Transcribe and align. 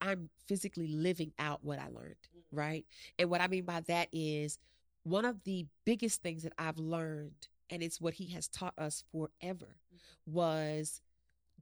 I'm 0.00 0.28
physically 0.46 0.88
living 0.88 1.32
out 1.38 1.64
what 1.64 1.78
I 1.78 1.88
learned, 1.88 2.16
right? 2.50 2.84
And 3.18 3.30
what 3.30 3.40
I 3.40 3.48
mean 3.48 3.64
by 3.64 3.80
that 3.82 4.08
is 4.12 4.58
one 5.02 5.24
of 5.24 5.44
the 5.44 5.66
biggest 5.84 6.22
things 6.22 6.42
that 6.42 6.52
I've 6.58 6.78
learned, 6.78 7.48
and 7.70 7.82
it's 7.82 8.00
what 8.00 8.14
he 8.14 8.26
has 8.32 8.48
taught 8.48 8.74
us 8.78 9.04
forever, 9.12 9.76
mm-hmm. 9.76 10.32
was 10.32 11.00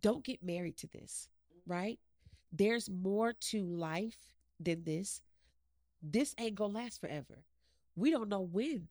don't 0.00 0.24
get 0.24 0.42
married 0.42 0.76
to 0.78 0.86
this, 0.86 1.28
right? 1.66 1.98
There's 2.52 2.88
more 2.88 3.32
to 3.32 3.64
life 3.64 4.18
than 4.60 4.84
this. 4.84 5.22
This 6.02 6.34
ain't 6.38 6.54
gonna 6.54 6.72
last 6.72 7.00
forever. 7.00 7.44
We 7.96 8.10
don't 8.10 8.28
know 8.28 8.42
when. 8.42 8.88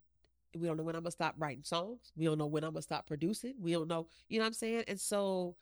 We 0.56 0.68
don't 0.68 0.78
know 0.78 0.84
when 0.84 0.96
I'm 0.96 1.04
gonna 1.04 1.12
stop 1.12 1.36
writing 1.38 1.64
songs. 1.64 2.12
We 2.16 2.26
don't 2.26 2.38
know 2.38 2.46
when 2.46 2.64
I'm 2.64 2.74
gonna 2.74 2.82
stop 2.82 3.08
producing. 3.08 3.56
We 3.60 3.72
don't 3.72 3.88
know, 3.88 4.08
you 4.30 4.40
know 4.40 4.44
what 4.44 4.48
I'm 4.48 4.54
saying? 4.54 4.84
And 4.88 5.00
so 5.00 5.56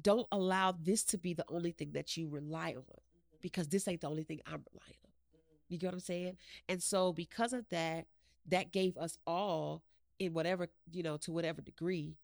don't 0.00 0.26
allow 0.32 0.72
this 0.72 1.04
to 1.04 1.18
be 1.18 1.34
the 1.34 1.44
only 1.48 1.72
thing 1.72 1.92
that 1.92 2.16
you 2.16 2.28
rely 2.28 2.68
on 2.70 2.82
mm-hmm. 2.82 3.36
because 3.40 3.68
this 3.68 3.86
ain't 3.88 4.00
the 4.00 4.08
only 4.08 4.24
thing 4.24 4.40
I'm 4.46 4.64
relying 4.72 4.98
on. 5.04 5.10
Mm-hmm. 5.10 5.54
You 5.68 5.78
get 5.78 5.86
what 5.88 5.94
I'm 5.94 6.00
saying? 6.00 6.36
And 6.68 6.82
so 6.82 7.12
because 7.12 7.52
of 7.52 7.68
that, 7.70 8.06
that 8.48 8.72
gave 8.72 8.96
us 8.96 9.18
all 9.26 9.82
in 10.18 10.32
whatever, 10.32 10.68
you 10.90 11.02
know, 11.02 11.16
to 11.18 11.32
whatever 11.32 11.60
degree, 11.60 12.16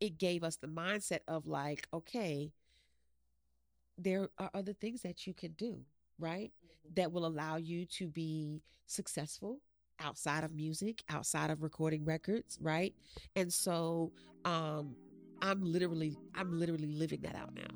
it 0.00 0.18
gave 0.18 0.44
us 0.44 0.56
the 0.56 0.66
mindset 0.66 1.20
of 1.28 1.46
like, 1.46 1.88
okay, 1.92 2.52
there 3.96 4.28
are 4.38 4.50
other 4.54 4.72
things 4.72 5.02
that 5.02 5.26
you 5.26 5.34
can 5.34 5.52
do, 5.52 5.78
right? 6.18 6.52
Mm-hmm. 6.64 6.94
That 6.96 7.12
will 7.12 7.26
allow 7.26 7.56
you 7.56 7.86
to 7.86 8.08
be 8.08 8.62
successful 8.86 9.60
outside 10.00 10.44
of 10.44 10.52
music, 10.52 11.02
outside 11.08 11.50
of 11.50 11.62
recording 11.62 12.04
records, 12.04 12.58
right? 12.60 12.94
And 13.36 13.52
so 13.52 14.12
um 14.44 14.94
I'm 15.40 15.64
literally 15.64 16.16
I'm 16.34 16.58
literally 16.58 16.86
living 16.86 17.20
that 17.22 17.36
out 17.36 17.54
now. 17.54 17.68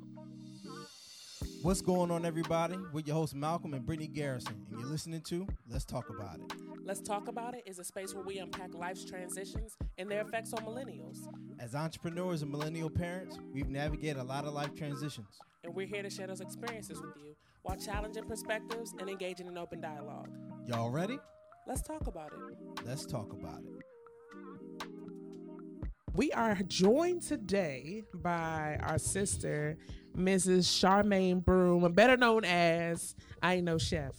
What's 1.61 1.81
going 1.81 2.11
on, 2.11 2.25
everybody? 2.25 2.77
We're 2.91 3.01
your 3.01 3.15
hosts, 3.15 3.33
Malcolm 3.33 3.73
and 3.73 3.85
Brittany 3.85 4.07
Garrison, 4.07 4.65
and 4.69 4.79
you're 4.79 4.89
listening 4.89 5.21
to 5.21 5.47
Let's 5.69 5.85
Talk 5.85 6.09
About 6.09 6.39
It. 6.39 6.53
Let's 6.83 6.99
Talk 6.99 7.29
About 7.29 7.53
It 7.53 7.63
is 7.65 7.79
a 7.79 7.85
space 7.85 8.13
where 8.13 8.23
we 8.23 8.39
unpack 8.39 8.73
life's 8.73 9.05
transitions 9.05 9.77
and 9.97 10.11
their 10.11 10.21
effects 10.21 10.51
on 10.51 10.65
millennials. 10.65 11.19
As 11.59 11.73
entrepreneurs 11.73 12.41
and 12.41 12.51
millennial 12.51 12.89
parents, 12.89 13.39
we've 13.53 13.69
navigated 13.69 14.17
a 14.17 14.23
lot 14.23 14.43
of 14.43 14.53
life 14.53 14.75
transitions. 14.75 15.39
And 15.63 15.73
we're 15.73 15.87
here 15.87 16.03
to 16.03 16.09
share 16.09 16.27
those 16.27 16.41
experiences 16.41 16.99
with 17.01 17.15
you 17.15 17.33
while 17.61 17.77
challenging 17.77 18.25
perspectives 18.25 18.93
and 18.99 19.09
engaging 19.09 19.47
in 19.47 19.57
open 19.57 19.79
dialogue. 19.79 20.29
Y'all 20.67 20.89
ready? 20.89 21.17
Let's 21.65 21.81
talk 21.81 22.07
about 22.07 22.33
it. 22.33 22.85
Let's 22.85 23.05
talk 23.05 23.31
about 23.31 23.61
it. 23.61 23.83
We 26.15 26.31
are 26.31 26.55
joined 26.67 27.23
today 27.23 28.03
by 28.13 28.77
our 28.83 28.99
sister, 28.99 29.77
Mrs. 30.15 30.65
Charmaine 30.65 31.43
Broome, 31.43 31.91
better 31.93 32.17
known 32.17 32.45
as 32.45 33.15
I 33.41 33.55
Ain't 33.55 33.65
No 33.65 33.79
Chef, 33.79 34.15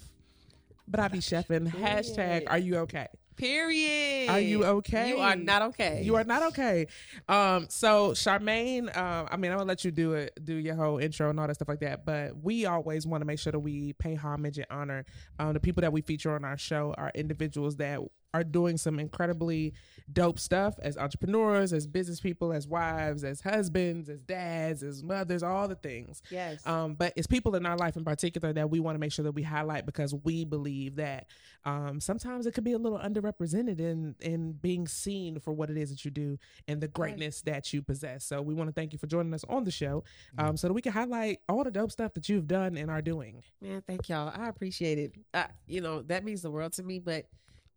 but 0.89 0.99
I 0.99 1.07
be 1.07 1.19
chefing. 1.19 1.69
Hashtag 1.69 2.47
Are 2.49 2.59
you 2.59 2.79
okay? 2.79 3.07
Period. 3.37 4.29
Are 4.29 4.41
you 4.41 4.65
okay? 4.65 5.11
You 5.11 5.19
are 5.19 5.37
not 5.37 5.63
okay. 5.63 6.03
You 6.03 6.17
are 6.17 6.25
not 6.25 6.43
okay. 6.43 6.89
Um, 7.29 7.67
so 7.69 8.11
Charmaine, 8.11 8.97
um, 8.97 9.29
I 9.31 9.37
mean, 9.37 9.53
I'm 9.53 9.59
gonna 9.59 9.69
let 9.69 9.85
you 9.85 9.93
do 9.93 10.15
it, 10.15 10.37
do 10.43 10.55
your 10.55 10.75
whole 10.75 10.99
intro 10.99 11.31
and 11.31 11.39
all 11.39 11.47
that 11.47 11.55
stuff 11.55 11.69
like 11.69 11.81
that. 11.81 12.05
But 12.05 12.37
we 12.37 12.67
always 12.67 13.07
want 13.07 13.21
to 13.21 13.25
make 13.25 13.39
sure 13.39 13.53
that 13.53 13.61
we 13.61 13.93
pay 13.95 14.17
homage 14.17 14.59
and 14.59 14.67
honor 14.69 15.05
um, 15.39 15.53
the 15.53 15.61
people 15.61 15.83
that 15.83 15.93
we 15.93 16.01
feature 16.01 16.35
on 16.35 16.45
our 16.45 16.59
show 16.59 16.93
are 16.99 17.13
individuals 17.15 17.77
that 17.77 18.01
are 18.35 18.45
doing 18.45 18.77
some 18.77 18.99
incredibly 18.99 19.73
dope 20.13 20.39
stuff 20.39 20.75
as 20.83 20.99
entrepreneurs, 20.99 21.73
as 21.73 21.87
business 21.87 22.21
people, 22.21 22.53
as 22.53 22.67
wives, 22.67 23.25
as 23.25 23.41
husbands, 23.41 24.11
as 24.11 24.21
dads, 24.21 24.83
as 24.83 25.03
mothers, 25.03 25.43
all 25.43 25.69
the 25.69 25.77
things. 25.77 26.21
Yes. 26.31 26.67
Um, 26.67 26.95
but 26.95 27.13
it's 27.17 27.29
people 27.29 27.55
in 27.55 27.65
our 27.65 27.77
life 27.77 27.97
in 27.97 28.05
particular 28.05 28.53
that 28.53 28.69
we 28.69 28.81
want 28.81 28.97
to 28.97 28.99
make 28.99 29.13
sure 29.13 29.23
that 29.23 29.33
we 29.33 29.43
highlight 29.43 29.87
because 29.87 30.13
we 30.25 30.45
believe 30.45 30.97
that 30.97 31.29
um, 31.65 32.01
sometimes 32.01 32.45
it 32.47 32.53
could 32.53 32.65
be 32.65 32.73
a 32.73 32.79
little 32.79 32.99
underrepresented 32.99 33.79
in 33.81 34.17
in 34.21 34.53
being 34.53 34.87
seen 34.89 35.39
for 35.39 35.53
what 35.53 35.71
it 35.71 35.77
is 35.79 35.91
that 35.91 36.05
you 36.05 36.11
do 36.11 36.37
and 36.69 36.81
the 36.81 36.89
greatness 36.89 37.41
that 37.43 37.73
you 37.73 37.81
possess. 37.81 38.25
So 38.25 38.43
we 38.43 38.53
want 38.53 38.69
to 38.69 38.75
thank 38.75 38.93
you 38.93 38.99
for 38.99 39.07
joining 39.07 39.33
us 39.33 39.45
on 39.49 39.65
the 39.65 39.71
show, 39.71 40.03
um, 40.37 40.57
so 40.57 40.67
that 40.67 40.75
we 40.75 40.83
can 40.83 40.93
highlight 40.93 41.39
all 41.49 41.63
the 41.63 41.71
dope 41.71 41.93
stuff 41.93 42.13
that 42.15 42.29
you've 42.29 42.49
done 42.49 42.77
and 42.77 42.91
are 42.91 43.01
doing. 43.01 43.43
Man, 43.63 43.83
thank 43.87 44.09
y'all. 44.09 44.33
I 44.35 44.49
appreciate 44.49 44.99
it. 44.99 45.15
I, 45.33 45.47
you 45.67 45.81
know, 45.81 46.03
that 46.03 46.25
means 46.25 46.43
the 46.43 46.51
world 46.51 46.73
to 46.75 46.83
me. 46.83 46.99
But 46.99 47.27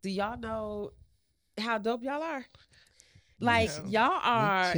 do 0.01 0.09
y'all 0.09 0.37
know 0.39 0.91
how 1.57 1.77
dope 1.77 2.03
y'all 2.03 2.21
are? 2.21 2.45
Like 3.39 3.69
y'all 3.87 4.19
are, 4.23 4.73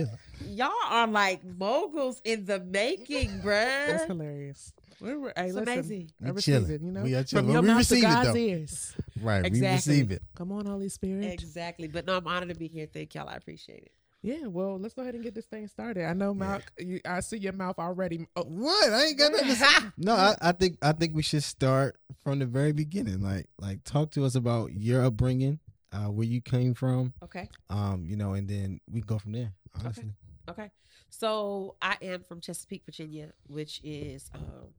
y'all 0.45 0.71
are 0.89 1.07
like 1.07 1.43
moguls 1.45 2.21
in 2.25 2.45
the 2.45 2.59
making, 2.59 3.29
bruh. 3.43 3.87
That's 3.87 4.05
hilarious. 4.05 4.73
We're, 4.99 5.17
we're, 5.17 5.33
hey, 5.37 5.45
It's 5.45 5.53
listen, 5.55 5.73
amazing. 5.73 6.11
I 6.21 6.25
We 6.25 6.31
receive 6.31 6.55
chilling. 6.55 6.71
it, 6.71 6.81
you 6.81 6.91
know, 6.91 7.03
We 7.03 7.15
are 7.15 7.19
from 7.19 7.25
chilling. 7.27 7.51
your 7.51 7.61
We 7.61 7.67
mouth 7.69 7.77
receive 7.77 8.01
to 8.01 8.07
it, 8.09 8.11
God's 8.11 8.27
though. 8.33 8.35
ears. 8.35 8.93
Right. 9.21 9.45
Exactly. 9.45 9.61
We 9.69 9.73
receive 9.75 10.11
it. 10.11 10.21
Come 10.35 10.51
on, 10.51 10.65
Holy 10.65 10.89
Spirit. 10.89 11.23
Exactly. 11.31 11.87
But 11.87 12.05
no, 12.05 12.17
I'm 12.17 12.27
honored 12.27 12.49
to 12.49 12.55
be 12.55 12.67
here. 12.67 12.85
Thank 12.91 13.15
y'all. 13.15 13.29
I 13.29 13.35
appreciate 13.35 13.83
it. 13.83 13.91
Yeah, 14.21 14.47
well, 14.47 14.77
let's 14.77 14.93
go 14.93 15.01
ahead 15.01 15.15
and 15.15 15.23
get 15.23 15.33
this 15.33 15.45
thing 15.45 15.65
started. 15.67 16.03
I 16.05 16.13
know, 16.13 16.33
Malk, 16.33 16.63
you, 16.77 16.99
I 17.05 17.21
see 17.21 17.37
your 17.37 17.53
mouth 17.53 17.79
already. 17.79 18.27
Oh, 18.35 18.43
What? 18.43 18.91
I 18.91 19.05
ain't 19.05 19.17
got 19.17 19.31
nothing 19.31 19.47
to 19.47 19.55
say. 19.55 19.65
No, 19.97 20.13
I, 20.13 20.35
I 20.41 20.51
think 20.51 20.77
I 20.81 20.91
think 20.91 21.15
we 21.15 21.21
should 21.21 21.43
start 21.43 21.95
from 22.21 22.39
the 22.39 22.45
very 22.45 22.73
beginning. 22.73 23.21
Like 23.21 23.47
like 23.59 23.83
talk 23.85 24.11
to 24.11 24.25
us 24.25 24.35
about 24.35 24.73
your 24.73 25.05
upbringing, 25.05 25.59
uh, 25.93 26.07
where 26.11 26.27
you 26.27 26.41
came 26.41 26.73
from, 26.73 27.13
okay. 27.23 27.47
um, 27.69 28.03
you 28.05 28.17
know, 28.17 28.33
and 28.33 28.47
then 28.49 28.81
we 28.91 28.99
go 29.01 29.17
from 29.19 29.31
there. 29.31 29.53
Honestly. 29.79 30.11
Okay. 30.49 30.69
So 31.09 31.75
I 31.81 31.95
am 32.01 32.21
from 32.23 32.41
Chesapeake, 32.41 32.83
Virginia, 32.85 33.31
which 33.47 33.79
is 33.85 34.29
um, 34.35 34.73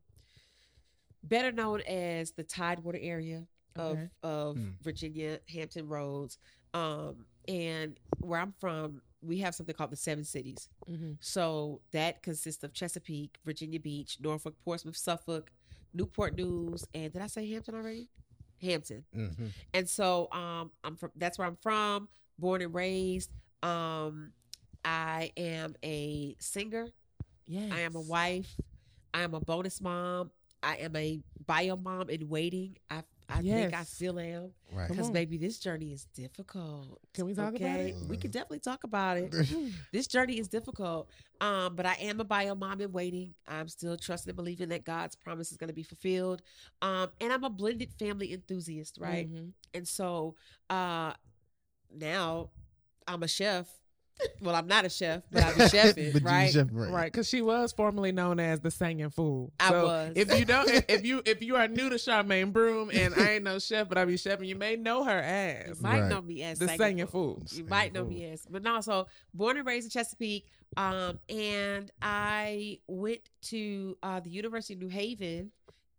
better 1.23 1.51
known 1.53 1.81
as 1.83 2.33
the 2.33 2.43
Tidewater 2.43 2.99
area 3.01 3.47
of 3.77 3.93
Okay. 3.93 4.09
of 4.23 4.57
Hmm. 4.57 4.69
Virginia, 4.83 5.41
Hampton 5.49 5.89
Roads. 5.89 6.37
Um, 6.75 7.25
and 7.49 7.99
where 8.19 8.39
I'm 8.41 8.53
from, 8.61 9.01
we 9.23 9.39
have 9.39 9.55
something 9.55 9.75
called 9.75 9.91
the 9.91 9.97
Seven 9.97 10.25
Cities. 10.25 10.69
mhm. 10.89 11.17
So 11.21 11.81
that 11.93 12.23
consists 12.23 12.63
of 12.65 12.73
Chesapeake, 12.73 13.39
Virginia 13.45 13.79
Beach, 13.81 14.19
Norfolk, 14.21 14.55
Portsmouth, 14.65 14.97
Suffolk, 14.97 15.51
Newport 15.93 16.37
News, 16.37 16.85
and 16.95 17.13
did 17.13 17.21
I 17.23 17.27
say 17.27 17.47
Hampton 17.51 17.75
already? 17.75 18.09
Hampton. 18.63 19.05
hmm 19.13 19.47
And 19.75 19.89
so 19.89 20.29
um 20.33 20.71
I'm 20.85 20.97
from 20.97 21.11
that's 21.17 21.39
where 21.39 21.47
I'm 21.49 21.57
from, 21.57 22.09
born 22.39 22.63
and 22.63 22.75
raised. 22.75 23.31
Um 23.63 24.33
I 24.85 25.33
am 25.37 25.75
a 25.85 26.35
singer, 26.39 26.89
Yes. 27.47 27.71
I 27.73 27.81
am 27.81 27.95
a 27.97 28.01
wife, 28.01 28.55
I 29.13 29.23
am 29.23 29.35
a 29.35 29.41
bonus 29.41 29.81
mom, 29.81 30.31
I 30.63 30.77
am 30.77 30.95
a 30.97 31.21
bio 31.47 31.77
mom 31.77 32.09
in 32.11 32.29
waiting. 32.29 32.77
I 32.91 33.03
I 33.31 33.43
think 33.43 33.75
I 33.75 33.85
still 33.85 34.19
am 34.19 34.53
Right. 34.73 34.89
Because 34.89 35.07
on. 35.09 35.13
baby, 35.13 35.37
this 35.39 35.59
journey 35.59 35.93
is 35.93 36.05
difficult. 36.15 37.01
Can 37.15 37.27
we 37.27 37.35
talk 37.35 37.55
about 37.55 37.81
it? 37.81 37.97
We 38.09 38.17
can 38.17 38.31
definitely 38.31 38.61
talk 38.61 38.85
about 38.85 39.17
it. 39.17 39.35
this 39.93 40.07
journey 40.07 40.39
is 40.39 40.49
difficult. 40.49 41.09
Um, 41.41 41.75
but 41.75 41.87
I 41.87 41.95
am 41.95 42.21
a 42.21 42.25
bio 42.25 42.55
mom 42.55 42.81
in 42.81 42.93
waiting. 42.93 43.35
I'm 43.49 43.69
still 43.69 43.97
trusting 43.97 44.31
and 44.31 44.37
believing 44.37 44.69
that 44.69 44.85
God's 44.85 45.17
promise 45.17 45.51
is 45.51 45.57
going 45.57 45.69
to 45.69 45.75
be 45.75 45.83
fulfilled. 45.83 46.43
Um, 46.83 47.09
and 47.21 47.33
I'm 47.33 47.45
a 47.45 47.51
blended 47.51 47.93
family 47.99 48.33
enthusiast, 48.33 48.99
right? 49.01 49.29
Mhm. 49.31 49.53
And 49.75 49.89
so 49.89 50.37
uh 50.69 51.13
now 51.93 52.51
I'm 53.09 53.23
a 53.23 53.29
chef. 53.29 53.69
Well, 54.43 54.55
I'm 54.55 54.67
not 54.67 54.87
a 54.87 54.89
chef, 54.89 55.23
but 55.31 55.45
I'm 55.45 55.61
a 55.61 55.69
chef, 55.69 55.97
right? 56.23 56.51
chef, 56.51 56.69
right. 56.73 56.91
Right, 56.91 57.13
because 57.13 57.29
she 57.29 57.43
was 57.43 57.73
formerly 57.73 58.11
known 58.11 58.41
as 58.41 58.61
the 58.61 58.71
singing 58.71 59.11
fool. 59.11 59.53
I 59.61 59.69
So 59.69 59.85
was. 59.87 60.13
If 60.17 60.39
you 60.39 60.45
don't, 60.47 60.69
if- 60.71 60.85
if 60.89 61.05
you 61.05 61.23
if 61.27 61.43
you 61.43 61.57
are 61.57 61.69
new 61.69 61.91
to 61.91 61.97
Charmaine 61.97 62.51
Broome 62.53 62.91
and 62.93 63.15
I 63.15 63.33
ain't 63.33 63.45
no 63.45 63.59
chef, 63.59 63.89
but 63.89 63.99
I 63.99 64.05
be 64.07 64.15
chefing, 64.15 64.47
you 64.47 64.57
may 64.57 64.77
know 64.77 65.05
her 65.05 65.19
as 65.19 65.67
You 65.67 65.73
as 65.73 65.81
might 65.83 66.01
Right. 66.01 66.09
know 66.09 66.23
me 66.23 66.43
as 66.43 66.59
the 66.59 66.67
Singing 66.69 66.79
singing 66.79 67.07
Fool. 67.07 67.35
fool. 67.37 67.43
You 67.53 67.65
might 67.65 67.93
know 67.93 68.05
me 68.05 68.25
as, 68.31 68.47
but 68.49 68.63
no. 68.63 68.81
So 68.81 69.09
born 69.35 69.59
and 69.59 69.67
raised 69.67 69.85
in 69.87 69.91
Chesapeake, 69.91 70.47
um, 70.77 71.19
and 71.29 71.91
I 72.01 72.79
went 72.89 73.21
to 73.43 73.99
uh, 74.03 74.21
the 74.21 74.31
University 74.31 74.73
of 74.75 74.81
New 74.81 74.89
Haven 74.89 75.51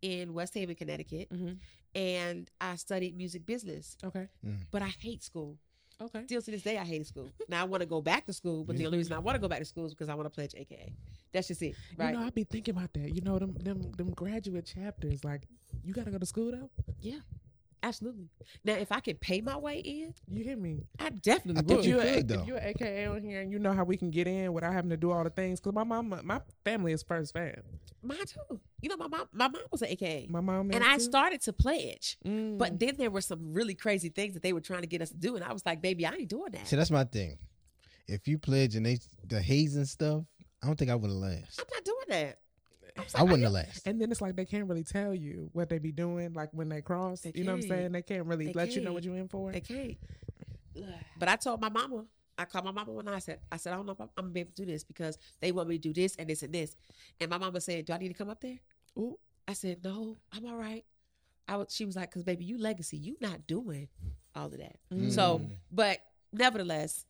in 0.02 0.34
West 0.34 0.54
Haven, 0.54 0.74
Connecticut, 0.74 1.28
Mhm. 1.30 1.58
and 1.94 2.50
I 2.60 2.74
studied 2.74 3.16
music 3.16 3.46
business. 3.46 3.96
Okay, 4.02 4.26
But 4.72 4.82
I 4.82 4.88
hate 4.98 5.22
school. 5.22 5.58
Okay. 6.00 6.24
Still 6.24 6.42
to 6.42 6.50
this 6.50 6.62
day, 6.62 6.78
I 6.78 6.84
hated 6.84 7.06
school. 7.06 7.30
Now 7.48 7.62
I 7.62 7.64
want 7.64 7.82
to 7.82 7.86
go 7.86 8.00
back 8.00 8.26
to 8.26 8.32
school, 8.32 8.64
but 8.64 8.76
the 8.76 8.86
only 8.86 8.98
reason 8.98 9.12
I 9.12 9.18
want 9.18 9.34
to 9.36 9.40
go 9.40 9.48
back 9.48 9.58
to 9.60 9.64
school 9.64 9.86
is 9.86 9.92
because 9.92 10.08
I 10.08 10.14
want 10.14 10.26
to 10.26 10.30
pledge 10.30 10.54
AKA. 10.56 10.92
That's 11.32 11.48
just 11.48 11.62
it, 11.62 11.74
right? 11.96 12.12
You 12.12 12.20
know, 12.20 12.26
I 12.26 12.30
be 12.30 12.44
thinking 12.44 12.76
about 12.76 12.92
that. 12.94 13.14
You 13.14 13.22
know, 13.22 13.38
them 13.38 13.54
them 13.60 13.92
them 13.92 14.10
graduate 14.10 14.66
chapters. 14.66 15.24
Like, 15.24 15.42
you 15.84 15.92
gotta 15.92 16.10
go 16.10 16.18
to 16.18 16.26
school 16.26 16.50
though. 16.52 16.70
yeah, 17.00 17.20
absolutely. 17.82 18.28
Now, 18.64 18.74
if 18.74 18.92
I 18.92 19.00
could 19.00 19.20
pay 19.20 19.40
my 19.40 19.56
way 19.56 19.78
in, 19.78 20.14
You 20.28 20.44
hear 20.44 20.56
me? 20.56 20.84
I 20.98 21.10
definitely 21.10 21.62
I 21.72 21.74
would. 21.76 21.84
You 21.84 21.98
could, 21.98 22.06
a, 22.06 22.22
though. 22.22 22.40
if 22.42 22.46
you're 22.46 22.56
an 22.56 22.68
AKA 22.68 23.06
on 23.06 23.22
here 23.22 23.40
and 23.40 23.50
you 23.50 23.58
know 23.58 23.72
how 23.72 23.84
we 23.84 23.96
can 23.96 24.10
get 24.10 24.26
in 24.26 24.52
without 24.52 24.72
having 24.72 24.90
to 24.90 24.96
do 24.96 25.10
all 25.10 25.24
the 25.24 25.30
things, 25.30 25.60
because 25.60 25.74
my 25.74 25.84
mom, 25.84 26.14
my 26.24 26.40
family 26.64 26.92
is 26.92 27.02
first 27.02 27.32
fan. 27.32 27.62
Mine 28.02 28.18
too. 28.26 28.60
You 28.80 28.88
know, 28.88 28.96
my 28.96 29.06
mom, 29.06 29.28
my 29.32 29.48
mom 29.48 29.62
was 29.70 29.82
an 29.82 29.88
AKA. 29.88 30.26
My 30.28 30.40
mom 30.40 30.70
and 30.72 30.82
I 30.82 30.94
too. 30.96 31.04
started 31.04 31.40
to 31.42 31.52
pledge. 31.52 32.18
Mm. 32.26 32.58
But 32.58 32.78
then 32.78 32.96
there 32.98 33.10
were 33.10 33.20
some 33.20 33.52
really 33.52 33.74
crazy 33.74 34.08
things 34.08 34.34
that 34.34 34.42
they 34.42 34.52
were 34.52 34.60
trying 34.60 34.80
to 34.80 34.88
get 34.88 35.02
us 35.02 35.10
to 35.10 35.16
do, 35.16 35.36
and 35.36 35.44
I 35.44 35.52
was 35.52 35.64
like, 35.64 35.80
"Baby, 35.80 36.06
I 36.06 36.12
ain't 36.14 36.28
doing 36.28 36.52
that. 36.52 36.66
See, 36.66 36.76
that's 36.76 36.90
my 36.90 37.04
thing. 37.04 37.38
If 38.08 38.26
you 38.26 38.38
pledge 38.38 38.74
and 38.74 38.84
they 38.84 38.98
the 39.26 39.40
hazing 39.40 39.84
stuff, 39.84 40.24
I 40.62 40.66
don't 40.66 40.76
think 40.76 40.90
I 40.90 40.94
would 40.96 41.10
have 41.10 41.18
last. 41.18 41.60
I'm 41.60 41.66
not 41.72 41.84
doing 41.84 42.06
that." 42.08 42.38
Was 42.98 43.14
I 43.14 43.22
wouldn't 43.22 43.42
have 43.42 43.52
you-" 43.52 43.56
last. 43.56 43.86
And 43.86 44.00
then 44.00 44.10
it's 44.10 44.20
like 44.20 44.36
they 44.36 44.44
can't 44.44 44.68
really 44.68 44.84
tell 44.84 45.14
you 45.14 45.48
what 45.52 45.68
they 45.68 45.78
be 45.78 45.92
doing, 45.92 46.32
like 46.34 46.50
when 46.52 46.68
they 46.68 46.82
cross. 46.82 47.20
They 47.22 47.32
you 47.34 47.44
know 47.44 47.52
what 47.52 47.62
I'm 47.64 47.68
saying? 47.68 47.92
They 47.92 48.02
can't 48.02 48.26
really 48.26 48.46
They 48.46 48.52
let 48.52 48.76
you 48.76 48.82
know 48.82 48.92
what 48.92 49.04
you're 49.04 49.16
in 49.16 49.28
for. 49.28 49.50
They 49.52 49.60
can't. 49.60 49.96
But 51.18 51.28
I 51.28 51.36
told 51.36 51.60
my 51.60 51.68
mama, 51.68 52.04
I 52.38 52.44
called 52.46 52.64
my 52.64 52.70
mama 52.70 52.90
one 52.92 53.04
night. 53.04 53.14
I 53.14 53.18
said, 53.18 53.40
I 53.52 53.56
said, 53.58 53.72
I 53.72 53.76
don't 53.76 53.86
know 53.86 53.92
if 53.92 54.00
I'm, 54.00 54.08
I'm 54.16 54.24
gonna 54.24 54.32
be 54.34 54.40
able 54.40 54.52
to 54.52 54.64
do 54.64 54.70
this 54.70 54.82
because 54.84 55.18
they 55.40 55.52
want 55.52 55.68
me 55.68 55.76
to 55.78 55.82
do 55.82 55.92
this 55.92 56.16
and 56.16 56.28
this 56.28 56.42
and 56.42 56.52
this. 56.52 56.74
And 57.20 57.30
my 57.30 57.38
mama 57.38 57.60
said, 57.60 57.84
Do 57.84 57.92
I 57.92 57.98
need 57.98 58.08
to 58.08 58.14
come 58.14 58.30
up 58.30 58.40
there? 58.40 58.58
Ooh. 58.98 59.18
I 59.46 59.52
said, 59.52 59.84
No, 59.84 60.16
I'm 60.32 60.46
all 60.46 60.56
right. 60.56 60.84
I 61.46 61.56
was, 61.56 61.68
she 61.74 61.84
was 61.84 61.94
like, 61.96 62.10
Because 62.10 62.24
baby, 62.24 62.44
you 62.44 62.58
legacy, 62.58 62.96
you 62.96 63.16
not 63.20 63.46
doing 63.46 63.88
all 64.34 64.46
of 64.46 64.58
that. 64.58 64.76
So, 65.10 65.38
Mm. 65.40 65.50
but 65.70 65.98
nevertheless, 66.32 67.04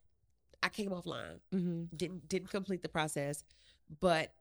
I 0.62 0.68
came 0.68 0.90
offline. 0.90 1.38
hmm 1.52 1.84
Didn't 1.96 2.28
didn't 2.28 2.50
complete 2.50 2.82
the 2.82 2.88
process, 2.88 3.44
but 4.00 4.32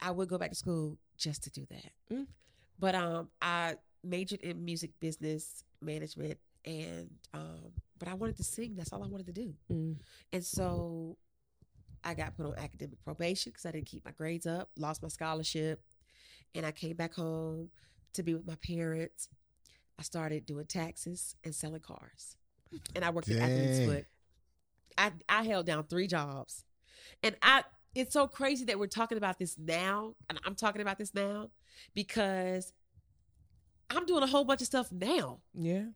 I 0.00 0.10
would 0.10 0.28
go 0.28 0.38
back 0.38 0.50
to 0.50 0.56
school 0.56 0.98
just 1.16 1.42
to 1.44 1.50
do 1.50 1.66
that. 1.70 1.92
Mm. 2.12 2.26
But 2.78 2.94
um, 2.94 3.28
I 3.42 3.76
majored 4.04 4.40
in 4.40 4.64
music 4.64 4.92
business 5.00 5.64
management, 5.80 6.38
and 6.64 7.10
um, 7.34 7.72
but 7.98 8.08
I 8.08 8.14
wanted 8.14 8.36
to 8.36 8.44
sing. 8.44 8.74
That's 8.76 8.92
all 8.92 9.02
I 9.02 9.08
wanted 9.08 9.26
to 9.26 9.32
do. 9.32 9.54
mm 9.70 9.96
And 10.32 10.44
so 10.44 11.16
I 12.04 12.14
got 12.14 12.36
put 12.36 12.46
on 12.46 12.54
academic 12.56 13.02
probation 13.04 13.50
because 13.50 13.66
I 13.66 13.72
didn't 13.72 13.86
keep 13.86 14.04
my 14.04 14.12
grades 14.12 14.46
up, 14.46 14.70
lost 14.76 15.02
my 15.02 15.08
scholarship, 15.08 15.82
and 16.54 16.64
I 16.64 16.70
came 16.70 16.96
back 16.96 17.14
home 17.14 17.70
to 18.14 18.22
be 18.22 18.34
with 18.34 18.46
my 18.46 18.56
parents. 18.56 19.28
I 19.98 20.02
started 20.02 20.46
doing 20.46 20.66
taxes 20.66 21.34
and 21.42 21.54
selling 21.54 21.80
cars, 21.80 22.36
and 22.94 23.04
I 23.04 23.10
worked 23.10 23.30
at 23.30 23.38
Athlete's 23.38 23.78
Dang. 23.78 23.88
Foot. 23.88 24.06
I 24.96 25.12
I 25.28 25.42
held 25.42 25.66
down 25.66 25.84
three 25.84 26.06
jobs, 26.06 26.64
and 27.22 27.36
I. 27.42 27.64
It's 27.98 28.12
so 28.12 28.28
crazy 28.28 28.64
that 28.66 28.78
we're 28.78 28.86
talking 28.86 29.18
about 29.18 29.40
this 29.40 29.56
now, 29.58 30.14
and 30.30 30.38
I'm 30.44 30.54
talking 30.54 30.80
about 30.80 30.98
this 30.98 31.12
now 31.14 31.50
because 31.94 32.72
I'm 33.90 34.06
doing 34.06 34.22
a 34.22 34.26
whole 34.28 34.44
bunch 34.44 34.60
of 34.60 34.68
stuff 34.68 34.92
now. 34.92 35.40
Yeah. 35.52 35.86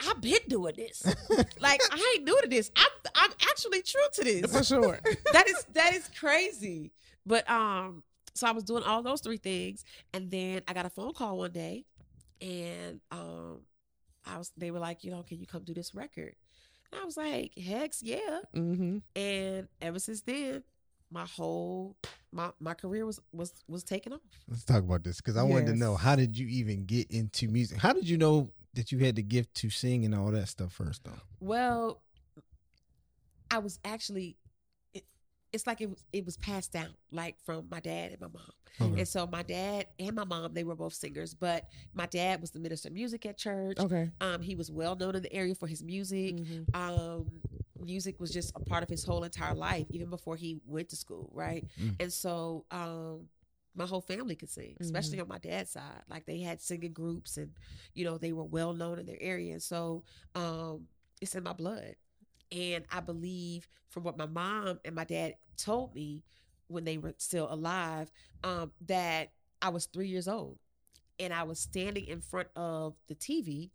I've 0.00 0.22
been 0.22 0.40
doing 0.48 0.72
this. 0.74 1.04
like 1.60 1.82
I 1.90 2.14
ain't 2.16 2.24
new 2.24 2.40
to 2.40 2.48
this. 2.48 2.70
I'm 2.76 2.88
I'm 3.14 3.30
actually 3.50 3.82
true 3.82 4.00
to 4.14 4.24
this 4.24 4.50
For 4.50 4.64
sure. 4.64 5.00
that 5.34 5.48
is 5.50 5.66
that 5.74 5.92
is 5.92 6.08
crazy. 6.18 6.92
But 7.26 7.48
um, 7.50 8.04
so 8.34 8.46
I 8.46 8.52
was 8.52 8.64
doing 8.64 8.82
all 8.82 9.02
those 9.02 9.20
three 9.20 9.36
things, 9.36 9.84
and 10.14 10.30
then 10.30 10.62
I 10.66 10.72
got 10.72 10.86
a 10.86 10.90
phone 10.90 11.12
call 11.12 11.36
one 11.36 11.52
day, 11.52 11.84
and 12.40 13.02
um, 13.10 13.58
I 14.24 14.38
was 14.38 14.50
they 14.56 14.70
were 14.70 14.78
like, 14.78 15.04
you 15.04 15.10
know, 15.10 15.22
can 15.22 15.38
you 15.38 15.46
come 15.46 15.64
do 15.64 15.74
this 15.74 15.94
record? 15.94 16.34
And 16.90 17.02
I 17.02 17.04
was 17.04 17.18
like, 17.18 17.52
heck 17.54 17.92
yeah. 18.00 18.38
hmm 18.54 18.98
And 19.14 19.68
ever 19.82 19.98
since 19.98 20.22
then, 20.22 20.62
my 21.10 21.26
whole 21.26 21.96
my 22.32 22.50
my 22.60 22.74
career 22.74 23.04
was 23.04 23.20
was 23.32 23.52
was 23.68 23.82
taken 23.84 24.12
off. 24.12 24.20
Let's 24.48 24.64
talk 24.64 24.78
about 24.78 25.04
this 25.04 25.16
because 25.16 25.36
I 25.36 25.42
wanted 25.42 25.66
to 25.66 25.76
know 25.76 25.96
how 25.96 26.16
did 26.16 26.36
you 26.38 26.46
even 26.48 26.84
get 26.84 27.10
into 27.10 27.48
music? 27.48 27.78
How 27.78 27.92
did 27.92 28.08
you 28.08 28.16
know 28.16 28.50
that 28.74 28.92
you 28.92 28.98
had 28.98 29.16
the 29.16 29.22
gift 29.22 29.54
to 29.54 29.70
sing 29.70 30.04
and 30.04 30.14
all 30.14 30.30
that 30.30 30.48
stuff 30.48 30.72
first 30.72 31.04
though? 31.04 31.18
Well, 31.40 32.02
I 33.50 33.58
was 33.58 33.78
actually. 33.84 34.36
It, 34.94 35.04
it's 35.52 35.66
like 35.66 35.80
it 35.80 35.90
was 35.90 36.04
it 36.12 36.24
was 36.24 36.36
passed 36.36 36.72
down 36.72 36.94
like 37.10 37.36
from 37.44 37.66
my 37.70 37.80
dad 37.80 38.12
and 38.12 38.20
my 38.20 38.28
mom. 38.28 38.52
Okay. 38.80 39.00
And 39.00 39.08
so 39.08 39.26
my 39.26 39.42
dad 39.42 39.86
and 39.98 40.14
my 40.14 40.24
mom, 40.24 40.54
they 40.54 40.62
were 40.62 40.76
both 40.76 40.94
singers, 40.94 41.34
but 41.34 41.66
my 41.92 42.06
dad 42.06 42.40
was 42.40 42.52
the 42.52 42.60
minister 42.60 42.88
of 42.88 42.94
music 42.94 43.26
at 43.26 43.36
church. 43.36 43.78
Okay. 43.78 44.08
Um, 44.20 44.40
he 44.40 44.54
was 44.54 44.70
well 44.70 44.94
known 44.94 45.16
in 45.16 45.22
the 45.22 45.32
area 45.32 45.54
for 45.56 45.66
his 45.66 45.82
music. 45.82 46.36
Mhm. 46.36 46.74
Um, 46.74 47.26
music 47.80 48.20
was 48.20 48.30
just 48.30 48.52
a 48.56 48.60
part 48.60 48.82
of 48.82 48.88
his 48.88 49.04
whole 49.04 49.24
entire 49.24 49.54
life, 49.54 49.86
even 49.90 50.10
before 50.10 50.36
he 50.36 50.60
went 50.66 50.88
to 50.90 50.96
school, 50.96 51.30
right? 51.32 51.66
Mm. 51.80 51.96
And 52.00 52.12
so, 52.12 52.64
um, 52.70 53.28
my 53.74 53.86
whole 53.86 54.00
family 54.00 54.34
could 54.34 54.50
sing, 54.50 54.76
especially 54.80 55.20
on 55.20 55.28
my 55.28 55.38
dad's 55.38 55.70
side. 55.70 56.02
Like 56.08 56.26
they 56.26 56.40
had 56.40 56.60
singing 56.60 56.92
groups, 56.92 57.36
and 57.36 57.52
you 57.94 58.04
know 58.04 58.18
they 58.18 58.32
were 58.32 58.44
well 58.44 58.72
known 58.72 58.98
in 58.98 59.06
their 59.06 59.20
area. 59.20 59.52
And 59.52 59.62
so, 59.62 60.02
um, 60.34 60.86
it's 61.20 61.34
in 61.34 61.42
my 61.42 61.52
blood. 61.52 61.94
And 62.52 62.84
I 62.90 63.00
believe 63.00 63.68
from 63.88 64.02
what 64.02 64.16
my 64.16 64.26
mom 64.26 64.80
and 64.84 64.94
my 64.94 65.04
dad 65.04 65.34
told 65.56 65.94
me 65.94 66.24
when 66.66 66.84
they 66.84 66.98
were 66.98 67.14
still 67.18 67.46
alive, 67.50 68.10
um, 68.42 68.72
that 68.86 69.30
I 69.62 69.68
was 69.68 69.86
three 69.86 70.08
years 70.08 70.28
old 70.28 70.58
and 71.18 71.34
I 71.34 71.42
was 71.42 71.60
standing 71.60 72.06
in 72.06 72.20
front 72.20 72.48
of 72.56 72.94
the 73.08 73.14
TV 73.14 73.70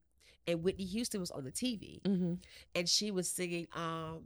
and 0.48 0.64
Whitney 0.64 0.86
Houston 0.86 1.20
was 1.20 1.32
on 1.32 1.44
the 1.44 1.52
TV 1.52 2.02
hmm 2.06 2.36
and 2.76 2.88
she 2.90 3.12
was 3.12 3.30
singing, 3.30 3.68
um, 3.76 4.24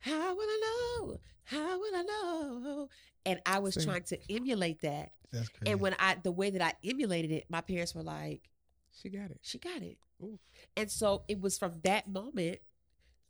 How 0.00 0.34
will 0.34 0.42
I 0.42 0.60
know? 1.06 1.16
How 1.44 1.78
will 1.78 1.94
I 1.96 2.02
know? 2.02 2.88
And 3.26 3.40
I 3.46 3.58
was 3.58 3.76
trying 3.76 4.02
to 4.04 4.18
emulate 4.30 4.80
that. 4.82 5.12
That's 5.32 5.48
crazy. 5.48 5.72
And 5.72 5.80
when 5.80 5.94
I, 5.98 6.16
the 6.22 6.32
way 6.32 6.50
that 6.50 6.62
I 6.62 6.72
emulated 6.88 7.30
it, 7.30 7.44
my 7.48 7.60
parents 7.60 7.94
were 7.94 8.02
like, 8.02 8.42
She 8.92 9.08
got 9.08 9.30
it. 9.30 9.38
she 9.42 9.58
got 9.58 9.82
it. 9.82 9.98
Oof. 10.22 10.40
And 10.76 10.90
so 10.90 11.22
it 11.28 11.40
was 11.40 11.58
from 11.58 11.80
that 11.84 12.08
moment, 12.08 12.58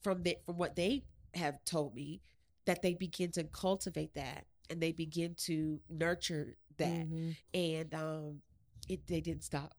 from 0.03 0.23
the, 0.23 0.37
from 0.45 0.57
what 0.57 0.77
they 0.77 1.05
have 1.35 1.65
told 1.65 1.95
me, 1.95 2.21
that 2.67 2.83
they 2.83 2.95
begin 2.95 3.31
to 3.33 3.45
cultivate 3.45 4.15
that 4.15 4.47
and 4.71 4.81
they 4.81 4.93
begin 4.93 5.35
to 5.37 5.81
nurture 5.89 6.57
that. 6.79 7.07
Mhm. 7.07 7.37
And 7.53 7.95
um 7.95 8.43
it 8.89 9.07
they 9.07 9.21
didn't 9.21 9.45
stop. 9.45 9.75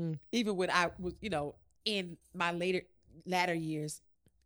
Mm. 0.00 0.18
Even 0.32 0.56
when 0.56 0.70
I 0.70 0.90
was, 0.98 1.14
you 1.20 1.30
know, 1.30 1.54
in 1.84 2.16
my 2.34 2.52
later 2.52 2.82
latter 3.26 3.54
years 3.54 4.00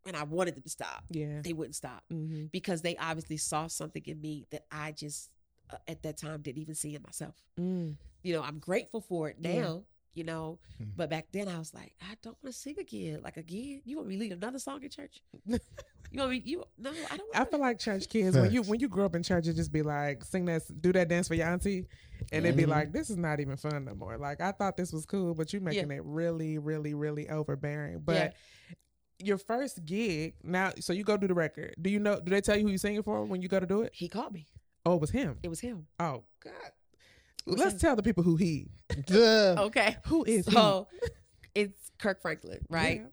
and 0.05 0.17
I 0.17 0.25
wanted 0.25 0.55
them 0.57 0.63
to 0.63 0.69
stop, 0.71 1.05
Yeah. 1.11 1.41
they 1.43 1.53
wouldn't 1.53 1.75
stop 1.77 2.03
hmm 2.11 2.47
because 2.53 2.83
they 2.83 2.97
obviously 2.97 3.37
saw 3.37 3.67
something 3.69 4.03
in 4.07 4.21
me 4.21 4.47
that 4.51 4.65
I 4.71 4.93
just 4.93 5.31
uh, 5.71 5.77
at 5.89 6.03
that 6.03 6.17
time 6.17 6.43
didn't 6.43 6.61
even 6.63 6.75
see 6.75 6.95
in 6.95 7.03
myself. 7.03 7.35
Mm. 7.61 7.97
You 8.23 8.33
know, 8.35 8.43
I'm 8.43 8.59
grateful 8.59 9.01
for 9.01 9.29
it 9.29 9.41
now, 9.41 9.51
Yeah. 9.51 9.77
you 10.15 10.25
know, 10.25 10.59
Mhm. 10.81 10.93
but 10.97 11.11
back 11.11 11.27
then 11.33 11.49
I 11.49 11.59
was 11.59 11.73
like, 11.75 11.95
I 12.03 12.17
don't 12.23 12.37
want 12.43 12.55
to 12.55 12.61
sing 12.61 12.77
again. 12.79 13.21
Like 13.23 13.37
again, 13.37 13.83
you 13.85 13.97
want 13.97 14.09
me 14.09 14.15
to 14.17 14.21
lead 14.21 14.33
another 14.33 14.59
song 14.59 14.83
in 14.83 14.91
church? 14.91 15.23
you 16.11 16.21
want 16.21 16.31
me? 16.31 16.43
You 16.45 16.65
no, 16.79 16.93
I 17.11 17.17
don't. 17.17 17.37
I 17.37 17.45
feel 17.45 17.61
like 17.61 17.79
church 17.79 18.09
kids 18.09 18.37
when 18.37 18.51
you 18.51 18.63
when 18.63 18.81
you 18.81 18.89
grow 18.89 19.07
up 19.07 19.15
in 19.15 19.23
church, 19.23 19.47
it 19.47 19.55
just 19.55 19.73
be 19.73 19.83
like 19.83 20.25
sing 20.25 20.45
that, 20.47 20.63
do 20.81 20.93
that 20.93 21.09
dance 21.09 21.29
for 21.29 21.35
your 21.35 21.47
auntie, 21.47 21.87
and 22.33 22.45
they'd 22.45 22.57
be 22.57 22.63
mm-hmm. 22.63 22.73
like, 22.73 22.93
"This 22.93 23.11
is 23.11 23.17
not 23.17 23.41
even 23.41 23.57
fun 23.57 23.85
no 23.85 23.95
more." 23.95 24.17
Like 24.17 24.41
I 24.41 24.53
thought 24.53 24.77
this 24.77 24.93
was 24.93 25.07
cool, 25.07 25.35
but 25.35 25.53
you're 25.53 25.63
making 25.63 25.91
it 25.91 26.03
really, 26.05 26.59
really, 26.59 26.95
really 26.95 27.29
overbearing. 27.29 28.01
But 28.05 28.35
your 29.19 29.39
first 29.39 29.85
gig 29.85 30.35
now, 30.43 30.73
so 30.81 30.93
you 30.93 31.05
go 31.05 31.17
do 31.17 31.27
the 31.27 31.35
record. 31.35 31.75
Do 31.81 31.91
you 31.91 31.99
know? 31.99 32.21
Do 32.21 32.31
they 32.31 32.41
tell 32.41 32.57
you 32.57 32.65
who 32.65 32.71
you 32.71 32.79
singing 32.79 33.03
for 33.03 33.25
when 33.25 33.43
you 33.43 33.49
go 33.49 33.61
to 33.61 33.67
do 33.67 33.83
it? 33.83 33.93
he 33.95 34.09
called 34.09 34.33
me. 34.33 34.47
Oh, 34.85 34.95
it 34.95 35.01
was 35.01 35.11
him. 35.11 35.39
It 35.43 35.49
was 35.49 35.61
him. 35.61 35.87
Oh 35.99 36.25
God. 36.43 36.53
Let's 37.47 37.75
him. 37.75 37.79
tell 37.79 37.97
the 37.97 38.03
people 38.03 38.23
who 38.23 38.37
he. 38.37 38.69
Okay. 39.11 39.97
Who 40.07 40.25
is 40.25 40.47
So 40.47 40.89
it's 41.55 41.91
Kirk 41.99 42.23
Franklin, 42.23 42.59
he? 42.61 42.75
right? 42.75 43.07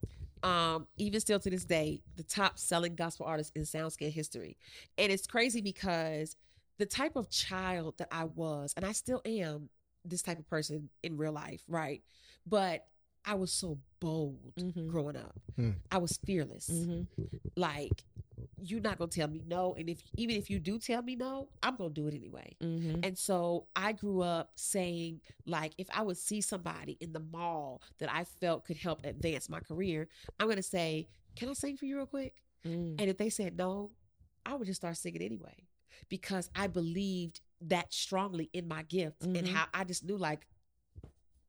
Um, 0.44 0.88
even 0.98 1.20
still 1.20 1.40
to 1.40 1.50
this 1.50 1.66
day, 1.66 2.02
the 2.16 2.24
top 2.24 2.60
selling 2.60 2.96
gospel 2.96 3.26
artist 3.26 3.52
in 3.56 3.64
SoundScan 3.64 4.12
history. 4.12 4.58
And 4.98 5.12
it's 5.12 5.26
crazy 5.26 5.62
because 5.62 6.36
the 6.78 6.86
type 6.86 7.16
of 7.16 7.30
child 7.30 7.96
that 7.98 8.10
I 8.12 8.26
was, 8.26 8.74
and 8.76 8.86
I 8.86 8.92
still 8.92 9.22
am 9.26 9.70
this 10.06 10.22
type 10.22 10.38
of 10.40 10.50
person 10.50 10.90
in 11.02 11.16
real 11.18 11.32
life, 11.32 11.62
right? 11.68 12.04
But 12.46 12.86
I 13.26 13.36
was 13.36 13.52
so 13.54 13.80
bold 14.02 14.52
Yeah. 14.58 14.66
Mhm. 14.66 14.88
growing 14.90 15.16
up. 15.16 15.40
Hmm. 15.56 15.72
I 15.92 15.98
was 15.98 16.18
fearless. 16.26 16.70
Mhm. 16.70 17.08
Like, 17.56 18.04
you're 18.62 18.82
not 18.82 18.98
gonna 18.98 19.10
tell 19.12 19.28
me 19.28 19.42
no. 19.46 19.74
And 19.76 19.90
if 19.90 20.02
even 20.18 20.36
if 20.36 20.50
you 20.50 20.60
do 20.60 20.80
tell 20.80 21.02
me 21.02 21.16
no, 21.16 21.50
I'm 21.62 21.76
gonna 21.76 21.90
do 21.92 22.08
it 22.08 22.14
anyway. 22.14 22.56
Mhm. 22.62 23.06
And 23.06 23.18
so 23.18 23.68
I 23.76 23.92
grew 23.94 24.22
up 24.22 24.52
saying, 24.56 25.22
like, 25.46 25.74
if 25.78 25.88
I 25.94 26.02
would 26.02 26.18
see 26.18 26.42
somebody 26.42 26.98
in 27.00 27.14
the 27.14 27.20
mall 27.20 27.82
that 28.00 28.12
I 28.14 28.24
felt 28.24 28.66
could 28.66 28.78
help 28.78 29.06
advance 29.06 29.50
my 29.50 29.60
career, 29.60 30.08
I'm 30.40 30.48
going 30.48 30.58
to 30.58 30.64
say, 30.64 31.08
Can 31.36 31.50
I 31.50 31.54
sing 31.54 31.78
for 31.78 31.86
you 31.86 31.98
real 31.98 32.06
quick? 32.06 32.44
Mm. 32.66 32.96
And 33.00 33.10
if 33.10 33.18
they 33.18 33.30
said 33.30 33.58
no, 33.58 33.92
I 34.46 34.54
would 34.56 34.68
just 34.68 34.80
start 34.82 34.96
singing 34.98 35.22
anyway 35.24 35.68
because 36.10 36.50
I 36.56 36.68
believed 36.68 37.42
that 37.62 37.92
strongly 37.94 38.50
in 38.54 38.68
my 38.68 38.84
gift 38.84 39.24
and 39.24 39.36
Mhm. 39.38 39.48
how 39.48 39.66
I 39.74 39.84
just 39.84 40.04
knew, 40.04 40.18
like, 40.18 40.46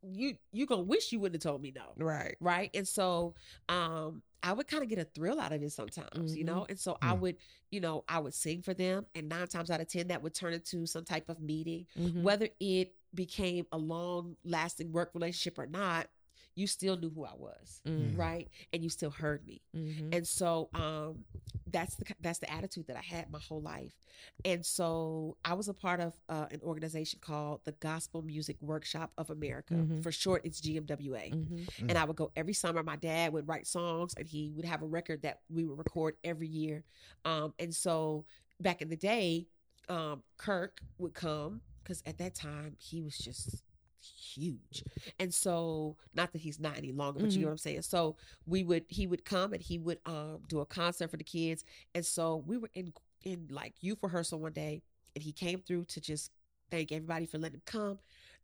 you 0.02 0.36
you 0.52 0.66
gonna 0.66 0.82
wish 0.82 1.12
you 1.12 1.18
wouldn't 1.18 1.42
have 1.42 1.50
told 1.50 1.62
me 1.62 1.72
no 1.74 1.92
Right. 1.96 2.36
right 2.38 2.70
and 2.74 2.86
so 2.86 3.34
um 3.70 4.22
i 4.44 4.52
would 4.52 4.68
kind 4.68 4.82
of 4.82 4.88
get 4.88 4.98
a 4.98 5.04
thrill 5.04 5.40
out 5.40 5.52
of 5.52 5.60
it 5.62 5.72
sometimes 5.72 6.36
you 6.36 6.44
Mhm. 6.44 6.46
know 6.46 6.66
and 6.68 6.78
so 6.78 6.96
i 7.02 7.12
Mm. 7.14 7.20
would 7.20 7.36
you 7.72 7.80
know 7.80 8.04
i 8.08 8.18
would 8.20 8.34
sing 8.34 8.62
for 8.62 8.74
them 8.74 9.06
and 9.16 9.28
nine 9.28 9.48
times 9.48 9.70
out 9.70 9.80
of 9.80 9.88
ten 9.88 10.06
that 10.08 10.22
would 10.22 10.34
turn 10.34 10.52
into 10.52 10.86
some 10.86 11.04
type 11.04 11.28
of 11.28 11.40
meeting 11.40 11.86
Mhm. 11.98 12.22
whether 12.22 12.48
it 12.60 12.94
became 13.14 13.66
a 13.72 13.78
long 13.78 14.36
lasting 14.44 14.92
work 14.92 15.10
relationship 15.14 15.58
or 15.58 15.66
not 15.66 16.08
you 16.54 16.66
still 16.66 16.96
knew 16.96 17.10
who 17.10 17.24
i 17.24 17.34
was 17.36 17.80
Mhm. 17.86 18.16
right 18.16 18.48
and 18.72 18.82
you 18.82 18.88
still 18.88 19.10
heard 19.10 19.46
me 19.46 19.60
Mhm. 19.74 20.14
and 20.14 20.26
so 20.26 20.68
um 20.74 21.24
that's 21.66 21.96
the 21.96 22.04
that's 22.20 22.38
the 22.38 22.50
attitude 22.52 22.86
that 22.86 22.96
i 22.96 23.00
had 23.02 23.30
my 23.30 23.38
whole 23.40 23.60
life 23.60 23.96
and 24.44 24.64
so 24.64 25.36
i 25.44 25.54
was 25.54 25.68
a 25.68 25.74
part 25.74 26.00
of 26.00 26.12
uh, 26.28 26.46
an 26.50 26.60
organization 26.62 27.18
called 27.20 27.60
the 27.64 27.72
gospel 27.72 28.22
music 28.22 28.56
workshop 28.60 29.12
of 29.18 29.30
america 29.30 29.74
Mhm. 29.74 30.02
for 30.02 30.12
short 30.12 30.42
it's 30.44 30.60
gmwa 30.60 31.32
Mhm. 31.32 31.88
and 31.88 31.98
I 31.98 32.04
would 32.04 32.16
go 32.16 32.30
every 32.36 32.52
summer. 32.54 32.82
My 32.82 32.96
dad 32.96 33.32
would 33.32 33.48
write 33.48 33.66
songs, 33.66 34.14
and 34.16 34.26
he 34.26 34.50
would 34.52 34.64
have 34.64 34.82
a 34.82 34.86
record 34.86 35.22
that 35.22 35.40
we 35.48 35.64
would 35.64 35.78
record 35.78 36.16
every 36.22 36.48
year. 36.48 36.84
Um, 37.24 37.54
and 37.58 37.74
so 37.74 38.24
back 38.60 38.82
in 38.82 38.88
the 38.88 38.96
day, 38.96 39.46
um, 39.88 40.22
Kirk 40.36 40.80
would 40.98 41.14
come 41.14 41.62
because 41.82 42.02
at 42.06 42.18
that 42.18 42.34
time 42.34 42.76
he 42.78 43.02
was 43.02 43.16
just 43.18 43.62
huge. 44.04 44.84
And 45.18 45.32
so 45.32 45.96
not 46.14 46.32
that 46.32 46.40
he's 46.40 46.60
not 46.60 46.76
any 46.76 46.92
longer, 46.92 47.20
but 47.20 47.30
you 47.32 47.38
Mhm. 47.38 47.42
know 47.42 47.46
what 47.48 47.52
I'm 47.52 47.58
saying? 47.58 47.82
So 47.82 48.16
we 48.46 48.62
would 48.64 48.84
he 48.88 49.06
would 49.06 49.24
come 49.24 49.52
and 49.52 49.62
he 49.62 49.78
would 49.78 50.00
um 50.06 50.42
do 50.48 50.60
a 50.60 50.66
concert 50.66 51.10
for 51.10 51.16
the 51.16 51.24
kids. 51.24 51.64
And 51.94 52.04
so 52.04 52.36
we 52.46 52.56
were 52.58 52.70
in 52.74 52.92
in 53.22 53.46
like 53.50 53.74
youth 53.82 53.98
rehearsal 54.02 54.38
one 54.40 54.52
day 54.52 54.82
and 55.14 55.22
he 55.22 55.32
came 55.32 55.60
through 55.60 55.84
to 55.86 56.00
just 56.00 56.30
thank 56.70 56.92
everybody 56.92 57.26
for 57.26 57.38
letting 57.38 57.56
him 57.56 57.62
come. 57.66 57.98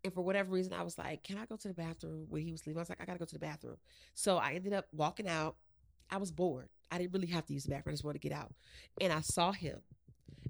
And 0.05 0.13
for 0.15 0.23
whatever 0.23 0.53
reason, 0.53 0.73
I 0.73 0.83
was 0.83 0.97
like, 0.99 1.23
Can 1.23 1.37
I 1.39 1.47
go 1.47 1.57
to 1.57 1.69
the 1.69 1.75
bathroom 1.75 2.27
when 2.29 2.43
he 2.43 2.53
was 2.53 2.67
leaving? 2.67 2.79
I 2.79 2.83
was 2.83 2.89
like, 2.89 3.01
I 3.01 3.05
gotta 3.05 3.19
go 3.19 3.25
to 3.27 3.35
the 3.35 3.39
bathroom. 3.39 3.77
So 4.15 4.37
I 4.39 4.53
ended 4.55 4.73
up 4.73 4.87
walking 4.93 5.29
out. 5.29 5.57
I 6.11 6.17
was 6.17 6.31
bored. 6.33 6.69
I 6.91 6.99
didn't 6.99 7.13
really 7.13 7.29
have 7.29 7.47
to 7.47 7.53
use 7.53 7.65
the 7.65 7.71
bathroom. 7.71 7.93
I 7.93 7.95
just 7.95 8.05
wanted 8.05 8.21
to 8.23 8.29
get 8.29 8.37
out. 8.37 8.53
And 9.01 9.13
I 9.13 9.21
saw 9.21 9.53
him. 9.53 9.81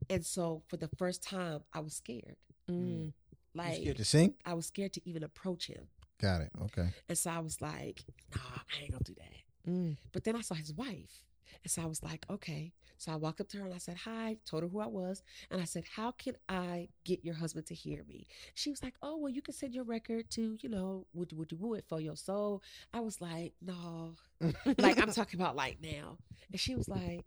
And 0.09 0.25
so 0.25 0.63
for 0.69 0.77
the 0.77 0.89
first 0.97 1.23
time, 1.23 1.61
I 1.73 1.81
was 1.81 1.95
scared. 1.95 2.37
Mm. 2.71 3.13
You 3.55 3.63
Like 3.63 3.77
scared 3.77 3.97
to 3.97 4.05
sing? 4.05 4.35
I 4.45 4.55
was 4.55 4.67
scared 4.67 4.93
to 4.95 5.09
even 5.09 5.23
approach 5.23 5.67
him. 5.67 5.89
Got 6.21 6.43
it. 6.43 6.51
Okay. 6.65 6.89
And 7.09 7.17
so 7.17 7.31
I 7.31 7.39
was 7.39 7.61
like, 7.61 8.05
nah, 8.35 8.43
I 8.43 8.83
ain't 8.83 8.93
gonna 8.93 9.05
do 9.05 9.15
that. 9.15 9.71
Mm. 9.71 9.97
But 10.13 10.25
then 10.25 10.37
I 10.37 10.41
saw 10.41 10.55
his 10.55 10.73
wife. 10.73 11.25
And 11.63 11.71
so 11.71 11.83
I 11.83 11.87
was 11.87 12.03
like, 12.03 12.25
okay. 12.31 12.73
So 12.99 13.13
I 13.13 13.17
walked 13.17 13.41
up 13.41 13.49
to 13.49 13.59
her 13.59 13.65
and 13.65 13.75
I 13.75 13.79
said, 13.79 13.97
hi, 13.97 14.37
told 14.45 14.63
her 14.63 14.69
who 14.69 14.81
I 14.81 14.87
was. 14.87 15.23
And 15.51 15.61
I 15.61 15.65
said, 15.65 15.85
how 15.97 16.11
can 16.11 16.35
I 16.51 16.89
get 17.05 17.25
your 17.25 17.35
husband 17.35 17.67
to 17.67 17.75
hear 17.75 18.05
me? 18.07 18.27
She 18.55 18.69
was 18.69 18.83
like, 18.83 18.95
oh, 19.03 19.17
well, 19.17 19.33
you 19.33 19.41
can 19.41 19.55
send 19.55 19.75
your 19.75 19.85
record 19.85 20.31
to, 20.33 20.59
you 20.61 20.69
know, 20.69 21.07
would 21.15 21.33
would 21.33 21.51
you 21.51 21.59
woo 21.59 21.75
it 21.75 21.87
for 21.89 22.01
your 22.01 22.17
soul? 22.17 22.63
I 22.93 23.01
was 23.01 23.21
like, 23.21 23.55
no. 23.63 24.17
like 24.79 25.01
I'm 25.01 25.13
talking 25.13 25.41
about 25.41 25.57
like 25.57 25.79
now. 25.83 26.19
And 26.51 26.61
she 26.61 26.75
was 26.75 26.89
like, 26.89 27.25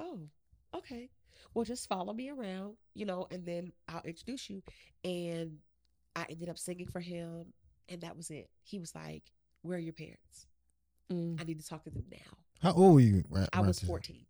oh, 0.00 0.20
okay. 0.76 1.10
Well, 1.54 1.64
just 1.64 1.88
follow 1.88 2.12
me 2.12 2.30
around, 2.30 2.74
you 2.94 3.04
know, 3.06 3.26
and 3.30 3.44
then 3.44 3.72
I'll 3.88 4.02
introduce 4.04 4.48
you. 4.50 4.62
And 5.04 5.58
I 6.16 6.26
ended 6.28 6.48
up 6.48 6.58
singing 6.58 6.86
for 6.86 7.00
him. 7.00 7.46
And 7.88 8.00
that 8.02 8.16
was 8.16 8.30
it. 8.30 8.48
He 8.62 8.78
was 8.78 8.94
like, 8.94 9.22
where 9.62 9.76
are 9.76 9.80
your 9.80 9.92
parents? 9.92 10.46
Mm. 11.12 11.40
I 11.40 11.44
need 11.44 11.60
to 11.60 11.66
talk 11.66 11.84
to 11.84 11.90
them 11.90 12.04
now. 12.10 12.38
How 12.62 12.72
old 12.72 12.94
were 12.94 13.00
you? 13.00 13.24
ra- 13.28 13.46
I 13.52 13.58
around 13.58 13.66
was 13.66 13.80
14. 13.80 14.24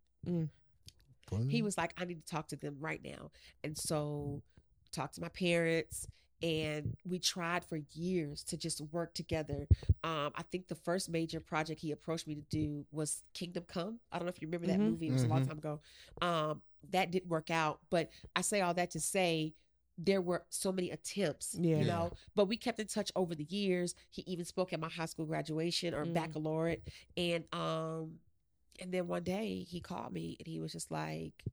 Fourteen? 1.28 1.49
He 1.50 1.62
was 1.62 1.78
like, 1.78 1.94
I 1.97 2.04
need 2.04 2.25
to 2.26 2.30
talk 2.35 2.49
to 2.49 2.56
them 2.56 2.76
right 2.80 3.00
now. 3.02 3.30
And 3.64 3.76
so 3.76 4.42
talked 4.90 5.14
to 5.14 5.21
my 5.21 5.28
parents 5.28 6.06
and 6.42 6.97
we 7.09 7.18
tried 7.18 7.64
for 7.64 7.78
years 7.92 8.42
to 8.44 8.56
just 8.56 8.80
work 8.92 9.14
together. 9.14 9.66
Um, 10.02 10.32
I 10.35 10.42
think 10.50 10.66
the 10.68 10.75
first 10.75 11.09
major 11.09 11.38
project 11.40 11.80
he 11.80 11.92
approached 11.92 12.26
me 12.26 12.35
to 12.35 12.42
do 12.50 12.85
was 12.90 13.23
Kingdom 13.32 13.64
Come. 13.68 14.00
I 14.11 14.18
don't 14.18 14.26
know 14.26 14.30
if 14.30 14.42
you 14.42 14.49
remember 14.49 14.66
that 14.66 14.80
Mhm. 14.80 14.90
movie. 14.90 15.09
It 15.09 15.12
was 15.12 15.23
a 15.23 15.28
long 15.28 15.42
Mhm. 15.44 15.49
time 15.49 15.59
ago. 15.59 15.80
Um, 16.21 16.62
that 16.91 17.11
didn't 17.11 17.29
work 17.31 17.51
out. 17.51 17.81
But 17.91 18.11
I 18.37 18.41
say 18.43 18.61
all 18.61 18.75
that 18.75 18.91
to 18.93 19.01
say 19.01 19.55
there 19.99 20.21
were 20.21 20.45
so 20.49 20.73
many 20.73 20.91
attempts, 20.91 21.55
Yeah. 21.61 21.79
you 21.79 21.85
know, 21.85 22.11
but 22.35 22.47
we 22.47 22.57
kept 22.57 22.81
in 22.81 22.87
touch 22.87 23.12
over 23.15 23.35
the 23.35 23.45
years. 23.45 23.95
He 24.11 24.23
even 24.27 24.45
spoke 24.45 24.73
at 24.73 24.81
my 24.81 24.89
high 24.89 25.05
school 25.07 25.27
graduation 25.27 25.95
or 25.95 26.05
Mm. 26.07 26.15
baccalaureate. 26.15 26.83
And 27.17 27.45
um 27.55 28.19
and 28.81 28.91
then 28.93 29.07
one 29.07 29.23
day 29.23 29.65
he 29.69 29.81
called 29.81 30.12
me 30.12 30.37
and 30.41 30.47
he 30.49 30.59
was 30.59 30.73
just 30.73 30.91
like, 30.91 31.45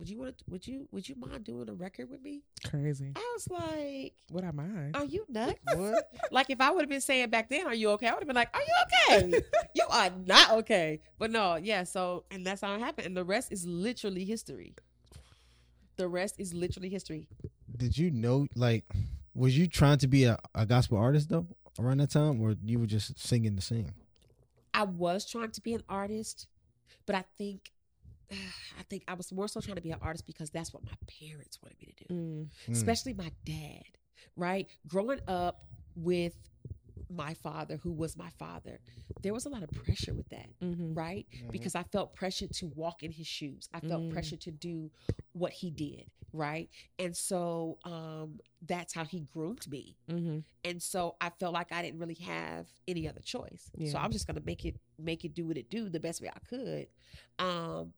Would 0.00 0.08
you 0.08 0.18
want 0.18 0.38
to 0.38 0.44
would 0.48 0.66
you 0.66 0.88
would 0.92 1.06
you 1.06 1.14
mind 1.14 1.44
doing 1.44 1.68
a 1.68 1.74
record 1.74 2.08
with 2.08 2.22
me? 2.22 2.40
Crazy. 2.66 3.12
I 3.14 3.34
was 3.34 3.48
like, 3.50 4.14
Would 4.32 4.44
I 4.44 4.50
mind? 4.50 4.96
Are 4.96 5.04
you 5.04 5.26
nuts? 5.28 5.60
What? 5.74 6.10
like 6.30 6.48
if 6.48 6.58
I 6.58 6.70
would 6.70 6.80
have 6.80 6.88
been 6.88 7.02
saying 7.02 7.28
back 7.28 7.50
then, 7.50 7.66
Are 7.66 7.74
you 7.74 7.90
okay? 7.90 8.06
I 8.06 8.14
would 8.14 8.20
have 8.20 8.26
been 8.26 8.34
like, 8.34 8.48
Are 8.54 8.62
you 8.62 9.18
okay? 9.18 9.42
you 9.74 9.84
are 9.90 10.08
not 10.24 10.52
okay. 10.52 11.02
But 11.18 11.30
no, 11.30 11.56
yeah, 11.56 11.84
so 11.84 12.24
and 12.30 12.46
that's 12.46 12.62
how 12.62 12.74
it 12.74 12.80
happened. 12.80 13.08
And 13.08 13.16
the 13.16 13.24
rest 13.24 13.52
is 13.52 13.66
literally 13.66 14.24
history. 14.24 14.74
The 15.98 16.08
rest 16.08 16.36
is 16.38 16.54
literally 16.54 16.88
history. 16.88 17.28
Did 17.76 17.98
you 17.98 18.10
know? 18.10 18.46
Like, 18.56 18.86
was 19.34 19.58
you 19.58 19.66
trying 19.66 19.98
to 19.98 20.08
be 20.08 20.24
a, 20.24 20.38
a 20.54 20.64
gospel 20.64 20.96
artist 20.96 21.28
though 21.28 21.46
around 21.78 21.98
that 21.98 22.10
time, 22.10 22.40
or 22.40 22.54
you 22.64 22.78
were 22.78 22.86
just 22.86 23.18
singing 23.18 23.54
to 23.54 23.60
sing? 23.60 23.92
I 24.72 24.84
was 24.84 25.26
trying 25.26 25.50
to 25.50 25.60
be 25.60 25.74
an 25.74 25.82
artist, 25.90 26.46
but 27.04 27.16
I 27.16 27.24
think 27.36 27.70
I 28.78 28.82
think 28.88 29.04
I 29.08 29.14
was 29.14 29.32
more 29.32 29.48
so 29.48 29.60
trying 29.60 29.76
to 29.76 29.82
be 29.82 29.90
an 29.90 29.98
artist 30.02 30.26
because 30.26 30.50
that's 30.50 30.72
what 30.72 30.84
my 30.84 30.92
parents 31.20 31.58
wanted 31.62 31.78
me 31.80 31.94
to 31.96 32.04
do. 32.08 32.14
Mm. 32.14 32.46
Mm. 32.68 32.72
Especially 32.72 33.12
my 33.14 33.30
dad, 33.44 33.82
right? 34.36 34.66
Growing 34.86 35.20
up 35.28 35.64
with 35.96 36.34
my 37.12 37.34
father 37.34 37.76
who 37.82 37.90
was 37.92 38.16
my 38.16 38.30
father, 38.38 38.78
there 39.22 39.34
was 39.34 39.44
a 39.44 39.48
lot 39.48 39.62
of 39.64 39.70
pressure 39.70 40.14
with 40.14 40.28
that, 40.28 40.48
Mm-hmm. 40.62 40.94
right? 40.94 41.26
Mhm. 41.34 41.50
Because 41.50 41.74
I 41.74 41.82
felt 41.82 42.14
pressure 42.14 42.46
to 42.46 42.66
walk 42.68 43.02
in 43.02 43.10
his 43.10 43.26
shoes. 43.26 43.68
I 43.74 43.80
felt 43.80 44.02
Mm. 44.02 44.12
pressure 44.12 44.36
to 44.36 44.50
do 44.52 44.92
what 45.32 45.52
he 45.52 45.70
did, 45.72 46.04
right? 46.32 46.68
And 47.00 47.16
so 47.16 47.78
um 47.84 48.38
that's 48.62 48.94
how 48.94 49.04
he 49.04 49.20
groomed 49.20 49.66
me. 49.68 49.96
Mm-hmm. 50.08 50.38
and 50.62 50.80
so 50.82 51.16
I 51.20 51.30
felt 51.30 51.52
like 51.54 51.72
I 51.72 51.82
didn't 51.82 51.98
really 51.98 52.14
have 52.22 52.68
any 52.86 53.08
other 53.08 53.20
choice. 53.22 53.70
So 53.90 53.98
I'm 53.98 54.12
just 54.12 54.26
gonna 54.28 54.42
make 54.44 54.64
it 54.64 54.78
make 54.98 55.24
it 55.24 55.34
do 55.34 55.46
what 55.48 55.56
it 55.58 55.68
do 55.68 55.88
the 55.88 55.98
best 56.00 56.20
way 56.22 56.28
I 56.32 56.38
could. 56.48 56.86
Um, 57.40 57.92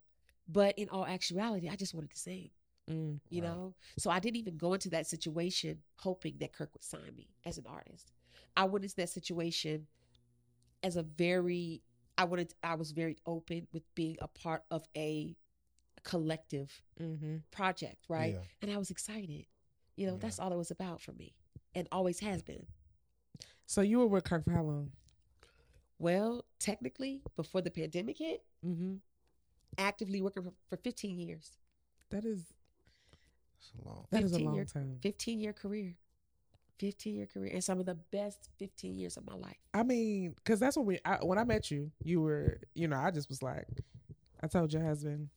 but 0.49 0.79
in 0.79 0.89
all 0.89 1.07
actuality, 1.07 1.69
I 1.69 1.77
just 1.77 1.95
wanted 1.95 2.11
to 2.11 2.19
sing, 2.19 2.51
Mm. 2.89 3.21
you 3.31 3.43
Right. 3.43 3.49
know. 3.49 3.75
So 3.99 4.11
I 4.11 4.19
didn't 4.19 4.37
even 4.37 4.57
go 4.57 4.75
into 4.75 4.91
that 4.91 5.07
situation 5.07 5.83
hoping 5.97 6.39
that 6.39 6.53
Kirk 6.53 6.73
would 6.75 6.83
sign 6.85 7.15
me 7.15 7.29
as 7.45 7.59
an 7.59 7.67
artist. 7.67 8.13
I 8.57 8.65
went 8.65 8.85
into 8.85 8.97
that 8.97 9.09
situation 9.11 9.87
as 10.83 10.97
a 10.97 11.03
very 11.03 11.83
I 12.19 12.25
wanted 12.25 12.55
I 12.63 12.75
was 12.75 12.93
very 12.93 13.17
open 13.25 13.67
with 13.73 13.83
being 13.95 14.19
a 14.21 14.29
part 14.29 14.65
of 14.71 14.87
a 14.97 15.37
collective 16.03 16.83
Mm-hmm. 17.01 17.37
project, 17.51 18.05
right? 18.09 18.35
Yeah. 18.35 18.41
And 18.61 18.71
I 18.71 18.77
was 18.77 18.91
excited. 18.91 19.47
You 19.97 20.07
know, 20.07 20.15
Yeah. 20.15 20.19
that's 20.21 20.39
all 20.39 20.53
it 20.53 20.57
was 20.57 20.71
about 20.71 21.01
for 21.01 21.13
me. 21.13 21.35
And 21.75 21.89
always 21.93 22.21
has 22.21 22.43
been. 22.43 22.67
So 23.67 23.81
you 23.81 23.99
were 24.01 24.07
with 24.07 24.25
Kirk 24.25 24.45
for 24.45 24.51
how 24.51 24.63
long? 24.65 24.93
Well, 25.99 26.45
technically, 26.59 27.23
before 27.37 27.63
the 27.63 27.71
pandemic 27.71 28.19
hit, 28.19 28.45
Mm-hmm. 28.65 28.97
Actively 29.79 30.21
working 30.23 30.43
for, 30.43 30.53
for 30.69 30.77
15 30.77 31.19
years, 31.19 31.53
That 32.11 32.25
is 32.25 32.53
That's 33.61 33.73
a 33.85 33.89
long. 33.89 34.07
that 34.11 34.23
is 34.23 34.33
a 34.33 34.35
15 34.35 34.47
long 34.47 34.55
year- 34.57 34.65
time. 34.65 34.99
15 35.03 35.41
year 35.41 35.53
career, 35.53 35.95
15 36.79 37.15
year 37.15 37.27
career, 37.27 37.51
and 37.53 37.63
some 37.65 37.79
of 37.81 37.87
the 37.87 37.95
best 37.95 38.51
15 38.59 38.97
years 38.97 39.17
of 39.17 39.27
my 39.27 39.35
life. 39.35 39.57
I 39.73 39.83
mean, 39.83 40.35
because 40.37 40.59
that's 40.61 40.77
what 40.77 40.87
we. 40.87 40.99
I, 41.05 41.17
when 41.23 41.39
I 41.39 41.45
met 41.45 41.71
you, 41.71 41.91
you 42.03 42.21
were, 42.21 42.61
you 42.75 42.89
know, 42.89 42.97
I 42.99 43.11
just 43.11 43.29
was 43.29 43.43
like, 43.43 43.67
I 44.43 44.47
told 44.49 44.73
your 44.73 44.85
husband, 44.85 45.29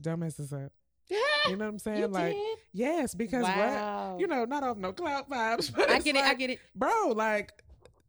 don't 0.00 0.20
mess 0.20 0.34
this 0.34 0.52
up. 0.52 0.72
You 1.48 1.56
know 1.56 1.64
what 1.64 1.70
I'm 1.72 1.78
saying? 1.80 1.98
You 1.98 2.06
like, 2.06 2.34
did? 2.34 2.58
yes, 2.72 3.16
because 3.16 3.42
wow. 3.42 4.12
what? 4.12 4.20
You 4.20 4.28
know, 4.28 4.44
not 4.44 4.62
off 4.62 4.76
no 4.76 4.92
cloud 4.92 5.28
vibes, 5.28 5.72
but 5.76 5.90
I 5.90 5.96
it's 5.96 6.04
get 6.04 6.14
it. 6.14 6.22
I 6.22 6.34
get 6.34 6.50
it. 6.50 6.60
bro. 6.72 7.08
Like, 7.16 7.61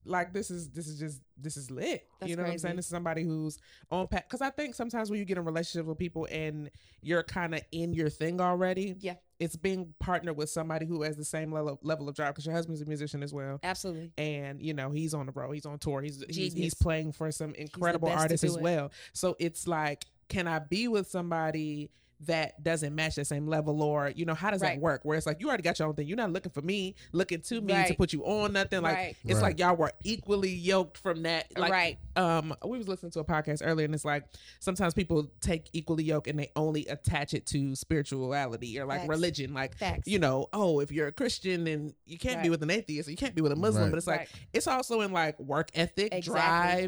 like 0.06 0.34
this 0.34 0.52
is 0.52 0.70
this 0.70 0.88
is 0.88 1.00
just 1.00 1.22
this 1.38 1.58
is 1.58 1.72
lit. 1.72 2.06
That's 2.20 2.30
you 2.30 2.36
know 2.36 2.44
what 2.44 2.52
I'm 2.52 2.58
saying? 2.58 2.76
This 2.76 2.86
is 2.86 2.92
somebody 2.92 3.24
who's 3.24 3.58
on 3.92 4.08
pat. 4.08 4.28
Because 4.28 4.42
I 4.42 4.50
think 4.50 4.76
sometimes 4.76 5.10
when 5.10 5.20
you 5.20 5.26
get 5.26 5.38
in 5.38 5.44
a 5.44 5.46
relationship 5.46 5.86
with 5.86 5.98
people 5.98 6.28
and 6.32 6.70
you're 7.02 7.24
kind 7.24 7.54
of 7.56 7.62
in 7.72 7.94
your 7.94 8.10
thing 8.10 8.40
already, 8.42 8.96
Yeah, 9.00 9.16
it's 9.40 9.56
being 9.56 9.94
partnered 10.00 10.38
with 10.38 10.50
somebody 10.50 10.86
who 10.86 11.02
has 11.04 11.16
the 11.16 11.26
same 11.26 11.52
level 11.52 11.80
level 11.84 12.10
of 12.10 12.16
drive. 12.16 12.34
Because 12.34 12.46
your 12.46 12.56
husband's 12.56 12.82
a 12.82 12.86
musician 12.86 13.24
as 13.24 13.34
well. 13.34 13.60
absolutely. 13.64 14.12
and 14.18 14.62
you 14.62 14.74
know 14.74 14.92
he's 14.92 15.14
on 15.14 15.26
the 15.26 15.32
road 15.32 15.52
he's 15.52 15.66
on 15.66 15.80
tour 15.80 16.02
he's 16.02 16.24
he's, 16.30 16.54
he's 16.54 16.74
playing 16.74 17.12
for 17.12 17.32
some 17.32 17.54
incredible 17.56 18.10
artists 18.10 18.44
as 18.44 18.58
well 18.58 18.92
so 19.14 19.36
it's 19.40 19.68
like 19.68 20.06
can 20.30 20.48
i 20.48 20.60
be 20.60 20.88
with 20.88 21.08
somebody 21.08 21.90
that 22.26 22.62
doesn't 22.64 22.94
match 22.96 23.16
the 23.16 23.26
same 23.26 23.48
level 23.48 23.82
or 23.84 24.12
you 24.16 24.26
know 24.26 24.34
how 24.34 24.52
does 24.52 24.62
that 24.62 24.80
work 24.80 25.02
where 25.04 25.18
it's 25.18 25.26
like 25.26 25.40
you 25.40 25.48
already 25.48 25.64
got 25.64 25.78
your 25.80 25.88
own 25.88 25.94
thing 25.96 26.08
you're 26.08 26.18
not 26.18 26.32
looking 26.32 26.52
for 26.52 26.62
me 26.62 26.96
looking 27.12 27.42
to 27.42 27.62
me 27.62 27.74
to 27.88 27.94
put 27.96 28.14
you 28.14 28.24
on 28.26 28.54
nothing 28.54 28.82
like 28.82 28.96
right. 28.96 29.16
it's 29.26 29.36
Right. 29.36 29.42
like 29.42 29.60
y'all 29.60 29.76
were 29.76 29.92
equally 30.04 30.52
yoked 30.52 30.98
from 30.98 31.24
that 31.24 31.48
like 31.58 31.72
right. 31.72 31.98
um 32.16 32.54
we 32.66 32.78
was 32.78 32.88
listening 32.88 33.12
to 33.14 33.20
a 33.20 33.24
podcast 33.26 33.62
earlier 33.64 33.86
and 33.86 33.94
it's 33.96 34.06
like 34.06 34.24
sometimes 34.60 34.94
people 34.94 35.30
take 35.42 35.70
equally 35.74 36.04
yoke 36.04 36.28
and 36.28 36.38
they 36.40 36.52
only 36.56 36.86
attach 36.88 37.34
it 37.34 37.46
to 37.48 37.76
spirituality 37.76 38.80
or 38.80 38.86
like 38.86 39.00
Facts. 39.02 39.10
religion 39.10 39.54
like 39.54 39.78
Facts. 39.78 40.08
you 40.08 40.20
know 40.20 40.48
oh 40.54 40.80
if 40.80 40.92
you're 40.92 41.08
a 41.08 41.12
christian 41.12 41.64
then 41.64 41.94
you 42.06 42.18
can't 42.18 42.42
be 42.44 42.50
with 42.50 42.62
an 42.64 42.70
atheist 42.72 43.10
you 43.10 43.16
can't 43.18 43.36
be 43.36 43.42
with 43.42 43.52
a 43.52 43.56
muslim 43.56 43.84
Right. 43.84 43.90
but 43.92 43.98
it's 43.98 44.08
like 44.08 44.20
Right. 44.20 44.30
it's 44.54 44.68
also 44.68 45.02
in 45.02 45.12
like 45.12 45.40
work 45.40 45.70
ethic 45.74 46.14
Exactly. 46.14 46.32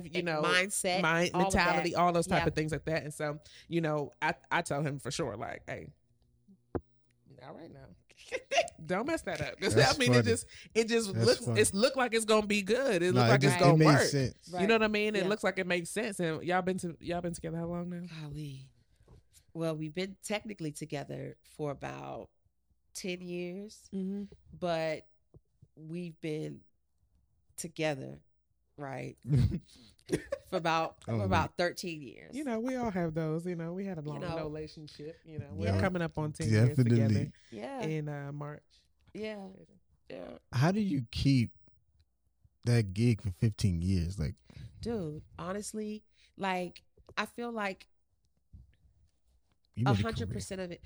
drive 0.01 0.15
you 0.15 0.23
know 0.23 0.41
mindset, 0.43 1.01
mind 1.01 1.31
all 1.33 1.41
mentality 1.41 1.95
all 1.95 2.11
those 2.13 2.27
type 2.27 2.43
Yeah. 2.43 2.47
of 2.47 2.53
things 2.55 2.71
like 2.71 2.85
that 2.85 3.03
and 3.03 3.13
so 3.13 3.39
you 3.67 3.81
know 3.81 4.11
i 4.21 4.33
i 4.51 4.61
tell 4.61 4.81
him 4.83 4.99
for 4.99 5.11
sure 5.11 5.24
like 5.35 5.61
hey 5.67 5.87
all 7.47 7.53
right 7.55 7.71
now 7.71 7.79
don't 8.85 9.07
mess 9.07 9.21
that 9.23 9.41
up 9.41 9.59
'Cause, 9.61 9.75
That's 9.75 9.95
i 9.95 9.97
mean 9.97 10.13
it 10.13 10.23
just 10.25 10.45
it 10.73 10.87
just 10.87 11.13
That's 11.13 11.25
looks 11.25 11.45
funny. 11.45 11.61
it's 11.61 11.73
look 11.73 11.95
like 11.95 12.13
it's 12.13 12.25
gonna 12.25 12.47
be 12.47 12.61
good 12.61 13.01
it 13.03 13.13
Nah, 13.13 13.21
look 13.21 13.29
like 13.31 13.41
just- 13.41 13.55
it's 13.55 13.63
gonna 13.63 13.81
it 13.83 13.85
work 13.85 13.97
makes 13.99 14.11
sense. 14.11 14.35
you 14.47 14.55
Right. 14.57 14.67
know 14.67 14.75
what 14.75 14.83
i 14.83 14.87
mean 14.87 15.15
it 15.15 15.27
looks 15.27 15.43
like 15.43 15.59
it 15.59 15.67
makes 15.67 15.89
sense 15.89 16.19
and 16.19 16.41
y'all 16.43 16.61
been 16.61 16.77
to 16.79 16.95
y'all 16.99 17.21
been 17.21 17.33
together 17.33 17.57
how 17.57 17.65
long 17.65 17.89
now 17.89 18.01
Golly. 18.21 18.67
Well, 19.53 19.75
we've 19.77 19.95
been 19.95 20.17
technically 20.21 20.71
together 20.73 21.37
for 21.55 21.71
about 21.71 22.27
10 22.95 23.21
years, 23.21 23.87
mm-hmm. 23.95 24.23
but 24.59 25.07
we've 25.77 26.19
been 26.19 26.59
together, 27.55 28.19
right? 28.77 29.15
For 30.51 30.57
about 30.57 30.97
Oh, 31.07 31.17
for 31.17 31.23
about 31.25 31.57
13 31.57 32.01
years. 32.03 32.35
you 32.35 32.43
know 32.43 32.59
we 32.59 32.75
all 32.75 32.91
have 32.91 33.15
those 33.15 33.43
you 33.47 33.55
know 33.55 33.73
we 33.73 33.85
had 33.85 33.97
a 33.97 34.01
long 34.01 34.19
know. 34.21 34.37
relationship 34.37 35.17
you 35.25 35.39
know 35.39 35.47
Yeah. 35.57 35.73
we're 35.73 35.81
coming 35.81 36.03
up 36.03 36.15
on 36.19 36.31
10 36.31 36.47
years 36.47 36.77
together 36.77 37.31
yeah. 37.49 37.81
in 37.81 38.07
uh 38.07 38.31
march 38.31 38.61
yeah. 39.15 39.37
Yeah. 40.09 40.17
How 40.51 40.71
do 40.71 40.79
you 40.79 41.03
keep 41.09 41.49
that 42.65 42.93
gig 42.93 43.21
for 43.21 43.31
15 43.39 43.81
years? 43.81 44.19
Like, 44.19 44.35
Dude, 44.81 45.23
honestly, 45.39 46.03
like 46.37 46.83
I 47.17 47.25
feel 47.25 47.51
like 47.51 47.87
a 49.79 49.93
100% 49.93 50.63
of 50.63 50.71
it. 50.71 50.81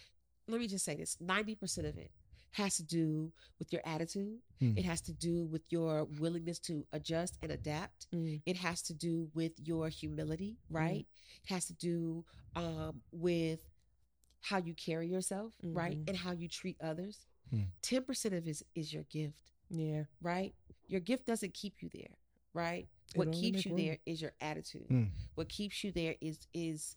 Let 0.47 0.61
me 0.61 0.67
just 0.67 0.85
say 0.85 0.95
this: 0.95 1.17
ninety 1.19 1.53
percent 1.55 1.85
of 1.87 1.97
it 1.97 2.11
has 2.51 2.75
to 2.77 2.83
do 2.83 3.31
with 3.59 3.71
your 3.71 3.81
attitude. 3.85 4.39
Hmm. 4.59 4.77
It 4.77 4.85
has 4.85 5.01
to 5.01 5.13
do 5.13 5.45
with 5.45 5.61
your 5.69 6.05
willingness 6.19 6.59
to 6.59 6.85
adjust 6.91 7.37
and 7.41 7.51
adapt. 7.51 8.07
Mm. 8.13 8.41
It 8.45 8.57
has 8.57 8.81
to 8.83 8.93
do 8.93 9.29
with 9.33 9.51
your 9.63 9.89
humility, 9.89 10.57
right? 10.69 11.05
It 11.43 11.53
has 11.53 11.65
to 11.65 11.73
do 11.73 12.25
um, 12.55 13.01
with 13.11 13.59
how 14.41 14.57
you 14.57 14.73
carry 14.73 15.07
yourself, 15.07 15.53
right, 15.63 15.97
Mhm. 15.97 16.07
and 16.07 16.17
how 16.17 16.31
you 16.31 16.47
treat 16.47 16.77
others. 16.81 17.27
Hmm. 17.51 17.63
Ten 17.81 18.03
percent 18.03 18.33
of 18.33 18.47
it 18.47 18.49
is, 18.49 18.63
is 18.75 18.91
your 18.93 19.03
gift, 19.03 19.51
Yeah. 19.69 20.05
right? 20.21 20.53
Your 20.87 21.01
gift 21.01 21.25
doesn't 21.25 21.53
keep 21.53 21.81
you 21.81 21.89
there, 21.93 22.15
right? 22.53 22.87
What 23.15 23.31
keeps 23.31 23.65
you 23.65 23.71
room. 23.71 23.81
there 23.83 23.97
is 24.05 24.21
your 24.21 24.33
attitude. 24.41 24.87
Hmm. 24.87 25.03
What 25.35 25.49
keeps 25.49 25.83
you 25.83 25.91
there 25.91 26.15
is 26.21 26.39
is 26.53 26.95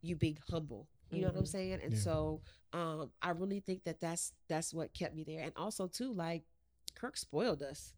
you 0.00 0.16
being 0.16 0.38
humble. 0.50 0.88
You 1.12 1.20
know 1.22 1.28
what 1.28 1.36
I'm 1.36 1.42
Mhm. 1.44 1.48
saying? 1.48 1.80
And 1.82 1.92
Yeah. 1.92 1.98
so 1.98 2.40
um, 2.72 3.10
I 3.20 3.30
really 3.30 3.60
think 3.60 3.84
that 3.84 4.00
that's 4.00 4.32
that's 4.48 4.72
what 4.72 4.94
kept 4.94 5.14
me 5.14 5.24
there. 5.24 5.42
And 5.42 5.52
also 5.56 5.86
too, 5.86 6.12
like 6.12 6.42
Kirk 6.94 7.16
spoiled 7.16 7.62
us. 7.62 7.92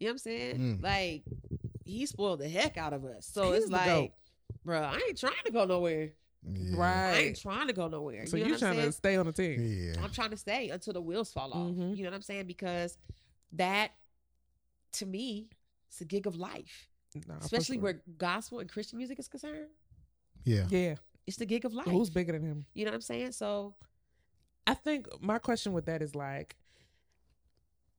You 0.00 0.06
know 0.06 0.10
what 0.10 0.14
I'm 0.14 0.18
saying? 0.18 0.56
Mm. 0.58 0.82
Like 0.82 1.24
he 1.84 2.06
spoiled 2.06 2.40
the 2.40 2.48
heck 2.48 2.76
out 2.78 2.92
of 2.92 3.04
us. 3.04 3.26
So 3.26 3.52
He's 3.52 3.64
it's 3.64 3.72
like, 3.72 4.12
bro, 4.64 4.80
I 4.80 4.96
ain't 5.08 5.18
trying 5.18 5.34
to 5.44 5.52
go 5.52 5.64
nowhere. 5.66 6.12
Yeah. 6.50 6.78
I 7.14 7.18
ain't 7.18 7.38
trying 7.40 7.66
to 7.66 7.72
go 7.74 7.88
nowhere. 7.88 8.26
So 8.26 8.36
you 8.36 8.44
know 8.44 8.48
you 8.48 8.52
what 8.54 8.62
I'm 8.62 8.74
trying 8.76 8.86
to 8.86 8.92
stay 8.92 9.16
on 9.16 9.26
the 9.26 9.32
team? 9.32 9.60
Yeah. 9.60 10.02
I'm 10.02 10.10
trying 10.10 10.30
to 10.30 10.36
stay 10.36 10.70
until 10.70 10.92
the 10.94 11.02
wheels 11.02 11.32
fall 11.32 11.52
off. 11.52 11.68
Mhm. 11.72 11.96
You 11.96 12.04
know 12.04 12.10
what 12.10 12.16
I'm 12.16 12.22
saying? 12.22 12.46
Because 12.46 12.96
that, 13.52 13.90
to 14.92 15.06
me, 15.06 15.48
it's 15.88 16.00
a 16.00 16.04
gig 16.04 16.26
of 16.26 16.36
life. 16.36 16.88
Nah, 17.26 17.38
Especially 17.38 17.76
sure. 17.76 17.82
where 17.82 18.02
gospel 18.16 18.60
and 18.60 18.70
Christian 18.70 18.98
music 18.98 19.18
is 19.18 19.28
concerned. 19.28 19.68
Yeah. 20.44 20.66
Yeah. 20.70 20.94
It's 21.28 21.36
the 21.36 21.46
gig 21.46 21.64
of 21.64 21.74
life. 21.74 21.86
Who's 21.86 22.10
bigger 22.10 22.32
than 22.32 22.42
him? 22.42 22.66
You 22.74 22.84
know 22.86 22.90
what 22.90 22.96
I'm 22.96 23.00
saying? 23.02 23.32
So 23.32 23.74
I 24.66 24.74
think 24.74 25.06
my 25.20 25.38
question 25.38 25.72
with 25.74 25.84
that 25.86 26.00
is 26.02 26.14
like, 26.14 26.56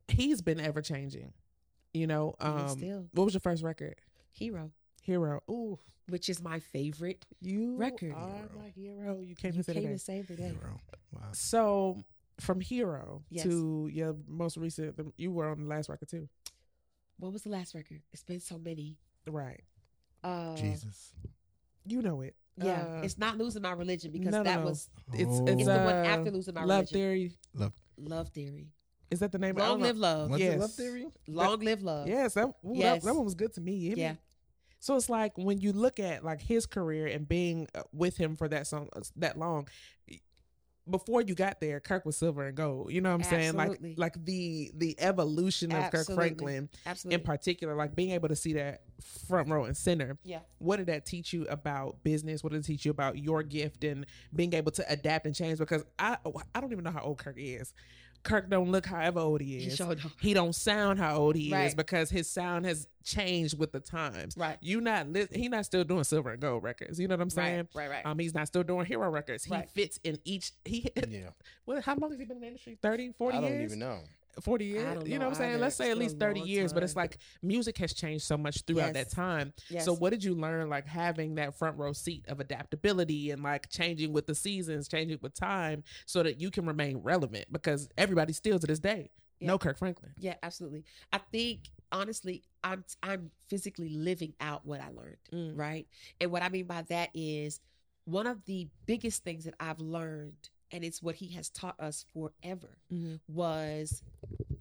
he's 0.07 0.41
been 0.41 0.59
ever 0.59 0.81
changing. 0.81 1.33
You 1.93 2.07
know, 2.07 2.35
Even 2.41 2.57
um, 2.57 2.69
still. 2.69 3.05
what 3.13 3.25
was 3.25 3.33
your 3.33 3.41
first 3.41 3.63
record? 3.63 3.95
Hero, 4.31 4.71
Hero. 5.01 5.41
Ooh, 5.49 5.79
which 6.07 6.29
is 6.29 6.41
my 6.41 6.59
favorite. 6.59 7.25
you 7.41 7.75
Record. 7.77 8.13
are 8.13 8.27
Hero. 8.29 8.49
my 8.57 8.69
hero. 8.69 9.19
You 9.21 9.35
came 9.35 9.53
You 9.53 9.59
to 9.59 9.63
say 9.63 9.73
came 9.73 9.83
that. 9.83 9.89
to 9.89 9.99
save 9.99 10.27
the 10.27 10.35
day. 10.35 10.49
Hero. 10.49 10.79
Wow. 11.13 11.21
So 11.33 12.03
from 12.39 12.61
Hero 12.61 13.23
Yes. 13.29 13.43
to 13.45 13.89
your 13.91 14.15
most 14.27 14.57
recent, 14.57 14.95
you 15.17 15.31
were 15.31 15.49
on 15.49 15.63
the 15.63 15.67
last 15.69 15.89
record 15.89 16.09
too, 16.09 16.27
What 17.17 17.31
was 17.33 17.41
the 17.43 17.49
last 17.49 17.73
record? 17.75 18.01
It's 18.13 18.23
been 18.23 18.39
so 18.39 18.57
many. 18.57 18.97
right? 19.27 19.61
Uh, 20.23 20.55
Jesus. 20.55 21.13
You 21.85 22.01
know 22.01 22.21
it. 22.21 22.35
Yeah, 22.65 22.81
Uh, 22.97 23.01
it's 23.03 23.17
not 23.17 23.37
losing 23.37 23.61
my 23.61 23.71
religion 23.71 24.11
because 24.11 24.31
no, 24.31 24.39
no, 24.39 24.43
that 24.43 24.59
no. 24.59 24.65
was 24.65 24.89
It's 25.13 25.29
Oh. 25.29 25.45
it's, 25.45 25.51
it's 25.61 25.65
the 25.65 25.77
one 25.77 25.95
uh, 25.95 26.03
after 26.05 26.31
losing 26.31 26.53
my 26.53 26.61
Love 26.63 26.69
religion. 26.91 26.93
Theory. 26.93 27.37
Love 27.97 28.29
Theory. 28.29 28.67
Is 29.11 29.19
that 29.21 29.31
the 29.31 29.39
name? 29.39 29.55
I 29.57 29.61
Long 29.61 29.69
don't 29.79 29.81
live 29.81 29.97
love. 29.97 30.29
Was 30.29 30.39
yes. 30.39 30.59
Love 30.59 30.71
Theory? 30.73 31.07
Long 31.27 31.59
live 31.59 31.81
love. 31.81 32.07
Yes, 32.07 32.33
that, 32.35 32.45
ooh, 32.45 32.53
Yes. 32.73 33.03
that 33.03 33.15
one 33.15 33.25
was 33.25 33.33
good 33.35 33.53
to 33.53 33.61
me. 33.61 33.73
You 33.73 33.87
hear 33.89 33.95
me? 33.95 34.01
Yeah. 34.03 34.13
So 34.79 34.95
it's 34.95 35.09
like 35.09 35.37
when 35.37 35.59
you 35.59 35.73
look 35.73 35.99
at 35.99 36.23
like 36.23 36.41
his 36.41 36.65
career 36.65 37.07
and 37.07 37.27
being 37.27 37.67
uh, 37.75 37.81
with 37.91 38.15
him 38.17 38.35
for 38.35 38.47
that 38.47 38.65
song 38.67 38.87
uh, 38.95 39.01
that 39.17 39.37
long, 39.37 39.67
before 40.89 41.21
you 41.21 41.35
got 41.35 41.59
there, 41.59 41.79
Kirk 41.79 42.05
was 42.05 42.17
silver 42.17 42.45
and 42.47 42.55
gold. 42.55 42.91
You 42.91 43.01
know 43.01 43.09
what 43.09 43.15
I'm 43.15 43.23
saying? 43.23 43.59
Absolutely. 43.59 43.89
Like 43.89 44.15
like 44.15 44.25
the 44.25 44.71
the 44.75 44.95
evolution 44.99 45.71
of 45.71 45.91
Kirk 45.91 46.07
Franklin 46.07 46.69
Absolutely. 46.85 47.15
in 47.15 47.21
particular, 47.25 47.75
like 47.75 47.95
being 47.95 48.11
able 48.11 48.29
to 48.29 48.35
see 48.35 48.53
that 48.53 48.81
front 49.27 49.49
row 49.49 49.65
and 49.65 49.75
center. 49.77 50.17
yeah. 50.23 50.39
What 50.57 50.77
did 50.77 50.87
that 50.87 51.05
teach 51.05 51.31
you 51.33 51.45
about 51.47 52.03
business? 52.03 52.43
What 52.43 52.51
did 52.53 52.59
it 52.59 52.65
teach 52.65 52.85
you 52.85 52.91
about 52.91 53.17
your 53.17 53.43
gift 53.43 53.83
and 53.83 54.05
being 54.35 54.53
able 54.53 54.71
to 54.73 54.91
adapt 54.91 55.25
and 55.25 55.35
change? 55.35 55.59
Because 55.59 55.83
I 55.97 56.17
I 56.53 56.61
don't 56.61 56.71
even 56.71 56.83
know 56.83 56.91
how 56.91 57.01
old 57.01 57.17
Kirk 57.17 57.35
is. 57.37 57.73
Kirk 58.29 58.49
don't 58.49 58.71
look 58.71 58.85
however 58.85 59.19
old 59.19 59.41
he 59.41 59.57
He 59.59 59.65
is 59.67 59.75
showed 59.75 60.05
up. 60.05 60.11
he 60.21 60.33
don't 60.33 60.53
sound 60.53 60.99
how 60.99 61.17
old 61.17 61.35
he 61.35 61.51
is 61.53 61.73
because 61.73 62.09
his 62.09 62.29
sound 62.29 62.65
has 62.65 62.87
changed 63.03 63.57
with 63.57 63.71
the 63.71 63.79
times. 63.79 64.35
Right. 64.37 64.57
You 64.61 64.81
not 64.81 65.07
li- 65.09 65.27
he 65.33 65.49
not 65.49 65.65
still 65.65 65.83
doing 65.83 66.03
silver 66.03 66.29
and 66.31 66.39
gold 66.39 66.61
records. 66.63 66.99
You 66.99 67.07
know 67.07 67.15
what 67.15 67.21
I'm 67.21 67.29
saying? 67.31 67.67
Right. 67.73 67.89
Right. 67.89 67.89
Right. 67.89 68.05
Um, 68.05 68.19
he's 68.19 68.35
not 68.35 68.45
still 68.47 68.63
doing 68.63 68.85
hero 68.85 69.09
records. 69.09 69.43
He 69.45 69.51
Right. 69.51 69.67
fits 69.71 69.99
in 70.03 70.19
each. 70.25 70.51
He 70.63 70.87
Yeah. 71.07 71.29
what? 71.65 71.83
How 71.83 71.95
long 71.95 72.11
has 72.11 72.19
he 72.19 72.25
been 72.25 72.37
in 72.37 72.41
the 72.41 72.47
industry? 72.47 72.77
30, 72.81 73.13
40 73.17 73.37
I 73.37 73.41
don't 73.41 73.49
years. 73.51 73.63
even 73.71 73.79
know. 73.79 73.99
40 74.41 74.65
years. 74.65 75.07
You 75.07 75.19
know 75.19 75.25
what 75.25 75.31
I'm 75.31 75.35
saying? 75.35 75.59
Let's 75.59 75.75
say 75.75 75.91
at 75.91 75.97
least 75.97 76.17
30 76.19 76.39
long 76.41 76.47
years, 76.49 76.73
but 76.73 76.83
it's 76.83 76.95
like 76.95 77.17
music 77.41 77.77
has 77.79 77.93
changed 77.93 78.23
so 78.25 78.37
much 78.37 78.61
throughout 78.65 78.93
that 78.93 79.09
time. 79.11 79.53
yes. 79.69 79.85
So 79.85 79.93
what 79.93 80.11
did 80.11 80.23
you 80.23 80.33
learn 80.35 80.69
like 80.69 80.87
having 80.87 81.35
that 81.35 81.55
front 81.57 81.77
row 81.77 81.93
seat 81.93 82.25
of 82.27 82.39
adaptability 82.39 83.31
and 83.31 83.43
like 83.43 83.69
changing 83.69 84.13
with 84.13 84.27
the 84.27 84.35
seasons, 84.35 84.87
changing 84.87 85.19
with 85.21 85.33
time 85.33 85.83
so 86.05 86.23
that 86.23 86.39
you 86.39 86.51
can 86.51 86.65
remain 86.65 86.97
relevant 86.97 87.45
because 87.51 87.89
everybody 87.97 88.33
still 88.33 88.59
to 88.59 88.67
this 88.67 88.79
day 88.79 89.09
Yeah. 89.39 89.47
know 89.47 89.57
Kirk 89.57 89.77
Franklin. 89.77 90.11
Yeah, 90.17 90.35
absolutely. 90.43 90.83
I 91.11 91.17
think 91.31 91.69
honestly, 91.91 92.43
I'm 92.63 92.83
I'm 93.03 93.31
physically 93.47 93.89
living 93.89 94.33
out 94.39 94.65
what 94.65 94.79
I 94.81 94.89
learned, 94.89 95.17
Mm. 95.33 95.57
right? 95.57 95.87
And 96.21 96.31
what 96.31 96.43
I 96.43 96.49
mean 96.49 96.65
by 96.65 96.83
that 96.83 97.09
is 97.13 97.59
one 98.05 98.27
of 98.27 98.45
the 98.45 98.67
biggest 98.85 99.23
things 99.23 99.43
that 99.45 99.53
I've 99.59 99.79
learned, 99.79 100.49
and 100.71 100.83
it's 100.83 101.01
what 101.01 101.15
he 101.15 101.29
has 101.29 101.49
taught 101.49 101.79
us 101.79 102.05
forever, 102.13 102.77
Mhm. 102.91 103.19
was 103.27 104.03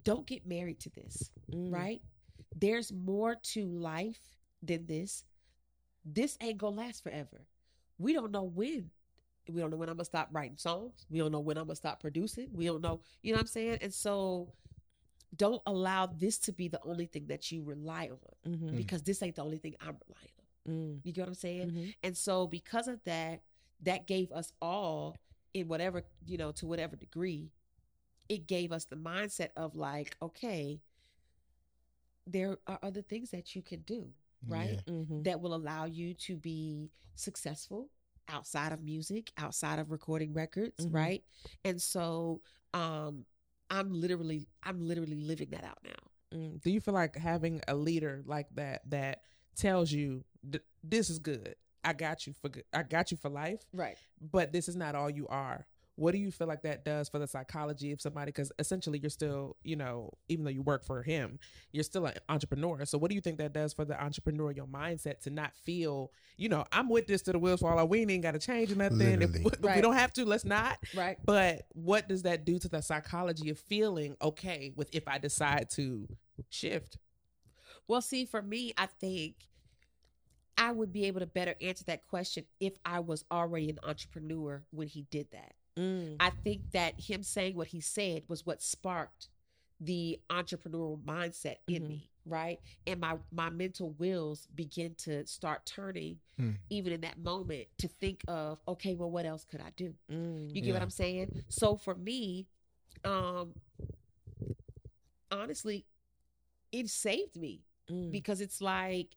don't 0.04 0.26
get 0.26 0.46
married 0.46 0.80
to 0.80 0.90
this, 0.90 1.30
Mm. 1.50 1.72
right? 1.72 2.02
There's 2.54 2.92
more 2.92 3.34
to 3.34 3.66
life 3.66 4.38
than 4.62 4.86
this. 4.86 5.24
This 6.04 6.36
ain't 6.40 6.58
gonna 6.58 6.76
last 6.76 7.02
forever. 7.02 7.46
We 7.98 8.12
don't 8.14 8.30
know 8.32 8.44
when. 8.44 8.90
We 9.48 9.60
don't 9.60 9.70
know 9.70 9.76
when 9.76 9.88
I'm 9.88 9.96
gonna 9.96 10.04
stop 10.04 10.28
writing 10.32 10.56
songs. 10.56 11.06
We 11.10 11.18
don't 11.18 11.32
know 11.32 11.40
when 11.40 11.58
I'm 11.58 11.66
gonna 11.66 11.76
stop 11.76 12.00
producing. 12.00 12.52
We 12.52 12.66
don't 12.66 12.80
know, 12.80 13.00
you 13.22 13.32
know 13.32 13.36
what 13.36 13.42
I'm 13.42 13.46
saying? 13.48 13.78
And 13.82 13.92
so 13.92 14.52
don't 15.36 15.62
allow 15.66 16.06
this 16.06 16.38
to 16.38 16.52
be 16.52 16.68
the 16.68 16.82
only 16.84 17.06
thing 17.06 17.26
that 17.26 17.52
you 17.52 17.62
rely 17.62 18.08
on 18.08 18.52
Mhm. 18.52 18.76
because 18.76 19.02
this 19.02 19.22
ain't 19.22 19.36
the 19.36 19.44
only 19.44 19.58
thing 19.58 19.76
I'm 19.80 19.98
relying 20.06 20.32
on. 20.38 20.72
Mm. 20.72 21.00
You 21.04 21.12
get 21.12 21.22
what 21.22 21.28
I'm 21.28 21.34
saying? 21.34 21.70
Mhm. 21.70 21.94
And 22.02 22.16
so 22.16 22.46
because 22.46 22.88
of 22.88 23.02
that, 23.04 23.42
that 23.80 24.06
gave 24.06 24.32
us 24.32 24.52
all 24.60 25.16
in 25.54 25.68
whatever, 25.68 26.02
you 26.26 26.36
know, 26.38 26.52
to 26.52 26.66
whatever 26.66 26.96
degree, 26.96 27.50
it 28.28 28.46
gave 28.46 28.72
us 28.72 28.84
the 28.84 28.96
mindset 28.96 29.50
of 29.56 29.74
like, 29.76 30.16
okay, 30.22 30.80
there 32.26 32.58
are 32.66 32.78
other 32.82 33.02
things 33.02 33.30
that 33.30 33.54
you 33.56 33.62
can 33.62 33.80
do, 33.80 34.08
right? 34.46 34.80
Yeah. 34.86 34.92
Mhm. 34.92 35.24
That 35.24 35.40
will 35.40 35.54
allow 35.54 35.86
you 35.86 36.14
to 36.14 36.36
be 36.36 36.90
successful 37.14 37.90
outside 38.28 38.72
of 38.72 38.82
music, 38.82 39.32
outside 39.38 39.78
of 39.78 39.90
recording 39.90 40.34
records, 40.34 40.84
Mhm. 40.86 40.92
right? 40.94 41.24
And 41.64 41.80
so 41.80 42.42
um 42.74 43.24
I'm 43.70 43.92
literally 43.92 44.46
I'm 44.62 44.80
literally 44.80 45.16
living 45.20 45.50
that 45.50 45.64
out 45.64 45.78
now. 45.84 46.38
Mm. 46.38 46.60
Do 46.62 46.70
you 46.70 46.80
feel 46.80 46.94
like 46.94 47.16
having 47.16 47.60
a 47.68 47.74
leader 47.74 48.22
like 48.26 48.48
that 48.54 48.82
that 48.90 49.22
tells 49.56 49.90
you 49.90 50.24
"Th- 50.50 50.64
this 50.82 51.08
is 51.10 51.18
good, 51.18 51.56
I 51.88 51.92
got 51.94 52.26
you 52.26 52.34
for 52.34 52.50
I 52.72 52.82
got 52.82 53.10
you 53.10 53.16
for 53.16 53.30
life, 53.30 53.62
Right. 53.72 53.96
but 54.20 54.52
this 54.52 54.68
is 54.68 54.76
not 54.76 54.94
all 54.94 55.08
you 55.08 55.26
are? 55.28 55.66
What 55.96 56.12
do 56.12 56.18
you 56.18 56.30
feel 56.30 56.46
like 56.46 56.62
that 56.62 56.84
does 56.84 57.08
for 57.08 57.18
the 57.18 57.26
psychology 57.26 57.90
of 57.90 58.00
somebody? 58.00 58.28
Because 58.28 58.52
essentially, 58.60 59.00
you're 59.00 59.10
still, 59.10 59.56
you 59.64 59.74
know, 59.74 60.12
even 60.28 60.44
though 60.44 60.50
you 60.50 60.62
work 60.62 60.84
for 60.84 61.02
him, 61.02 61.40
you're 61.72 61.82
still 61.82 62.06
an 62.06 62.14
entrepreneur. 62.28 62.84
So, 62.84 62.98
what 62.98 63.08
do 63.08 63.16
you 63.16 63.20
think 63.20 63.38
that 63.38 63.52
does 63.52 63.72
for 63.72 63.84
the 63.84 63.94
entrepreneurial 63.94 64.68
mindset 64.70 65.18
to 65.22 65.30
not 65.30 65.56
feel, 65.56 66.12
you 66.36 66.48
know, 66.50 66.64
I'm 66.70 66.88
with 66.88 67.08
this 67.08 67.22
to 67.22 67.32
the 67.32 67.38
wheels 67.40 67.60
fall 67.60 67.76
off. 67.78 67.88
We 67.88 68.02
ain't 68.06 68.22
got 68.22 68.32
to 68.32 68.38
change 68.38 68.76
nothing. 68.76 69.22
If, 69.22 69.32
Literally. 69.32 69.70
if 69.70 69.74
we 69.76 69.80
don't 69.80 69.94
have 69.96 70.12
to, 70.12 70.24
let's 70.24 70.44
not. 70.44 70.78
Right. 70.94 71.18
But 71.24 71.66
what 71.72 72.06
does 72.08 72.22
that 72.22 72.44
do 72.44 72.60
to 72.60 72.68
the 72.68 72.80
psychology 72.80 73.50
of 73.50 73.58
feeling 73.58 74.16
okay 74.22 74.72
with 74.76 74.90
if 74.94 75.08
I 75.08 75.18
decide 75.18 75.68
to 75.70 76.06
shift? 76.48 76.98
Well, 77.88 78.02
see, 78.02 78.24
for 78.24 78.42
me, 78.42 78.72
I 78.78 78.86
think 78.86 79.34
I 80.58 80.72
would 80.72 80.92
be 80.92 81.04
able 81.06 81.20
to 81.20 81.26
better 81.26 81.54
answer 81.60 81.84
that 81.84 82.06
question 82.08 82.44
if 82.60 82.74
I 82.84 82.98
was 83.00 83.24
already 83.30 83.70
an 83.70 83.78
entrepreneur 83.82 84.62
when 84.70 84.88
he 84.88 85.02
did 85.10 85.30
that. 85.30 85.54
Mm. 85.78 86.16
I 86.18 86.30
think 86.30 86.72
that 86.72 86.98
him 87.00 87.22
saying 87.22 87.54
what 87.56 87.68
he 87.68 87.80
said 87.80 88.24
was 88.28 88.44
what 88.44 88.60
sparked 88.60 89.28
the 89.80 90.20
entrepreneurial 90.28 91.00
mindset 91.04 91.58
in 91.68 91.84
Mhm. 91.84 91.88
me, 91.88 92.10
right? 92.26 92.60
And 92.86 93.00
my 93.00 93.16
my 93.30 93.48
mental 93.48 93.90
wheels 93.92 94.48
begin 94.52 94.96
to 94.96 95.24
start 95.28 95.64
turning 95.64 96.18
Hmm. 96.36 96.54
even 96.68 96.92
in 96.92 97.00
that 97.02 97.18
moment 97.18 97.68
to 97.78 97.86
think 97.86 98.24
of, 98.26 98.60
okay, 98.66 98.96
well, 98.96 99.10
what 99.10 99.24
else 99.24 99.44
could 99.44 99.60
I 99.60 99.70
do? 99.76 99.94
Mm. 100.10 100.52
You 100.52 100.60
get 100.60 100.72
what 100.72 100.82
I'm 100.82 100.90
saying? 100.90 101.44
So 101.48 101.76
for 101.76 101.94
me, 101.94 102.48
um 103.04 103.54
honestly, 105.30 105.86
it 106.72 106.88
saved 106.88 107.36
me 107.36 107.62
Mm. 107.88 108.10
because 108.10 108.40
it's 108.40 108.60
like 108.60 109.16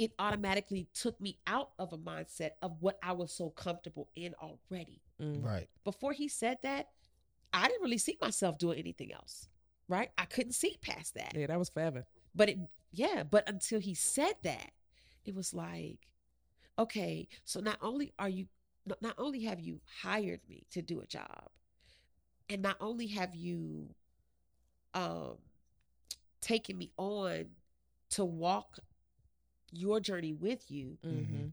it 0.00 0.12
automatically 0.18 0.88
took 0.94 1.20
me 1.20 1.38
out 1.46 1.72
of 1.78 1.92
a 1.92 1.98
mindset 1.98 2.52
of 2.62 2.74
what 2.80 2.98
I 3.02 3.12
was 3.12 3.30
so 3.30 3.50
comfortable 3.50 4.08
in 4.16 4.34
already. 4.42 5.02
Mm. 5.20 5.44
Right. 5.44 5.68
Before 5.84 6.14
he 6.14 6.26
said 6.26 6.56
that, 6.62 6.88
I 7.52 7.68
didn't 7.68 7.82
really 7.82 7.98
see 7.98 8.16
myself 8.18 8.56
doing 8.56 8.78
anything 8.78 9.12
else. 9.12 9.46
right? 9.88 10.08
I 10.16 10.24
couldn't 10.24 10.54
see 10.54 10.78
past 10.80 11.16
that. 11.16 11.34
Yeah, 11.34 11.48
that 11.48 11.58
was 11.58 11.68
forever. 11.68 12.06
But 12.34 12.48
it, 12.48 12.58
yeah, 12.92 13.24
but 13.30 13.46
until 13.46 13.78
he 13.78 13.92
said 13.92 14.36
that, 14.42 14.70
it 15.26 15.34
was 15.34 15.52
like, 15.52 15.98
okay, 16.78 17.28
so 17.44 17.60
not 17.60 17.76
only 17.82 18.14
are 18.18 18.28
you, 18.30 18.46
not 18.86 19.02
not 19.02 19.16
only 19.18 19.42
have 19.44 19.60
you 19.60 19.80
hired 20.00 20.40
me 20.48 20.64
to 20.70 20.80
do 20.80 21.00
a 21.02 21.06
job, 21.06 21.50
and 22.48 22.62
not 22.62 22.78
only 22.80 23.08
have 23.08 23.34
you, 23.34 23.90
um, 24.94 25.36
taken 26.40 26.78
me 26.78 26.90
on 26.96 27.50
to 28.10 28.24
walk 28.24 28.78
your 29.72 30.00
journey 30.00 30.32
with 30.32 30.70
you, 30.70 30.98
Mm-hmm. 31.04 31.46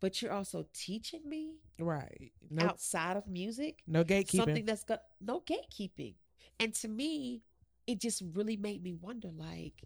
but 0.00 0.20
you're 0.22 0.32
also 0.32 0.66
teaching 0.72 1.22
me 1.28 1.54
Right. 1.78 2.32
No, 2.50 2.66
outside 2.66 3.16
of 3.16 3.26
music 3.28 3.78
no 3.86 4.04
gatekeeping. 4.04 4.36
something 4.36 4.64
that's 4.64 4.84
got 4.84 5.02
no 5.20 5.40
gatekeeping. 5.40 6.14
And 6.60 6.74
to 6.76 6.88
me, 6.88 7.42
it 7.86 8.00
just 8.00 8.22
really 8.34 8.56
made 8.56 8.82
me 8.82 8.94
wonder 8.94 9.28
like, 9.36 9.84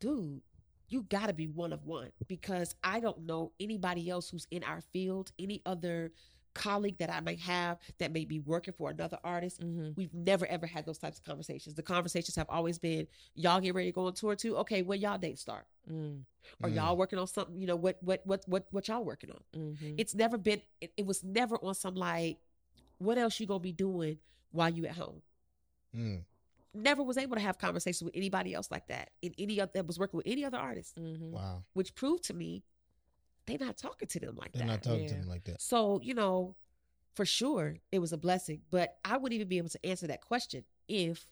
dude, 0.00 0.40
you 0.88 1.02
got 1.04 1.26
to 1.28 1.32
be 1.32 1.46
one 1.46 1.72
of 1.72 1.84
one 1.84 2.10
because 2.28 2.74
I 2.82 3.00
don't 3.00 3.24
know 3.26 3.52
anybody 3.60 4.10
else 4.10 4.28
who's 4.28 4.46
in 4.50 4.62
our 4.64 4.80
field, 4.92 5.32
any 5.38 5.62
other 5.64 6.12
colleague 6.54 6.98
that 6.98 7.10
I 7.10 7.20
might 7.20 7.40
have 7.40 7.78
that 7.98 8.12
may 8.12 8.24
be 8.24 8.38
working 8.40 8.74
for 8.76 8.90
another 8.90 9.18
artist. 9.24 9.62
hmm 9.62 9.90
We've 9.96 10.12
never 10.14 10.46
ever 10.46 10.66
had 10.66 10.84
those 10.86 10.98
types 10.98 11.18
of 11.18 11.24
conversations. 11.24 11.74
The 11.74 11.82
conversations 11.82 12.36
have 12.36 12.48
always 12.48 12.78
been, 12.78 13.06
y'all 13.34 13.60
get 13.60 13.74
ready 13.74 13.88
to 13.88 13.94
go 13.94 14.06
on 14.06 14.14
tour 14.14 14.34
too. 14.36 14.56
Okay, 14.58 14.82
when 14.82 15.00
y'all 15.00 15.18
date 15.18 15.38
start, 15.38 15.66
Mm, 15.90 16.24
or 16.62 16.68
Mm. 16.68 16.74
y'all 16.76 16.96
working 16.96 17.18
on 17.18 17.26
something? 17.26 17.56
You 17.60 17.66
know 17.66 17.76
what 17.76 17.98
what 18.02 18.20
what 18.24 18.42
what 18.46 18.66
what 18.70 18.88
y'all 18.88 19.04
working 19.04 19.30
on? 19.30 19.42
mhm. 19.54 19.94
it's 19.98 20.14
never 20.14 20.38
been 20.38 20.62
it, 20.80 20.92
it 20.96 21.06
was 21.06 21.22
never 21.24 21.56
on 21.64 21.74
some 21.74 21.94
like 21.94 22.38
what 22.98 23.18
else 23.18 23.40
you 23.40 23.46
gonna 23.46 23.58
be 23.60 23.72
doing 23.72 24.18
while 24.52 24.68
you 24.70 24.86
at 24.86 24.94
home 24.96 25.22
Mm. 25.96 26.22
never 26.74 27.02
was 27.02 27.18
able 27.18 27.36
to 27.36 27.42
have 27.42 27.58
conversations 27.58 28.02
with 28.04 28.16
anybody 28.16 28.54
else 28.54 28.70
like 28.70 28.86
that 28.88 29.10
in 29.20 29.34
any 29.38 29.60
other 29.60 29.70
that 29.74 29.86
was 29.86 29.98
working 29.98 30.16
with 30.18 30.26
any 30.26 30.44
other 30.44 30.56
artist 30.58 30.96
Mhm. 30.96 31.30
Wow. 31.30 31.64
which 31.74 31.94
proved 31.94 32.24
to 32.24 32.34
me 32.34 32.62
they 33.46 33.56
not 33.56 33.76
talking 33.76 34.08
to 34.08 34.20
them 34.20 34.36
like 34.36 34.52
that. 34.52 34.58
They're 34.58 34.66
not 34.66 34.82
talking 34.82 35.08
to 35.08 35.14
them 35.14 35.28
like 35.28 35.44
that. 35.44 35.60
so 35.60 36.00
you 36.02 36.14
know 36.14 36.54
for 37.14 37.24
sure 37.26 37.76
it 37.90 37.98
was 37.98 38.12
a 38.12 38.16
blessing 38.18 38.62
but 38.70 38.96
i 39.04 39.16
wouldn't 39.16 39.34
even 39.34 39.48
be 39.48 39.58
able 39.58 39.68
to 39.68 39.84
answer 39.84 40.06
that 40.06 40.22
question 40.22 40.64
if 40.88 41.26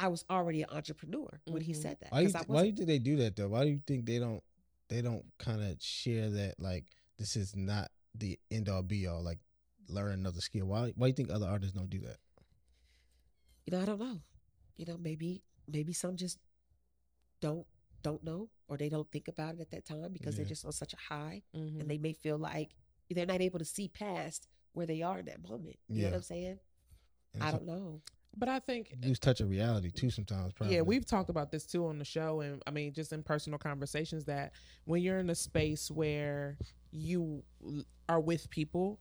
i 0.00 0.08
was 0.08 0.24
already 0.30 0.62
an 0.62 0.68
entrepreneur 0.70 1.40
when 1.46 1.60
he 1.62 1.72
Mhm. 1.72 1.82
said 1.82 1.98
that 2.00 2.10
Why 2.12 2.20
you 2.20 2.26
'cause 2.28 2.32
th- 2.34 2.48
why 2.48 2.54
wasn't. 2.54 2.70
you 2.70 2.76
think 2.76 2.86
they 2.88 2.98
do 2.98 3.16
that 3.16 3.36
though? 3.36 3.48
Why 3.48 3.64
do 3.64 3.70
you 3.70 3.80
think 3.86 4.06
they 4.06 4.18
don't 4.18 4.42
they 4.88 5.02
don't 5.02 5.24
kind 5.38 5.62
of 5.62 5.80
share 5.82 6.30
that 6.30 6.58
like 6.60 6.84
this 7.18 7.36
is 7.36 7.54
not 7.56 7.90
the 8.14 8.38
end 8.50 8.68
all 8.68 8.82
be 8.82 9.06
all 9.06 9.22
like 9.22 9.40
learn 9.88 10.12
another 10.12 10.40
skill? 10.40 10.66
Why 10.66 10.92
why 10.96 11.06
do 11.06 11.10
you 11.10 11.14
think 11.14 11.30
other 11.30 11.46
artists 11.46 11.74
don't 11.76 11.90
do 11.90 12.00
that? 12.00 12.18
you 13.66 13.72
know 13.72 13.80
i 13.82 13.84
don't 13.86 13.98
know 13.98 14.20
you 14.76 14.84
know 14.86 14.96
maybe 14.98 15.42
maybe 15.66 15.92
some 15.92 16.16
just 16.16 16.38
don't 17.40 17.66
don't 18.04 18.22
know 18.22 18.48
or 18.68 18.76
they 18.76 18.88
don't 18.88 19.10
think 19.10 19.26
about 19.26 19.54
it 19.56 19.60
at 19.60 19.70
that 19.72 19.84
time 19.84 20.12
because 20.12 20.36
they're 20.36 20.44
just 20.44 20.64
on 20.64 20.70
such 20.72 20.92
a 20.92 20.96
high 21.12 21.42
Mhm. 21.56 21.80
and 21.80 21.90
they 21.90 21.98
may 21.98 22.12
feel 22.12 22.38
like 22.38 22.70
they're 23.10 23.26
not 23.26 23.40
able 23.40 23.58
to 23.58 23.64
see 23.64 23.88
past 23.88 24.46
where 24.74 24.86
they 24.86 25.02
are 25.02 25.18
in 25.18 25.24
that 25.26 25.42
moment 25.48 25.76
you 25.88 25.96
know 25.96 26.00
Yeah. 26.02 26.10
what 26.10 26.16
i'm 26.16 26.22
saying 26.22 26.58
And 27.34 27.42
i 27.42 27.50
don't 27.50 27.64
know 27.66 28.00
But 28.36 28.48
I 28.48 28.58
think 28.58 28.90
you 28.90 29.08
lose 29.08 29.18
touch 29.20 29.40
of 29.40 29.48
reality 29.48 29.90
too 29.92 30.10
sometimes. 30.10 30.52
Probably. 30.54 30.74
Yeah, 30.74 30.82
we've 30.82 31.06
talked 31.06 31.30
about 31.30 31.52
this 31.52 31.64
too 31.66 31.86
on 31.86 31.98
the 32.00 32.04
show, 32.04 32.40
and 32.40 32.60
I 32.66 32.72
mean, 32.72 32.92
just 32.92 33.12
in 33.12 33.22
personal 33.22 33.60
conversations, 33.60 34.24
that 34.24 34.54
when 34.86 35.02
you're 35.02 35.20
in 35.20 35.30
a 35.30 35.36
space 35.36 35.88
where 35.88 36.58
you 36.90 37.44
are 38.08 38.20
with 38.20 38.50
people, 38.50 38.98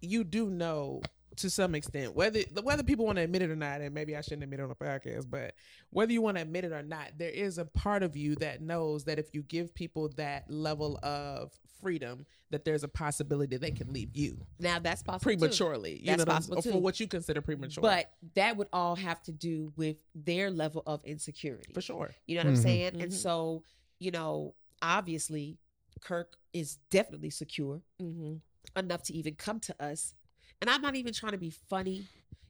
you 0.00 0.24
do 0.24 0.50
know 0.50 1.00
to 1.36 1.50
some 1.50 1.74
extent 1.74 2.14
whether 2.14 2.40
whether 2.62 2.82
people 2.82 3.04
want 3.06 3.16
to 3.16 3.22
admit 3.22 3.42
it 3.42 3.50
or 3.50 3.56
not, 3.56 3.80
and 3.80 3.94
maybe 3.94 4.16
I 4.16 4.20
shouldn't 4.20 4.42
admit 4.42 4.60
it 4.60 4.62
on 4.64 4.70
a 4.70 4.74
podcast, 4.74 5.28
but 5.30 5.54
whether 5.90 6.12
you 6.12 6.22
want 6.22 6.36
to 6.36 6.42
admit 6.42 6.64
it 6.64 6.72
or 6.72 6.82
not, 6.82 7.12
there 7.18 7.30
is 7.30 7.58
a 7.58 7.64
part 7.64 8.02
of 8.02 8.16
you 8.16 8.34
that 8.36 8.62
knows 8.62 9.04
that 9.04 9.18
if 9.18 9.34
you 9.34 9.42
give 9.42 9.74
people 9.74 10.08
that 10.16 10.50
level 10.50 10.98
of 11.02 11.52
freedom, 11.80 12.24
that 12.50 12.64
there's 12.64 12.84
a 12.84 12.88
possibility 12.88 13.56
they 13.58 13.70
can 13.70 13.92
leave 13.92 14.08
you 14.16 14.38
now 14.58 14.78
that's 14.78 15.02
possible 15.02 15.30
too. 15.32 15.38
prematurely. 15.38 15.98
You 16.00 16.06
That's 16.06 16.18
know, 16.18 16.22
what 16.22 16.28
I'm- 16.30 16.36
possible 16.42 16.58
or 16.58 16.62
for 16.62 16.80
what 16.80 16.98
you 17.00 17.06
consider 17.06 17.40
premature. 17.42 17.82
but 17.82 18.10
that 18.34 18.56
would 18.56 18.68
all 18.72 18.96
have 18.96 19.22
to 19.24 19.32
do 19.32 19.72
with 19.76 19.98
their 20.14 20.50
level 20.50 20.82
of 20.86 21.04
insecurity 21.04 21.72
for 21.74 21.80
sure, 21.82 22.14
you 22.26 22.36
know 22.36 22.42
what 22.44 22.48
i'm 22.50 22.54
Mhm. 22.54 22.62
saying 22.62 23.00
and 23.02 23.12
Mhm. 23.12 23.14
so 23.14 23.62
you 23.98 24.10
know 24.10 24.54
obviously 24.80 25.58
kirk 26.00 26.36
is 26.52 26.78
definitely 26.90 27.30
secure 27.30 27.82
hmm 27.98 28.36
enough 28.74 29.02
to 29.04 29.14
even 29.14 29.34
come 29.36 29.60
to 29.60 29.82
us. 29.82 30.12
And 30.60 30.70
I'm 30.70 30.82
not 30.82 30.96
even 30.96 31.12
trying 31.12 31.32
to 31.32 31.38
be 31.38 31.50
funny, 31.50 32.06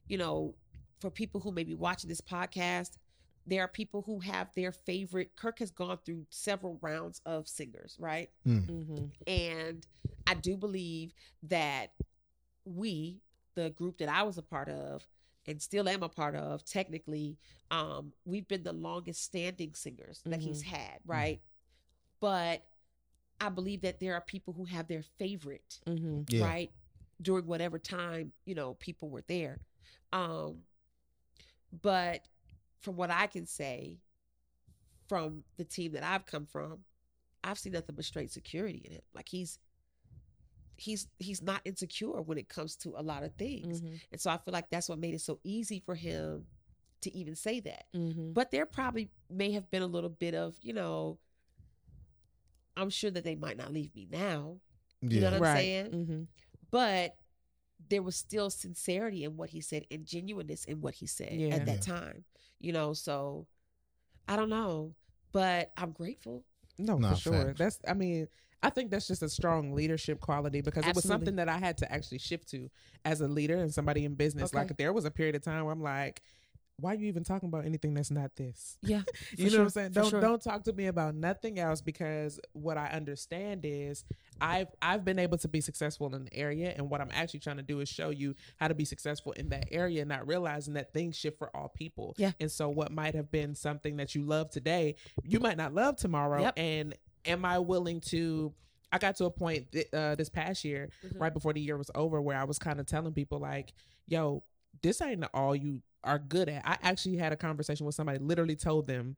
you 0.07 0.17
know, 0.17 0.53
for 0.99 1.09
people 1.09 1.39
who 1.41 1.51
may 1.51 1.63
be 1.63 1.75
watching 1.75 2.09
this 2.09 2.21
podcast. 2.21 2.97
There 3.45 3.63
are 3.63 3.67
people 3.67 4.01
who 4.01 4.19
have 4.19 4.49
their 4.55 4.71
favorite. 4.71 5.31
Kirk 5.35 5.59
has 5.59 5.71
gone 5.71 5.99
through 6.05 6.25
several 6.29 6.77
rounds 6.81 7.21
of 7.25 7.47
singers, 7.47 7.95
right? 7.99 8.29
hmm 8.65 9.05
And 9.25 9.85
I 10.25 10.33
do 10.33 10.57
believe 10.57 11.13
that 11.43 11.91
we, 12.65 13.21
the 13.55 13.69
group 13.69 13.97
that 13.99 14.09
I 14.09 14.23
was 14.23 14.37
a 14.37 14.41
part 14.41 14.67
of, 14.69 15.07
and 15.45 15.61
still 15.61 15.87
am 15.87 16.03
a 16.03 16.09
part 16.09 16.35
of, 16.35 16.65
technically, 16.65 17.37
um, 17.71 18.11
we've 18.25 18.47
been 18.47 18.63
the 18.63 18.73
longest 18.73 19.23
standing 19.23 19.73
singers 19.73 20.21
that 20.25 20.41
he's 20.41 20.61
had, 20.61 20.99
right? 21.05 21.39
But 22.19 22.63
I 23.39 23.49
believe 23.49 23.81
that 23.81 23.99
there 23.99 24.15
are 24.15 24.21
people 24.21 24.53
who 24.53 24.65
have 24.65 24.87
their 24.87 25.03
favorite 25.17 25.79
hmm 25.87 26.21
yeah. 26.29 26.43
right 26.43 26.71
during 27.21 27.45
whatever 27.47 27.79
time 27.79 28.31
you 28.45 28.55
know 28.55 28.73
people 28.75 29.09
were 29.09 29.23
there. 29.27 29.59
Um 30.13 30.59
but 31.81 32.21
from 32.79 32.95
what 32.95 33.11
i 33.11 33.27
can 33.27 33.45
say 33.45 33.97
from 35.09 35.43
the 35.57 35.65
team 35.65 35.91
that 35.91 36.03
i've 36.03 36.25
come 36.25 36.45
from 36.45 36.79
i've 37.43 37.59
seen 37.59 37.73
nothing 37.73 37.93
but 37.95 38.05
straight 38.05 38.31
security 38.31 38.81
in 38.85 38.91
him 38.93 39.01
like 39.13 39.27
he's 39.27 39.59
he's 40.77 41.07
he's 41.19 41.41
not 41.41 41.59
insecure 41.65 42.21
when 42.21 42.37
it 42.37 42.47
comes 42.47 42.75
to 42.77 42.93
a 42.97 43.01
lot 43.01 43.23
of 43.23 43.33
things. 43.33 43.81
Hmm 43.81 43.95
and 44.11 44.21
so 44.21 44.29
i 44.29 44.37
feel 44.37 44.53
like 44.53 44.69
that's 44.69 44.87
what 44.87 44.99
made 44.99 45.13
it 45.13 45.21
so 45.21 45.39
easy 45.43 45.81
for 45.85 45.95
him 45.95 46.45
to 47.01 47.13
even 47.15 47.35
say 47.35 47.59
that. 47.59 47.83
Hmm 47.93 48.31
but 48.31 48.49
there 48.51 48.65
probably 48.65 49.09
may 49.29 49.51
have 49.51 49.69
been 49.69 49.81
a 49.81 49.87
little 49.87 50.09
bit 50.09 50.35
of 50.35 50.55
you 50.61 50.71
know 50.73 51.17
i'm 52.77 52.89
sure 52.89 53.11
that 53.11 53.23
they 53.23 53.35
might 53.35 53.57
not 53.57 53.73
leave 53.73 53.93
me 53.95 54.07
now. 54.09 54.57
You 55.01 55.19
know 55.21 55.25
Yeah. 55.27 55.31
what 55.31 55.33
i'm 55.37 55.41
right. 55.43 55.57
saying? 55.57 55.85
Hmm 55.91 56.23
but 56.71 57.15
there 57.89 58.01
was 58.01 58.15
still 58.15 58.49
sincerity 58.49 59.23
in 59.23 59.37
what 59.37 59.49
he 59.51 59.61
said 59.61 59.85
and 59.91 60.05
genuineness 60.05 60.65
in 60.65 60.81
what 60.81 60.95
he 60.95 61.05
said 61.05 61.33
Yeah. 61.33 61.55
at 61.55 61.65
that 61.67 61.81
time 61.81 62.23
you 62.59 62.73
know 62.73 62.93
so 62.93 63.45
i 64.27 64.35
don't 64.35 64.49
know 64.49 64.93
but 65.31 65.71
i'm 65.77 65.91
grateful 65.91 66.43
No, 66.79 66.97
Nah, 66.97 67.11
for 67.11 67.15
sure. 67.15 67.45
facts. 67.45 67.59
That's 67.59 67.79
I 67.87 67.93
mean, 67.93 68.27
I 68.63 68.69
think 68.71 68.89
that's 68.91 69.07
just 69.07 69.21
a 69.23 69.29
strong 69.29 69.73
leadership 69.73 70.19
quality 70.19 70.61
because 70.61 70.85
it 70.87 70.95
was 70.95 71.03
something 71.05 71.35
that 71.37 71.47
I 71.49 71.57
had 71.57 71.77
to 71.77 71.91
actually 71.91 72.17
shift 72.19 72.49
to 72.49 72.69
as 73.05 73.21
a 73.21 73.27
leader 73.27 73.57
and 73.57 73.71
somebody 73.73 74.03
in 74.05 74.15
business. 74.15 74.51
Okay. 74.51 74.57
Like 74.59 74.77
there 74.77 74.93
was 74.93 75.05
a 75.05 75.11
period 75.11 75.35
of 75.35 75.43
time 75.43 75.63
where 75.65 75.73
I'm 75.73 75.81
like, 75.81 76.21
why 76.79 76.91
are 76.91 76.95
you 76.95 77.07
even 77.07 77.23
talking 77.23 77.49
about 77.49 77.65
anything 77.65 77.93
that's 77.93 78.11
not 78.11 78.35
this? 78.35 78.77
yeah 78.81 79.01
You 79.37 79.49
know 79.49 79.57
what 79.57 79.63
I'm 79.63 79.69
saying? 79.69 79.91
Don't 79.93 80.09
sure. 80.09 80.21
don't 80.21 80.41
talk 80.41 80.63
to 80.65 80.73
me 80.73 80.87
about 80.87 81.15
nothing 81.15 81.59
else 81.59 81.81
because 81.81 82.39
what 82.53 82.77
I 82.77 82.87
understand 82.87 83.61
is 83.63 84.05
I've 84.39 84.67
I've 84.81 85.03
been 85.03 85.17
able 85.19 85.37
to 85.39 85.47
be 85.47 85.59
successful 85.61 86.07
in 86.07 86.13
an 86.13 86.29
area 86.31 86.73
and 86.75 86.89
what 86.89 87.01
I'm 87.01 87.09
actually 87.11 87.39
trying 87.39 87.57
to 87.57 87.63
do 87.63 87.79
is 87.79 87.89
show 87.89 88.11
you 88.11 88.35
how 88.57 88.67
to 88.67 88.75
be 88.75 88.85
successful 88.85 89.31
in 89.33 89.49
that 89.49 89.67
area, 89.71 90.05
not 90.05 90.27
realizing 90.27 90.75
that 90.75 90.93
things 90.93 91.15
shift 91.15 91.37
for 91.39 91.55
all 91.55 91.69
people. 91.69 92.13
Yeah. 92.17 92.31
And 92.39 92.51
so 92.51 92.69
what 92.69 92.91
might 92.91 93.15
have 93.15 93.31
been 93.31 93.55
something 93.55 93.97
that 93.97 94.13
you 94.13 94.23
love 94.23 94.49
today, 94.51 94.95
you 95.23 95.39
might 95.39 95.57
not 95.57 95.73
love 95.73 95.95
tomorrow. 95.97 96.41
Yep. 96.41 96.53
And 96.57 96.95
am 97.25 97.43
I 97.43 97.57
willing 97.59 98.01
to 98.01 98.53
I 98.91 98.99
got 98.99 99.15
to 99.17 99.25
a 99.25 99.31
point 99.31 99.71
th- 99.73 99.87
uh, 99.91 100.15
this 100.15 100.29
past 100.29 100.63
year, 100.63 100.89
Mhm. 101.05 101.19
right 101.19 101.33
before 101.33 101.51
the 101.51 101.59
year 101.59 101.75
was 101.75 101.91
over, 101.93 102.21
where 102.21 102.37
I 102.37 102.45
was 102.45 102.57
kind 102.57 102.79
of 102.79 102.85
telling 102.85 103.13
people 103.13 103.37
like, 103.37 103.73
"Yo, 104.07 104.43
this 104.81 105.01
ain't 105.01 105.25
all 105.33 105.53
you 105.53 105.81
are 106.03 106.19
good 106.19 106.49
at." 106.49 106.67
I 106.67 106.77
actually 106.81 107.17
had 107.17 107.33
a 107.33 107.37
conversation 107.37 107.85
with 107.85 107.95
somebody, 107.95 108.19
literally 108.19 108.55
told 108.55 108.87
them, 108.87 109.17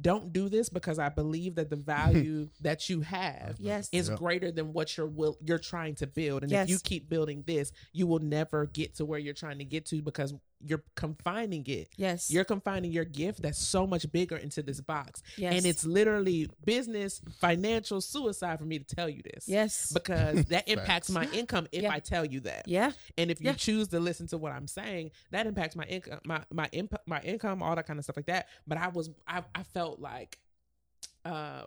"Don't 0.00 0.32
do 0.32 0.48
this 0.48 0.68
because 0.68 0.98
I 0.98 1.08
believe 1.08 1.56
that 1.56 1.70
the 1.70 1.76
value 1.94 2.48
that 2.60 2.88
you 2.88 3.00
have 3.00 3.56
yes 3.58 3.88
is 3.92 4.08
Yep. 4.08 4.18
greater 4.18 4.52
than 4.52 4.72
what 4.72 4.96
you're 4.96 5.06
will 5.06 5.36
you're 5.44 5.58
trying 5.58 5.94
to 5.96 6.06
build. 6.06 6.42
And 6.42 6.52
Yes. 6.52 6.64
if 6.64 6.70
you 6.70 6.78
keep 6.78 7.08
building 7.08 7.42
this, 7.46 7.72
you 7.92 8.06
will 8.06 8.18
never 8.20 8.66
get 8.66 8.94
to 8.96 9.04
where 9.04 9.18
you're 9.18 9.34
trying 9.34 9.58
to 9.58 9.64
get 9.64 9.86
to 9.86 10.02
because 10.02 10.34
you're 10.62 10.82
confining 10.94 11.64
it. 11.66 11.88
yes 11.96 12.30
You're 12.30 12.44
confining 12.44 12.92
your 12.92 13.04
gift 13.06 13.40
that's 13.42 13.58
so 13.58 13.86
much 13.86 14.10
bigger 14.12 14.36
into 14.36 14.62
this 14.62 14.80
box. 14.80 15.22
yes 15.36 15.54
And 15.54 15.64
it's 15.66 15.84
literally 15.86 16.48
business, 16.64 17.20
financial 17.40 18.00
suicide 18.00 18.58
for 18.58 18.66
me 18.66 18.78
to 18.78 18.84
tell 18.84 19.08
you 19.08 19.22
this. 19.22 19.48
yes 19.48 19.90
Because 19.92 20.44
that 20.52 20.68
impacts 20.68 21.08
my 21.10 21.26
income 21.32 21.66
if 21.72 21.82
Yeah. 21.84 21.92
I 21.92 21.98
tell 22.00 22.24
you 22.26 22.40
that. 22.40 22.68
yeah 22.68 22.92
And 23.16 23.30
if 23.30 23.40
you 23.40 23.46
Yeah. 23.50 23.54
choose 23.54 23.88
to 23.88 24.00
listen 24.00 24.26
to 24.28 24.38
what 24.38 24.52
I'm 24.52 24.66
saying, 24.66 25.12
that 25.30 25.46
impacts 25.46 25.76
my 25.76 25.84
income, 25.84 26.20
my 26.24 26.42
my 26.50 26.68
imp- 26.72 27.06
my 27.06 27.20
income, 27.22 27.62
all 27.62 27.74
that 27.76 27.86
kind 27.86 27.98
of 27.98 28.04
stuff 28.04 28.16
like 28.16 28.26
that. 28.26 28.48
But 28.66 28.76
I 28.78 28.88
was 28.88 29.08
I 29.26 29.42
I 29.54 29.62
felt 29.62 29.98
like 29.98 30.38
uh 31.24 31.62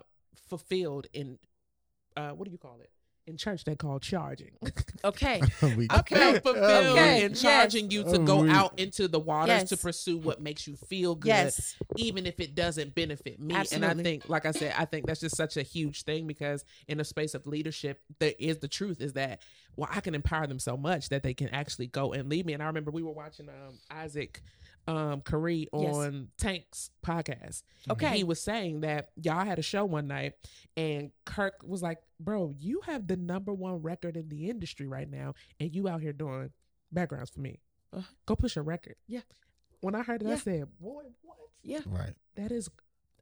fulfilled 0.50 1.08
in 1.14 1.38
uh 2.16 2.32
what 2.32 2.46
do 2.46 2.52
you 2.52 2.58
call 2.60 2.80
it? 2.82 2.92
In 3.26 3.38
church 3.38 3.64
they 3.64 3.76
call 3.76 4.00
charging. 4.00 4.52
Okay. 5.06 5.42
We- 5.76 5.88
I 5.90 6.02
felt 6.02 6.44
fulfilled 6.44 6.98
Okay, 6.98 7.26
in 7.26 7.32
yes. 7.32 7.42
charging 7.42 7.92
you 7.92 8.04
to 8.04 8.20
Oh, 8.22 8.24
go 8.26 8.42
we- 8.44 8.50
out 8.50 8.80
into 8.80 9.10
the 9.10 9.20
waters 9.20 9.66
to 9.66 9.76
pursue 9.76 10.18
what 10.18 10.40
makes 10.42 10.66
you 10.66 10.78
feel 10.78 11.14
good, 11.16 11.28
yes. 11.28 11.76
even 11.98 12.26
if 12.26 12.40
it 12.40 12.56
doesn't 12.56 12.96
benefit 12.96 13.38
me. 13.38 13.54
And 13.74 13.84
I 13.84 13.96
think, 13.96 14.30
like 14.30 14.46
I 14.46 14.52
said, 14.52 14.74
I 14.78 14.86
think 14.86 15.06
that's 15.06 15.20
just 15.20 15.36
such 15.36 15.58
a 15.58 15.62
huge 15.62 16.04
thing 16.04 16.26
because 16.26 16.64
in 16.88 17.02
a 17.02 17.04
space 17.04 17.34
of 17.36 17.46
leadership, 17.48 18.00
there 18.20 18.32
is 18.40 18.60
the 18.60 18.70
truth 18.70 19.02
is 19.02 19.12
that 19.14 19.42
well, 19.76 19.90
I 19.92 20.00
can 20.00 20.16
empower 20.16 20.48
them 20.48 20.60
so 20.60 20.78
much 20.78 21.10
that 21.10 21.24
they 21.24 21.34
can 21.34 21.50
actually 21.50 21.88
go 21.88 22.14
and 22.14 22.30
lead 22.30 22.46
me. 22.46 22.54
And 22.54 22.64
I 22.64 22.68
remember 22.68 22.92
we 22.92 23.04
were 23.04 23.12
watching 23.12 23.50
um, 23.50 23.80
Isaac 23.92 24.42
um 24.88 25.22
Carree 25.22 25.68
Yes. 25.74 25.96
on 25.96 26.30
Tank's 26.38 26.92
podcast. 27.06 27.64
Okay. 27.90 28.18
He 28.18 28.24
was 28.24 28.42
saying 28.42 28.82
that 28.82 29.12
y'all 29.16 29.46
had 29.46 29.60
a 29.60 29.62
show 29.62 29.86
one 29.86 30.08
night 30.08 30.34
and 30.76 31.12
Kirk 31.26 31.62
was 31.64 31.82
like, 31.82 32.00
Bro, 32.20 32.54
you 32.60 32.82
have 32.86 33.08
the 33.08 33.16
number 33.18 33.54
one 33.54 33.82
record 33.82 34.18
in 34.18 34.30
the 34.30 34.50
industry 34.50 34.88
right 34.88 35.10
now, 35.10 35.34
and 35.60 35.74
you 35.76 35.88
out 35.88 36.02
here 36.02 36.14
doing 36.14 36.52
backgrounds 36.92 37.30
for 37.32 37.40
me. 37.42 37.60
Uh-huh. 37.92 38.04
Go 38.26 38.36
push 38.36 38.56
a 38.58 38.62
record. 38.62 38.96
Yeah. 39.08 39.22
When 39.82 39.96
I 39.96 40.04
heard 40.04 40.22
it, 40.22 40.28
I 40.28 40.38
said, 40.38 40.66
Boy, 40.80 41.04
what? 41.22 41.38
Yeah. 41.62 41.80
right. 41.88 42.14
That 42.36 42.52
is 42.52 42.70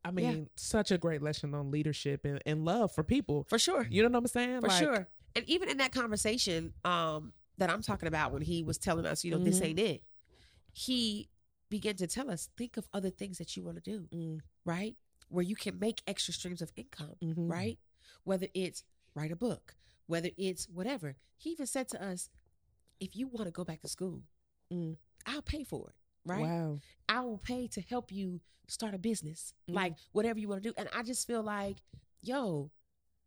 I 0.03 0.07
Yeah. 0.09 0.11
mean, 0.13 0.49
such 0.55 0.89
a 0.91 0.97
great 0.97 1.21
lesson 1.21 1.53
on 1.53 1.69
leadership 1.69 2.25
and, 2.25 2.41
and 2.45 2.65
love 2.65 2.91
for 2.91 3.03
people. 3.03 3.45
For 3.49 3.59
sure. 3.59 3.85
You 3.89 4.01
know 4.01 4.09
what 4.09 4.17
I'm 4.17 4.27
saying? 4.27 4.61
For 4.61 4.67
Like, 4.67 4.79
sure. 4.83 5.07
And 5.35 5.45
even 5.47 5.69
in 5.69 5.77
that 5.77 5.91
conversation 5.91 6.73
um 6.83 7.33
that 7.57 7.69
I'm 7.69 7.81
talking 7.83 8.07
about 8.07 8.31
when 8.33 8.41
he 8.41 8.63
was 8.63 8.77
telling 8.79 9.05
us, 9.05 9.23
you 9.23 9.29
know, 9.31 9.37
this 9.37 9.59
Mhm. 9.59 9.65
ain't 9.65 9.79
it. 9.79 10.03
He 10.73 11.29
began 11.71 11.95
to 11.95 12.05
tell 12.05 12.29
us, 12.29 12.49
think 12.57 12.77
of 12.77 12.87
other 12.93 13.09
things 13.09 13.37
that 13.39 13.55
you 13.57 13.63
want 13.63 13.77
to 13.83 13.91
do, 13.93 14.07
Mm, 14.15 14.41
right? 14.65 14.95
Where 15.29 15.41
you 15.51 15.55
can 15.55 15.79
make 15.79 16.03
extra 16.05 16.33
streams 16.33 16.61
of 16.61 16.71
income, 16.75 17.15
mhm. 17.23 17.49
right? 17.49 17.79
Whether 18.25 18.47
it's 18.53 18.83
write 19.15 19.31
a 19.31 19.35
book, 19.35 19.75
whether 20.05 20.29
it's 20.37 20.67
whatever. 20.69 21.15
He 21.37 21.49
even 21.51 21.65
said 21.65 21.87
to 21.89 22.03
us, 22.11 22.29
if 22.99 23.15
you 23.15 23.27
want 23.27 23.45
to 23.47 23.51
go 23.51 23.63
back 23.63 23.81
to 23.81 23.87
school, 23.87 24.21
Mm. 24.69 24.97
I'll 25.25 25.41
pay 25.41 25.63
for 25.63 25.89
it, 25.89 25.95
right? 26.25 26.41
Wow. 26.41 26.79
I 27.09 27.21
will 27.21 27.37
pay 27.39 27.67
to 27.69 27.81
help 27.81 28.11
you 28.11 28.41
start 28.67 28.93
a 28.93 28.97
business, 28.99 29.53
Mhm. 29.67 29.73
like 29.75 29.93
whatever 30.13 30.39
you 30.39 30.47
want 30.49 30.63
to 30.63 30.69
do. 30.69 30.73
And 30.77 30.87
I 30.93 31.03
just 31.03 31.25
feel 31.27 31.43
like, 31.43 31.77
yo, 32.21 32.71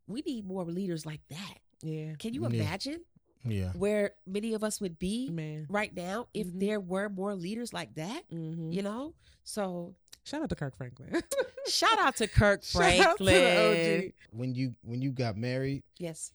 we 0.07 0.23
need 0.23 0.45
more 0.47 0.65
leaders 0.65 1.05
like 1.05 1.27
that. 1.29 1.59
Yeah. 1.83 2.15
Can 2.17 2.33
you 2.35 2.43
Yeah. 2.43 2.49
imagine 2.61 3.05
Yeah. 3.45 3.73
where 3.73 4.13
many 4.27 4.55
of 4.55 4.65
us 4.65 4.81
would 4.81 4.99
be 4.99 5.29
Man. 5.29 5.67
right 5.69 5.95
now 5.95 6.29
if 6.33 6.47
Mhm. 6.47 6.61
there 6.61 6.81
were 6.81 7.09
more 7.09 7.35
leaders 7.35 7.73
like 7.73 7.95
that? 7.97 8.25
hmm 8.31 8.71
You 8.73 8.83
know? 8.83 9.15
So 9.45 9.95
Shout 10.25 10.43
out 10.43 10.49
to 10.49 10.55
Kirk 10.57 10.75
Franklin. 10.77 11.23
shout 11.69 11.99
out 11.99 12.17
to 12.17 12.27
Kirk 12.27 12.63
Shout 12.65 12.83
out 13.01 13.19
to 13.19 13.25
the 13.25 13.31
Franklin. 13.33 14.05
OG. 14.07 14.13
When 14.31 14.55
you 14.55 14.75
when 14.83 15.03
you 15.03 15.11
got 15.13 15.37
married, 15.37 15.83
Yes. 15.99 16.33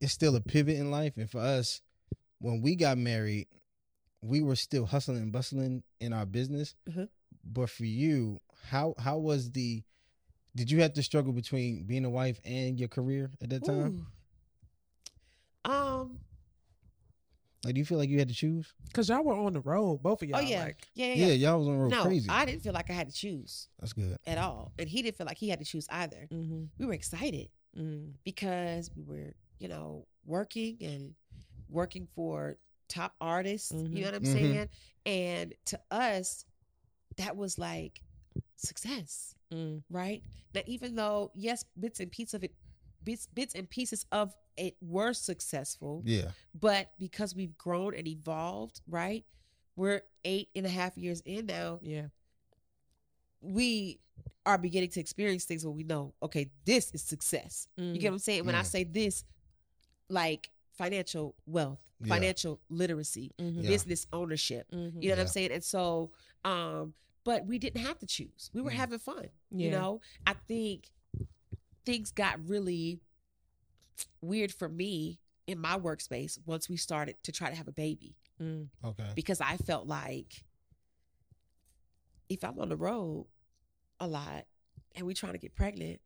it's 0.00 0.12
still 0.12 0.34
a 0.34 0.40
pivot 0.40 0.76
in 0.76 0.90
life. 0.90 1.16
And 1.16 1.30
for 1.30 1.38
us, 1.38 1.80
when 2.40 2.60
we 2.60 2.74
got 2.74 2.98
married, 2.98 3.46
we 4.22 4.40
were 4.42 4.56
still 4.56 4.86
hustling 4.86 5.18
and 5.18 5.30
bustling 5.32 5.84
in 6.00 6.12
our 6.12 6.26
business. 6.26 6.74
Mhm. 6.88 7.08
But 7.44 7.70
for 7.70 7.84
you, 7.84 8.40
how 8.70 8.94
how 8.98 9.18
was 9.18 9.52
the? 9.52 9.82
Did 10.56 10.70
you 10.70 10.82
have 10.82 10.92
to 10.94 11.02
struggle 11.02 11.32
between 11.32 11.84
being 11.84 12.04
a 12.04 12.10
wife 12.10 12.40
and 12.44 12.78
your 12.78 12.88
career 12.88 13.30
at 13.40 13.50
that 13.50 13.64
time? 13.64 14.06
Ooh. 15.66 15.70
Um. 15.70 16.18
Like, 17.64 17.74
do 17.74 17.78
you 17.78 17.84
feel 17.84 17.98
like 17.98 18.08
you 18.08 18.18
had 18.18 18.28
to 18.28 18.34
choose? 18.34 18.74
Cause 18.92 19.08
y'all 19.08 19.22
were 19.22 19.34
on 19.34 19.52
the 19.52 19.60
road, 19.60 20.02
both 20.02 20.20
of 20.22 20.28
y'all. 20.28 20.38
Oh 20.38 20.42
yeah. 20.42 20.64
Like, 20.64 20.88
yeah. 20.94 21.06
Yeah. 21.06 21.14
Yeah, 21.14 21.26
yeah. 21.26 21.32
y'all 21.50 21.58
was 21.60 21.68
on 21.68 21.74
the 21.76 21.82
road 21.84 21.90
No, 21.92 22.02
crazy. 22.02 22.28
I 22.28 22.44
didn't 22.44 22.62
feel 22.62 22.72
like 22.72 22.90
I 22.90 22.92
had 22.94 23.08
to 23.08 23.14
choose 23.14 23.68
That's 23.78 23.92
good. 23.92 24.16
at 24.26 24.38
all, 24.38 24.72
and 24.78 24.88
he 24.88 25.00
didn't 25.02 25.16
feel 25.16 25.26
like 25.26 25.38
he 25.38 25.48
had 25.48 25.60
to 25.60 25.64
choose 25.64 25.86
either. 25.90 26.28
mm-hmm. 26.32 26.64
We 26.78 26.86
were 26.86 26.94
excited 26.94 27.48
mm 27.78 28.12
because 28.24 28.90
we 28.96 29.02
were, 29.04 29.34
you 29.58 29.68
know, 29.68 30.06
working 30.26 30.76
and 30.82 31.14
working 31.70 32.06
for 32.14 32.58
top 32.88 33.14
artists. 33.20 33.72
Mhm. 33.72 33.94
You 33.94 34.00
know 34.00 34.06
what 34.08 34.14
I'm 34.16 34.22
Mhm. 34.24 34.32
saying? 34.32 34.68
And 35.06 35.54
to 35.66 35.80
us, 35.90 36.44
that 37.16 37.36
was 37.36 37.58
like 37.58 38.02
success. 38.56 39.34
mm 39.52 39.82
right? 39.90 40.22
Now, 40.54 40.62
even 40.66 40.94
though 40.96 41.30
yes, 41.34 41.64
bits 41.78 42.00
and 42.00 42.10
pieces 42.10 42.34
of 42.34 42.42
it, 42.44 42.54
bits 43.04 43.26
bits 43.34 43.54
and 43.54 43.68
pieces 43.68 44.04
of 44.12 44.34
it 44.56 44.76
were 44.80 45.12
successful, 45.12 46.02
Yeah. 46.04 46.30
but 46.54 46.90
because 46.98 47.34
we've 47.34 47.56
grown 47.56 47.94
and 47.94 48.06
evolved, 48.06 48.80
right? 48.86 49.24
We're 49.76 50.02
eight 50.24 50.48
and 50.54 50.66
a 50.66 50.68
half 50.68 50.96
years 50.98 51.20
in 51.24 51.46
now. 51.46 51.80
Yeah. 51.82 52.08
We 53.40 53.98
are 54.46 54.58
beginning 54.58 54.90
to 54.90 55.00
experience 55.00 55.44
things 55.44 55.64
where 55.64 55.72
we 55.72 55.84
know, 55.84 56.14
okay, 56.22 56.50
this 56.64 56.90
is 56.92 57.02
success. 57.02 57.68
You 57.76 57.94
get 57.98 58.10
what 58.10 58.14
I'm 58.16 58.18
saying? 58.18 58.44
When 58.44 58.54
I 58.54 58.62
Mm. 58.62 58.66
say 58.66 58.84
this, 58.84 59.24
like 60.08 60.50
financial 60.72 61.34
wealth, 61.46 61.80
Yeah. 62.00 62.08
financial 62.08 62.60
literacy, 62.68 63.32
Mhm. 63.38 63.62
Yeah. 63.62 63.68
business 63.68 64.06
ownership. 64.12 64.70
Mhm. 64.70 65.02
You 65.02 65.08
know 65.10 65.16
what 65.16 65.22
I'm 65.22 65.28
saying? 65.28 65.52
And 65.52 65.64
so, 65.64 66.12
um, 66.44 66.94
but 67.24 67.46
we 67.46 67.58
didn't 67.58 67.80
have 67.80 67.98
to 68.00 68.06
choose. 68.06 68.50
We 68.52 68.60
were 68.62 68.70
Mm. 68.70 68.74
having 68.76 68.98
fun. 68.98 69.30
Yeah. 69.50 69.64
You 69.66 69.70
know, 69.70 70.00
I 70.26 70.34
think 70.34 70.90
things 71.84 72.10
got 72.12 72.44
really 72.46 73.00
weird 74.22 74.52
for 74.52 74.68
me 74.68 75.18
in 75.46 75.58
my 75.58 75.76
workspace 75.78 76.38
once 76.46 76.68
we 76.68 76.76
started 76.76 77.16
to 77.24 77.32
try 77.32 77.50
to 77.50 77.56
have 77.56 77.68
a 77.68 77.72
baby 77.72 78.16
Mm. 78.40 78.68
Okay. 78.84 79.10
because 79.14 79.40
I 79.40 79.56
felt 79.58 79.86
like 79.86 80.44
if 82.28 82.42
I'm 82.44 82.58
on 82.58 82.68
the 82.68 82.76
road 82.76 83.26
a 84.00 84.06
lot 84.06 84.46
and 84.96 85.06
we're 85.06 85.12
trying 85.14 85.32
to 85.32 85.38
get 85.38 85.54
pregnant, 85.54 86.00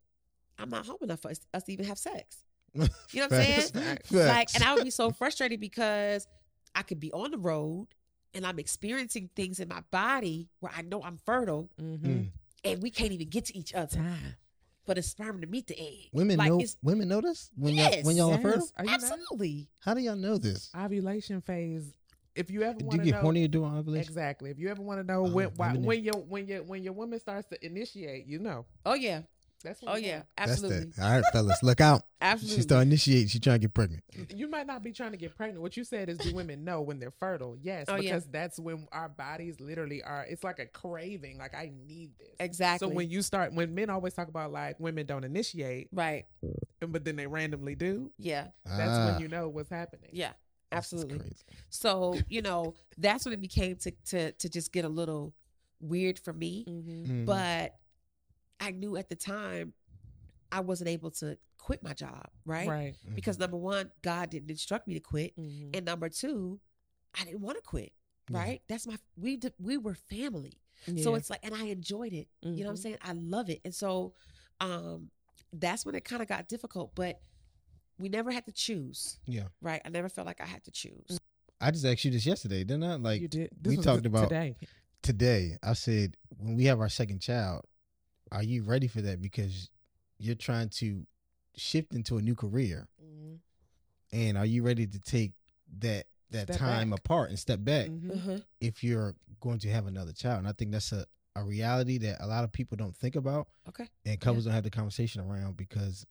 I'm 0.59 0.69
not 0.69 0.87
home 0.87 0.99
enough 1.03 1.21
for 1.21 1.31
us, 1.31 1.41
us 1.55 1.63
to 1.65 1.73
even 1.73 1.87
have 1.87 1.99
sex. 1.99 2.45
You 2.75 2.83
know 2.83 2.89
what 3.29 3.33
I'm 3.33 3.43
saying? 3.43 3.61
Facts. 3.73 4.11
Like, 4.13 4.49
and 4.55 4.65
I 4.65 4.75
would 4.75 4.85
be 4.85 4.91
so 4.91 5.11
frustrated 5.11 5.61
because 5.61 6.27
I 6.75 6.83
could 6.83 7.01
be 7.01 7.11
on 7.13 7.31
the 7.31 7.39
road 7.39 7.87
and 8.35 8.45
I'm 8.47 8.59
experiencing 8.59 9.31
things 9.35 9.61
in 9.61 9.69
my 9.69 9.81
body 9.91 10.49
where 10.61 10.73
I 10.77 10.83
know 10.83 11.03
I'm 11.03 11.17
fertile 11.25 11.71
Mm-hmm. 11.81 12.07
Mm. 12.07 12.31
and 12.65 12.83
we 12.83 12.91
can't 12.91 13.13
even 13.13 13.29
get 13.29 13.47
to 13.47 13.57
each 13.57 13.73
other 13.73 13.97
Time. 13.97 14.37
For 14.87 14.95
the 14.95 15.03
sperm 15.03 15.41
to 15.41 15.47
meet 15.47 15.67
the 15.67 15.79
egg. 15.79 16.09
Women 16.13 16.39
like 16.39 16.51
know 16.51 16.63
women 16.83 17.09
know 17.09 17.21
this 17.21 17.51
when 17.57 17.75
Yes. 17.75 17.97
y'all 17.97 18.03
when 18.05 18.17
y'all 18.17 18.33
are 18.33 18.39
fertile. 18.39 18.61
Yes. 18.61 18.73
Are 18.79 18.85
you 18.85 18.91
not? 18.91 19.03
absolutely 19.03 19.69
How 19.81 19.95
do 19.95 20.01
y'all 20.01 20.17
know 20.17 20.39
this? 20.39 20.71
Ovulation 20.77 21.41
phase. 21.43 21.93
If 22.35 22.51
you 22.51 22.63
ever 22.63 22.79
Do 22.79 22.85
want 22.87 22.93
you 22.97 22.99
to 23.01 23.05
get 23.07 23.15
know, 23.17 23.21
horny 23.23 23.49
during 23.49 23.75
ovulation? 23.77 24.09
exactly. 24.09 24.51
If 24.51 24.59
you 24.59 24.69
ever 24.69 24.83
want 24.83 25.01
to 25.01 25.07
know 25.07 25.27
Oh, 25.27 25.31
when 25.31 25.49
why, 25.57 25.73
when 25.75 26.05
your 26.05 26.15
when 26.23 26.47
your 26.47 26.63
when 26.63 26.83
your 26.85 26.93
woman 26.93 27.19
starts 27.19 27.49
to 27.49 27.65
initiate, 27.67 28.27
you 28.27 28.39
know. 28.39 28.67
Oh 28.85 28.95
yeah. 28.95 29.23
That's 29.65 29.81
when 29.83 29.91
Oh 29.93 29.97
you 29.97 30.07
yeah. 30.07 30.17
know. 30.19 30.23
That's 30.39 30.51
Absolutely. 30.53 30.91
that. 30.97 31.03
All 31.05 31.11
right, 31.13 31.25
fellas, 31.33 31.63
look 31.63 31.81
out. 31.81 32.03
Absolutely. 32.21 32.57
She 32.57 32.63
start 32.63 32.83
initiating. 32.83 33.29
She 33.29 33.41
trying 33.41 33.57
to 33.57 33.67
get 33.67 33.75
pregnant. 33.75 34.03
You 34.35 34.49
might 34.49 34.67
not 34.67 34.83
be 34.83 34.93
trying 34.93 35.11
to 35.13 35.17
get 35.17 35.35
pregnant. 35.37 35.61
What 35.63 35.77
you 35.77 35.85
said 35.85 36.09
is, 36.09 36.19
do 36.19 36.35
women 36.35 36.65
know 36.65 36.83
when 36.83 36.99
they're 36.99 37.11
fertile? 37.11 37.57
Yes, 37.61 37.87
Oh, 37.89 37.97
yeah. 37.97 38.01
because 38.03 38.27
that's 38.27 38.59
when 38.61 38.87
our 38.93 39.09
bodies 39.09 39.59
literally 39.61 40.03
are. 40.03 40.25
It's 40.29 40.45
like 40.45 40.59
a 40.59 40.67
craving. 40.67 41.39
Like 41.39 41.55
I 41.55 41.73
need 41.87 42.11
this. 42.19 42.29
Exactly. 42.41 42.89
So 42.89 42.95
when 42.95 43.11
you 43.11 43.23
start, 43.23 43.53
when 43.55 43.75
men 43.75 43.91
always 43.91 44.15
talk 44.15 44.29
about 44.29 44.53
like 44.53 44.79
women 44.79 45.07
don't 45.07 45.25
initiate, 45.25 45.89
right. 45.93 46.25
and- 46.81 46.93
but 46.93 47.05
then 47.05 47.17
they 47.17 47.27
randomly 47.27 47.75
do, 47.75 48.11
Yeah. 48.19 48.49
that's 48.65 48.81
Ah, 48.91 49.13
when 49.13 49.21
you 49.21 49.29
know 49.29 49.49
what's 49.49 49.71
happening. 49.71 50.11
Yeah. 50.13 50.29
this 50.29 50.93
is 50.93 51.03
Absolutely. 51.03 51.19
crazy. 51.19 51.45
So, 51.71 52.19
you 52.29 52.43
know, 52.43 52.75
that's 52.99 53.25
when 53.25 53.33
it 53.35 53.41
became 53.41 53.77
to 53.77 53.91
to 54.07 54.33
to 54.33 54.49
just 54.49 54.73
get 54.73 54.85
a 54.85 54.89
little 54.89 55.33
weird 55.81 56.19
for 56.19 56.33
me. 56.33 56.65
Mm-hmm. 56.69 57.05
Mhm. 57.23 57.27
But 57.27 57.77
I 58.61 58.71
knew 58.71 58.97
at 58.97 59.09
the 59.09 59.17
time 59.17 59.73
I 60.53 60.61
wasn't 60.61 60.89
able 60.89 61.11
to 61.13 61.37
quit 61.59 61.83
my 61.83 61.93
job, 61.93 62.29
right? 62.45 62.69
Right. 62.69 62.95
Mhm. 63.07 63.15
Because 63.15 63.39
number 63.39 63.57
one, 63.57 63.91
God 64.03 64.31
didn't 64.31 64.51
instruct 64.51 64.87
me 64.87 64.95
to 64.95 65.01
quit. 65.01 65.37
Mhm. 65.37 65.75
And 65.77 65.85
number 65.85 66.09
two, 66.09 66.61
I 67.15 67.25
didn't 67.25 67.41
want 67.41 67.57
to 67.59 67.63
quit. 67.63 67.93
Yeah. 68.31 68.39
Right? 68.39 68.63
That's 68.69 68.87
my 68.87 68.97
we 69.17 69.41
we 69.59 69.77
were 69.77 69.95
family. 69.95 70.61
So 71.03 71.15
it's 71.15 71.31
like 71.31 71.41
and 71.45 71.55
I 71.55 71.67
enjoyed 71.67 72.13
it. 72.13 72.29
You 72.43 72.51
know 72.51 72.57
what 72.65 72.69
I'm 72.71 72.75
Mhm. 72.77 72.79
saying? 72.83 72.99
I 73.03 73.13
love 73.13 73.49
it. 73.51 73.61
And 73.65 73.75
so 73.75 74.15
um 74.61 75.11
that's 75.53 75.87
when 75.87 75.95
it 75.95 76.05
kind 76.05 76.23
of 76.23 76.29
got 76.29 76.49
difficult, 76.49 76.95
but 76.95 77.21
we 77.99 78.09
never 78.09 78.31
had 78.31 78.45
to 78.47 78.53
choose, 78.53 79.19
yeah, 79.27 79.49
right? 79.63 79.81
I 79.85 79.89
never 79.89 80.09
felt 80.09 80.27
like 80.27 80.41
I 80.41 80.45
had 80.47 80.63
to 80.65 80.71
choose. 80.71 81.19
I 81.61 81.71
just 81.71 81.85
asked 81.87 82.05
you 82.05 82.11
this 82.11 82.27
yesterday, 82.27 82.63
didn't 82.65 82.85
I? 82.85 82.97
Like 82.97 83.23
you 83.23 83.29
did. 83.29 83.51
we 83.65 83.77
talked 83.79 84.05
about- 84.07 84.29
today. 84.29 84.57
today, 85.03 85.57
I 85.63 85.73
said 85.73 86.17
when 86.37 86.57
we 86.57 86.65
have 86.65 86.79
our 86.81 86.89
second 86.91 87.21
child, 87.21 87.65
are 88.33 88.43
you 88.43 88.63
ready 88.63 88.87
for 88.89 89.01
that? 89.03 89.21
Because 89.21 89.71
you're 90.19 90.35
trying 90.35 90.69
to 90.71 91.07
shift 91.57 91.93
into 91.93 92.17
a 92.19 92.23
new 92.23 92.35
career, 92.35 92.89
Mhm. 93.03 93.39
and 94.13 94.39
are 94.39 94.47
you 94.47 94.63
ready 94.63 94.87
to 94.87 94.99
take 95.01 95.33
that 95.79 96.07
that 96.31 96.49
Step 96.49 96.57
time 96.59 96.91
back. 96.91 96.99
apart 96.99 97.29
and 97.31 97.39
step 97.39 97.63
back 97.63 97.89
Mhm. 97.89 98.11
Uh-huh. 98.17 98.41
if 98.61 98.83
you're 98.83 99.15
going 99.41 99.61
to 99.61 99.71
have 99.71 99.87
another 99.87 100.13
child? 100.13 100.39
And 100.41 100.49
I 100.49 100.53
think 100.53 100.73
that's 100.73 100.93
a 100.93 101.07
a 101.37 101.45
reality 101.45 101.99
that 101.99 102.17
a 102.25 102.27
lot 102.27 102.45
of 102.45 102.51
people 102.53 102.79
don't 102.79 102.97
think 102.97 103.15
about. 103.15 103.49
Okay. 103.69 103.87
and 104.07 104.19
couples 104.19 104.45
don't 104.45 104.55
have 104.55 104.65
the 104.65 104.71
conversation 104.71 105.21
around 105.21 105.55
because 105.57 106.07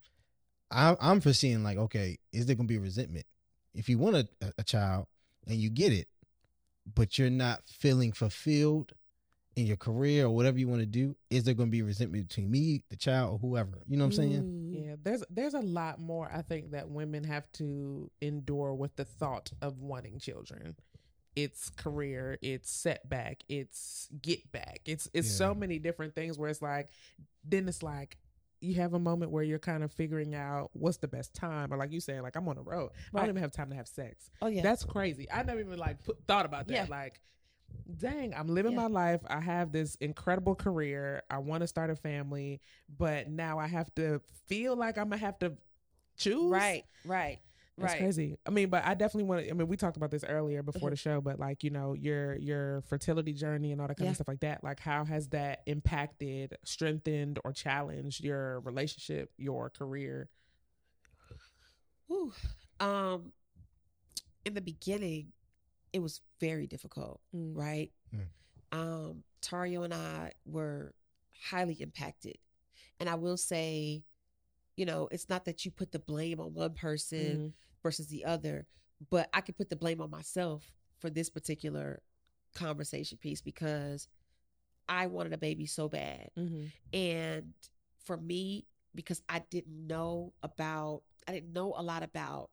I, 0.69 0.95
I'm 1.01 1.19
foreseeing 1.19 1.63
like, 1.63 1.77
okay, 1.79 2.19
is 2.31 2.45
there 2.45 2.55
gonna 2.55 2.67
be 2.67 2.77
resentment 2.77 3.25
if 3.73 3.89
you 3.89 3.97
want 3.97 4.15
a, 4.17 4.29
a, 4.41 4.53
a 4.59 4.63
child 4.63 5.07
and 5.47 5.57
you 5.57 5.69
get 5.71 5.91
it, 5.91 6.07
but 6.85 7.17
you're 7.17 7.29
not 7.31 7.67
feeling 7.67 8.11
fulfilled 8.11 8.93
in 9.55 9.65
your 9.65 9.77
career 9.77 10.25
or 10.25 10.29
whatever 10.29 10.59
you 10.59 10.67
want 10.67 10.81
to 10.81 10.85
do? 10.85 11.15
Is 11.29 11.43
there 11.43 11.53
gonna 11.53 11.69
be 11.69 11.81
resentment 11.81 12.27
between 12.27 12.51
me, 12.51 12.83
the 12.89 12.95
child, 12.95 13.33
or 13.33 13.37
whoever? 13.39 13.79
You 13.87 13.97
know 13.97 14.05
what 14.05 14.17
I'm 14.17 14.31
saying? 14.31 14.71
Yeah, 14.71 14.81
Yeah, 14.81 14.95
there's 15.01 15.23
there's 15.29 15.53
a 15.53 15.61
lot 15.61 15.99
more 15.99 16.29
I 16.33 16.41
think 16.41 16.71
that 16.71 16.89
women 16.89 17.23
have 17.23 17.51
to 17.53 18.11
endure 18.21 18.73
with 18.73 18.95
the 18.95 19.05
thought 19.05 19.51
of 19.61 19.79
wanting 19.79 20.19
children. 20.19 20.75
It's 21.35 21.69
career, 21.69 22.37
it's 22.41 22.71
setback, 22.71 23.43
it's 23.49 24.07
get 24.21 24.51
back. 24.51 24.81
It's 24.85 25.09
it's 25.13 25.29
so 25.29 25.53
many 25.53 25.79
different 25.79 26.15
things 26.15 26.37
where 26.37 26.49
it's 26.49 26.61
like 26.61 26.89
then 27.43 27.67
it's 27.67 27.83
like 27.83 28.17
you 28.61 28.75
have 28.75 28.93
a 28.93 28.99
moment 28.99 29.31
where 29.31 29.43
you're 29.43 29.59
kind 29.59 29.83
of 29.83 29.91
figuring 29.91 30.33
out 30.33 30.69
what's 30.73 30.97
the 30.97 31.07
best 31.07 31.33
time 31.33 31.73
or 31.73 31.77
like 31.77 31.91
you 31.91 31.99
saying 31.99 32.21
like 32.21 32.35
I'm 32.35 32.47
on 32.47 32.55
the 32.55 32.61
road. 32.63 32.91
I 33.13 33.19
don't 33.19 33.29
even 33.29 33.41
have 33.41 33.51
time 33.51 33.69
to 33.69 33.75
have 33.75 33.87
sex. 33.87 34.29
Oh 34.41 34.47
yeah. 34.47 34.61
That's 34.63 34.83
crazy. 34.83 35.27
I 35.31 35.43
never 35.43 35.59
even 35.59 35.77
like 35.77 36.03
put, 36.03 36.17
thought 36.27 36.45
about 36.45 36.67
that. 36.67 36.73
Yeah. 36.73 36.85
Like, 36.89 37.19
dang, 37.97 38.33
I'm 38.33 38.47
living 38.47 38.73
Yeah. 38.73 38.77
my 38.81 38.87
life. 38.87 39.21
I 39.27 39.39
have 39.39 39.71
this 39.71 39.95
incredible 39.95 40.55
career. 40.55 41.23
I 41.29 41.37
want 41.39 41.61
to 41.61 41.67
start 41.67 41.89
a 41.89 41.95
family, 41.95 42.61
but 42.97 43.29
now 43.29 43.59
I 43.59 43.67
have 43.67 43.93
to 43.95 44.21
feel 44.47 44.75
like 44.75 44.97
I'm 44.97 45.05
gonna 45.09 45.17
have 45.17 45.39
to 45.39 45.53
choose. 46.17 46.51
right. 46.51 46.83
Right. 47.03 47.39
That's 47.77 47.91
right. 47.93 47.99
crazy. 47.99 48.37
I 48.47 48.51
mean, 48.51 48.69
but 48.69 48.85
I 48.85 48.93
definitely 48.93 49.25
want 49.25 49.43
to. 49.43 49.49
I 49.49 49.53
mean, 49.53 49.67
we 49.67 49.75
talked 49.75 49.97
about 49.97 50.09
this 50.09 50.23
earlier 50.23 50.63
before 50.63 50.89
the 50.89 50.95
show, 50.95 51.19
but 51.19 51.39
like 51.39 51.61
you 51.63 51.69
know, 51.71 51.93
your 51.93 52.37
your 52.37 52.81
fertility 52.83 53.33
journey 53.33 53.73
and 53.73 53.81
all 53.81 53.87
that 53.87 53.97
kind 53.97 54.05
Yeah. 54.05 54.11
of 54.11 54.15
stuff 54.15 54.29
like 54.29 54.39
that. 54.41 54.63
Like, 54.63 54.79
how 54.79 55.03
has 55.03 55.27
that 55.29 55.61
impacted, 55.65 56.57
strengthened, 56.63 57.39
or 57.43 57.51
challenged 57.51 58.23
your 58.23 58.61
relationship, 58.61 59.31
your 59.37 59.69
career? 59.69 60.29
Whew. 62.07 62.33
Um, 62.79 63.33
in 64.45 64.53
the 64.53 64.61
beginning, 64.61 65.31
it 65.95 66.01
was 66.01 66.19
very 66.41 66.67
difficult, 66.67 67.21
Mm. 67.33 67.55
right? 67.55 67.91
Mm. 68.13 68.27
Um, 68.73 69.23
Tario 69.39 69.83
and 69.83 69.93
I 69.93 70.33
were 70.45 70.93
highly 71.41 71.75
impacted. 71.75 72.37
And 72.99 73.07
I 73.07 73.15
will 73.15 73.37
say, 73.37 74.03
you 74.75 74.85
know, 74.85 75.07
it's 75.09 75.29
not 75.29 75.45
that 75.45 75.63
you 75.63 75.71
put 75.71 75.93
the 75.93 75.99
blame 75.99 76.41
on 76.41 76.53
one 76.53 76.73
person 76.73 77.37
Mhm. 77.37 77.53
versus 77.81 78.07
the 78.07 78.25
other, 78.25 78.67
but 79.09 79.29
I 79.33 79.39
could 79.39 79.55
put 79.55 79.69
the 79.69 79.77
blame 79.77 80.01
on 80.01 80.09
myself 80.09 80.73
for 80.97 81.09
this 81.09 81.29
particular 81.29 82.01
conversation 82.53 83.17
piece 83.17 83.41
because 83.41 84.09
I 84.89 85.07
wanted 85.07 85.31
a 85.31 85.37
baby 85.37 85.65
so 85.65 85.87
bad. 85.87 86.29
Mhm. 86.35 86.71
And 86.91 87.53
for 87.99 88.17
me, 88.17 88.67
because 88.93 89.21
I 89.29 89.39
didn't 89.39 89.87
know 89.87 90.33
about, 90.43 91.03
I 91.25 91.31
didn't 91.31 91.53
know 91.53 91.73
a 91.77 91.81
lot 91.81 92.03
about 92.03 92.51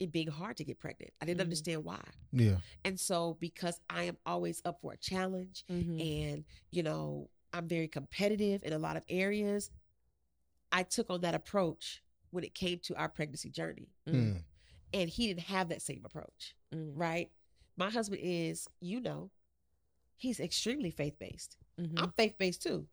it 0.00 0.10
being 0.10 0.28
hard 0.28 0.56
to 0.56 0.64
get 0.64 0.80
pregnant. 0.80 1.12
I 1.20 1.26
didn't 1.26 1.38
Mhm. 1.40 1.44
understand 1.44 1.84
why. 1.84 2.02
Yeah. 2.32 2.58
And 2.84 2.98
so, 2.98 3.34
because 3.38 3.80
I 3.88 4.04
am 4.04 4.16
always 4.26 4.62
up 4.64 4.80
for 4.80 4.94
a 4.94 4.96
challenge 4.96 5.64
Mhm. 5.68 6.00
and, 6.32 6.44
you 6.70 6.82
know, 6.82 7.28
I'm 7.52 7.68
very 7.68 7.86
competitive 7.86 8.64
in 8.64 8.72
a 8.72 8.78
lot 8.78 8.96
of 8.96 9.04
areas, 9.08 9.70
I 10.72 10.82
took 10.84 11.10
on 11.10 11.20
that 11.20 11.34
approach 11.34 12.02
when 12.30 12.44
it 12.44 12.54
came 12.54 12.78
to 12.80 12.96
our 12.96 13.08
pregnancy 13.08 13.50
journey. 13.50 13.88
Mm. 14.06 14.14
Mm. 14.14 14.44
And 14.92 15.10
he 15.10 15.26
didn't 15.28 15.40
have 15.46 15.68
that 15.68 15.82
same 15.82 16.04
approach, 16.04 16.56
Mm. 16.72 16.92
right? 16.94 17.30
My 17.76 17.90
husband 17.90 18.20
is, 18.22 18.68
you 18.80 19.00
know, 19.00 19.30
he's 20.16 20.40
extremely 20.40 20.90
faith 20.90 21.18
based. 21.18 21.56
Mhm. 21.78 21.98
I'm 22.00 22.12
faith 22.12 22.36
based 22.38 22.62
too, 22.62 22.88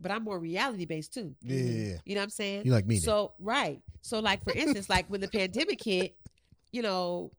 but 0.00 0.10
I'm 0.10 0.24
more 0.24 0.38
reality 0.38 0.84
based 0.86 1.14
too. 1.14 1.34
Yeah. 1.42 1.56
yeah, 1.56 1.62
yeah. 1.90 1.96
You 2.04 2.14
know 2.14 2.20
what 2.20 2.24
I'm 2.24 2.30
saying? 2.30 2.64
You 2.64 2.72
like 2.72 2.86
me? 2.86 2.96
then. 2.96 3.02
So 3.02 3.32
right. 3.38 3.80
So 4.02 4.20
like 4.20 4.42
for 4.42 4.52
instance, 4.52 4.88
like 4.88 5.06
when 5.08 5.20
the 5.20 5.28
pandemic 5.28 5.82
hit, 5.82 6.16
you 6.72 6.82
know, 6.82 7.30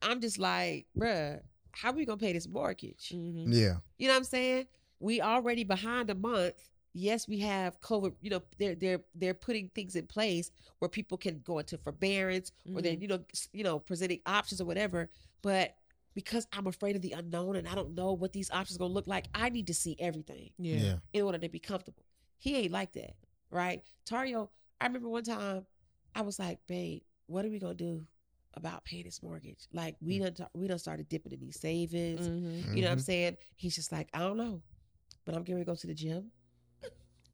I'm 0.00 0.20
just 0.20 0.38
like, 0.38 0.86
bruh, 0.96 1.40
how 1.72 1.90
are 1.90 1.94
we 1.94 2.04
gonna 2.04 2.18
pay 2.18 2.32
this 2.32 2.48
mortgage? 2.48 3.10
Mhm. 3.14 3.44
yeah. 3.48 3.76
You 3.98 4.08
know 4.08 4.14
what 4.14 4.18
I'm 4.18 4.24
saying? 4.24 4.66
We 5.00 5.20
already 5.20 5.64
behind 5.64 6.10
a 6.10 6.14
month. 6.14 6.54
Yes, 6.94 7.26
we 7.26 7.38
have 7.38 7.80
COVID. 7.80 8.14
You 8.20 8.30
know, 8.30 8.42
they're 8.58 8.74
they're 8.74 9.00
they're 9.14 9.34
putting 9.34 9.70
things 9.74 9.96
in 9.96 10.06
place 10.06 10.50
where 10.78 10.88
people 10.88 11.16
can 11.16 11.40
go 11.44 11.58
into 11.58 11.78
forbearance 11.78 12.52
or 12.74 12.82
they're 12.82 12.92
Mhm. 12.94 13.02
you 13.02 13.08
know 13.08 13.24
you 13.52 13.64
know 13.64 13.78
presenting 13.78 14.20
options 14.26 14.60
or 14.60 14.66
whatever. 14.66 15.08
But 15.40 15.74
because 16.14 16.46
I'm 16.52 16.66
afraid 16.66 16.96
of 16.96 17.02
the 17.02 17.12
unknown 17.12 17.56
and 17.56 17.66
I 17.68 17.74
don't 17.74 17.94
know 17.94 18.12
what 18.12 18.32
these 18.32 18.50
options 18.50 18.76
gonna 18.78 18.92
look 18.92 19.06
like, 19.06 19.26
I 19.34 19.48
need 19.48 19.66
to 19.68 19.74
see 19.74 19.96
everything 19.98 20.50
Yeah. 20.58 20.76
Yeah. 20.76 20.94
in 21.12 21.22
order 21.22 21.38
to 21.38 21.48
be 21.48 21.58
comfortable. 21.58 22.04
He 22.38 22.56
ain't 22.56 22.72
like 22.72 22.92
that, 22.94 23.14
right? 23.50 23.82
Tario, 24.04 24.50
I 24.80 24.86
remember 24.86 25.08
one 25.08 25.22
time 25.24 25.64
I 26.14 26.22
was 26.22 26.38
like, 26.38 26.58
babe, 26.66 27.02
what 27.26 27.44
are 27.44 27.50
we 27.50 27.58
gonna 27.58 27.74
do 27.74 28.04
about 28.54 28.84
paying 28.84 29.04
this 29.04 29.22
mortgage? 29.22 29.66
Like 29.72 29.96
we 30.02 30.18
done 30.18 30.34
we 30.54 30.66
done 30.68 30.78
started 30.78 31.08
dipping 31.08 31.32
in 31.32 31.40
these 31.40 31.58
savings. 31.60 32.28
Mhm. 32.28 32.74
You 32.76 32.82
know 32.82 32.88
what 32.88 32.92
I'm 32.92 32.98
Mhm. 32.98 33.02
saying? 33.04 33.36
He's 33.56 33.74
just 33.74 33.92
like, 33.92 34.08
I 34.12 34.18
don't 34.18 34.36
know. 34.36 34.60
But 35.24 35.34
I'm 35.36 35.42
getting 35.44 35.54
ready 35.56 35.64
to 35.66 35.70
go 35.70 35.76
to 35.76 35.86
the 35.86 35.94
gym. 35.94 36.30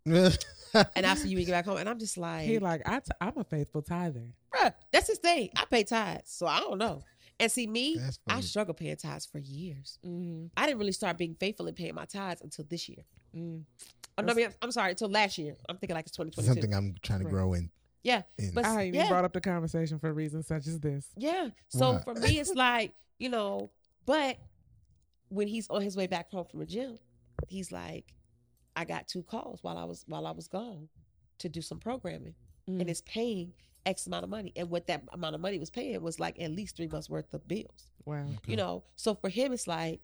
Mm-hmm. 0.06 0.80
And 0.96 1.06
after 1.06 1.26
you 1.26 1.36
get 1.38 1.48
back 1.50 1.64
home. 1.64 1.78
And 1.78 1.88
I'm 1.88 1.98
just 1.98 2.16
like, 2.18 2.46
He 2.46 2.58
like 2.58 2.82
I 2.86 3.00
t- 3.00 3.10
I'm 3.20 3.36
a 3.36 3.44
faithful 3.44 3.82
tither. 3.82 4.22
bruh, 4.54 4.72
that's 4.92 5.08
his 5.08 5.18
thing. 5.18 5.50
I 5.56 5.64
pay 5.64 5.84
tithes. 5.84 6.30
So 6.30 6.46
I 6.46 6.60
don't 6.60 6.78
know. 6.78 7.02
And 7.40 7.52
see 7.52 7.66
me, 7.66 7.98
I 8.00 8.10
funny. 8.30 8.42
struggled 8.42 8.76
paying 8.78 8.96
tithes 8.96 9.26
for 9.26 9.38
years. 9.38 9.98
Mm-hmm. 10.04 10.46
I 10.56 10.66
didn't 10.66 10.78
really 10.78 10.92
start 10.92 11.16
being 11.18 11.36
faithful 11.38 11.68
in 11.68 11.74
paying 11.74 11.94
my 11.94 12.04
tithes 12.04 12.40
until 12.42 12.64
this 12.68 12.88
year. 12.88 13.04
Mm. 13.36 13.62
Oh, 14.16 14.22
no, 14.22 14.32
I 14.32 14.34
mean, 14.34 14.46
I'm, 14.46 14.54
I'm 14.62 14.72
sorry, 14.72 14.90
until 14.90 15.08
last 15.08 15.38
year. 15.38 15.54
I'm 15.68 15.76
thinking 15.76 15.94
like 15.94 16.06
it's 16.06 16.16
2022. 16.16 16.54
Something 16.54 16.74
I'm 16.74 16.96
trying 17.02 17.20
to 17.20 17.26
Right. 17.26 17.32
grow 17.32 17.52
in. 17.54 17.70
Yeah. 18.02 18.22
in. 18.38 18.52
But 18.54 18.64
I 18.64 18.82
yeah. 18.84 19.08
brought 19.08 19.24
up 19.24 19.32
the 19.32 19.40
conversation 19.40 20.00
for 20.00 20.12
reasons 20.12 20.48
such 20.48 20.66
as 20.66 20.80
this. 20.80 21.06
Yeah. 21.16 21.50
So 21.68 21.92
Wow. 21.92 21.98
for 22.00 22.14
me, 22.14 22.40
it's 22.40 22.54
like, 22.54 22.92
you 23.18 23.28
know, 23.28 23.70
but 24.06 24.38
when 25.28 25.46
he's 25.46 25.68
on 25.68 25.82
his 25.82 25.96
way 25.96 26.06
back 26.08 26.30
home 26.32 26.46
from 26.50 26.60
the 26.60 26.66
gym, 26.66 26.98
he's 27.48 27.70
like, 27.70 28.14
I 28.74 28.84
got 28.84 29.06
two 29.06 29.22
calls 29.22 29.62
while 29.62 29.76
I 29.78 29.84
was 29.84 30.04
while 30.08 30.26
I 30.26 30.30
was 30.32 30.48
gone 30.48 30.88
to 31.38 31.48
do 31.48 31.60
some 31.62 31.78
programming. 31.78 32.34
Mm. 32.68 32.80
And 32.80 32.90
it's 32.90 33.02
paying 33.02 33.52
X 33.86 34.06
amount 34.06 34.24
of 34.24 34.30
money. 34.30 34.52
And 34.56 34.70
what 34.70 34.86
that 34.88 35.02
amount 35.12 35.34
of 35.34 35.40
money 35.40 35.58
was 35.58 35.70
paying 35.70 36.00
was 36.02 36.18
like 36.20 36.40
at 36.40 36.50
least 36.50 36.76
three 36.76 36.88
months 36.88 37.08
worth 37.08 37.32
of 37.34 37.46
bills. 37.48 37.90
wow. 38.04 38.26
You 38.46 38.56
know, 38.56 38.84
so 38.96 39.14
for 39.14 39.28
him 39.28 39.52
it's 39.52 39.66
like, 39.66 40.00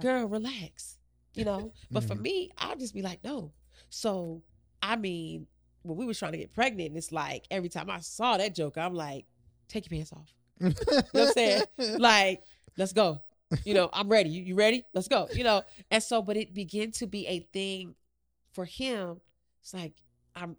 girl, 0.00 0.26
relax. 0.26 0.98
You 1.34 1.44
know? 1.44 1.72
But 1.90 2.04
for 2.04 2.14
Mhm. 2.14 2.22
me, 2.22 2.50
I'll 2.58 2.76
just 2.76 2.94
be 2.94 3.02
like, 3.02 3.22
no. 3.24 3.52
So 3.90 4.42
I 4.82 4.96
mean, 4.96 5.46
when 5.82 5.96
we 5.96 6.04
were 6.06 6.14
trying 6.14 6.32
to 6.32 6.38
get 6.38 6.52
pregnant, 6.52 6.96
it's 6.96 7.12
like 7.12 7.46
every 7.50 7.68
time 7.68 7.90
I 7.90 8.00
saw 8.00 8.36
that 8.36 8.54
joke, 8.54 8.76
I'm 8.78 8.94
like, 8.94 9.24
take 9.68 9.90
your 9.90 9.96
pants 9.98 10.12
off. 10.12 10.32
you 10.60 10.68
know 10.68 11.02
what 11.12 11.20
I'm 11.22 11.32
saying? 11.32 11.62
like, 11.98 12.42
let's 12.76 12.92
go. 12.92 13.20
You 13.64 13.74
know, 13.74 13.90
I'm 13.92 14.08
ready. 14.08 14.30
You, 14.30 14.42
you 14.42 14.54
ready? 14.54 14.84
Let's 14.94 15.08
go. 15.08 15.28
You 15.32 15.44
know, 15.44 15.62
and 15.90 16.02
so, 16.02 16.22
but 16.22 16.36
it 16.36 16.52
began 16.54 16.90
to 16.92 17.06
be 17.06 17.26
a 17.26 17.40
thing 17.52 17.94
for 18.52 18.64
him. 18.64 19.20
It's 19.62 19.72
like, 19.74 19.92
I'm, 20.34 20.56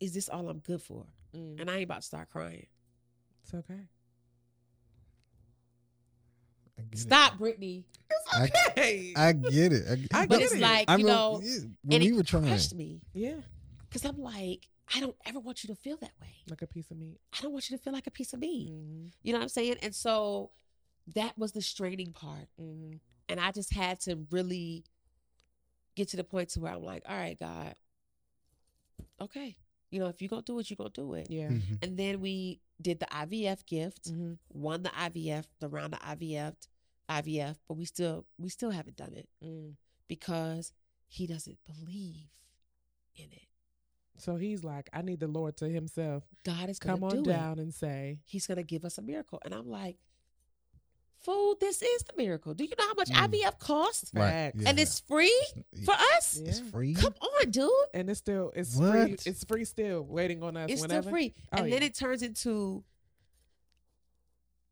is 0.00 0.12
this 0.14 0.28
all 0.28 0.48
I'm 0.48 0.58
good 0.58 0.82
for? 0.82 1.06
Mm. 1.36 1.60
And 1.60 1.70
I 1.70 1.74
ain't 1.76 1.84
about 1.84 2.00
to 2.00 2.06
start 2.06 2.30
crying. 2.30 2.66
It's 3.44 3.54
okay. 3.54 3.88
I 6.78 6.82
get 6.82 6.92
it. 6.92 6.98
Stop, 6.98 7.38
Brittany. 7.38 7.84
I, 8.32 8.50
Hey. 8.74 9.12
I 9.16 9.32
get 9.32 9.72
it. 9.72 9.84
I, 9.90 9.94
get, 9.96 10.14
I 10.14 10.26
But 10.26 10.38
get 10.38 10.44
it's 10.44 10.54
it. 10.54 10.60
like, 10.60 10.88
I 10.88 10.92
you 10.96 11.04
mean, 11.04 11.06
know, 11.06 11.40
yeah, 11.42 11.56
and 11.56 11.76
when 11.84 12.00
we 12.00 12.08
it 12.08 12.14
were 12.16 12.22
trying, 12.22 12.46
crushed 12.46 12.74
me 12.74 13.00
yeah, 13.12 13.40
because 13.88 14.04
I'm 14.04 14.18
like, 14.18 14.66
I 14.94 15.00
don't 15.00 15.16
ever 15.26 15.38
want 15.40 15.64
you 15.64 15.68
to 15.68 15.74
feel 15.74 15.96
that 15.98 16.12
way. 16.20 16.34
like 16.48 16.62
a 16.62 16.66
piece 16.66 16.90
of 16.90 16.98
meat. 16.98 17.20
I 17.38 17.42
don't 17.42 17.52
want 17.52 17.70
you 17.70 17.76
to 17.76 17.82
feel 17.82 17.92
like 17.92 18.06
a 18.06 18.10
piece 18.10 18.32
of 18.32 18.40
me. 18.40 18.70
Mm-hmm. 18.72 19.06
You 19.22 19.32
know 19.32 19.38
what 19.38 19.44
I'm 19.44 19.48
saying? 19.48 19.76
And 19.82 19.94
so 19.94 20.50
that 21.14 21.36
was 21.38 21.52
the 21.52 21.62
straining 21.62 22.12
part. 22.12 22.48
Mm-hmm. 22.60 22.96
And 23.28 23.40
I 23.40 23.52
just 23.52 23.72
had 23.72 24.00
to 24.00 24.26
really 24.30 24.84
get 25.94 26.08
to 26.08 26.16
the 26.16 26.24
point 26.24 26.50
to 26.50 26.60
where 26.60 26.72
I'm 26.72 26.82
like, 26.82 27.02
all 27.08 27.16
right, 27.16 27.38
God, 27.38 27.74
okay. 29.20 29.56
You 29.92 30.00
know, 30.00 30.06
if 30.06 30.20
you're 30.22 30.28
going 30.28 30.42
to 30.42 30.52
do 30.52 30.58
it, 30.58 30.70
you're 30.70 30.76
going 30.76 30.90
to 30.90 31.00
do 31.00 31.14
it. 31.14 31.26
Yeah. 31.30 31.48
Mhm. 31.50 31.82
And 31.84 31.96
then 31.98 32.20
we 32.20 32.60
did 32.80 32.98
the 32.98 33.06
IVF 33.06 33.64
gift, 33.66 34.10
Mm-hmm. 34.10 34.32
won 34.50 34.82
the 34.82 34.88
IVF, 34.90 35.44
the 35.60 35.68
round 35.68 35.94
of 35.94 36.00
IVF, 36.00 36.54
IVF, 37.08 37.56
but 37.68 37.74
we 37.74 37.84
still, 37.84 38.24
we 38.38 38.48
still 38.48 38.70
haven't 38.70 38.96
done 38.96 39.12
it 39.12 39.28
Mm. 39.44 39.76
because 40.08 40.72
he 41.08 41.26
doesn't 41.26 41.58
believe 41.66 42.30
in 43.16 43.26
it. 43.32 43.48
So 44.18 44.36
he's 44.36 44.62
like, 44.64 44.88
I 44.92 45.02
need 45.02 45.20
the 45.20 45.26
Lord 45.28 45.56
to 45.58 45.68
Himself 45.68 46.24
God 46.44 46.68
is 46.70 46.78
going 46.78 46.96
come 46.96 47.04
on 47.04 47.22
do 47.22 47.30
down 47.30 47.58
and 47.58 47.74
say. 47.74 48.20
He's 48.24 48.46
going 48.46 48.56
to 48.56 48.62
give 48.62 48.84
us 48.84 48.96
a 48.98 49.02
miracle. 49.02 49.40
And 49.44 49.52
I'm 49.54 49.68
like, 49.68 49.96
fool, 51.22 51.56
this 51.60 51.82
is 51.82 52.02
the 52.02 52.12
miracle. 52.16 52.54
Do 52.54 52.64
you 52.64 52.70
know 52.78 52.86
how 52.86 52.94
much 52.94 53.10
Mm. 53.10 53.28
IVF 53.28 53.58
costs? 53.58 54.10
right, 54.14 54.52
yeah, 54.54 54.68
And 54.68 54.78
it's 54.78 55.00
free 55.00 55.34
for 55.84 55.94
us? 56.16 56.40
Yeah. 56.42 56.48
it's 56.50 56.60
free. 56.60 56.94
Come 56.94 57.14
on, 57.20 57.50
dude. 57.50 57.70
and 57.94 58.10
it's 58.10 58.18
still 58.20 58.52
it's 58.54 58.76
What? 58.76 58.92
free. 58.92 59.16
It's 59.26 59.44
free 59.44 59.64
still, 59.64 60.02
waiting 60.02 60.42
on 60.42 60.56
us. 60.56 60.70
It's 60.70 60.80
whenever. 60.82 61.02
still 61.02 61.12
free. 61.12 61.34
Oh, 61.52 61.58
and 61.62 61.72
then 61.72 61.82
it 61.82 61.94
turns 61.94 62.22
into 62.22 62.84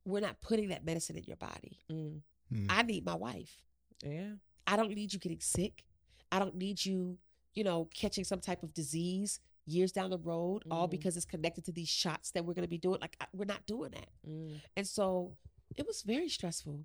we're 0.05 0.21
not 0.21 0.41
putting 0.41 0.69
that 0.71 0.85
medicine 0.85 1.17
in 1.17 1.25
your 1.25 1.37
body. 1.37 1.79
Mm. 1.91 2.21
Mm. 2.53 2.67
I 2.69 2.83
need 2.83 3.05
my 3.05 3.15
wife. 3.15 3.63
Yeah. 4.03 4.33
I 4.67 4.77
don't 4.77 4.91
need 4.95 5.13
you 5.13 5.19
getting 5.19 5.41
sick. 5.41 5.85
I 6.33 6.39
don't 6.39 6.55
need 6.57 6.85
you, 6.85 7.19
you 7.55 7.65
know, 7.65 7.89
catching 7.95 8.25
some 8.25 8.41
type 8.41 8.63
of 8.63 8.73
disease 8.73 9.41
years 9.67 9.93
down 9.93 10.11
the 10.11 10.19
road, 10.19 10.65
all 10.71 10.89
Mhm. 10.89 10.93
because 10.93 11.17
it's 11.17 11.27
connected 11.27 11.65
to 11.67 11.73
these 11.73 11.89
shots 11.89 12.31
that 12.33 12.45
we're 12.45 12.55
going 12.55 12.65
to 12.65 12.69
be 12.69 12.79
doing. 12.79 12.99
Like, 13.01 13.17
I- 13.21 13.27
we're 13.33 13.45
not 13.45 13.67
doing 13.67 13.91
that. 13.93 14.09
Mm. 14.27 14.61
And 14.77 14.87
so 14.89 15.37
it 15.77 15.87
was 15.87 16.03
very 16.03 16.29
stressful. 16.29 16.85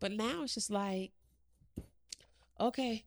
But 0.00 0.12
now 0.12 0.42
it's 0.42 0.54
just 0.54 0.70
like, 0.70 1.12
okay, 2.60 3.04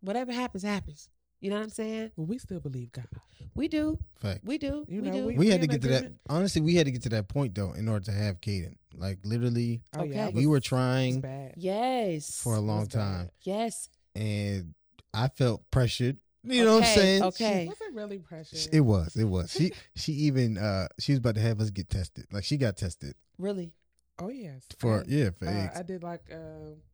whatever 0.00 0.32
happens, 0.32 0.62
happens. 0.62 1.08
You 1.40 1.50
know 1.50 1.56
what 1.56 1.64
I'm 1.64 1.70
saying? 1.70 2.12
Well, 2.16 2.26
we 2.26 2.38
still 2.38 2.60
believe 2.60 2.92
God. 2.92 3.06
We 3.54 3.68
do. 3.68 3.98
Fact. 4.18 4.40
We 4.44 4.58
do. 4.58 4.84
You 4.88 5.02
we 5.02 5.08
know, 5.08 5.12
do. 5.12 5.26
we- 5.26 5.36
We 5.38 5.48
had 5.48 5.60
to 5.60 5.64
in 5.64 5.70
get 5.70 5.82
to 5.82 5.88
that. 5.88 6.12
Honestly, 6.28 6.62
we 6.62 6.74
had 6.74 6.86
to 6.86 6.92
get 6.92 7.02
to 7.02 7.08
that 7.10 7.28
point 7.28 7.54
though 7.54 7.72
in 7.72 7.88
order 7.88 8.04
to 8.06 8.12
have 8.12 8.40
Caden. 8.40 8.76
Like 8.94 9.18
literally, 9.24 9.82
Oh 9.96 10.04
yeah, 10.04 10.26
Okay. 10.28 10.34
we 10.34 10.46
were 10.46 10.52
was- 10.52 10.56
it 10.56 10.62
was 10.62 10.64
trying 10.64 11.52
yes. 11.56 12.40
for 12.40 12.54
a 12.54 12.60
long 12.60 12.86
time, 12.86 13.30
yes. 13.42 13.90
and 14.14 14.74
I 15.12 15.28
felt 15.28 15.62
pressured. 15.70 16.16
You 16.42 16.64
know 16.64 16.76
what 16.76 16.84
I'm 16.84 16.94
saying? 16.94 17.22
okay. 17.24 17.66
wasn't 17.66 17.94
really 17.94 18.18
pressured. 18.18 18.72
It 18.72 18.80
was. 18.80 19.16
It 19.16 19.24
was. 19.24 19.50
She 19.50 19.72
she 19.96 20.12
even 20.12 20.56
uh 20.56 20.88
she 20.98 21.12
was 21.12 21.18
about 21.18 21.34
to 21.34 21.40
have 21.42 21.60
us 21.60 21.70
get 21.70 21.90
tested. 21.90 22.26
Like 22.32 22.44
she 22.44 22.56
got 22.56 22.76
tested 22.76 23.14
Really. 23.38 23.72
Oh 24.18 24.28
yes. 24.28 24.64
for 24.78 25.00
I, 25.00 25.04
yeah 25.06 25.30
for 25.30 25.46
uh, 25.48 25.52
eggs. 25.52 25.76
I 25.78 25.82
did 25.82 26.02
like 26.02 26.22
uh, 26.32 26.36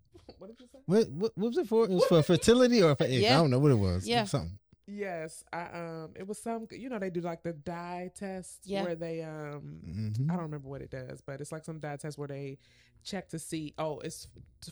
what 0.39 0.49
did 0.49 0.61
you 0.61 0.67
say? 0.73 0.79
what, 0.87 1.09
what 1.11 1.33
what 1.37 1.49
was 1.49 1.59
it 1.59 1.69
for? 1.69 1.85
It 1.85 1.91
was 1.91 2.05
for 2.09 2.23
fertility 2.23 2.83
or 2.83 2.95
for 2.95 3.05
eggs? 3.05 3.23
Yeah. 3.23 3.35
I 3.39 3.41
don't 3.43 3.51
know 3.51 3.59
what 3.59 3.73
it 3.73 3.77
was. 3.79 4.07
Yeah. 4.07 4.25
something. 4.25 4.59
Yes, 4.89 5.45
I 5.53 5.63
um, 5.73 6.11
it 6.17 6.27
was 6.27 6.43
some. 6.43 6.67
You 6.73 6.89
know, 6.91 6.99
they 6.99 7.09
do 7.09 7.21
like 7.21 7.43
the 7.45 7.53
dye 7.53 8.11
test 8.17 8.61
Yeah. 8.65 8.83
where 8.83 8.97
they 8.97 9.23
um, 9.23 9.79
Mhm. 9.87 10.29
I 10.31 10.35
don't 10.35 10.43
remember 10.43 10.69
what 10.69 10.83
it 10.83 10.91
does, 10.91 11.21
but 11.25 11.41
it's 11.41 11.53
like 11.53 11.65
some 11.65 11.79
dye 11.79 11.97
test 11.97 12.19
where 12.19 12.27
they 12.29 12.59
check 13.05 13.29
to 13.31 13.39
see. 13.39 13.75
Oh, 13.79 14.01
it's 14.01 14.27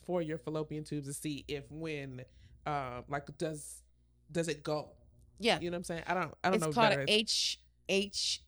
for 0.05 0.21
your 0.21 0.37
fallopian 0.37 0.83
tubes 0.85 1.07
to 1.07 1.15
see 1.15 1.45
if 1.47 1.71
when, 1.71 2.25
um, 2.67 3.05
like 3.09 3.27
does 3.39 3.83
does 4.31 4.49
it 4.49 4.65
go? 4.65 4.91
Yeah. 5.39 5.59
You 5.61 5.71
know 5.71 5.77
what 5.77 5.79
I'm 5.79 5.85
saying? 5.85 6.03
I 6.09 6.15
don't. 6.15 6.35
I 6.43 6.49
don't 6.51 6.55
It's 6.57 6.67
know. 6.67 6.73
called 6.73 6.91
better. 6.91 7.05
H 7.09 7.61
H. 7.89 8.43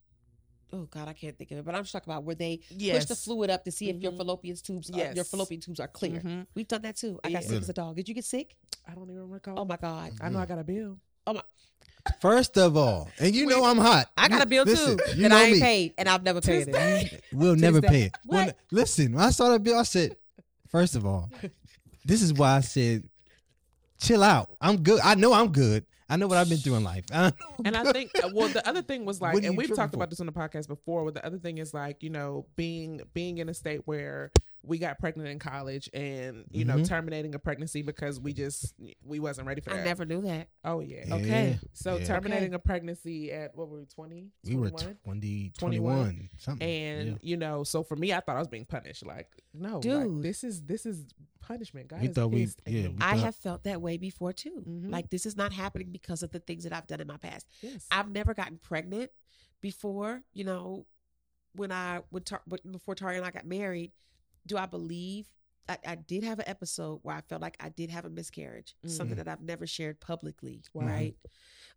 Oh 0.74 0.86
God, 0.90 1.06
I 1.08 1.12
can't 1.12 1.36
think 1.36 1.50
of 1.50 1.58
it. 1.58 1.64
But 1.64 1.74
I'm 1.74 1.82
just 1.82 1.92
talking 1.92 2.10
about 2.12 2.24
where 2.24 2.34
they 2.34 2.60
yes. 2.70 2.96
push 2.96 3.04
the 3.06 3.14
fluid 3.16 3.50
up 3.50 3.64
to 3.64 3.70
see 3.72 3.90
if 3.90 3.96
your 4.00 4.12
Mhm. 4.12 4.16
fallopian 4.18 4.56
tubes, 4.56 4.90
are, 4.90 5.12
your 5.12 5.24
fallopian 5.24 5.60
tubes 5.60 5.80
are 5.80 5.88
clear. 5.88 6.20
Mhm. 6.20 6.46
We've 6.54 6.66
done 6.68 6.82
that 6.82 6.96
too. 6.96 7.20
I 7.22 7.30
got 7.30 7.42
Yeah. 7.42 7.48
sick 7.48 7.60
as 7.62 7.68
a 7.68 7.72
dog. 7.74 7.96
Did 7.96 8.08
you 8.08 8.14
get 8.14 8.24
sick? 8.24 8.56
I 8.88 8.94
don't 8.94 9.10
even 9.10 9.28
recall. 9.28 9.58
Oh 9.58 9.64
my 9.64 9.76
God. 9.76 10.12
I 10.20 10.28
know 10.30 10.38
I 10.38 10.46
got 10.46 10.58
a 10.58 10.64
bill. 10.64 10.98
Oh 11.26 11.34
my. 11.34 11.42
First 12.20 12.56
of 12.58 12.76
all, 12.76 13.08
and 13.20 13.32
you 13.34 13.46
know 13.46 13.64
I'm 13.64 13.78
hot. 13.78 14.10
I 14.16 14.28
got 14.28 14.42
a 14.42 14.46
bill 14.46 14.64
listen, 14.64 14.96
too 14.98 15.04
You 15.14 15.22
that 15.22 15.28
know 15.28 15.36
I 15.36 15.42
ain't 15.42 15.52
me. 15.54 15.60
paid, 15.60 15.94
and 15.98 16.08
I've 16.08 16.22
never 16.24 16.40
paid 16.40 16.66
it. 16.68 17.22
We'll 17.32 17.54
never 17.54 17.80
Tuesday. 17.80 17.88
pay 17.88 18.02
it. 18.06 18.16
When- 18.26 18.46
What? 18.46 18.58
listen, 18.72 19.12
when 19.12 19.22
I 19.24 19.30
saw 19.30 19.50
that 19.50 19.62
bill, 19.62 19.78
I 19.78 19.84
said, 19.84 20.16
first 20.68 20.96
of 20.96 21.06
all, 21.06 21.30
this 22.04 22.22
is 22.22 22.32
why 22.32 22.56
I 22.56 22.60
said, 22.60 23.04
chill 24.00 24.24
out. 24.24 24.50
I'm 24.60 24.82
good. 24.82 25.00
I 25.04 25.14
know 25.14 25.32
I'm 25.32 25.52
good. 25.52 25.84
I 26.12 26.16
know 26.16 26.26
what 26.26 26.36
I've 26.36 26.48
been 26.50 26.58
through 26.58 26.74
in 26.74 26.84
life. 26.84 27.06
I 27.10 27.32
and 27.64 27.74
I 27.74 27.90
think 27.90 28.10
uh, 28.22 28.28
well 28.34 28.48
the 28.48 28.66
other 28.68 28.82
thing 28.82 29.06
was 29.06 29.22
like 29.22 29.42
and 29.42 29.56
we've 29.56 29.74
talked 29.74 29.92
for? 29.92 29.96
about 29.96 30.10
this 30.10 30.20
on 30.20 30.26
the 30.26 30.32
podcast 30.32 30.68
before 30.68 31.06
but 31.06 31.14
the 31.14 31.24
other 31.24 31.38
thing 31.38 31.56
is 31.56 31.72
like 31.72 32.02
you 32.02 32.10
know 32.10 32.44
being 32.54 33.00
being 33.14 33.38
in 33.38 33.48
a 33.48 33.54
state 33.54 33.80
where 33.86 34.30
we 34.64 34.78
got 34.78 34.98
pregnant 34.98 35.28
in 35.28 35.38
college 35.38 35.90
and 35.92 36.44
you 36.50 36.64
know 36.64 36.76
Mhm. 36.76 36.86
terminating 36.86 37.34
a 37.34 37.38
pregnancy 37.38 37.82
because 37.82 38.20
we 38.20 38.32
just 38.32 38.74
we 39.02 39.18
wasn't 39.18 39.46
ready 39.46 39.60
for 39.60 39.70
I 39.72 39.76
that 39.76 39.82
I 39.82 39.84
never 39.84 40.04
knew 40.04 40.20
that. 40.22 40.48
oh 40.64 40.80
yeah 40.80 41.04
Yeah, 41.06 41.14
Okay. 41.16 41.58
so 41.72 41.96
yeah. 41.96 42.04
terminating 42.04 42.54
a 42.54 42.58
pregnancy 42.58 43.32
at 43.32 43.56
what 43.56 43.68
were 43.68 43.78
we 43.80 43.86
20 43.86 44.30
we 44.44 44.54
were 44.56 44.70
21? 44.70 44.98
20, 45.04 45.52
21. 45.58 45.94
21, 46.04 46.30
something. 46.38 46.68
and 46.68 47.08
Yeah. 47.08 47.14
you 47.22 47.36
know 47.36 47.64
so 47.64 47.82
for 47.82 47.96
me 47.96 48.12
i 48.12 48.20
thought 48.20 48.36
i 48.36 48.38
was 48.38 48.48
being 48.48 48.64
punished 48.64 49.04
like 49.04 49.28
no 49.52 49.74
like, 49.74 49.82
Dude. 49.82 50.22
this 50.22 50.44
is 50.44 50.62
this 50.62 50.86
is 50.86 51.06
punishment 51.40 51.88
God 51.88 52.00
We 52.02 52.08
is 52.08 52.14
thought 52.14 52.30
we- 52.30 52.42
pissed 52.44 52.62
yeah, 52.66 52.82
me. 52.82 52.88
we- 52.90 52.96
I 53.00 53.14
thought- 53.16 53.18
have 53.24 53.34
felt 53.36 53.64
that 53.64 53.82
way 53.82 53.96
before 53.96 54.32
too. 54.32 54.62
Mhm. 54.64 54.90
Like 54.92 55.10
this 55.10 55.26
is 55.26 55.36
not 55.36 55.52
happening 55.52 55.90
because 55.90 56.22
of 56.22 56.30
the 56.30 56.38
things 56.38 56.62
that 56.62 56.72
I've 56.72 56.86
done 56.86 57.00
in 57.00 57.08
my 57.08 57.16
past. 57.16 57.48
yes 57.60 57.84
I've 57.90 58.10
never 58.12 58.32
gotten 58.32 58.58
pregnant 58.58 59.10
before. 59.60 60.22
You 60.32 60.44
know, 60.44 60.86
when 61.54 61.72
I 61.72 62.02
would 62.12 62.26
Tar- 62.26 62.42
before 62.70 62.94
Tari 62.94 63.16
and 63.16 63.26
I 63.26 63.32
got 63.32 63.44
married, 63.44 63.90
do 64.46 64.56
I 64.56 64.66
believe 64.66 65.26
I, 65.68 65.78
I 65.86 65.94
did 65.94 66.24
have 66.24 66.38
an 66.40 66.48
episode 66.48 66.98
where 67.02 67.14
I 67.16 67.20
felt 67.20 67.40
like 67.40 67.56
I 67.60 67.68
did 67.68 67.88
have 67.90 68.04
a 68.04 68.10
miscarriage, 68.10 68.74
something 68.86 69.14
Mhm. 69.14 69.24
that 69.24 69.28
I've 69.28 69.40
never 69.42 69.66
shared 69.66 70.00
publicly, 70.00 70.62
Wow. 70.74 70.86
right? 70.86 71.16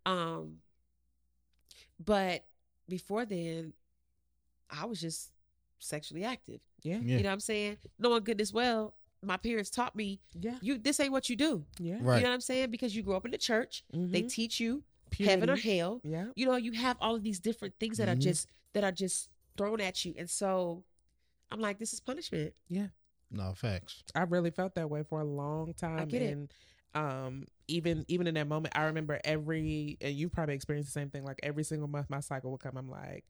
Um, 0.05 0.61
but 2.03 2.45
before 2.89 3.25
then, 3.25 3.73
I 4.69 4.85
was 4.85 4.99
just 4.99 5.31
sexually 5.79 6.23
active. 6.23 6.61
yeah 6.81 6.97
Yeah. 6.97 7.17
You 7.17 7.23
know 7.23 7.29
what 7.29 7.33
I'm 7.33 7.39
saying? 7.41 7.77
Knowing 7.99 8.23
goodness 8.23 8.51
well, 8.53 8.95
my 9.21 9.37
parents 9.37 9.69
taught 9.69 9.95
me 9.95 10.19
yeah 10.39 10.57
you 10.61 10.77
this 10.77 10.99
ain't 10.99 11.11
what 11.11 11.29
you 11.29 11.35
do. 11.35 11.65
yeah 11.79 11.97
Right. 12.01 12.17
You 12.17 12.23
know 12.23 12.29
what 12.29 12.35
I'm 12.35 12.41
saying? 12.41 12.69
Because 12.71 12.95
you 12.95 13.01
grew 13.03 13.15
up 13.15 13.25
in 13.25 13.31
the 13.31 13.37
church, 13.37 13.83
they 13.91 14.23
Mhm. 14.23 14.29
teach 14.31 14.59
you 14.59 14.83
heaven 15.19 15.49
or 15.49 15.55
hell 15.55 16.01
yeah 16.03 16.27
you 16.35 16.45
know 16.45 16.57
you 16.57 16.73
have 16.73 16.97
all 16.99 17.15
of 17.15 17.23
these 17.23 17.39
different 17.39 17.73
things 17.79 17.97
that 17.97 18.07
Mhm. 18.07 18.11
are 18.13 18.15
just 18.15 18.47
that 18.73 18.83
are 18.83 18.91
just 18.91 19.29
thrown 19.55 19.79
at 19.79 20.03
you 20.03 20.13
and 20.17 20.29
so 20.29 20.83
i'm 21.55 21.61
like 21.61 21.79
this 21.79 21.93
is 21.93 21.99
punishment 22.01 22.53
Yeah. 22.67 22.87
No 23.31 23.53
facts. 23.53 24.03
I 24.13 24.21
really 24.21 24.51
felt 24.51 24.75
that 24.75 24.89
way 24.89 25.03
for 25.03 25.19
a 25.19 25.25
long 25.25 25.73
time. 25.73 26.07
get 26.07 26.21
it. 26.21 26.31
and 26.33 26.53
um 26.93 27.45
even 27.67 28.05
even 28.07 28.27
in 28.27 28.35
that 28.35 28.47
moment, 28.47 28.77
I 28.77 28.83
remember 28.83 29.19
every 29.23 29.97
and 29.99 30.13
you 30.13 30.29
probably 30.29 30.55
experienced 30.55 30.93
the 30.93 30.99
same 30.99 31.09
thing. 31.09 31.23
Like 31.23 31.39
every 31.41 31.63
single 31.63 31.87
month 31.87 32.09
my 32.09 32.19
cycle 32.19 32.51
would 32.51 32.59
come. 32.61 32.77
I'm 32.77 32.89
like, 32.89 33.25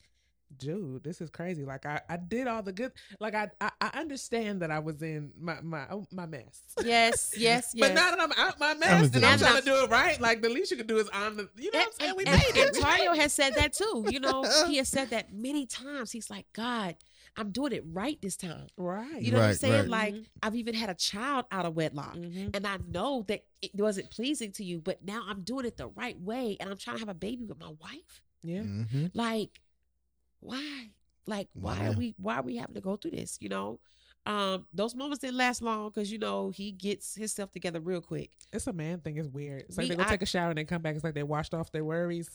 dude, 0.57 1.03
this 1.03 1.21
is 1.21 1.29
crazy. 1.29 1.65
Like 1.65 1.85
I, 1.85 2.01
I 2.09 2.17
did 2.17 2.47
all 2.47 2.61
the 2.63 2.71
good 2.73 2.91
like 3.19 3.35
I, 3.35 3.49
I 3.61 3.71
I 3.81 3.99
understand 3.99 4.61
that 4.61 4.71
I 4.71 4.79
was 4.79 5.01
in 5.01 5.31
my 5.39 5.59
my 5.61 5.85
oh, 5.91 6.05
my 6.11 6.25
mess. 6.25 6.61
yes 6.83 7.33
yes 7.37 7.71
yes 7.73 7.75
But 7.79 7.93
now 7.93 8.11
that 8.11 8.19
I'm 8.21 8.31
out 8.37 8.59
my 8.59 8.73
mess 8.75 9.13
and 9.15 9.25
I'm 9.25 9.39
trying 9.39 9.59
to 9.59 9.65
do 9.65 9.75
it 9.83 9.89
right, 9.89 10.19
like 10.19 10.41
the 10.41 10.49
least 10.49 10.71
you 10.71 10.77
can 10.77 10.87
do 10.87 10.97
is 10.97 11.09
on 11.09 11.37
the 11.37 11.49
you 11.57 11.71
know 11.71 11.79
what 11.79 11.87
I'm 11.87 11.93
saying? 11.93 12.13
We 12.17 12.23
and, 12.25 12.35
made 12.35 12.43
it. 12.55 12.57
and 12.67 12.75
We 12.75 12.81
Tario 12.81 13.13
has 13.13 13.33
said 13.33 13.55
that 13.55 13.73
too 13.73 14.05
you 14.09 14.19
know 14.19 14.43
he 14.67 14.77
has 14.77 14.87
said 14.89 15.09
that 15.11 15.33
many 15.33 15.65
times 15.65 16.11
he's 16.11 16.29
like 16.29 16.45
god 16.53 16.95
i'm 17.37 17.51
doing 17.51 17.73
it 17.73 17.83
right 17.91 18.17
this 18.21 18.37
time 18.37 18.67
Right. 18.77 19.21
you 19.21 19.31
know 19.31 19.39
what 19.39 19.49
i'm 19.49 19.55
saying 19.55 19.73
right. 19.73 19.89
like 19.89 20.13
Mhm. 20.13 20.25
i've 20.43 20.55
even 20.55 20.73
had 20.73 20.89
a 20.89 20.93
child 20.93 21.45
out 21.51 21.65
of 21.65 21.75
wedlock 21.75 22.15
Mhm. 22.15 22.55
and 22.55 22.65
i 22.67 22.77
know 22.87 23.23
that 23.27 23.43
it 23.61 23.71
wasn't 23.75 24.09
pleasing 24.11 24.51
to 24.53 24.63
you 24.63 24.79
but 24.79 25.03
now 25.03 25.23
i'm 25.27 25.41
doing 25.41 25.65
it 25.65 25.75
the 25.77 25.87
right 25.87 26.19
way 26.19 26.55
and 26.59 26.69
i'm 26.69 26.77
trying 26.77 26.95
to 26.97 26.99
have 27.01 27.09
a 27.09 27.13
baby 27.13 27.43
with 27.45 27.59
my 27.59 27.73
wife 27.81 28.21
Yeah. 28.43 28.61
hmm 28.61 29.07
like 29.13 29.59
why 30.45 30.89
like 31.27 31.47
why 31.53 31.77
Why? 31.79 31.87
are 31.87 31.91
we 31.93 32.15
why 32.17 32.35
are 32.37 32.41
we 32.43 32.55
having 32.57 32.75
to 32.75 32.81
go 32.81 32.95
through 32.95 33.11
this 33.11 33.37
you 33.41 33.49
know 33.49 33.79
um 34.27 34.65
those 34.73 34.95
moments 34.95 35.19
didn't 35.21 35.37
last 35.37 35.61
long 35.61 35.89
because 35.89 36.11
you 36.11 36.17
know 36.19 36.49
he 36.49 36.71
gets 36.71 37.15
himself 37.15 37.51
together 37.51 37.79
real 37.79 38.01
quick 38.01 38.31
It's 38.53 38.67
a 38.67 38.73
man 38.73 38.99
thing. 38.99 39.17
It's 39.17 39.27
weird. 39.27 39.63
It's 39.63 39.77
like 39.77 39.85
Me, 39.85 39.89
they 39.89 39.95
go 39.97 40.03
I- 40.03 40.09
take 40.09 40.21
a 40.21 40.25
shower 40.25 40.49
and 40.49 40.57
they 40.57 40.63
come 40.63 40.81
back. 40.81 40.95
It's 40.95 41.03
like 41.03 41.13
they 41.13 41.23
washed 41.23 41.53
off 41.53 41.71
their 41.71 41.85
worries. 41.85 42.29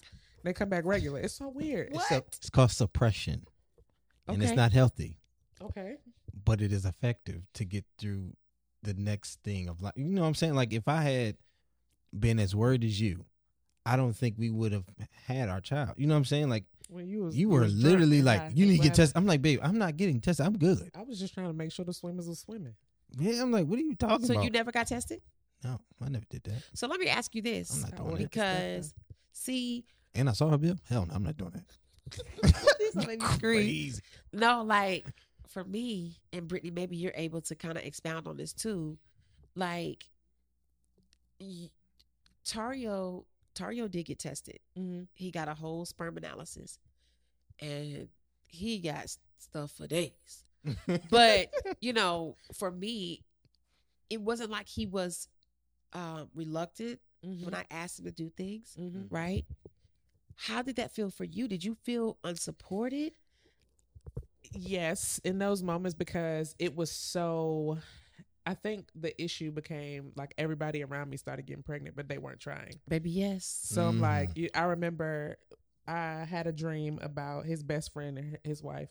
They 0.44 0.52
come 0.52 0.68
back 0.68 0.84
regular. 0.84 1.20
It's 1.20 1.34
so 1.34 1.48
weird. 1.48 1.88
It's, 1.94 2.10
a- 2.10 2.14
What? 2.14 2.24
it's 2.38 2.50
called 2.50 2.70
suppression, 2.70 3.44
and 4.28 4.42
it's 4.42 4.52
not 4.52 4.72
healthy, 4.72 5.18
Okay. 5.60 5.96
but 6.44 6.60
it 6.62 6.72
is 6.72 6.84
effective 6.84 7.42
to 7.54 7.64
get 7.64 7.84
through 7.98 8.34
the 8.82 8.94
next 8.94 9.40
thing 9.42 9.68
of 9.68 9.82
life. 9.82 9.92
You 9.96 10.04
know 10.04 10.22
what 10.22 10.28
I'm 10.28 10.34
saying? 10.34 10.54
Like 10.54 10.72
if 10.72 10.86
I 10.88 11.02
had 11.02 11.36
been 12.18 12.38
as 12.38 12.54
worried 12.54 12.84
as 12.84 13.00
you, 13.00 13.24
I 13.84 13.96
don't 13.96 14.14
think 14.14 14.36
we 14.38 14.50
would 14.50 14.72
have 14.72 14.84
had 15.26 15.48
our 15.48 15.60
child. 15.60 15.94
You 15.96 16.06
know 16.06 16.14
what 16.14 16.18
I'm 16.18 16.24
saying? 16.24 16.48
Like 16.48 16.64
When 16.90 17.06
you 17.08 17.22
was 17.24 17.36
you 17.36 17.48
were 17.48 17.60
was 17.60 17.74
literally 17.74 18.20
like, 18.22 18.40
high. 18.40 18.52
you 18.54 18.66
need 18.66 18.78
to 18.78 18.82
get 18.82 18.94
tested. 18.94 19.16
I'm 19.16 19.26
like, 19.26 19.40
babe, 19.42 19.60
I'm 19.62 19.78
not 19.78 19.96
getting 19.96 20.20
tested. 20.20 20.44
I'm 20.44 20.58
good. 20.58 20.90
I 20.94 21.02
was 21.02 21.18
just 21.20 21.34
trying 21.34 21.46
to 21.46 21.52
make 21.52 21.70
sure 21.72 21.84
the 21.84 21.92
swimmers 21.94 22.28
were 22.28 22.34
swimming. 22.34 22.74
Yeah, 23.18 23.42
I'm 23.42 23.50
like, 23.52 23.66
what 23.66 23.78
are 23.78 23.82
you 23.82 23.94
talking 23.94 24.26
so 24.26 24.32
about? 24.32 24.40
So 24.40 24.44
you 24.44 24.50
never 24.50 24.70
got 24.72 24.86
tested 24.88 25.20
no, 25.62 25.78
I 26.02 26.08
never 26.08 26.24
did 26.30 26.42
that. 26.44 26.62
so 26.74 26.86
let 26.86 26.98
me 27.00 27.06
ask 27.08 27.34
you 27.34 27.42
this 27.42 27.70
I'm 27.74 27.80
not 27.82 27.92
I 27.92 27.96
doing 27.98 28.08
wanted 28.10 28.22
that. 28.24 28.30
because 28.30 28.94
see 29.32 29.84
And 30.14 30.28
I 30.28 30.32
saw 30.32 30.48
her 30.48 30.56
bill. 30.58 30.76
Hell 30.88 31.04
no, 31.06 31.14
I'm 31.14 31.22
not 31.22 31.36
doing 31.36 31.52
This 32.10 32.22
that. 32.94 32.94
will 32.94 33.06
make 33.06 33.20
me 33.20 33.26
scream. 33.28 33.40
Crazy. 33.62 34.02
no 34.32 34.62
like 34.62 35.04
for 35.48 35.62
me 35.64 36.16
and 36.32 36.48
brittany 36.48 36.70
maybe 36.70 36.96
you're 36.96 37.12
able 37.14 37.40
to 37.42 37.54
kind 37.54 37.76
of 37.76 37.84
expound 37.84 38.26
on 38.26 38.36
this 38.38 38.52
too 38.54 38.96
like 39.54 40.08
y- 41.40 41.68
tario 42.44 43.26
tario 43.60 43.88
did 43.88 44.04
get 44.06 44.18
tested 44.18 44.58
Mm-hmm. 44.78 45.02
he 45.14 45.30
got 45.30 45.48
a 45.48 45.54
whole 45.54 45.84
sperm 45.84 46.16
analysis 46.16 46.78
and 47.60 48.08
he 48.46 48.78
got 48.78 49.06
stuff 49.38 49.70
for 49.72 49.86
days 49.86 50.44
but 51.10 51.48
you 51.80 51.92
know 51.92 52.36
for 52.54 52.70
me 52.70 53.22
it 54.08 54.20
wasn't 54.20 54.50
like 54.50 54.68
he 54.68 54.86
was 54.86 55.28
um 55.92 56.28
reluctant 56.34 56.98
Mm-hmm. 57.24 57.44
when 57.44 57.54
i 57.54 57.64
asked 57.70 57.98
him 57.98 58.06
to 58.06 58.10
do 58.12 58.30
things 58.34 58.74
mm-hmm. 58.80 59.02
right 59.14 59.44
how 60.36 60.62
did 60.62 60.76
that 60.76 60.90
feel 60.90 61.10
for 61.10 61.24
you 61.24 61.46
did 61.48 61.62
you 61.62 61.74
feel 61.84 62.16
unsupported 62.24 63.12
Yes, 64.52 65.20
in 65.24 65.38
those 65.38 65.62
moments 65.62 65.94
because 65.94 66.56
it 66.58 66.74
was 66.74 66.90
so. 66.90 67.78
I 68.46 68.54
think 68.54 68.88
the 68.94 69.20
issue 69.22 69.50
became 69.50 70.12
like 70.16 70.34
everybody 70.38 70.82
around 70.82 71.10
me 71.10 71.16
started 71.16 71.46
getting 71.46 71.62
pregnant, 71.62 71.94
but 71.96 72.08
they 72.08 72.18
weren't 72.18 72.40
trying. 72.40 72.80
baby 72.88 73.10
yes 73.10 73.44
So 73.46 73.82
I'm 73.86 73.98
Mhm. 73.98 74.00
like, 74.00 74.36
you, 74.36 74.48
I 74.54 74.62
remember 74.62 75.36
I 75.86 76.24
had 76.24 76.46
a 76.46 76.52
dream 76.52 76.98
about 77.02 77.46
his 77.46 77.62
best 77.62 77.92
friend 77.92 78.16
and 78.18 78.38
his 78.44 78.62
wife. 78.62 78.90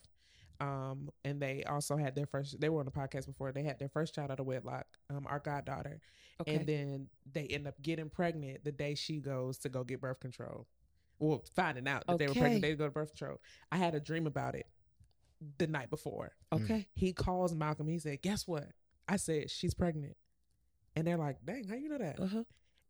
Um, 0.60 1.10
and 1.24 1.42
they 1.42 1.64
also 1.64 1.96
had 1.96 2.16
their 2.16 2.26
first, 2.26 2.60
they 2.60 2.68
were 2.70 2.80
on 2.80 2.86
the 2.86 2.92
podcast 2.92 3.26
before, 3.28 3.52
they 3.54 3.64
had 3.64 3.80
their 3.80 3.88
first 3.90 4.14
child 4.14 4.30
out 4.32 4.40
of 4.42 4.46
wedlock, 4.46 4.86
um, 5.10 5.26
our 5.28 5.40
goddaughter. 5.40 6.02
okay 6.42 6.56
And 6.58 6.68
then 6.68 7.08
they 7.32 7.48
end 7.48 7.66
up 7.68 7.82
getting 7.82 8.10
pregnant 8.10 8.64
the 8.66 8.72
day 8.74 8.94
she 8.96 9.20
goes 9.20 9.58
to 9.60 9.70
go 9.70 9.84
get 9.86 10.02
birth 10.02 10.20
control. 10.20 10.68
Well, 11.18 11.44
finding 11.56 11.88
out 11.88 12.06
that 12.08 12.18
they 12.20 12.28
were 12.28 12.34
pregnant, 12.36 12.62
they 12.62 12.76
go 12.76 12.86
to 12.86 12.92
birth 12.92 13.16
control. 13.16 13.40
I 13.72 13.78
had 13.78 13.96
a 13.96 14.00
dream 14.00 14.28
about 14.28 14.56
it 14.56 14.68
the 15.58 15.68
night 15.68 15.90
before. 15.90 16.34
okay 16.52 16.88
He 16.94 17.14
calls 17.14 17.56
Malcolm. 17.56 17.88
He 17.88 18.00
said, 18.00 18.22
Guess 18.22 18.46
what? 18.48 18.68
I 19.10 19.18
said, 19.18 19.50
She's 19.52 19.74
pregnant. 19.74 20.16
And 20.96 21.06
they're 21.06 21.18
like, 21.18 21.38
Dang, 21.46 21.68
how 21.68 21.76
you 21.76 21.90
know 21.90 21.98
that? 21.98 22.20
uh-huh 22.20 22.44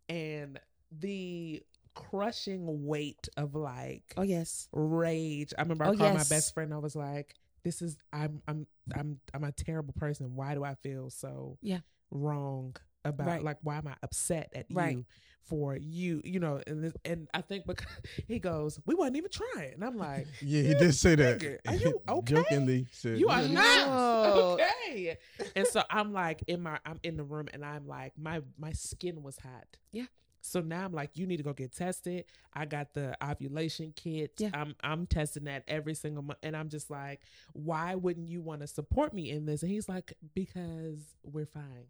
and 0.09 0.59
the 0.91 1.61
crushing 1.93 2.85
weight 2.87 3.29
of 3.37 3.53
like 3.55 4.13
Oh 4.17 4.23
yes. 4.23 4.67
rage. 4.73 5.53
I 5.57 5.61
remember 5.61 5.83
I 5.85 5.87
Oh, 5.89 5.95
called 5.95 6.13
yes. 6.13 6.29
my 6.29 6.35
best 6.35 6.53
friend. 6.55 6.73
I 6.73 6.77
was 6.77 6.95
like, 6.95 7.35
"This 7.63 7.81
is 7.83 7.95
I'm 8.11 8.41
I'm 8.47 8.65
I'm 8.95 9.19
I'm 9.33 9.43
a 9.43 9.51
terrible 9.51 9.93
person. 9.93 10.35
Why 10.35 10.55
do 10.55 10.63
I 10.63 10.73
feel 10.75 11.09
so 11.11 11.57
Yeah. 11.61 11.79
wrong 12.09 12.75
about 13.05 13.27
Right. 13.27 13.43
like 13.43 13.57
why 13.61 13.77
am 13.77 13.87
I 13.87 13.95
upset 14.03 14.51
at 14.53 14.65
Right. 14.71 14.97
you 14.97 15.05
for 15.43 15.75
you? 15.75 16.21
You 16.23 16.39
know?" 16.39 16.61
And 16.67 16.83
this, 16.83 16.93
and 17.05 17.27
I 17.33 17.41
think 17.41 17.65
because 17.65 17.87
he 18.27 18.39
goes, 18.39 18.79
"We 18.85 18.95
wasn't 18.95 19.17
even 19.17 19.31
trying," 19.31 19.73
and 19.73 19.83
I'm 19.83 19.97
like, 19.97 20.27
Yeah, 20.41 20.61
he 20.63 20.73
did 20.75 20.93
say 20.93 21.15
that. 21.15 21.39
Nigga, 21.39 21.57
are 21.67 21.75
you 21.87 22.01
okay? 22.07 22.33
Jokingly 22.35 22.87
said, 22.91 23.17
"You 23.19 23.29
are 23.29 23.41
"Yeah, 23.41 23.53
not 23.53 23.87
No. 23.89 24.53
okay." 24.53 25.17
And 25.55 25.65
so 25.67 25.83
I'm 25.89 26.11
like 26.13 26.43
in 26.47 26.61
my 26.61 26.79
I'm 26.85 26.99
in 27.03 27.17
the 27.17 27.23
room 27.23 27.47
and 27.53 27.63
I'm 27.65 27.87
like 27.87 28.13
my 28.17 28.41
my 28.57 28.73
skin 28.73 29.23
was 29.23 29.37
hot. 29.39 29.77
Yeah. 29.91 30.05
So 30.41 30.61
now 30.61 30.85
I'm 30.85 30.93
like, 30.93 31.17
you 31.17 31.27
need 31.27 31.35
to 31.37 31.43
go 31.43 31.51
get 31.51 31.73
tested. 31.75 32.23
I 32.53 32.63
got 32.63 32.93
the 32.93 33.13
ovulation 33.21 33.91
kit. 33.93 34.31
Yeah. 34.37 34.51
I'm 34.53 34.73
I'm 34.81 35.05
testing 35.05 35.43
that 35.45 35.63
every 35.67 35.93
single 35.95 36.23
month, 36.23 36.39
and 36.43 36.55
I'm 36.55 36.69
just 36.69 36.89
like, 36.89 37.19
why 37.51 37.95
wouldn't 37.95 38.29
you 38.29 38.41
want 38.41 38.61
to 38.61 38.67
support 38.67 39.13
me 39.13 39.29
in 39.31 39.45
this? 39.45 39.63
And 39.63 39.71
he's 39.71 39.89
like, 39.89 40.13
because 40.33 40.99
we're 41.23 41.45
fine. 41.45 41.85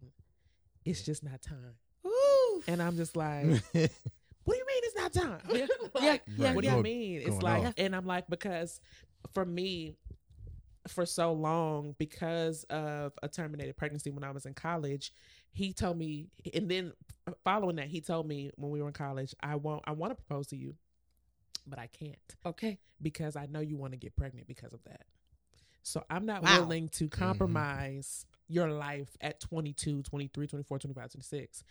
It's 0.84 1.02
just 1.02 1.22
not 1.22 1.42
time. 1.42 1.74
Ooh. 2.06 2.62
And 2.66 2.82
I'm 2.82 2.96
just 2.96 3.16
like, 3.16 3.44
what 3.44 3.62
do 3.72 4.56
you 4.56 4.66
mean 4.66 4.82
it's 4.84 4.96
not 4.96 5.12
time? 5.12 5.40
Yeah. 5.54 5.66
Like, 5.94 6.22
yeah, 6.36 6.54
what 6.54 6.64
do 6.64 6.70
you 6.70 6.82
mean? 6.82 7.20
It's 7.22 7.42
like, 7.42 7.66
off. 7.66 7.74
and 7.76 7.94
I'm 7.94 8.06
like, 8.06 8.28
because 8.28 8.80
for 9.34 9.44
me, 9.44 9.96
for 10.88 11.04
so 11.04 11.32
long, 11.32 11.94
because 11.98 12.64
of 12.64 13.12
a 13.22 13.28
terminated 13.28 13.76
pregnancy 13.76 14.10
when 14.10 14.24
I 14.24 14.30
was 14.30 14.46
in 14.46 14.54
college, 14.54 15.12
he 15.52 15.72
told 15.72 15.98
me, 15.98 16.28
and 16.54 16.70
then 16.70 16.92
following 17.44 17.76
that, 17.76 17.88
he 17.88 18.00
told 18.00 18.26
me 18.26 18.50
when 18.56 18.70
we 18.70 18.80
were 18.80 18.88
in 18.88 18.94
college, 18.94 19.34
I 19.42 19.56
want, 19.56 19.82
I 19.84 19.92
want 19.92 20.12
to 20.12 20.14
propose 20.14 20.46
to 20.48 20.56
you, 20.56 20.74
but 21.66 21.78
I 21.78 21.88
can't 21.88 22.16
Okay. 22.46 22.78
because 23.02 23.36
I 23.36 23.46
know 23.46 23.60
you 23.60 23.76
want 23.76 23.92
to 23.92 23.98
get 23.98 24.16
pregnant 24.16 24.46
because 24.46 24.72
of 24.72 24.82
that. 24.84 25.02
So 25.82 26.04
I'm 26.08 26.24
not 26.26 26.42
Wow. 26.42 26.60
willing 26.62 26.88
to 26.90 27.08
compromise 27.08 28.24
your 28.50 28.70
life 28.70 29.16
at 29.20 29.40
22, 29.40 30.02
23, 30.02 30.46
24, 30.46 30.78
25, 30.78 31.10
26 31.12 31.64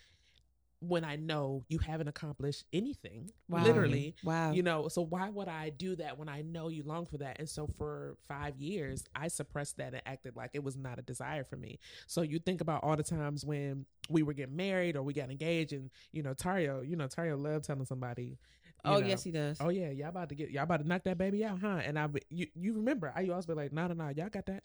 when 0.81 1.03
I 1.03 1.17
know 1.17 1.63
you 1.67 1.77
haven't 1.79 2.07
accomplished 2.07 2.63
anything. 2.71 3.31
Wow. 3.49 3.63
Literally. 3.63 4.15
Wow. 4.23 4.51
You 4.51 4.63
know, 4.63 4.87
so 4.87 5.01
why 5.01 5.29
would 5.29 5.49
I 5.49 5.69
do 5.69 5.95
that 5.97 6.17
when 6.17 6.29
I 6.29 6.41
know 6.41 6.69
you 6.69 6.83
long 6.83 7.05
for 7.05 7.17
that? 7.17 7.37
And 7.39 7.49
so 7.49 7.67
for 7.77 8.15
five 8.27 8.55
years, 8.57 9.03
I 9.13 9.27
suppressed 9.27 9.77
that 9.77 9.93
and 9.93 10.01
acted 10.05 10.35
like 10.35 10.51
it 10.53 10.63
was 10.63 10.77
not 10.77 10.97
a 10.97 11.01
desire 11.01 11.43
for 11.43 11.57
me. 11.57 11.79
So 12.07 12.21
you 12.21 12.39
think 12.39 12.61
about 12.61 12.83
all 12.83 12.95
the 12.95 13.03
times 13.03 13.43
when 13.43 13.85
we 14.09 14.23
were 14.23 14.33
getting 14.33 14.55
married 14.55 14.95
or 14.95 15.03
we 15.03 15.13
got 15.13 15.29
engaged, 15.29 15.73
and 15.73 15.89
you 16.11 16.23
know, 16.23 16.33
Tario, 16.33 16.81
you 16.81 16.95
know, 16.95 17.07
Tario 17.07 17.37
loved 17.37 17.65
telling 17.65 17.85
somebody. 17.85 18.37
oh 18.85 18.99
know, 18.99 19.07
yes, 19.07 19.23
he 19.23 19.31
does. 19.31 19.57
Oh 19.59 19.69
yeah, 19.69 19.89
y'all 19.89 20.09
about 20.09 20.29
to 20.29 20.35
get 20.35 20.49
y'all 20.49 20.63
about 20.63 20.79
to 20.79 20.87
knock 20.87 21.03
that 21.03 21.17
baby 21.17 21.43
out, 21.43 21.59
huh? 21.59 21.81
And 21.83 21.99
I, 21.99 22.07
you, 22.29 22.47
you 22.55 22.73
remember, 22.73 23.11
I 23.13 23.27
always 23.27 23.45
be 23.45 23.53
like, 23.53 23.73
no, 23.73 23.87
no, 23.87 23.93
no, 23.93 24.09
y'all 24.09 24.29
got 24.29 24.45
that. 24.45 24.63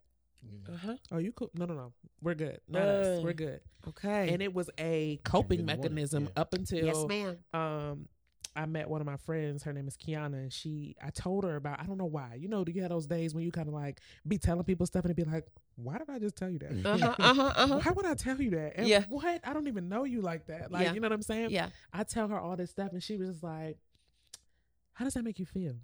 Uh 0.68 0.76
huh. 0.76 0.96
Oh, 1.12 1.18
you 1.18 1.32
cool? 1.32 1.50
No, 1.54 1.66
no, 1.66 1.74
no, 1.74 1.92
we're 2.22 2.34
good. 2.34 2.60
Not 2.68 2.88
us. 2.88 3.18
Uh, 3.18 3.20
We're 3.22 3.32
good. 3.34 3.60
Okay. 3.88 4.32
And 4.32 4.42
it 4.42 4.54
was 4.54 4.70
a 4.78 5.20
coping 5.24 5.60
really 5.60 5.76
mechanism 5.76 6.24
yeah. 6.24 6.40
up 6.40 6.54
until 6.54 6.84
yes, 6.84 7.04
ma'am. 7.06 7.38
um 7.52 8.08
I 8.56 8.66
met 8.66 8.88
one 8.88 9.00
of 9.00 9.06
my 9.06 9.16
friends. 9.16 9.64
Her 9.64 9.72
name 9.72 9.88
is 9.88 9.96
Kiana, 9.96 10.34
and 10.34 10.52
she 10.52 10.94
I 11.02 11.10
told 11.10 11.44
her 11.44 11.56
about 11.56 11.80
I 11.80 11.84
don't 11.84 11.98
know 11.98 12.04
why. 12.06 12.36
You 12.38 12.48
know, 12.48 12.64
do 12.64 12.72
you 12.72 12.82
have 12.82 12.90
those 12.90 13.06
days 13.06 13.34
when 13.34 13.44
you 13.44 13.50
kind 13.50 13.68
of 13.68 13.74
like 13.74 14.00
be 14.26 14.38
telling 14.38 14.64
people 14.64 14.86
stuff 14.86 15.04
and 15.04 15.10
it 15.10 15.16
be 15.16 15.24
like, 15.24 15.44
why 15.76 15.98
did 15.98 16.08
I 16.08 16.18
just 16.20 16.36
tell 16.36 16.48
you 16.48 16.60
that? 16.60 16.72
Uh 16.84 16.98
huh. 16.98 17.14
Uh 17.18 17.34
huh. 17.34 17.52
Uh 17.56 17.66
huh. 17.66 17.80
Why 17.82 17.92
would 17.92 18.06
I 18.06 18.14
tell 18.14 18.40
you 18.40 18.50
that? 18.50 18.74
And 18.76 18.86
Yeah. 18.86 19.04
what? 19.08 19.40
I 19.44 19.52
don't 19.52 19.66
even 19.66 19.88
know 19.88 20.04
you 20.04 20.20
like 20.22 20.46
that. 20.46 20.70
Like, 20.70 20.84
Yeah. 20.84 20.92
you 20.94 21.00
know 21.00 21.06
what 21.06 21.12
I'm 21.14 21.22
saying? 21.22 21.50
Yeah. 21.50 21.70
I 21.92 22.04
tell 22.04 22.28
her 22.28 22.38
all 22.38 22.56
this 22.56 22.70
stuff, 22.70 22.92
and 22.92 23.02
she 23.02 23.16
was 23.16 23.28
just 23.28 23.42
like, 23.42 23.76
"How 24.92 25.04
does 25.04 25.14
that 25.14 25.24
make 25.24 25.40
you 25.40 25.46
feel?" 25.46 25.74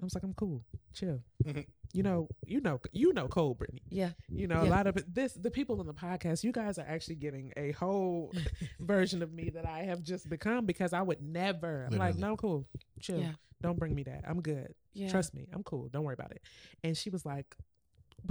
I 0.00 0.04
was 0.04 0.14
like, 0.14 0.24
"I'm 0.24 0.34
cool, 0.34 0.64
chill." 0.92 1.22
you 1.92 2.02
know, 2.02 2.28
you 2.46 2.60
know, 2.60 2.80
you 2.92 3.12
know, 3.12 3.28
Cole 3.28 3.54
Brittany. 3.54 3.82
Yeah. 3.88 4.10
You 4.28 4.46
know, 4.46 4.62
a 4.62 4.64
lot 4.64 4.86
of 4.86 4.96
it, 4.96 5.12
this 5.12 5.32
the 5.32 5.50
people 5.50 5.80
on 5.80 5.86
the 5.86 5.94
podcast. 5.94 6.44
You 6.44 6.52
guys 6.52 6.78
are 6.78 6.86
actually 6.86 7.16
getting 7.16 7.52
a 7.56 7.72
whole 7.72 8.32
version 8.80 9.22
of 9.22 9.32
me 9.32 9.50
that 9.50 9.66
I 9.66 9.80
have 9.82 10.02
just 10.02 10.28
become 10.28 10.66
because 10.66 10.92
I 10.92 11.02
would 11.02 11.22
never. 11.22 11.88
I'm 11.90 11.98
like, 11.98 12.16
no, 12.16 12.36
cool, 12.36 12.66
chill. 13.00 13.20
Yeah. 13.20 13.32
Don't 13.62 13.78
bring 13.78 13.94
me 13.94 14.04
that. 14.04 14.24
I'm 14.26 14.40
good. 14.40 14.74
Yeah. 14.94 15.10
Trust 15.10 15.34
me, 15.34 15.48
I'm 15.52 15.62
cool. 15.62 15.88
Don't 15.88 16.04
worry 16.04 16.14
about 16.14 16.32
it. 16.32 16.42
And 16.82 16.96
she 16.96 17.10
was 17.10 17.26
like, 17.26 17.56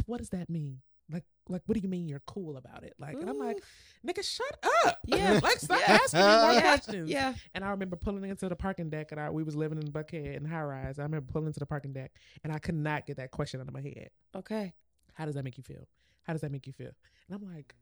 "What 0.06 0.18
does 0.18 0.30
that 0.30 0.50
mean?" 0.50 0.82
Like, 1.12 1.24
like, 1.48 1.64
what 1.66 1.76
do 1.76 1.82
you 1.82 1.90
mean 1.90 2.08
you're 2.08 2.22
cool 2.28 2.58
about 2.58 2.84
it? 2.84 2.94
Like, 3.00 3.16
and 3.16 3.30
I'm 3.30 3.40
like, 3.40 3.58
nigga, 4.06 4.24
shut 4.24 4.58
up. 4.86 5.00
Yeah. 5.06 5.40
like, 5.42 5.58
stop 5.60 5.80
Yeah. 5.88 5.94
asking 6.04 6.20
me 6.20 6.26
more 6.26 6.54
yeah. 6.54 6.62
questions. 6.62 7.10
Yeah. 7.10 7.34
And 7.56 7.64
I 7.64 7.72
remember 7.72 7.96
pulling 7.96 8.24
into 8.30 8.48
the 8.48 8.56
parking 8.56 8.90
deck, 8.90 9.12
and 9.12 9.20
I, 9.20 9.30
we 9.32 9.42
was 9.44 9.56
living 9.56 9.80
in 9.80 9.92
Buckhead 9.92 10.38
in 10.38 10.46
high 10.46 10.62
rise. 10.62 11.00
I 11.00 11.04
remember 11.04 11.32
pulling 11.32 11.48
into 11.48 11.60
the 11.60 11.66
parking 11.66 11.94
deck, 11.94 12.12
and 12.44 12.54
I 12.54 12.60
could 12.60 12.76
not 12.76 13.08
get 13.08 13.18
that 13.18 13.32
question 13.32 13.60
out 13.60 13.68
of 13.68 13.74
my 13.74 13.82
head. 13.82 14.10
Okay. 14.36 14.74
How 15.14 15.26
does 15.26 15.36
that 15.36 15.44
make 15.44 15.58
you 15.58 15.64
feel? 15.64 15.88
How 16.24 16.34
does 16.34 16.42
that 16.42 16.52
make 16.52 16.68
you 16.68 16.74
feel? 16.74 16.92
And 17.28 17.36
I'm 17.36 17.54
like? 17.54 17.74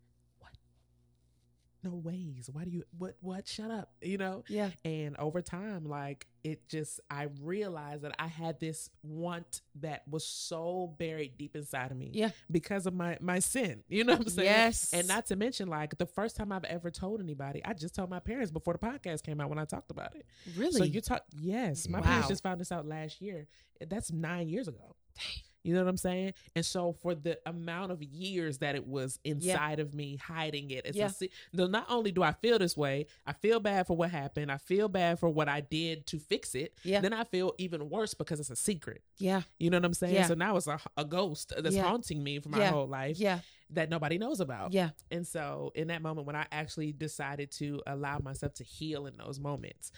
No 1.83 1.91
ways. 1.91 2.49
Why 2.51 2.63
do 2.63 2.71
you? 2.71 2.83
What? 2.97 3.15
What? 3.21 3.47
Shut 3.47 3.71
up. 3.71 3.91
You 4.01 4.17
know. 4.17 4.43
Yeah. 4.47 4.69
And 4.83 5.15
over 5.17 5.41
time, 5.41 5.85
like 5.85 6.27
it 6.43 6.67
just, 6.69 6.99
I 7.09 7.27
realized 7.41 8.03
that 8.03 8.15
I 8.19 8.27
had 8.27 8.59
this 8.59 8.89
want 9.03 9.61
that 9.81 10.03
was 10.07 10.25
so 10.25 10.95
buried 10.97 11.37
deep 11.37 11.55
inside 11.55 11.91
of 11.91 11.97
me. 11.97 12.11
Yeah. 12.13 12.31
Because 12.49 12.85
of 12.85 12.93
my 12.93 13.17
my 13.21 13.39
sin. 13.39 13.83
You 13.89 14.03
know 14.03 14.13
what 14.13 14.21
I'm 14.21 14.29
saying? 14.29 14.47
Yes. 14.47 14.93
And 14.93 15.07
not 15.07 15.27
to 15.27 15.35
mention, 15.35 15.67
like 15.67 15.97
the 15.97 16.05
first 16.05 16.35
time 16.35 16.51
I've 16.51 16.63
ever 16.65 16.89
told 16.89 17.21
anybody, 17.21 17.61
I 17.63 17.73
just 17.73 17.95
told 17.95 18.09
my 18.09 18.19
parents 18.19 18.51
before 18.51 18.73
the 18.73 18.79
podcast 18.79 19.23
came 19.23 19.39
out 19.39 19.49
when 19.49 19.59
I 19.59 19.65
talked 19.65 19.91
about 19.91 20.15
it. 20.15 20.25
Really. 20.55 20.71
So 20.71 20.83
you 20.83 21.01
talk, 21.01 21.23
yes, 21.39 21.87
my 21.87 22.01
parents 22.01 22.27
just 22.27 22.43
found 22.43 22.59
this 22.59 22.71
out 22.71 22.87
last 22.87 23.21
year. 23.21 23.47
That's 23.87 24.11
nine 24.11 24.49
years 24.49 24.67
ago. 24.67 24.95
You 25.67 25.73
know 25.73 25.83
what 25.83 25.89
I'm 25.89 25.97
saying? 25.97 26.33
And 26.55 26.65
so 26.65 26.93
for 27.01 27.13
the 27.13 27.37
amount 27.45 27.91
of 27.91 28.01
years 28.01 28.59
that 28.59 28.75
it 28.75 28.87
was 28.87 29.19
inside 29.25 29.81
of 29.81 29.93
me, 29.93 30.15
hiding 30.15 30.71
it, 30.71 30.85
it's 30.85 30.95
a 30.95 30.99
Yeah. 30.99 31.07
se- 31.07 31.29
not 31.51 31.85
only 31.89 32.13
do 32.13 32.23
I 32.23 32.31
feel 32.31 32.57
this 32.57 32.77
way, 32.77 33.07
I 33.25 33.33
feel 33.33 33.59
bad 33.59 33.85
for 33.85 33.97
what 33.97 34.09
happened. 34.09 34.49
I 34.49 34.57
feel 34.59 34.87
bad 34.87 35.19
for 35.19 35.27
what 35.29 35.49
I 35.49 35.59
did 35.59 36.07
to 36.07 36.19
fix 36.19 36.55
it. 36.55 36.73
Yeah. 36.83 37.01
Then 37.01 37.11
I 37.11 37.25
feel 37.25 37.53
even 37.57 37.89
worse 37.89 38.13
because 38.13 38.39
it's 38.39 38.49
a 38.49 38.55
secret. 38.55 39.01
yeah. 39.17 39.41
You 39.59 39.69
know 39.69 39.77
what 39.77 39.85
I'm 39.85 39.93
saying? 39.93 40.13
Yeah. 40.15 40.27
So 40.27 40.35
now 40.35 40.55
it's 40.55 40.67
a, 40.67 40.79
a 40.95 41.03
ghost 41.03 41.51
that's 41.57 41.75
Yeah. 41.75 41.83
haunting 41.83 42.23
me 42.23 42.39
for 42.39 42.47
my 42.47 42.59
Yeah. 42.59 42.69
whole 42.71 42.87
life 42.87 43.17
Yeah. 43.19 43.39
that 43.71 43.89
nobody 43.89 44.17
knows 44.17 44.39
about. 44.39 44.71
Yeah. 44.71 44.91
And 45.11 45.27
so, 45.27 45.73
in 45.75 45.87
that 45.87 46.01
moment, 46.01 46.27
when 46.27 46.35
I 46.37 46.45
actually 46.51 46.93
decided 46.93 47.51
to 47.53 47.81
allow 47.85 48.19
myself 48.19 48.53
to 48.55 48.63
heal 48.63 49.05
in 49.05 49.17
those 49.17 49.37
moments, 49.39 49.91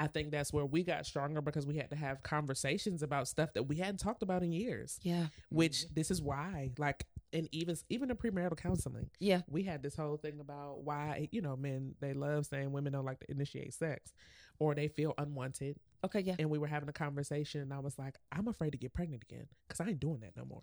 I 0.00 0.06
think 0.06 0.30
that's 0.30 0.52
where 0.52 0.64
we 0.64 0.82
got 0.82 1.04
stronger 1.06 1.40
because 1.42 1.66
we 1.66 1.76
had 1.76 1.90
to 1.90 1.96
have 1.96 2.22
conversations 2.22 3.02
about 3.02 3.28
stuff 3.28 3.52
that 3.52 3.64
we 3.64 3.76
hadn't 3.76 3.98
talked 4.00 4.22
about 4.22 4.42
in 4.42 4.50
years. 4.50 4.98
Yeah. 5.02 5.26
Which 5.50 5.88
this 5.94 6.10
is 6.10 6.22
why, 6.22 6.70
like, 6.78 7.06
and 7.32 7.48
even 7.52 7.76
even 7.90 8.10
in 8.10 8.16
premarital 8.16 8.56
counseling, 8.56 9.10
Yeah. 9.20 9.42
we 9.46 9.62
had 9.62 9.82
this 9.82 9.94
whole 9.94 10.16
thing 10.16 10.40
about 10.40 10.82
why 10.82 11.28
you 11.30 11.42
know 11.42 11.54
men 11.54 11.94
they 12.00 12.14
love 12.14 12.46
saying 12.46 12.72
women 12.72 12.92
don't 12.94 13.04
like 13.04 13.20
to 13.20 13.30
initiate 13.30 13.74
sex, 13.74 14.12
or 14.58 14.74
they 14.74 14.88
feel 14.88 15.14
unwanted. 15.18 15.76
Okay. 16.02 16.20
Yeah. 16.20 16.36
And 16.38 16.48
we 16.50 16.58
were 16.58 16.66
having 16.66 16.88
a 16.88 16.92
conversation, 16.94 17.60
and 17.60 17.72
I 17.72 17.78
was 17.80 17.98
like, 17.98 18.16
I'm 18.32 18.48
afraid 18.48 18.70
to 18.70 18.78
get 18.78 18.94
pregnant 18.94 19.22
again 19.30 19.46
because 19.68 19.80
I 19.80 19.90
ain't 19.90 20.00
doing 20.00 20.20
that 20.20 20.36
no 20.36 20.44
more 20.46 20.62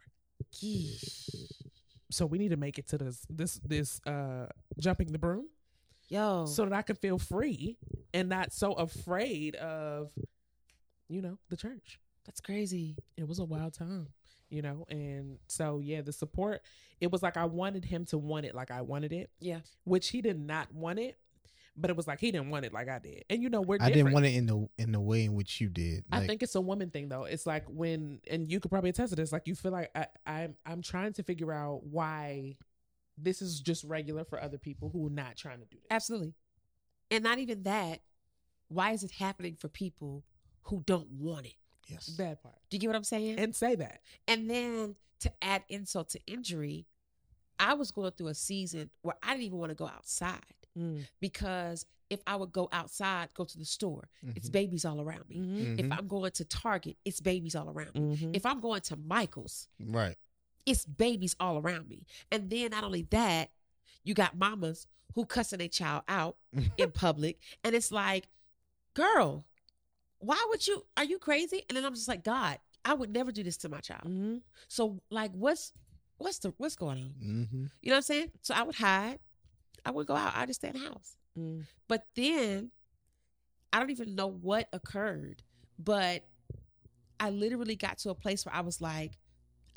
so 2.09 2.25
we 2.25 2.37
need 2.37 2.49
to 2.49 2.57
make 2.57 2.77
it 2.77 2.87
to 2.87 2.97
this 2.97 3.25
this 3.29 3.59
this 3.65 3.99
uh 4.05 4.45
jumping 4.79 5.11
the 5.11 5.17
broom 5.19 5.45
Yo. 6.09 6.45
so 6.45 6.63
that 6.65 6.73
I 6.73 6.81
can 6.81 6.95
feel 6.95 7.17
free 7.19 7.77
and 8.13 8.29
not 8.29 8.53
so 8.53 8.73
afraid 8.73 9.55
of 9.55 10.09
you 11.09 11.21
know 11.21 11.37
the 11.49 11.57
church. 11.57 11.99
that's 12.25 12.41
crazy. 12.41 12.95
It 13.17 13.27
was 13.27 13.39
a 13.39 13.45
wild 13.45 13.73
time, 13.73 14.07
you 14.49 14.61
know, 14.61 14.85
and 14.89 15.37
so 15.47 15.79
yeah, 15.83 16.01
the 16.01 16.11
support. 16.13 16.61
It 16.99 17.11
was 17.11 17.21
like 17.23 17.37
I 17.37 17.45
wanted 17.45 17.85
him 17.85 18.05
to 18.05 18.17
want 18.17 18.45
it 18.45 18.55
like 18.55 18.71
I 18.71 18.81
wanted 18.81 19.13
it, 19.13 19.29
Yeah. 19.39 19.59
which 19.83 20.09
he 20.09 20.21
did 20.21 20.39
not 20.39 20.73
want 20.73 20.99
it, 20.99 21.17
but 21.77 21.89
it 21.89 21.95
was 21.95 22.07
like 22.07 22.19
he 22.19 22.31
didn't 22.31 22.49
want 22.49 22.65
it 22.65 22.73
like 22.73 22.89
I 22.89 22.99
did. 22.99 23.23
And 23.29 23.41
you 23.41 23.49
know 23.49 23.61
we're 23.61 23.75
I 23.75 23.87
different. 23.89 23.93
didn't 23.95 24.13
want 24.13 24.25
it 24.25 24.33
in 24.35 24.45
the 24.47 24.67
in 24.77 24.91
the 24.91 24.99
way 24.99 25.23
in 25.25 25.35
which 25.35 25.61
you 25.61 25.69
did. 25.69 26.03
I 26.11 26.25
think 26.25 26.41
it's 26.43 26.55
a 26.55 26.61
woman 26.61 26.89
thing 26.89 27.07
though. 27.07 27.23
It's 27.25 27.45
like 27.45 27.65
when, 27.69 28.19
and 28.29 28.49
you 28.51 28.59
could 28.59 28.71
probably 28.71 28.89
attest 28.89 29.11
to 29.11 29.15
this. 29.15 29.31
Like 29.31 29.47
you 29.47 29.55
feel 29.55 29.71
like 29.71 29.91
I, 29.95 30.07
I'm, 30.25 30.55
I'm 30.65 30.81
trying 30.81 31.13
to 31.13 31.23
figure 31.23 31.53
out 31.53 31.83
why 31.85 32.57
this 33.17 33.41
is 33.41 33.59
just 33.59 33.83
regular 33.83 34.23
for 34.23 34.41
other 34.41 34.57
people 34.57 34.89
who 34.89 35.07
are 35.07 35.11
not 35.11 35.35
trying 35.35 35.59
to 35.59 35.65
do 35.65 35.77
this. 35.77 35.87
Absolutely. 35.89 36.33
And 37.11 37.23
not 37.23 37.39
even 37.39 37.63
that. 37.63 38.01
Why 38.69 38.91
is 38.91 39.03
it 39.03 39.11
happening 39.11 39.55
for 39.55 39.67
people 39.69 40.23
who 40.63 40.83
don't 40.85 41.09
want 41.11 41.45
it? 41.45 41.53
yes. 41.87 42.07
That 42.17 42.43
part, 42.43 42.55
Do 42.69 42.75
you 42.75 42.81
get 42.81 42.87
what 42.87 42.95
I'm 42.97 43.03
saying? 43.03 43.39
and 43.39 43.55
say 43.55 43.75
that. 43.75 44.01
And 44.27 44.49
then 44.49 44.95
to 45.21 45.31
add 45.41 45.63
insult 45.69 46.09
to 46.09 46.19
injury, 46.27 46.85
I 47.59 47.73
was 47.75 47.91
going 47.91 48.11
through 48.11 48.27
a 48.27 48.35
season 48.35 48.89
where 49.01 49.15
I 49.23 49.31
didn't 49.31 49.43
even 49.45 49.57
want 49.57 49.69
to 49.71 49.75
go 49.75 49.87
outside 49.87 50.41
because 51.19 51.85
if 52.09 52.19
I 52.27 52.35
would 52.35 52.51
go 52.51 52.69
outside, 52.71 53.29
go 53.33 53.43
to 53.45 53.57
the 53.57 53.65
store, 53.65 54.09
it's 54.35 54.49
Mhm. 54.49 54.53
babies 54.53 54.85
all 54.85 55.01
around 55.01 55.27
me. 55.27 55.37
Mm-hmm. 55.37 55.79
If 55.79 55.85
Mhm. 55.87 55.97
I'm 55.97 56.07
going 56.07 56.31
to 56.33 56.45
Target, 56.45 56.97
it's 57.03 57.19
babies 57.19 57.55
all 57.55 57.69
around 57.69 57.95
me. 57.95 58.01
Mm-hmm. 58.15 58.31
If 58.35 58.45
I'm 58.45 58.59
going 58.61 58.81
to 58.81 58.95
Michael's, 58.95 59.67
right. 59.79 60.15
It's 60.67 60.85
babies 60.85 61.35
all 61.39 61.57
around 61.57 61.89
me. 61.89 62.05
And 62.31 62.49
then 62.49 62.69
not 62.71 62.83
only 62.83 63.07
that, 63.09 63.49
you 64.03 64.13
got 64.13 64.37
mamas 64.37 64.85
who 65.15 65.25
cussing 65.25 65.59
their 65.59 65.67
child 65.69 66.03
out 66.07 66.35
in 66.77 66.91
public. 66.91 67.39
And 67.63 67.73
it's 67.73 67.91
like, 67.91 68.27
girl, 68.93 69.45
why 70.19 70.43
would 70.49 70.67
you? 70.67 70.85
Are 70.97 71.03
you 71.05 71.17
crazy? 71.17 71.63
And 71.67 71.77
then 71.77 71.85
I'm 71.85 71.95
just 71.95 72.07
like, 72.07 72.23
God, 72.23 72.59
I 72.85 72.93
would 72.93 73.11
never 73.11 73.31
do 73.31 73.43
this 73.43 73.57
to 73.57 73.69
my 73.69 73.79
child. 73.79 74.03
Mhm. 74.05 74.41
So 74.67 75.01
like, 75.09 75.31
what's 75.31 75.73
what's 76.17 76.39
the 76.39 76.53
what's 76.57 76.75
going 76.75 76.97
on? 76.97 77.13
Mm-hmm. 77.23 77.63
You 77.81 77.89
know 77.89 77.93
what 77.93 77.95
I'm 77.97 78.01
saying? 78.03 78.31
So 78.41 78.53
I 78.53 78.63
would 78.63 78.75
hide. 78.75 79.19
I 79.85 79.91
would 79.91 80.05
go 80.05 80.15
out. 80.15 80.33
I 80.35 80.45
just 80.45 80.59
stay 80.59 80.69
in 80.69 80.73
the 80.73 80.89
house. 80.89 81.15
Mm. 81.39 81.63
But 81.87 82.05
then 82.15 82.71
I 83.71 83.79
don't 83.79 83.91
even 83.91 84.15
know 84.15 84.27
what 84.27 84.67
occurred, 84.73 85.43
but 85.79 86.25
I 87.19 87.29
literally 87.29 87.75
got 87.75 87.99
to 87.99 88.09
a 88.09 88.15
place 88.15 88.45
where 88.45 88.53
I 88.55 88.61
was 88.61 88.81
like, 88.81 89.13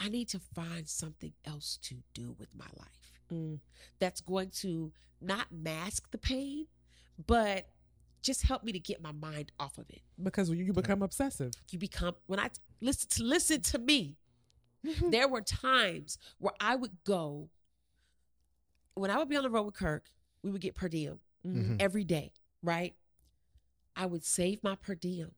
I 0.00 0.08
need 0.08 0.28
to 0.30 0.40
find 0.40 0.88
something 0.88 1.32
else 1.44 1.78
to 1.82 1.96
do 2.14 2.34
with 2.38 2.48
my 2.54 2.66
life 2.76 3.12
Mm. 3.30 3.60
that's 4.00 4.20
going 4.20 4.50
to 4.50 4.92
not 5.20 5.52
mask 5.52 6.10
the 6.10 6.18
pain, 6.18 6.66
but 7.26 7.68
just 8.22 8.42
help 8.42 8.64
me 8.64 8.72
to 8.72 8.80
get 8.80 9.00
my 9.00 9.12
mind 9.12 9.52
off 9.60 9.78
of 9.78 9.88
it. 9.90 10.02
Because 10.20 10.50
you 10.50 10.72
become 10.72 11.02
obsessive. 11.02 11.52
You 11.70 11.78
become 11.78 12.16
when 12.26 12.40
I 12.40 12.50
listen 12.80 13.08
to 13.10 13.22
listen 13.22 13.60
to 13.60 13.78
me. 13.78 14.16
there 15.10 15.28
were 15.28 15.42
times 15.42 16.16
where 16.38 16.54
I 16.58 16.74
would 16.74 17.04
go 17.04 17.50
when 18.94 19.10
I 19.10 19.18
would 19.18 19.28
be 19.28 19.36
on 19.36 19.42
the 19.42 19.50
road 19.50 19.62
with 19.64 19.74
Kirk, 19.74 20.06
we 20.42 20.50
would 20.50 20.60
get 20.60 20.74
per 20.74 20.88
diem 20.88 21.20
Mhm. 21.44 21.76
every 21.80 22.04
day, 22.04 22.32
right? 22.62 22.96
I 23.94 24.06
would 24.06 24.24
save 24.24 24.62
my 24.62 24.74
per 24.76 24.94
diem 24.94 25.34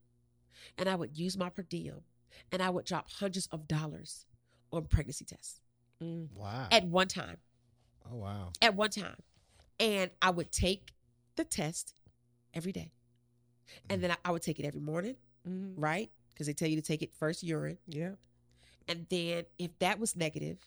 and 0.79 0.89
I 0.89 0.95
would 0.95 1.19
use 1.19 1.37
my 1.37 1.51
per 1.51 1.63
diem 1.63 2.05
and 2.51 2.63
I 2.63 2.71
would 2.71 2.87
drop 2.87 3.11
hundreds 3.11 3.49
of 3.49 3.67
dollars 3.69 4.27
on 4.73 4.85
pregnancy 4.87 5.25
tests 5.25 5.61
Mm. 6.03 6.29
Wow. 6.35 6.69
at 6.73 6.85
one 6.87 7.07
time. 7.09 7.37
oh 8.11 8.17
wow. 8.17 8.51
At 8.61 8.75
one 8.75 8.91
time. 8.91 9.17
And 9.79 10.11
I 10.21 10.31
would 10.31 10.51
take 10.51 10.93
the 11.37 11.45
test 11.45 11.95
every 12.55 12.73
day. 12.73 12.93
And 13.89 14.03
then 14.03 14.11
I, 14.11 14.17
I 14.25 14.31
would 14.33 14.43
take 14.43 14.59
it 14.59 14.65
every 14.67 14.81
morning, 14.81 15.17
Mhm. 15.49 15.75
right? 15.77 16.11
Because 16.31 16.47
they 16.47 16.53
tell 16.55 16.69
you 16.69 16.77
to 16.77 16.83
take 16.83 17.03
it 17.03 17.13
first 17.15 17.43
urine. 17.43 17.79
Yeah. 17.87 18.13
And 18.89 19.07
then 19.09 19.45
if 19.59 19.79
that 19.79 19.99
was 20.01 20.17
negative, 20.17 20.59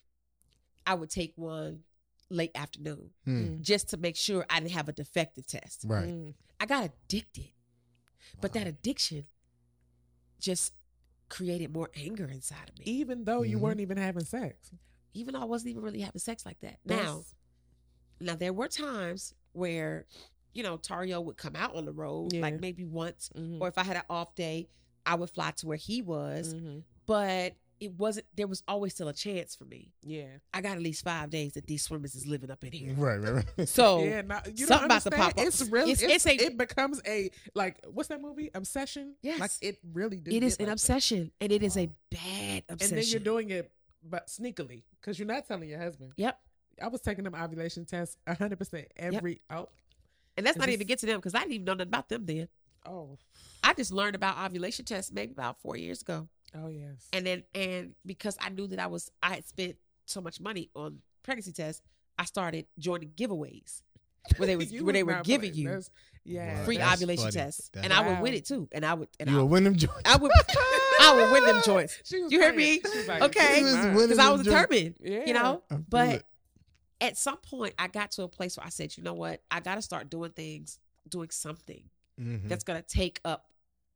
I 0.88 0.94
would 0.94 1.10
take 1.10 1.34
one 1.36 1.84
late 2.30 2.52
afternoon 2.56 3.12
Hmm. 3.26 3.62
just 3.62 3.90
to 3.90 3.98
make 3.98 4.16
sure 4.16 4.46
I 4.50 4.60
didn't 4.60 4.72
have 4.72 4.88
a 4.90 4.94
defective 4.94 5.46
test. 5.46 5.84
Right. 5.86 6.08
Mm. 6.10 6.34
I 6.60 6.66
got 6.66 6.86
addicted. 6.86 7.52
But 8.42 8.52
Wow. 8.56 8.62
that 8.62 8.68
addiction 8.68 9.26
just 10.40 10.74
created 11.30 11.74
more 11.74 11.90
anger 11.96 12.30
inside 12.30 12.70
of 12.70 12.78
me. 12.80 12.86
Even 12.86 13.24
though 13.24 13.42
you 13.44 13.58
Mhm. 13.58 13.62
weren't 13.62 13.80
even 13.80 13.98
having 13.98 14.24
sex. 14.26 14.72
Even 15.14 15.34
though 15.34 15.42
I 15.42 15.46
wasn't 15.46 15.72
even 15.72 15.84
really 15.84 16.02
having 16.02 16.20
sex 16.20 16.46
like 16.46 16.60
that. 16.62 16.80
Now, 16.86 16.96
That's- 16.96 17.36
now 18.20 18.36
there 18.36 18.54
were 18.54 18.68
times 18.68 19.34
where, 19.54 20.06
you 20.54 20.62
know, 20.64 20.78
Tario 20.78 21.22
would 21.22 21.38
come 21.38 21.56
out 21.56 21.76
on 21.76 21.86
the 21.86 21.94
road, 21.94 22.34
Yeah. 22.34 22.42
like 22.42 22.60
maybe 22.60 22.84
once, 22.84 23.30
Mhm. 23.36 23.60
or 23.62 23.68
if 23.68 23.78
I 23.78 23.84
had 23.84 23.98
an 23.98 24.04
off 24.10 24.36
day, 24.36 24.70
I 25.06 25.16
would 25.16 25.30
fly 25.30 25.52
to 25.52 25.68
where 25.68 25.78
he 25.78 26.02
was. 26.02 26.54
Mhm. 26.54 26.84
But 27.06 27.56
it 27.80 27.94
wasn't 27.94 28.26
there 28.36 28.48
was 28.48 28.64
always 28.68 28.94
still 28.94 29.08
a 29.10 29.14
chance 29.14 29.56
for 29.56 29.66
me. 29.66 29.92
Yeah. 30.02 30.28
I 30.54 30.62
got 30.62 30.78
at 30.78 30.82
least 30.82 31.04
five 31.04 31.30
days 31.30 31.54
that 31.54 31.68
these 31.68 31.84
swimmers 31.84 32.16
is 32.16 32.26
living 32.26 32.50
up 32.50 32.64
in 32.64 32.72
here. 32.72 32.94
Right. 32.96 33.18
Right. 33.20 33.46
Right. 33.58 33.68
So 33.70 34.04
yeah, 34.04 34.22
no, 34.22 34.40
you 34.54 34.66
something 34.66 34.86
about 34.86 35.02
to 35.04 35.10
understand. 35.10 35.14
pop 35.16 35.30
up. 35.40 35.46
It's 35.48 35.62
really 35.70 35.92
It's- 35.92 36.02
it's, 36.12 36.26
it's 36.26 36.42
a- 36.44 36.46
it 36.48 36.58
becomes 36.58 37.02
a 37.08 37.30
like 37.54 37.84
what's 37.92 38.10
that 38.10 38.22
movie? 38.22 38.50
Obsession. 38.54 39.16
Yes. 39.22 39.40
like 39.40 39.52
it 39.62 39.80
really. 39.94 40.18
Do 40.20 40.32
it 40.32 40.44
is 40.44 40.56
an 40.58 40.64
like 40.64 40.68
that. 40.68 40.72
obsession. 40.74 41.32
And 41.42 41.52
it 41.52 41.64
is 41.64 41.76
a 41.78 41.90
bad 42.12 42.64
obsession. 42.70 42.98
and 42.98 43.04
then 43.04 43.12
you're 43.12 43.20
doing 43.20 43.50
it 43.50 43.72
but 44.08 44.28
sneakily 44.28 44.84
because 45.02 45.18
you're 45.20 45.28
not 45.28 45.48
telling 45.48 45.68
your 45.70 45.80
husband. 45.80 46.14
Yep. 46.18 46.40
I 46.82 46.88
was 46.90 47.02
taking 47.02 47.24
them 47.24 47.36
ovulation 47.36 47.86
tests 47.86 48.18
100 48.26 48.58
percent 48.58 48.88
every. 48.98 49.42
Oh, 49.50 49.70
And 50.38 50.46
that's 50.46 50.56
Is 50.56 50.60
not 50.60 50.66
this- 50.68 50.74
even 50.76 50.88
get 50.88 51.00
to 51.00 51.06
them 51.06 51.18
because 51.18 51.34
I 51.36 51.40
didn't 51.40 51.54
even 51.54 51.66
know 51.66 51.74
nothing 51.74 51.88
about 51.90 52.10
them 52.10 52.26
then. 52.26 52.48
oh, 52.86 53.18
I 53.64 53.74
just 53.74 53.92
learned 53.92 54.16
about 54.16 54.38
ovulation 54.38 54.86
tests 54.86 55.12
maybe 55.12 55.32
about 55.32 55.60
four 55.60 55.76
years 55.76 56.02
ago. 56.04 56.28
Oh 56.54 56.68
yes. 56.68 57.08
And 57.14 57.26
then 57.26 57.44
and 57.54 57.94
because 58.06 58.38
I 58.40 58.50
knew 58.50 58.68
that 58.68 58.80
I 58.80 58.88
was 58.88 59.10
I 59.24 59.36
had 59.36 59.46
spent 59.48 59.76
so 60.06 60.22
much 60.22 60.40
money 60.40 60.70
on 60.76 61.00
pregnancy 61.24 61.52
tests, 61.52 61.82
I 62.18 62.26
started 62.26 62.68
joining 62.80 63.10
giveaways 63.10 63.82
where 64.38 64.48
they 64.48 64.56
was 64.62 64.72
where 64.82 64.94
they 64.94 65.04
were 65.04 65.22
giving 65.24 65.52
playing. 65.52 65.56
you 65.64 65.68
That's- 65.70 65.90
yeah, 66.28 66.66
free 66.66 66.78
that's 66.78 66.96
ovulation 66.96 67.26
funny. 67.26 67.34
tests. 67.34 67.70
That- 67.74 67.84
and 67.86 67.94
I 67.94 68.08
would 68.08 68.20
win 68.20 68.34
it 68.34 68.46
too. 68.46 68.68
And 68.72 68.84
I 68.86 68.96
would 68.96 69.10
and 69.20 69.30
You 69.30 69.38
I, 69.40 69.42
would 69.44 69.52
win 69.52 69.64
them 69.64 69.76
joints. 69.76 70.02
I 70.06 70.18
would 70.18 70.32
I 71.00 71.14
would 71.16 71.32
win 71.32 71.44
them 71.46 71.62
joints. 71.64 72.02
You 72.12 72.28
hear 72.30 72.52
me? 72.54 72.82
She 72.82 72.98
was 72.98 73.08
like, 73.08 73.22
Okay. 73.24 73.62
"This 73.62 73.64
is 73.64 73.70
She 73.70 73.76
was 73.76 73.76
mine." 73.86 73.94
winning 73.96 74.08
Because 74.10 74.20
I 74.20 74.30
was 74.32 74.42
them 74.44 74.54
joints. 74.54 74.68
determined. 74.70 74.96
Yeah. 75.02 75.24
You 75.28 75.34
know? 75.34 75.64
But 75.90 76.24
at 77.02 77.18
some 77.18 77.38
point 77.38 77.76
I 77.78 77.88
got 77.88 78.10
to 78.12 78.24
a 78.24 78.28
place 78.28 78.58
where 78.58 78.66
I 78.66 78.70
said, 78.70 78.98
you 78.98 79.04
know 79.04 79.14
what? 79.14 79.42
I 79.52 79.60
gotta 79.60 79.82
start 79.84 80.10
doing 80.10 80.32
things, 80.32 80.80
doing 81.08 81.30
something 81.30 81.84
Mhm. 82.20 82.48
that's 82.50 82.64
gonna 82.64 82.82
take 82.82 83.20
up 83.26 83.46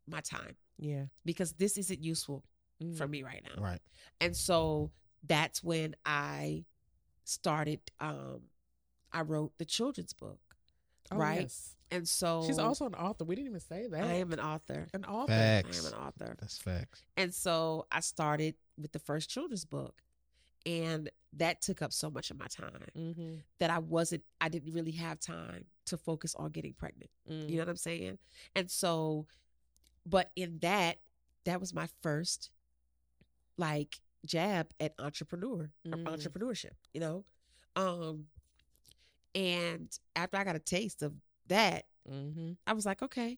my 0.07 0.19
time 0.21 0.55
Yeah. 0.79 1.05
because 1.25 1.53
this 1.53 1.77
isn't 1.77 2.03
useful 2.03 2.43
Mm. 2.81 2.97
for 2.97 3.07
me 3.07 3.23
right 3.23 3.43
now. 3.43 3.61
right. 3.61 3.81
And 4.21 4.33
so 4.35 4.91
that's 5.27 5.61
when 5.61 5.95
I 6.05 6.63
started 7.25 7.81
um 7.99 8.41
I 9.11 9.21
wrote 9.21 9.51
the 9.57 9.65
children's 9.65 10.13
book. 10.13 10.39
Oh, 11.11 11.17
right? 11.17 11.41
yes. 11.41 11.75
And 11.91 12.07
so 12.07 12.43
She's 12.45 12.59
also 12.59 12.85
an 12.85 12.93
author. 12.93 13.25
We 13.25 13.35
didn't 13.35 13.47
even 13.49 13.59
say 13.59 13.87
that. 13.87 14.03
I 14.03 14.13
am 14.13 14.31
an 14.31 14.39
author. 14.39 14.87
an 14.93 15.03
author. 15.05 15.33
I 15.33 15.63
am 15.77 15.85
an 15.87 15.93
author. 15.93 16.35
That's 16.39 16.57
facts. 16.59 17.03
And 17.17 17.33
so 17.33 17.87
I 17.91 17.99
started 18.01 18.55
with 18.77 18.91
the 18.91 18.99
first 18.99 19.29
children's 19.29 19.65
book. 19.65 19.95
And 20.65 21.09
that 21.33 21.61
took 21.61 21.81
up 21.81 21.91
so 21.91 22.09
much 22.11 22.31
of 22.31 22.37
my 22.39 22.47
time 22.47 22.85
Mm-hmm. 22.97 23.35
that 23.59 23.69
I 23.71 23.79
wasn't 23.79 24.23
I 24.39 24.49
didn't 24.49 24.71
really 24.73 24.91
have 24.93 25.19
time 25.19 25.65
to 25.87 25.97
focus 25.97 26.35
on 26.35 26.51
getting 26.51 26.73
pregnant. 26.73 27.09
Mm. 27.29 27.49
You 27.49 27.55
know 27.57 27.63
what 27.63 27.69
I'm 27.69 27.75
saying? 27.77 28.19
And 28.55 28.69
so, 28.69 29.25
but 30.09 30.31
in 30.35 30.59
that, 30.61 30.97
that 31.45 31.59
was 31.59 31.73
my 31.73 31.87
first 32.01 32.49
like 33.57 33.99
jab 34.25 34.71
at 34.79 34.93
entrepreneur 34.99 35.69
or 35.85 35.97
Mm. 35.97 36.05
entrepreneurship, 36.05 36.71
you 36.93 36.99
know? 36.99 37.25
Um, 37.75 38.25
and 39.35 39.89
after 40.15 40.37
I 40.37 40.43
got 40.43 40.55
a 40.55 40.59
taste 40.59 41.01
of 41.03 41.13
that, 41.47 41.85
Mm-hmm. 42.09 42.53
I 42.65 42.73
was 42.73 42.87
like, 42.87 43.03
okay, 43.03 43.37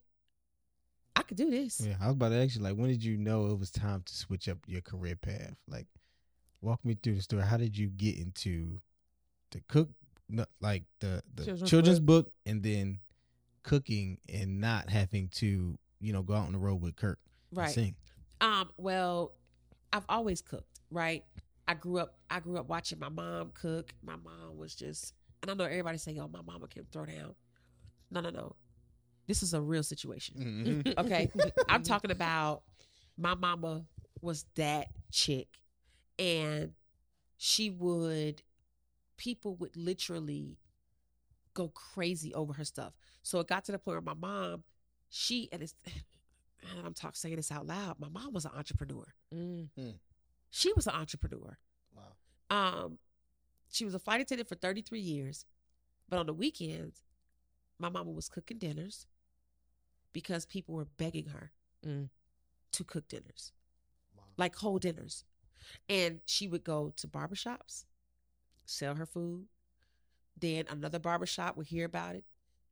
I 1.14 1.22
could 1.22 1.36
do 1.36 1.50
this. 1.50 1.78
Yeah, 1.84 1.96
I 2.00 2.06
was 2.06 2.14
about 2.14 2.30
to 2.30 2.36
ask 2.42 2.56
you, 2.56 2.62
like, 2.62 2.74
when 2.74 2.88
did 2.88 3.04
you 3.04 3.18
know 3.18 3.46
it 3.50 3.58
was 3.58 3.70
time 3.70 4.02
to 4.06 4.14
switch 4.16 4.48
up 4.48 4.58
your 4.66 4.80
career 4.80 5.14
path? 5.14 5.56
Like, 5.68 5.86
walk 6.62 6.82
me 6.82 6.94
through 7.02 7.16
the 7.16 7.22
story. 7.22 7.42
How 7.42 7.58
did 7.58 7.76
you 7.76 7.88
get 7.88 8.16
into 8.16 8.80
the 9.50 9.60
cook, 9.68 9.90
like 10.60 10.84
the 11.00 11.22
the 11.34 11.44
Children's 11.44 11.70
children's, 11.70 12.00
book. 12.00 12.32
and 12.46 12.62
then 12.62 13.00
cooking 13.62 14.18
and 14.32 14.58
not 14.58 14.88
having 14.88 15.28
to, 15.34 15.76
you 16.02 16.12
know, 16.12 16.22
go 16.22 16.34
out 16.34 16.46
on 16.46 16.52
the 16.52 16.58
road 16.58 16.82
with 16.82 16.96
Kirk 16.96 17.18
Right. 17.52 17.70
sing? 17.70 17.94
Um, 18.40 18.70
well, 18.76 19.32
I've 19.92 20.04
always 20.08 20.42
cooked, 20.42 20.80
right? 20.90 21.24
I 21.68 21.74
grew 21.74 21.98
up 21.98 22.16
I 22.28 22.40
grew 22.40 22.56
up 22.58 22.68
watching 22.68 22.98
my 22.98 23.08
mom 23.08 23.52
cook. 23.54 23.94
My 24.02 24.16
mom 24.16 24.56
was 24.56 24.74
just 24.74 25.14
and 25.42 25.50
I 25.50 25.54
know 25.54 25.64
everybody 25.64 25.98
say, 25.98 26.18
Oh, 26.18 26.28
my 26.28 26.42
mama 26.42 26.66
can 26.66 26.84
throw 26.90 27.06
down. 27.06 27.34
No, 28.10 28.20
no, 28.20 28.30
no. 28.30 28.56
This 29.26 29.42
is 29.42 29.54
a 29.54 29.60
real 29.60 29.82
situation. 29.82 30.82
Mhm. 30.84 30.94
Okay. 30.98 31.28
I'm 31.68 31.82
talking 31.82 32.10
about 32.10 32.62
my 33.16 33.34
mama 33.34 33.84
was 34.20 34.44
that 34.56 34.88
chick 35.10 35.48
and 36.18 36.72
she 37.36 37.70
would 37.70 38.42
people 39.16 39.54
would 39.56 39.76
literally 39.76 40.58
go 41.54 41.68
crazy 41.68 42.34
over 42.34 42.52
her 42.54 42.64
stuff. 42.64 42.92
So 43.22 43.38
it 43.40 43.46
got 43.46 43.64
to 43.66 43.72
the 43.72 43.78
point 43.78 43.94
where 44.04 44.14
my 44.14 44.14
mom, 44.14 44.64
she 45.14 45.48
and 45.52 45.62
it's 45.62 45.74
and 45.84 45.94
I'm 46.86 46.94
talking 46.94 47.14
saying 47.14 47.36
this 47.36 47.52
out 47.52 47.66
loud. 47.66 47.96
My 48.00 48.08
mom 48.08 48.32
was 48.32 48.46
an 48.46 48.52
entrepreneur. 48.56 49.04
Mm. 49.32 49.68
She 50.50 50.72
was 50.72 50.86
an 50.86 50.94
entrepreneur. 50.94 51.58
Wow. 51.94 52.14
Um, 52.50 52.98
she 53.70 53.84
was 53.84 53.94
a 53.94 53.98
flight 53.98 54.20
attendant 54.22 54.48
for 54.48 54.54
33 54.54 55.00
years, 55.00 55.44
but 56.08 56.18
on 56.18 56.26
the 56.26 56.32
weekends, 56.34 57.02
my 57.78 57.88
mama 57.90 58.10
was 58.10 58.28
cooking 58.28 58.58
dinners 58.58 59.06
because 60.12 60.44
people 60.46 60.74
were 60.74 60.86
begging 60.96 61.26
her 61.26 61.52
Mm. 61.86 62.10
to 62.72 62.84
cook 62.84 63.08
dinners, 63.08 63.52
like 64.36 64.54
whole 64.56 64.78
dinners. 64.78 65.24
And 65.88 66.20
she 66.26 66.46
would 66.48 66.62
go 66.64 66.92
to 66.96 67.08
barbershops, 67.08 67.84
sell 68.64 68.94
her 68.94 69.06
food. 69.06 69.46
Then 70.38 70.66
another 70.70 70.98
barbershop 71.00 71.56
would 71.56 71.66
hear 71.66 71.84
about 71.84 72.14
it. 72.14 72.24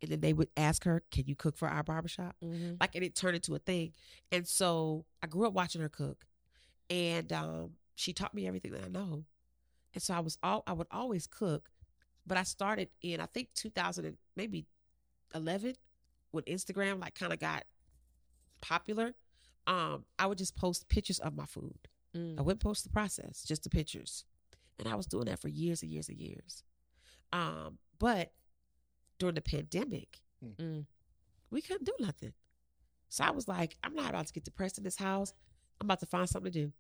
And 0.03 0.11
then 0.11 0.21
they 0.21 0.33
would 0.33 0.49
ask 0.57 0.85
her, 0.85 1.03
Can 1.11 1.25
you 1.27 1.35
cook 1.37 1.57
for 1.57 1.69
our 1.69 1.83
barbershop? 1.83 2.37
Mm-hmm. 2.45 2.75
like 2.81 2.95
and 2.95 3.05
it 3.05 3.15
turned 3.15 3.37
into 3.37 3.55
a 3.55 3.59
thing 3.59 3.93
and 4.33 4.47
so 4.47 5.05
i 5.23 5.27
grew 5.27 5.47
up 5.47 5.53
watching 5.53 5.81
her 5.81 5.89
cook 5.89 6.25
and 6.89 7.33
um 7.33 7.71
she 7.95 8.13
taught 8.13 8.35
me 8.35 8.47
everything 8.47 8.73
that 8.73 8.85
i 8.85 8.89
know 8.89 9.25
and 9.95 10.03
so 10.03 10.15
i 10.15 10.21
was 10.21 10.39
all 10.43 10.63
i 10.67 10.73
would 10.73 10.87
always 10.91 11.27
cook 11.27 11.71
but 12.27 12.39
i 12.39 12.43
started 12.43 12.89
in 13.03 13.21
i 13.21 13.27
think 13.27 13.49
2000 13.55 14.05
and 14.05 14.17
maybe 14.37 14.67
11 15.35 15.75
when 16.31 16.45
instagram 16.45 17.01
like 17.01 17.15
kind 17.15 17.33
of 17.33 17.39
got 17.39 17.65
popular 18.61 19.15
um 19.67 20.05
i 20.19 20.27
would 20.27 20.39
just 20.39 20.57
post 20.57 20.89
pictures 20.89 21.19
of 21.19 21.37
my 21.37 21.47
food 21.47 21.89
Mm. 22.17 22.39
I 22.39 22.43
wouldn't 22.43 22.61
post 22.61 22.83
the 22.85 22.91
process, 22.91 23.45
just 23.47 23.63
the 23.63 23.71
pictures. 23.71 24.25
And 24.79 24.89
I 24.89 24.95
was 24.95 25.07
doing 25.07 25.27
that 25.27 25.39
for 25.39 25.49
years 25.49 25.83
and 25.83 25.91
years 25.91 26.09
and 26.09 26.19
years. 26.19 26.63
Um, 27.33 27.79
but 27.99 28.33
during 29.21 29.37
the 29.37 29.41
pandemic, 29.43 30.21
Mm. 30.43 30.87
we 31.51 31.61
couldn't 31.61 31.85
do 31.85 31.95
nothing. 32.01 32.33
So 33.11 33.23
I 33.25 33.31
was 33.31 33.47
like, 33.47 33.77
I'm 33.85 33.95
not 33.95 34.09
about 34.11 34.27
to 34.27 34.33
get 34.33 34.45
depressed 34.45 34.79
in 34.79 34.85
this 34.85 34.97
house. 34.97 35.35
I'm 35.81 35.87
about 35.87 36.01
to 36.01 36.07
find 36.07 36.29
something 36.29 36.51
to 36.51 36.67
do. 36.67 36.73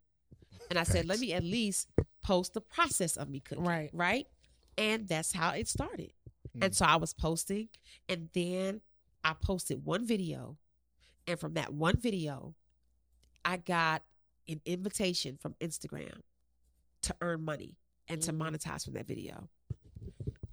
And 0.70 0.78
I 0.78 0.84
said, 0.84 1.04
let 1.06 1.20
me 1.20 1.32
at 1.34 1.44
least 1.44 1.88
post 2.22 2.54
the 2.54 2.60
process 2.62 3.16
of 3.16 3.28
me 3.28 3.40
cooking. 3.40 3.64
Right. 3.64 3.90
Right. 3.92 4.26
And 4.78 5.06
that's 5.06 5.32
how 5.32 5.50
it 5.50 5.68
started. 5.68 6.12
Mm. 6.56 6.64
And 6.64 6.74
so 6.74 6.86
I 6.86 6.96
was 6.96 7.12
posting, 7.12 7.68
and 8.08 8.30
then 8.32 8.80
I 9.22 9.34
posted 9.34 9.84
one 9.84 10.06
video. 10.06 10.56
And 11.26 11.38
from 11.38 11.54
that 11.54 11.74
one 11.74 11.98
video, 11.98 12.54
I 13.44 13.58
got 13.58 14.02
an 14.48 14.60
invitation 14.64 15.36
from 15.36 15.54
Instagram 15.60 16.22
to 17.02 17.14
earn 17.20 17.44
money 17.44 17.76
and 18.08 18.22
to 18.22 18.32
Mm. 18.32 18.38
monetize 18.38 18.84
from 18.84 18.94
that 18.94 19.06
video. 19.06 19.48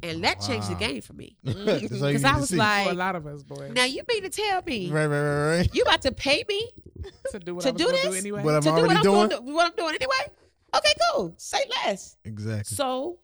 And 0.03 0.23
that 0.23 0.39
changed 0.41 0.69
the 0.69 0.75
game 0.75 1.01
for 1.01 1.13
me. 1.13 1.37
That's 1.43 1.57
all 1.57 1.65
you 1.79 1.89
Because 1.89 2.01
need 2.01 2.25
I 2.25 2.37
was 2.39 2.49
see. 2.49 2.55
like, 2.55 2.85
For 2.85 2.91
a 2.91 2.95
lot 2.95 3.15
of 3.15 3.25
us, 3.25 3.41
boy, 3.43 3.71
now 3.73 3.85
you 3.85 4.03
mean 4.07 4.21
to 4.23 4.29
tell 4.29 4.61
me 4.65 4.91
right, 4.91 5.07
right, 5.07 5.21
right, 5.21 5.57
right. 5.57 5.69
you 5.75 5.81
about 5.83 6.01
to 6.03 6.11
pay 6.11 6.43
me 6.47 6.69
to 7.31 7.39
do 7.39 7.55
what 7.55 7.63
to 7.63 7.69
I 7.69 7.71
was 7.71 7.81
do 7.81 7.85
gonna 7.87 8.01
do 8.03 8.09
this? 8.11 8.19
anyway. 8.19 8.43
But 8.43 8.55
I'm 8.55 8.61
to 8.61 8.69
do 8.69 8.75
already 8.75 8.87
what 8.87 8.97
I'm 8.97 9.03
doing. 9.03 9.29
doing, 9.29 9.53
what 9.55 9.65
I'm 9.65 9.75
doing 9.75 9.95
anyway? 9.95 10.31
Okay, 10.75 10.93
cool. 11.11 11.33
Say 11.37 11.59
less. 11.85 12.15
Exactly. 12.25 12.75
So 12.75 13.17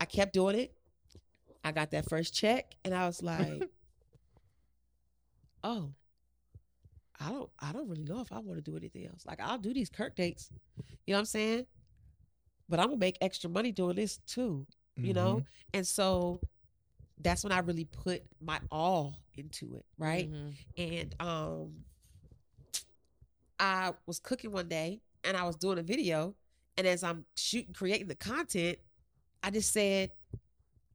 I 0.00 0.04
kept 0.04 0.34
doing 0.34 0.58
it. 0.58 0.72
I 1.64 1.72
got 1.72 1.90
that 1.92 2.08
first 2.08 2.34
check 2.34 2.74
and 2.84 2.94
I 2.94 3.06
was 3.06 3.22
like, 3.22 3.64
oh, 5.64 5.90
I 7.18 7.30
don't 7.30 7.50
I 7.58 7.72
don't 7.72 7.88
really 7.88 8.04
know 8.04 8.20
if 8.20 8.32
I 8.32 8.38
want 8.38 8.62
to 8.62 8.70
do 8.70 8.76
anything 8.76 9.06
else. 9.06 9.24
Like 9.26 9.40
I'll 9.40 9.58
do 9.58 9.72
these 9.72 9.88
Kirk 9.88 10.14
dates. 10.14 10.50
You 11.06 11.12
know 11.12 11.16
what 11.16 11.20
I'm 11.20 11.24
saying? 11.26 11.66
But 12.68 12.80
I'm 12.80 12.86
gonna 12.86 12.98
make 12.98 13.16
extra 13.20 13.48
money 13.48 13.72
doing 13.72 13.96
this 13.96 14.18
too. 14.26 14.66
You 14.96 15.12
know? 15.14 15.42
And 15.74 15.86
so 15.86 16.40
that's 17.20 17.44
when 17.44 17.52
I 17.52 17.58
really 17.60 17.84
put 17.86 18.22
my 18.40 18.60
all 18.70 19.14
into 19.36 19.74
it, 19.76 19.84
right? 19.98 20.30
Mhm. 20.30 20.54
and 20.78 21.14
um 21.20 21.84
I 23.58 23.92
was 24.06 24.18
cooking 24.18 24.52
one 24.52 24.68
day 24.68 25.00
and 25.24 25.36
I 25.36 25.44
was 25.44 25.56
doing 25.56 25.78
a 25.78 25.82
video 25.82 26.34
and 26.76 26.86
as 26.86 27.02
I'm 27.02 27.24
shooting 27.36 27.72
creating 27.74 28.08
the 28.08 28.14
content 28.14 28.78
I 29.42 29.50
just 29.50 29.72
said 29.72 30.10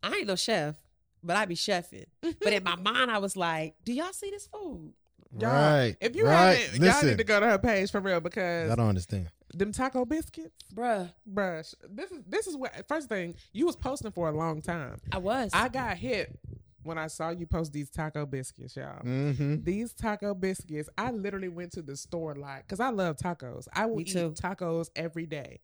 I 0.04 0.16
ain't 0.18 0.28
no 0.28 0.36
chef 0.36 0.76
but 1.24 1.38
I 1.38 1.46
be 1.46 1.56
chefing 1.56 2.06
but 2.22 2.54
in 2.54 2.64
my 2.64 2.76
mind 2.82 3.10
I 3.12 3.18
was 3.18 3.36
like 3.36 3.76
do 3.84 3.94
y'all 3.94 4.14
see 4.14 4.30
this 4.30 4.48
food. 4.48 4.94
Y'all, 5.40 5.50
Right. 5.50 5.96
If 6.02 6.16
you 6.16 6.26
right. 6.26 6.58
haven't, 6.58 6.82
Listen, 6.82 6.86
y'all 6.86 7.12
need 7.12 7.18
to 7.18 7.24
go 7.24 7.40
to 7.40 7.46
her 7.48 7.58
page 7.58 7.90
for 7.90 8.02
real 8.02 8.20
because 8.20 8.70
I 8.70 8.76
don't 8.76 8.90
understand. 8.90 9.30
Them 9.54 9.72
taco 9.72 10.06
biscuits, 10.06 10.56
bruh 10.74 11.12
bruh. 11.32 11.74
This 11.90 12.12
is 12.12 12.20
this 12.28 12.48
is 12.48 12.56
what 12.56 12.72
first 12.88 13.10
thing 13.10 13.36
you 13.54 13.66
was 13.66 13.76
posting 13.76 14.12
for 14.12 14.30
a 14.30 14.32
long 14.32 14.62
time. 14.62 14.98
I 15.12 15.18
was 15.18 15.52
I 15.54 15.68
got 15.70 15.98
hit 15.98 16.38
when 16.84 16.98
I 16.98 17.08
saw 17.08 17.30
you 17.30 17.46
post 17.46 17.74
these 17.74 17.90
taco 17.90 18.26
biscuits, 18.26 18.76
y'all. 18.76 19.04
Mm-hmm. 19.04 19.64
These 19.64 19.94
taco 19.94 20.34
biscuits, 20.34 20.90
I 20.98 21.12
literally 21.12 21.50
went 21.50 21.74
to 21.74 21.82
the 21.84 21.96
store 21.96 22.34
like, 22.36 22.68
cause 22.68 22.80
I 22.80 22.90
love 22.90 23.18
tacos. 23.18 23.68
I 23.74 23.86
will 23.86 23.98
Me 23.98 24.04
eat 24.04 24.14
too. 24.14 24.32
tacos 24.32 24.90
every 24.96 25.26
day. 25.28 25.60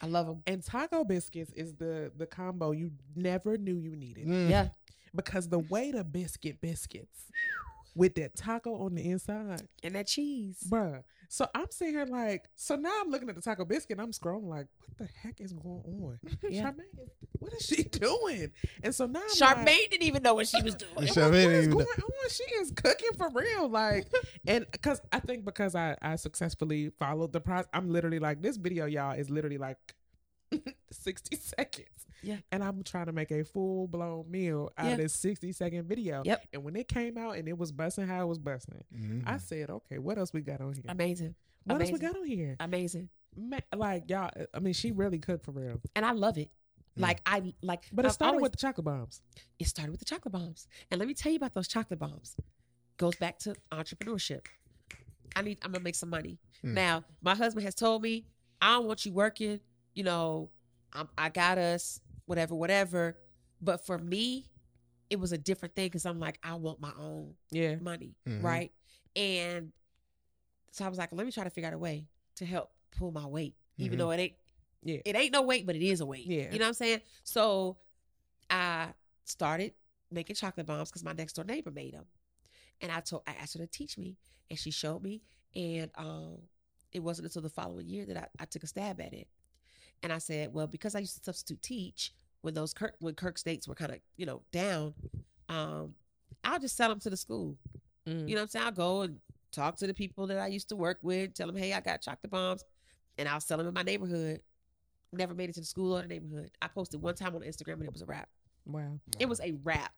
I 0.00 0.06
love 0.06 0.26
them 0.26 0.42
And 0.46 0.64
taco 0.64 1.04
biscuits 1.04 1.52
is 1.52 1.74
the 1.74 2.10
the 2.16 2.26
combo 2.26 2.72
you 2.72 2.90
never 3.14 3.56
knew 3.56 3.76
you 3.76 3.94
needed 3.96 4.26
Mm. 4.26 4.50
yeah 4.50 4.68
because 5.14 5.48
the 5.48 5.58
way 5.60 5.92
the 5.92 6.02
biscuit 6.04 6.60
biscuits 6.60 7.26
with 7.94 8.14
that 8.14 8.34
taco 8.34 8.74
on 8.86 8.94
the 8.94 9.02
inside, 9.10 9.68
and 9.82 9.94
that 9.94 10.06
cheese 10.06 10.56
bruh. 10.68 11.02
So 11.32 11.48
I'm 11.54 11.70
sitting 11.70 11.94
here 11.94 12.04
like, 12.04 12.44
so 12.56 12.76
now 12.76 12.92
I'm 13.00 13.08
looking 13.08 13.26
at 13.30 13.34
the 13.34 13.40
taco 13.40 13.64
biscuit. 13.64 13.96
and 13.96 14.02
I'm 14.02 14.12
scrolling 14.12 14.48
like, 14.50 14.66
what 14.80 14.98
the 14.98 15.08
heck 15.22 15.40
is 15.40 15.54
going 15.54 15.82
on? 15.86 16.18
Yeah. 16.50 16.64
Charmaine, 16.64 17.08
what 17.38 17.54
is 17.54 17.62
she 17.64 17.82
doing? 17.90 18.50
And 18.82 18.94
so 18.94 19.06
now 19.06 19.22
I'm 19.22 19.28
Charmaine 19.30 19.64
like, 19.64 19.90
didn't 19.90 20.02
even 20.02 20.22
know 20.22 20.34
what 20.34 20.46
she 20.46 20.60
was 20.60 20.74
doing 20.74 20.92
like, 20.94 21.06
Charmaine 21.08 21.22
what 21.22 21.30
didn't 21.32 21.52
is 21.52 21.64
even 21.68 21.70
going 21.70 21.86
know. 21.96 22.04
on? 22.04 22.28
She 22.28 22.44
is 22.56 22.70
cooking 22.72 23.12
for 23.16 23.30
real, 23.30 23.66
like, 23.66 24.08
and 24.46 24.66
because 24.72 25.00
I 25.10 25.20
think 25.20 25.46
because 25.46 25.74
I 25.74 25.96
I 26.02 26.16
successfully 26.16 26.90
followed 26.98 27.32
the 27.32 27.40
process, 27.40 27.70
I'm 27.72 27.88
literally 27.88 28.18
like, 28.18 28.42
this 28.42 28.58
video, 28.58 28.84
y'all, 28.84 29.12
is 29.18 29.30
literally 29.30 29.56
like 29.56 29.78
60 30.90 31.34
seconds. 31.36 31.88
Yeah. 32.22 32.36
and 32.50 32.62
I'm 32.62 32.82
trying 32.82 33.06
to 33.06 33.12
make 33.12 33.30
a 33.30 33.44
full 33.44 33.86
blown 33.88 34.30
meal 34.30 34.70
out 34.78 34.86
Yeah. 34.86 34.92
of 34.92 34.98
this 34.98 35.14
60 35.14 35.52
second 35.52 35.86
video. 35.88 36.22
Yep. 36.24 36.46
And 36.52 36.64
when 36.64 36.76
it 36.76 36.88
came 36.88 37.18
out 37.18 37.36
and 37.36 37.48
it 37.48 37.56
was 37.58 37.72
busting 37.72 38.06
how 38.06 38.22
it 38.22 38.26
was 38.26 38.38
busting, 38.38 38.82
Mhm. 38.94 39.22
I 39.26 39.38
said, 39.38 39.70
okay, 39.70 39.98
what 39.98 40.18
else 40.18 40.32
we 40.32 40.40
got 40.40 40.60
on 40.60 40.74
here? 40.74 40.84
amazing 40.88 41.34
what 41.64 41.80
else 41.80 41.92
we 41.92 41.98
got 41.98 42.16
on 42.16 42.24
here? 42.26 42.56
amazing 42.60 43.08
Ma- 43.36 43.58
like 43.74 44.10
y'all, 44.10 44.30
I 44.52 44.58
mean, 44.60 44.74
she 44.74 44.92
really 44.92 45.18
cooked 45.18 45.44
for 45.44 45.52
real. 45.52 45.80
and 45.96 46.04
I 46.04 46.12
love 46.12 46.36
it 46.38 46.50
Mm. 46.98 47.02
like 47.02 47.22
I 47.24 47.54
like 47.62 47.84
But 47.92 48.04
it 48.04 48.08
I've 48.08 48.12
started 48.14 48.34
always- 48.34 48.42
with 48.42 48.52
the 48.52 48.58
chocolate 48.58 48.84
bombs. 48.84 49.22
it 49.58 49.66
started 49.66 49.90
with 49.90 50.00
the 50.00 50.04
chocolate 50.04 50.32
bombs. 50.32 50.68
And 50.90 50.98
let 50.98 51.08
me 51.08 51.14
tell 51.14 51.32
you 51.32 51.36
about 51.36 51.54
those 51.54 51.66
chocolate 51.68 51.98
bombs. 51.98 52.36
Goes 52.98 53.16
back 53.16 53.38
to 53.40 53.54
entrepreneurship. 53.72 54.46
I 55.34 55.40
need 55.42 55.58
I'm 55.62 55.72
gonna 55.72 55.82
make 55.82 55.94
some 55.94 56.10
money. 56.10 56.38
Hmm. 56.60 56.74
Now, 56.74 57.04
my 57.22 57.34
husband 57.34 57.64
has 57.64 57.74
told 57.74 58.02
me, 58.02 58.26
I 58.60 58.74
don't 58.74 58.86
want 58.86 59.06
you 59.06 59.12
working, 59.12 59.60
you 59.94 60.04
know, 60.04 60.50
I'm, 60.92 61.08
I 61.16 61.30
got 61.30 61.56
us, 61.56 62.00
whatever, 62.32 62.54
whatever. 62.54 63.18
But 63.60 63.84
for 63.84 63.98
me, 63.98 64.46
it 65.10 65.20
was 65.20 65.32
a 65.32 65.38
different 65.38 65.74
thing 65.74 65.86
because 65.86 66.06
I'm 66.06 66.18
like, 66.18 66.38
I 66.42 66.54
want 66.54 66.80
my 66.80 66.92
own 66.98 67.34
Yeah. 67.50 67.76
money, 67.76 68.14
Mhm. 68.26 68.42
right? 68.42 68.72
And 69.14 69.70
so 70.70 70.86
I 70.86 70.88
was 70.88 70.96
like, 70.96 71.12
let 71.12 71.26
me 71.26 71.32
try 71.32 71.44
to 71.44 71.50
figure 71.50 71.68
out 71.68 71.74
a 71.74 71.78
way 71.78 72.08
to 72.36 72.46
help 72.46 72.72
pull 72.92 73.12
my 73.12 73.26
weight, 73.26 73.54
even 73.76 73.96
Mhm. 73.96 73.98
though 73.98 74.10
it 74.12 74.18
ain't 74.20 74.36
Yeah. 74.84 75.02
it 75.04 75.14
ain't 75.14 75.32
no 75.32 75.42
weight, 75.42 75.66
but 75.66 75.76
it 75.76 75.82
is 75.82 76.00
a 76.00 76.06
weight. 76.06 76.24
Yeah. 76.26 76.50
You 76.50 76.58
know 76.58 76.64
what 76.64 76.68
I'm 76.68 76.74
saying? 76.74 77.02
So 77.22 77.76
I 78.48 78.94
started 79.24 79.74
making 80.10 80.34
chocolate 80.36 80.66
bombs 80.66 80.88
because 80.90 81.04
my 81.04 81.12
next 81.12 81.34
door 81.34 81.44
neighbor 81.44 81.70
made 81.70 81.92
them. 81.94 82.06
And 82.80 82.90
I 82.90 83.00
told 83.00 83.22
I 83.26 83.32
asked 83.34 83.52
her 83.52 83.60
to 83.60 83.66
teach 83.66 83.96
me 83.98 84.16
and 84.50 84.58
she 84.58 84.70
showed 84.70 85.02
me. 85.02 85.22
And 85.54 85.90
um 85.96 86.48
it 86.90 87.00
wasn't 87.00 87.26
until 87.26 87.42
the 87.42 87.50
following 87.50 87.86
year 87.86 88.06
that 88.06 88.16
I, 88.16 88.28
I 88.40 88.44
took 88.46 88.64
a 88.64 88.66
stab 88.66 89.00
at 89.00 89.12
it. 89.12 89.28
And 90.02 90.12
I 90.12 90.18
said, 90.18 90.52
well, 90.52 90.66
because 90.66 90.94
I 90.94 90.98
used 90.98 91.16
to 91.18 91.22
substitute 91.22 91.62
teach 91.62 92.12
when 92.42 92.54
those 92.54 92.74
Kirk 92.74 92.94
when 93.00 93.14
Kirk 93.14 93.38
states 93.38 93.66
were 93.66 93.74
kind 93.74 93.92
of, 93.92 93.98
you 94.16 94.26
know, 94.26 94.42
down, 94.52 94.94
um, 95.48 95.94
I'll 96.44 96.58
just 96.58 96.76
sell 96.76 96.88
them 96.88 97.00
to 97.00 97.10
the 97.10 97.16
school. 97.16 97.56
Mm. 98.06 98.28
You 98.28 98.34
know 98.34 98.40
what 98.40 98.42
I'm 98.42 98.48
saying? 98.48 98.66
I'll 98.66 98.72
go 98.72 99.02
and 99.02 99.18
talk 99.52 99.76
to 99.76 99.86
the 99.86 99.94
people 99.94 100.26
that 100.26 100.38
I 100.38 100.48
used 100.48 100.68
to 100.70 100.76
work 100.76 100.98
with, 101.02 101.34
tell 101.34 101.46
them, 101.46 101.56
hey, 101.56 101.72
I 101.72 101.80
got 101.80 102.02
chocolate 102.02 102.30
bombs, 102.30 102.64
and 103.18 103.28
I'll 103.28 103.40
sell 103.40 103.58
them 103.58 103.68
in 103.68 103.74
my 103.74 103.82
neighborhood. 103.82 104.40
Never 105.12 105.34
made 105.34 105.50
it 105.50 105.54
to 105.54 105.60
the 105.60 105.66
school 105.66 105.96
or 105.96 106.02
the 106.02 106.08
neighborhood. 106.08 106.50
I 106.60 106.68
posted 106.68 107.02
one 107.02 107.14
time 107.14 107.34
on 107.34 107.42
Instagram 107.42 107.74
and 107.74 107.84
it 107.84 107.92
was 107.92 108.02
a 108.02 108.06
wrap. 108.06 108.28
Wow. 108.64 108.98
It 109.18 109.28
was 109.28 109.40
a 109.40 109.52
wrap. 109.62 109.92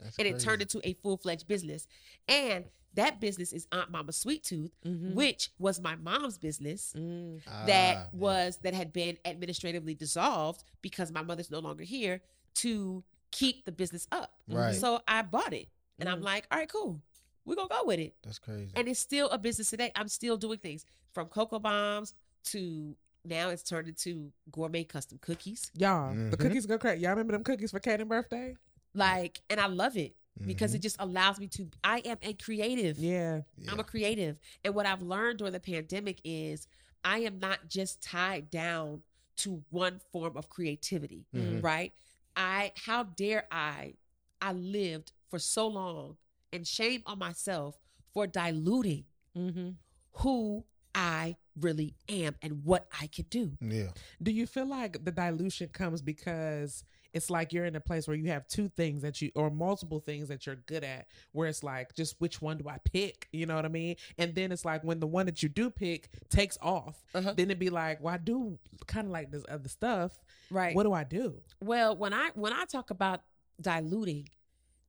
That's 0.00 0.18
And 0.18 0.26
it 0.28 0.38
turned 0.40 0.62
into 0.62 0.80
a 0.86 0.94
full 0.94 1.16
fledged 1.16 1.46
business. 1.48 1.86
And 2.28 2.64
that 2.94 3.20
business 3.20 3.52
is 3.52 3.66
Aunt 3.72 3.90
Mama 3.90 4.12
Sweet 4.12 4.42
Tooth, 4.42 4.72
Mhm. 4.84 5.14
which 5.14 5.50
was 5.58 5.80
my 5.80 5.96
mom's 5.96 6.38
business 6.38 6.92
Mm. 6.96 7.42
that 7.44 7.96
Ah, 7.96 8.00
yeah. 8.00 8.06
was 8.12 8.58
that 8.62 8.72
had 8.74 8.92
been 8.92 9.18
administratively 9.24 9.94
dissolved 9.94 10.64
because 10.82 11.12
my 11.12 11.22
mother's 11.22 11.50
no 11.50 11.58
longer 11.58 11.84
here 11.84 12.22
to 12.56 13.04
keep 13.32 13.64
the 13.66 13.72
business 13.72 14.06
up. 14.12 14.40
Right. 14.48 14.74
So 14.74 15.02
I 15.06 15.22
bought 15.22 15.52
it. 15.52 15.68
And 15.98 16.08
I'm 16.08 16.20
Mm. 16.20 16.24
like, 16.24 16.46
all 16.50 16.58
right, 16.58 16.68
cool. 16.68 17.02
We're 17.44 17.54
gonna 17.54 17.68
go 17.68 17.84
with 17.84 18.00
it. 18.00 18.16
That's 18.22 18.38
crazy. 18.38 18.72
And 18.74 18.88
it's 18.88 18.98
still 19.00 19.28
a 19.30 19.38
business 19.38 19.70
today. 19.70 19.92
I'm 19.94 20.08
still 20.08 20.36
doing 20.36 20.58
things 20.58 20.84
from 21.12 21.28
cocoa 21.28 21.58
bombs 21.58 22.14
to 22.44 22.96
now 23.24 23.50
it's 23.50 23.62
turned 23.62 23.88
into 23.88 24.32
gourmet 24.50 24.84
custom 24.84 25.18
cookies. 25.20 25.70
Y'all, 25.74 26.14
the 26.14 26.36
Mhm. 26.36 26.38
cookies 26.38 26.64
go 26.66 26.78
crazy. 26.78 27.02
Y'all 27.02 27.10
remember 27.10 27.32
them 27.32 27.44
cookies 27.44 27.70
for 27.72 27.80
Kaden's 27.80 28.08
birthday? 28.08 28.56
Like, 28.96 29.42
and 29.50 29.60
I 29.60 29.66
love 29.66 29.96
it 29.96 30.16
because 30.46 30.72
Mhm. 30.72 30.76
it 30.76 30.82
just 30.82 30.96
allows 30.98 31.38
me 31.38 31.46
to. 31.48 31.68
I 31.84 31.98
am 32.04 32.18
a 32.22 32.32
creative. 32.32 32.98
Yeah. 32.98 33.42
I'm 33.68 33.78
a 33.78 33.84
creative. 33.84 34.38
And 34.64 34.74
what 34.74 34.86
I've 34.86 35.02
learned 35.02 35.38
during 35.38 35.52
the 35.52 35.60
pandemic 35.60 36.20
is 36.24 36.66
I 37.04 37.18
am 37.18 37.38
not 37.38 37.68
just 37.68 38.02
tied 38.02 38.50
down 38.50 39.02
to 39.36 39.62
one 39.70 40.00
form 40.12 40.36
of 40.36 40.48
creativity, 40.48 41.26
Mhm. 41.34 41.62
right? 41.62 41.92
I 42.34 42.72
how 42.76 43.02
dare 43.04 43.46
I 43.50 43.94
I 44.40 44.52
lived 44.52 45.12
for 45.28 45.38
so 45.38 45.66
long 45.68 46.16
and 46.52 46.66
shame 46.66 47.02
on 47.06 47.18
myself 47.18 47.78
for 48.12 48.26
diluting 48.26 49.04
Mm-hmm. 49.36 49.70
who 50.12 50.64
I 50.94 51.36
really 51.60 51.94
am 52.08 52.36
and 52.40 52.64
what 52.64 52.88
I 53.00 53.06
can 53.06 53.26
do. 53.28 53.56
Yeah. 53.60 53.92
Do 54.22 54.30
you 54.30 54.46
feel 54.46 54.66
like 54.66 55.04
the 55.04 55.12
dilution 55.12 55.68
comes 55.68 56.00
because 56.02 56.84
it's 57.16 57.30
like 57.30 57.52
you're 57.52 57.64
in 57.64 57.74
a 57.76 57.80
place 57.80 58.06
where 58.06 58.16
you 58.16 58.28
have 58.30 58.46
two 58.46 58.68
things 58.68 59.02
that 59.02 59.20
you 59.22 59.30
or 59.34 59.50
multiple 59.50 59.98
things 60.00 60.28
that 60.28 60.44
you're 60.46 60.56
good 60.66 60.84
at 60.84 61.06
where 61.32 61.48
it's 61.48 61.62
like 61.62 61.94
just 61.94 62.14
which 62.20 62.42
one 62.42 62.58
do 62.58 62.68
I 62.68 62.78
pick? 62.84 63.28
You 63.32 63.46
know 63.46 63.56
what 63.56 63.64
I 63.64 63.68
mean? 63.68 63.96
And 64.18 64.34
then 64.34 64.52
it's 64.52 64.64
like 64.64 64.84
when 64.84 65.00
the 65.00 65.06
one 65.06 65.26
that 65.26 65.42
you 65.42 65.48
do 65.48 65.70
pick 65.70 66.10
takes 66.28 66.58
off, 66.60 67.02
Uh-huh. 67.14 67.32
then 67.36 67.46
it'd 67.46 67.58
be 67.58 67.70
like, 67.70 68.00
well, 68.02 68.14
I 68.14 68.18
do 68.18 68.58
kind 68.86 69.06
of 69.06 69.12
like 69.12 69.30
this 69.30 69.44
other 69.48 69.68
stuff. 69.68 70.12
Right. 70.50 70.76
What 70.76 70.82
do 70.84 70.92
I 70.92 71.04
do? 71.04 71.40
Well, 71.60 71.96
when 71.96 72.12
I 72.12 72.30
when 72.34 72.52
I 72.52 72.64
talk 72.66 72.90
about 72.90 73.22
diluting, 73.60 74.28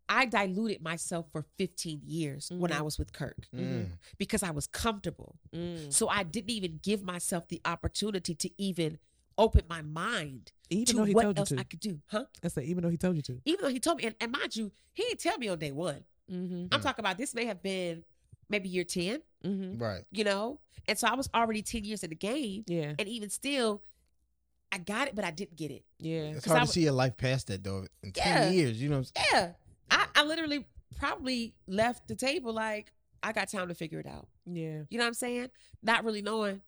I 0.09 0.25
diluted 0.25 0.81
myself 0.81 1.25
for 1.31 1.45
15 1.57 2.01
years 2.05 2.49
when 2.51 2.71
I 2.71 2.79
Mhm. 2.79 2.85
was 2.85 2.97
with 2.97 3.11
Kirk 3.11 3.47
Mm. 3.53 3.91
because 4.17 4.41
I 4.43 4.51
was 4.51 4.65
comfortable. 4.67 5.35
Mm. 5.53 5.91
So 5.91 6.07
I 6.07 6.23
didn't 6.23 6.51
even 6.51 6.79
give 6.81 7.03
myself 7.03 7.47
the 7.49 7.61
opportunity 7.65 8.33
to 8.35 8.49
even 8.57 8.99
open 9.37 9.63
my 9.69 9.81
mind 9.81 10.51
Even 10.69 10.85
to 10.85 10.93
though 10.97 11.03
he 11.03 11.13
what 11.13 11.23
told 11.23 11.37
you 11.37 11.41
else 11.41 11.49
to. 11.49 11.59
I 11.59 11.63
could 11.63 11.79
do. 11.79 11.99
Huh? 12.07 12.25
I 12.43 12.47
said, 12.47 12.63
even 12.65 12.83
though 12.83 12.89
he 12.89 12.97
told 12.97 13.15
you 13.15 13.21
to. 13.23 13.39
Even 13.45 13.63
though 13.63 13.69
he 13.71 13.79
told 13.79 13.97
me, 13.97 14.05
and, 14.05 14.15
and 14.19 14.31
mind 14.31 14.55
you, 14.55 14.71
he 14.93 15.03
didn't 15.03 15.19
tell 15.19 15.37
me 15.37 15.47
on 15.49 15.59
day 15.59 15.71
one. 15.71 16.03
Mm-hmm. 16.31 16.67
I'm 16.73 16.81
talking 16.81 17.03
about 17.03 17.17
this 17.17 17.33
may 17.33 17.45
have 17.45 17.61
been 17.61 18.03
maybe 18.49 18.69
year 18.69 18.83
10, 18.83 19.21
Mm-hmm. 19.45 19.77
Right. 19.81 20.03
you 20.11 20.23
know? 20.23 20.59
And 20.87 20.97
so 20.97 21.07
I 21.07 21.15
was 21.15 21.29
already 21.33 21.61
10 21.61 21.83
years 21.83 22.03
in 22.03 22.09
the 22.09 22.15
game. 22.15 22.63
Yeah. 22.67 22.93
And 22.97 23.07
even 23.07 23.29
still, 23.29 23.81
I 24.71 24.77
got 24.79 25.07
it, 25.07 25.15
but 25.15 25.23
I 25.23 25.31
didn't 25.31 25.55
get 25.55 25.71
it. 25.71 25.83
Yeah. 25.99 26.21
it's 26.35 26.45
hard 26.45 26.61
I 26.61 26.65
to 26.65 26.71
see 26.71 26.87
a 26.87 26.93
life 26.93 27.15
past 27.17 27.47
that 27.47 27.63
though. 27.63 27.85
In 28.03 28.11
Yeah. 28.15 28.23
ten 28.41 28.53
years, 28.53 28.81
you 28.81 28.89
know. 28.89 28.97
What 28.99 29.11
I'm 29.15 29.39
Yeah. 29.39 29.51
I, 29.91 30.05
I 30.15 30.23
literally 30.23 30.65
probably 30.97 31.53
left 31.67 32.07
the 32.07 32.15
table 32.15 32.51
like, 32.53 32.91
I 33.23 33.31
got 33.31 33.49
time 33.49 33.67
to 33.69 33.75
figure 33.75 33.99
it 33.99 34.07
out. 34.07 34.27
Yeah. 34.45 34.81
You 34.89 34.97
know 34.97 35.03
what 35.03 35.07
I'm 35.07 35.13
saying? 35.13 35.49
Not 35.81 36.03
really 36.03 36.21
knowing. 36.21 36.61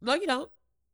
No, 0.00 0.14
you 0.14 0.26
don't. 0.26 0.50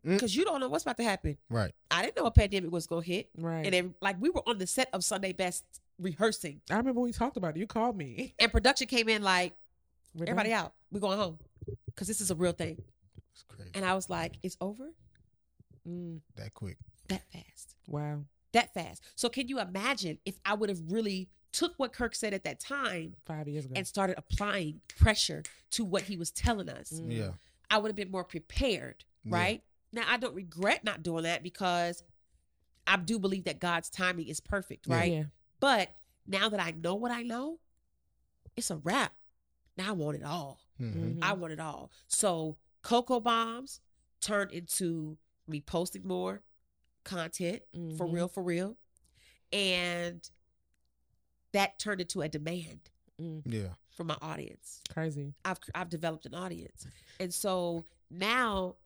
Mm. 0.07 0.13
Because 0.15 0.37
you 0.37 0.45
don't 0.45 0.61
know 0.61 0.69
what's 0.69 0.85
about 0.85 0.97
to 0.99 1.03
happen. 1.05 1.37
Right. 1.51 1.75
I 1.91 2.03
didn't 2.03 2.17
know 2.17 2.27
a 2.27 2.31
pandemic 2.31 2.71
was 2.71 2.87
going 2.87 3.03
to 3.03 3.09
hit. 3.11 3.29
Right. 3.37 3.67
And 3.67 3.75
every, 3.75 3.95
like 4.01 4.17
we 4.21 4.31
were 4.31 4.43
on 4.49 4.59
the 4.59 4.67
set 4.67 4.89
of 4.93 5.03
Sunday 5.05 5.33
Best 5.33 5.65
rehearsing, 5.99 6.61
I 6.71 6.77
remember 6.77 7.01
we 7.01 7.13
talked 7.13 7.37
about 7.37 7.57
it. 7.57 7.61
You 7.61 7.67
called 7.67 7.97
me. 7.97 8.35
and 8.39 8.53
production 8.53 8.87
came 8.87 9.09
in 9.09 9.23
like, 9.23 9.55
We're 10.15 10.25
everybody 10.27 10.51
done. 10.51 10.67
out. 10.67 10.75
We're 10.93 11.01
going 11.01 11.19
home. 11.19 11.39
Because 11.87 12.07
this 12.09 12.21
is 12.21 12.31
a 12.31 12.35
real 12.35 12.53
thing. 12.53 12.81
It's 13.33 13.43
crazy. 13.49 13.71
And 13.75 13.85
I 13.85 13.95
was 13.95 14.09
like, 14.09 14.39
it's 14.43 14.57
over 14.61 14.91
Mm, 15.89 16.21
that 16.37 16.53
quick. 16.55 16.79
that 17.09 17.23
fast. 17.33 17.77
wow. 17.87 18.21
That 18.53 18.73
fast. 18.75 19.03
So 19.15 19.29
can 19.29 19.49
you 19.49 19.61
imagine 19.61 20.19
if 20.25 20.39
I 20.45 20.55
would 20.55 20.69
have 20.69 20.81
really 20.89 21.29
took 21.53 21.75
what 21.79 21.93
Kirk 21.93 22.15
said 22.15 22.33
at 22.35 22.45
that 22.45 22.59
time 22.61 23.15
Five 23.25 23.47
years 23.49 23.65
ago. 23.67 23.75
and 23.77 23.87
started 23.87 24.17
applying 24.19 24.81
pressure 24.99 25.43
to 25.73 25.85
what 25.85 26.03
he 26.03 26.17
was 26.17 26.31
telling 26.31 26.69
us? 26.69 26.91
Mm. 26.93 27.17
Yeah. 27.17 27.31
I 27.71 27.79
would 27.79 27.89
have 27.89 27.97
been 27.97 28.11
more 28.11 28.25
prepared, 28.25 29.05
Yeah. 29.25 29.31
Right? 29.97 30.07
Now 30.07 30.13
I 30.13 30.17
don't 30.17 30.35
regret 30.35 30.85
not 30.85 31.03
doing 31.03 31.25
that 31.25 31.43
because 31.43 32.03
I 32.87 32.97
do 32.97 33.19
believe 33.19 33.45
that 33.45 33.59
God's 33.61 33.91
timing 33.91 34.29
is 34.29 34.41
perfect, 34.41 34.87
right? 34.87 35.13
Yeah. 35.13 35.25
But 35.61 35.91
now 36.27 36.49
that 36.49 36.61
I 36.61 36.71
know 36.73 36.95
what 36.95 37.11
I 37.11 37.23
know, 37.23 37.59
it's 38.57 38.71
a 38.71 38.77
wrap. 38.77 39.13
Now 39.77 39.89
I 39.89 39.93
want 39.93 40.17
it 40.17 40.23
all. 40.25 40.61
Mhm. 40.81 41.17
Mhm. 41.17 41.19
I 41.23 41.33
want 41.35 41.53
it 41.53 41.61
all. 41.61 41.91
So 42.09 42.57
Cocoa 42.83 43.21
Bombs 43.21 43.81
turned 44.21 44.53
into 44.53 45.19
me 45.47 45.61
posting 45.61 46.07
more 46.07 46.43
content 47.05 47.63
for 47.97 48.07
Mhm. 48.07 48.13
real, 48.13 48.29
for 48.29 48.43
real. 48.43 48.77
And 49.53 50.29
that 51.53 51.79
turned 51.79 52.01
into 52.01 52.23
a 52.23 52.29
demand 52.29 52.91
Mm, 53.19 53.43
Yeah. 53.47 53.75
from 53.89 54.09
my 54.09 54.19
audience. 54.21 54.83
crazy. 54.91 55.33
I've 55.45 55.59
I've 55.75 55.89
developed 55.89 56.27
an 56.27 56.35
audience. 56.35 56.87
And 57.19 57.33
so 57.33 57.87
now 58.11 58.77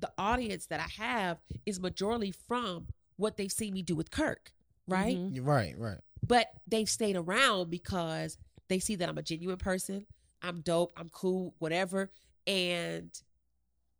the 0.00 0.10
audience 0.18 0.66
that 0.66 0.80
I 0.80 1.02
have 1.02 1.38
is 1.66 1.78
majorly 1.78 2.34
from 2.48 2.88
what 3.16 3.36
they've 3.36 3.52
seen 3.52 3.74
me 3.74 3.82
do 3.82 3.94
with 3.94 4.10
Kirk, 4.10 4.52
right? 4.86 5.16
Mhm. 5.16 5.46
Right. 5.46 5.76
Right. 5.78 5.98
But 6.26 6.50
they've 6.66 6.88
stayed 6.88 7.16
around 7.16 7.70
because 7.70 8.38
they 8.68 8.78
see 8.78 8.96
that 8.96 9.08
I'm 9.08 9.18
a 9.18 9.22
genuine 9.22 9.58
person. 9.58 10.06
I'm 10.42 10.60
dope, 10.62 10.92
I'm 10.96 11.08
cool, 11.10 11.54
whatever. 11.58 12.10
And 12.46 13.10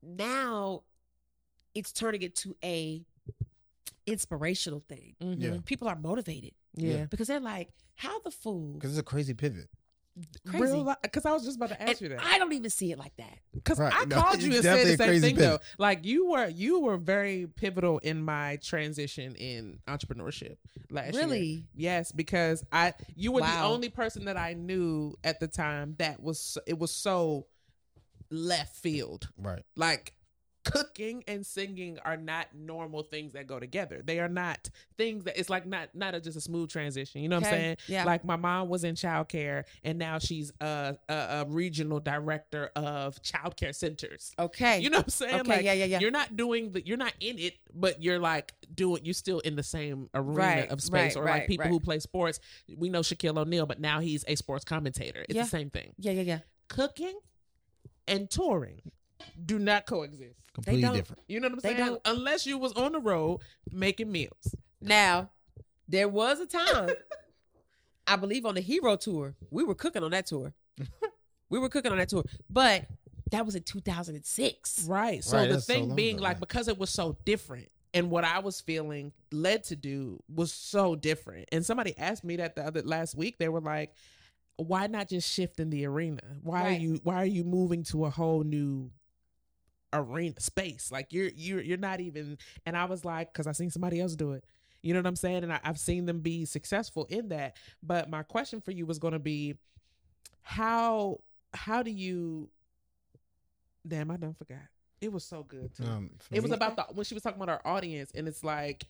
now 0.02 0.84
it's 1.74 1.92
turning 1.92 2.22
into 2.22 2.56
a 2.64 3.04
inspirational 4.06 4.80
thing. 4.88 5.16
Mhm. 5.20 5.40
Yeah. 5.40 5.58
People 5.64 5.88
are 5.88 5.96
motivated 5.96 6.52
Yeah. 6.74 7.04
because 7.06 7.28
they're 7.28 7.40
like, 7.40 7.72
how 7.96 8.18
the 8.20 8.30
fool 8.30 8.74
Because 8.74 8.90
it's 8.90 8.98
a 9.00 9.02
crazy 9.02 9.34
pivot. 9.34 9.68
Crazy. 10.48 10.84
Because 11.02 11.26
I 11.26 11.32
was 11.32 11.44
just 11.44 11.56
about 11.56 11.70
to 11.70 11.80
ask 11.82 11.92
and 11.92 12.00
you 12.00 12.08
that. 12.10 12.24
I 12.24 12.38
don't 12.38 12.52
even 12.52 12.70
see 12.70 12.92
it 12.92 12.98
like 12.98 13.16
that. 13.16 13.38
Because 13.52 13.78
Right. 13.78 13.92
I 13.94 14.04
No, 14.04 14.20
called 14.20 14.42
you 14.42 14.54
and 14.54 14.62
said 14.62 14.86
the 14.86 14.96
same 14.96 14.98
crazy 14.98 15.26
thing 15.28 15.36
though. 15.36 15.58
Like 15.78 16.04
you 16.04 16.30
were 16.30 16.48
you 16.48 16.80
were 16.80 16.96
very 16.96 17.46
pivotal 17.56 17.98
in 17.98 18.22
my 18.22 18.56
transition 18.62 19.34
in 19.36 19.78
entrepreneurship 19.86 20.56
last 20.90 21.14
year. 21.14 21.22
Really? 21.22 21.66
Yes, 21.74 22.12
because 22.12 22.64
I 22.72 22.94
you 23.14 23.32
were 23.32 23.40
the 23.40 23.62
only 23.62 23.88
person 23.88 24.26
that 24.26 24.36
I 24.36 24.54
knew 24.54 25.16
at 25.24 25.40
the 25.40 25.48
time 25.48 25.96
that 25.98 26.22
was 26.22 26.58
it 26.66 26.78
was 26.78 26.90
so 26.90 27.46
left 28.30 28.76
field. 28.76 29.28
Right. 29.36 29.62
Like 29.76 30.14
cooking 30.64 31.24
and 31.26 31.44
singing 31.44 31.98
are 32.04 32.16
not 32.16 32.48
normal 32.54 33.02
things 33.02 33.32
that 33.32 33.46
go 33.46 33.58
together. 33.58 34.02
They 34.04 34.20
are 34.20 34.28
not 34.28 34.68
things 34.98 35.24
that 35.24 35.38
it's 35.38 35.48
like 35.50 35.66
not 35.66 35.94
not 35.94 36.14
a, 36.14 36.20
just 36.20 36.36
a 36.36 36.40
smooth 36.40 36.68
transition. 36.70 37.22
You 37.22 37.28
know 37.28 37.36
what 37.38 37.46
I'm 37.46 37.50
saying? 37.52 37.76
Yeah. 37.86 38.04
Like 38.04 38.24
my 38.24 38.36
mom 38.36 38.68
was 38.68 38.84
in 38.84 38.94
childcare 38.94 39.64
and 39.84 39.98
now 39.98 40.18
she's 40.18 40.52
a, 40.60 40.96
a, 41.08 41.14
a 41.14 41.44
regional 41.48 41.98
director 42.00 42.70
of 42.76 43.20
childcare 43.22 43.74
centers. 43.74 44.32
Okay. 44.38 44.80
You 44.80 44.90
know 44.90 44.98
what 44.98 45.06
I'm 45.06 45.10
saying? 45.10 45.40
Okay, 45.40 45.50
Like, 45.56 45.64
yeah, 45.64 45.72
yeah, 45.72 45.84
yeah. 45.86 45.98
You're 46.00 46.10
not 46.10 46.36
doing 46.36 46.72
the, 46.72 46.86
you're 46.86 46.96
not 46.98 47.14
in 47.20 47.38
it, 47.38 47.54
but 47.74 48.02
you're 48.02 48.18
like 48.18 48.52
doing, 48.74 49.04
you're 49.04 49.14
still 49.14 49.40
in 49.40 49.56
the 49.56 49.62
same 49.62 50.08
arena 50.14 50.34
Right, 50.38 50.70
of 50.70 50.82
space. 50.82 51.16
right, 51.16 51.16
or 51.16 51.24
right, 51.24 51.38
like 51.40 51.48
people 51.48 51.68
who 51.68 51.80
play 51.80 51.98
sports. 52.00 52.38
We 52.76 52.90
know 52.90 53.00
Shaquille 53.00 53.38
O'Neal, 53.38 53.66
but 53.66 53.80
now 53.80 54.00
he's 54.00 54.24
a 54.28 54.34
sports 54.36 54.64
commentator. 54.64 55.24
It's 55.28 55.34
Yeah. 55.36 55.42
the 55.44 55.48
same 55.48 55.70
thing. 55.70 55.94
yeah, 55.98 56.12
yeah, 56.12 56.22
yeah. 56.22 56.38
Cooking 56.68 57.18
and 58.06 58.30
touring 58.30 58.80
do 59.46 59.58
not 59.58 59.86
coexist. 59.86 60.36
Completely 60.54 60.82
don't. 60.82 60.94
different. 60.94 61.22
You 61.28 61.40
know 61.40 61.48
what 61.48 61.54
I'm 61.54 61.60
They 61.60 61.68
saying? 61.76 61.86
don't. 61.86 62.00
Unless 62.04 62.46
you 62.46 62.58
was 62.58 62.72
on 62.72 62.92
the 62.92 63.00
road 63.00 63.40
making 63.70 64.10
meals. 64.10 64.54
Now, 64.80 65.30
there 65.88 66.08
was 66.08 66.40
a 66.40 66.46
time, 66.46 66.90
I 68.06 68.16
believe 68.16 68.44
on 68.46 68.54
the 68.54 68.60
Hero 68.60 68.96
tour, 68.96 69.34
we 69.50 69.64
were 69.64 69.74
cooking 69.74 70.02
on 70.02 70.10
that 70.12 70.26
tour. 70.26 70.52
we 71.50 71.58
were 71.58 71.68
cooking 71.68 71.92
on 71.92 71.98
that 71.98 72.08
tour, 72.08 72.24
but 72.48 72.86
that 73.30 73.44
was 73.46 73.54
in 73.54 73.62
2006. 73.62 74.86
Right. 74.88 75.22
So 75.22 75.36
Right, 75.36 75.46
the 75.46 75.54
that's 75.54 75.66
so 75.66 75.72
thing 75.74 75.94
being 75.94 76.16
ago, 76.16 76.24
like 76.24 76.36
yeah. 76.36 76.40
because 76.40 76.68
it 76.68 76.78
was 76.78 76.90
so 76.90 77.16
different 77.24 77.68
and 77.92 78.10
what 78.10 78.24
I 78.24 78.38
was 78.40 78.60
feeling 78.60 79.12
led 79.32 79.64
to 79.64 79.76
do 79.76 80.20
was 80.32 80.52
so 80.52 80.94
different. 80.96 81.48
And 81.52 81.64
somebody 81.66 81.96
asked 81.98 82.24
me 82.24 82.36
that 82.36 82.54
the 82.56 82.64
other 82.64 82.82
last 82.82 83.16
week. 83.16 83.38
They 83.38 83.48
were 83.48 83.60
like, 83.60 83.92
why 84.56 84.86
not 84.86 85.08
just 85.08 85.28
shift 85.32 85.58
in 85.60 85.70
the 85.70 85.86
arena? 85.86 86.20
Why 86.42 86.62
Right. 86.62 86.76
are 86.76 86.80
you 86.80 87.00
why 87.02 87.16
are 87.16 87.26
you 87.26 87.44
moving 87.44 87.82
to 87.84 88.04
a 88.04 88.10
whole 88.10 88.42
new 88.44 88.90
arena 89.92 90.40
space? 90.40 90.90
Like 90.90 91.12
you're 91.12 91.30
you're 91.34 91.60
you're 91.60 91.78
not 91.78 92.00
even 92.00 92.38
and 92.66 92.76
I 92.76 92.84
was 92.84 93.04
like, 93.04 93.32
because 93.32 93.46
I 93.46 93.52
seen 93.52 93.70
somebody 93.70 94.00
else 94.00 94.14
do 94.14 94.32
it. 94.32 94.44
You 94.82 94.94
know 94.94 95.00
what 95.00 95.06
I'm 95.06 95.16
saying? 95.16 95.44
And 95.44 95.52
I, 95.52 95.60
I've 95.62 95.78
seen 95.78 96.06
them 96.06 96.20
be 96.20 96.44
successful 96.44 97.06
in 97.10 97.28
that. 97.28 97.56
But 97.82 98.08
my 98.08 98.22
question 98.22 98.60
for 98.60 98.70
you 98.70 98.86
was 98.86 98.98
gonna 98.98 99.18
be 99.18 99.56
how 100.42 101.20
how 101.52 101.82
do 101.82 101.90
you 101.90 102.48
damn 103.86 104.10
I 104.10 104.16
done 104.16 104.34
forgot. 104.34 104.58
It 105.00 105.12
was 105.12 105.24
so 105.24 105.42
good 105.42 105.74
too. 105.74 105.84
Um, 105.84 106.10
it 106.30 106.42
was 106.42 106.52
about 106.52 106.76
the 106.76 106.82
when 106.92 107.04
she 107.04 107.14
was 107.14 107.22
talking 107.22 107.40
about 107.40 107.48
our 107.64 107.74
audience 107.74 108.12
and 108.14 108.28
it's 108.28 108.44
like 108.44 108.86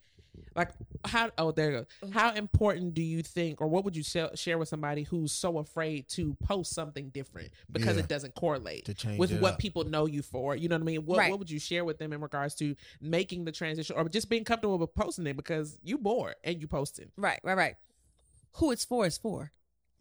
like 0.56 0.70
how 1.04 1.30
oh 1.38 1.50
there 1.52 1.70
you 1.70 1.78
go 1.78 2.06
Mhm. 2.06 2.12
how 2.12 2.32
important 2.34 2.94
do 2.94 3.02
you 3.02 3.22
think 3.22 3.60
or 3.60 3.68
what 3.68 3.84
would 3.84 3.94
you 3.96 4.02
share, 4.02 4.34
share 4.36 4.58
with 4.58 4.68
somebody 4.68 5.02
who's 5.04 5.32
so 5.32 5.58
afraid 5.58 6.08
to 6.08 6.34
post 6.44 6.72
something 6.72 7.08
different 7.10 7.50
because 7.70 7.96
Yeah. 7.96 8.02
it 8.04 8.08
doesn't 8.08 8.34
correlate 8.34 8.84
to 8.86 8.94
change 8.94 9.18
with 9.18 9.32
what 9.40 9.54
up. 9.54 9.58
people 9.58 9.84
know 9.84 10.06
you 10.06 10.22
for 10.22 10.56
you 10.56 10.68
know 10.68 10.76
what 10.76 10.82
i 10.82 10.84
mean 10.84 11.04
what, 11.06 11.18
Right. 11.18 11.30
what 11.30 11.38
would 11.38 11.50
you 11.50 11.58
share 11.60 11.84
with 11.84 11.98
them 11.98 12.12
in 12.12 12.20
regards 12.20 12.54
to 12.56 12.74
making 13.00 13.44
the 13.44 13.52
transition 13.52 13.96
or 13.96 14.08
just 14.08 14.28
being 14.28 14.44
comfortable 14.44 14.78
with 14.78 14.94
posting 14.94 15.26
it 15.26 15.36
because 15.36 15.78
you 15.82 15.98
bored 15.98 16.34
and 16.44 16.60
you 16.60 16.66
posting 16.66 17.10
Right, 17.16 17.40
right, 17.42 17.56
right. 17.56 17.76
Who 18.54 18.72
it's 18.72 18.84
for 18.84 19.06
is 19.06 19.16
for. 19.18 19.52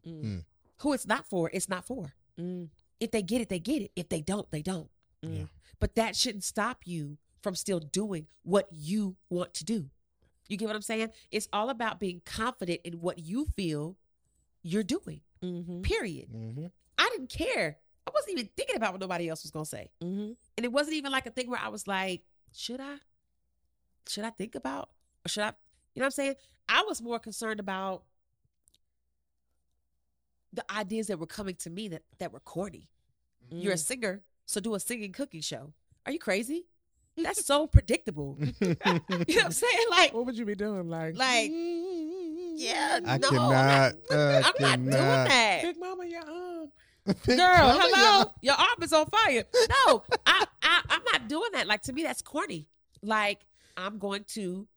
Mm. 0.07 0.23
Mm. 0.23 0.45
Who 0.81 0.93
it's 0.93 1.05
not 1.05 1.25
for, 1.27 1.49
it's 1.53 1.69
not 1.69 1.85
for. 1.85 2.13
Mm. 2.39 2.69
If 2.99 3.11
they 3.11 3.21
get 3.21 3.41
it, 3.41 3.49
they 3.49 3.59
get 3.59 3.81
it. 3.83 3.91
If 3.95 4.09
they 4.09 4.21
don't, 4.21 4.49
they 4.49 4.61
don't. 4.63 4.89
Mm. 5.23 5.37
Yeah. 5.37 5.43
But 5.79 5.95
that 5.95 6.15
shouldn't 6.15 6.43
stop 6.43 6.87
you 6.87 7.17
from 7.41 7.55
still 7.55 7.79
doing 7.79 8.27
what 8.43 8.67
you 8.71 9.15
want 9.29 9.53
to 9.55 9.63
do. 9.63 9.89
You 10.49 10.57
get 10.57 10.65
what 10.67 10.75
I'm 10.75 10.81
saying? 10.81 11.11
It's 11.31 11.47
all 11.53 11.69
about 11.69 11.99
being 11.99 12.21
confident 12.25 12.81
in 12.83 12.99
what 12.99 13.19
you 13.19 13.45
feel 13.55 13.95
you're 14.63 14.83
doing. 14.83 15.21
Mhm. 15.41 15.83
Period. 15.83 16.29
Mhm. 16.33 16.71
I 16.97 17.07
didn't 17.09 17.29
care. 17.29 17.77
I 18.05 18.11
wasn't 18.11 18.33
even 18.33 18.49
thinking 18.57 18.75
about 18.75 18.91
what 18.91 18.99
nobody 18.99 19.29
else 19.29 19.43
was 19.43 19.51
gonna 19.51 19.65
say. 19.65 19.91
Mhm. 20.01 20.35
And 20.57 20.65
it 20.65 20.71
wasn't 20.71 20.95
even 20.95 21.11
like 21.11 21.27
a 21.27 21.31
thing 21.31 21.49
where 21.49 21.59
I 21.59 21.69
was 21.69 21.87
like, 21.87 22.25
should 22.51 22.81
I? 22.81 22.97
Should 24.07 24.25
I 24.25 24.31
think 24.31 24.55
about? 24.55 24.89
Or 25.25 25.29
should 25.29 25.43
I? 25.43 25.53
You 25.93 26.01
know 26.01 26.03
what 26.03 26.05
I'm 26.07 26.11
saying? 26.11 26.35
I 26.67 26.83
was 26.83 27.01
more 27.01 27.19
concerned 27.19 27.59
about 27.59 28.03
the 30.51 30.69
ideas 30.71 31.07
that 31.07 31.19
were 31.19 31.27
coming 31.27 31.55
to 31.57 31.69
me 31.69 31.87
that, 31.89 32.03
that 32.17 32.33
were 32.33 32.39
corny. 32.39 32.89
You're 33.51 33.73
a 33.73 33.75
Mm. 33.75 33.85
singer, 33.85 34.23
so 34.45 34.59
do 34.59 34.73
a 34.75 34.79
singing 34.79 35.11
cooking 35.11 35.41
show. 35.41 35.73
Are 36.05 36.11
you 36.11 36.19
crazy? 36.19 36.67
That's 37.23 37.45
so 37.45 37.67
predictable. 37.67 38.37
You 38.61 38.75
know 38.79 38.95
what 38.95 39.45
I'm 39.45 39.51
saying? 39.51 39.85
Like, 39.89 40.13
what 40.13 40.25
would 40.25 40.37
you 40.37 40.45
be 40.45 40.55
doing 40.55 40.89
like 40.89 41.17
like, 41.17 41.51
yeah, 41.51 42.99
I 43.05 43.17
no, 43.17 43.29
cannot. 43.29 43.95
I'm, 44.09 44.17
not, 44.17 44.55
I'm 44.59 44.61
not 44.61 44.77
doing 44.77 44.89
that. 44.89 45.61
big 45.61 45.79
mama 45.79 46.05
your 46.05 46.21
arm 46.21 46.71
Big 47.25 47.37
Girl, 47.37 47.57
Mama, 47.57 47.79
hello, 47.81 48.33
your 48.41 48.55
arm 48.55 48.83
is 48.83 48.93
on 48.93 49.05
fire. 49.07 49.43
No, 49.87 50.03
I, 50.25 50.45
I, 50.61 50.81
I'm 50.89 51.01
not 51.11 51.27
doing 51.27 51.49
that. 51.53 51.65
Like 51.67 51.81
to 51.83 51.93
me, 51.93 52.03
that's 52.03 52.21
corny. 52.21 52.67
Like 53.01 53.45
I'm 53.77 53.97
going 53.97 54.25
to 54.35 54.67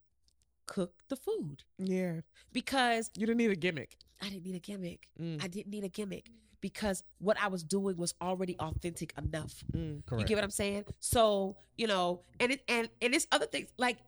cook 0.66 0.94
the 1.08 1.16
food 1.16 1.64
yeah 1.76 2.20
because 2.52 3.10
you 3.16 3.26
didn't 3.26 3.38
need 3.38 3.50
a 3.50 3.56
gimmick 3.56 3.96
I 4.22 4.28
didn't 4.28 4.46
need 4.46 4.54
a 4.54 4.60
gimmick. 4.60 5.08
Mm. 5.20 5.42
I 5.42 5.48
didn't 5.48 5.72
need 5.72 5.82
a 5.84 5.88
gimmick 5.88 6.30
because 6.62 7.04
what 7.18 7.36
I 7.38 7.48
was 7.48 7.62
doing 7.62 7.98
was 7.98 8.14
already 8.22 8.56
authentic 8.58 9.12
enough. 9.18 9.62
Mm. 9.76 10.02
You 10.18 10.24
get 10.24 10.36
what 10.36 10.44
I'm 10.44 10.50
saying? 10.50 10.84
So 11.00 11.56
you 11.76 11.86
know, 11.86 12.22
and 12.40 12.52
it 12.52 12.62
and 12.68 12.88
and 13.02 13.14
it's 13.14 13.26
other 13.30 13.44
things 13.46 13.68
like 13.76 13.98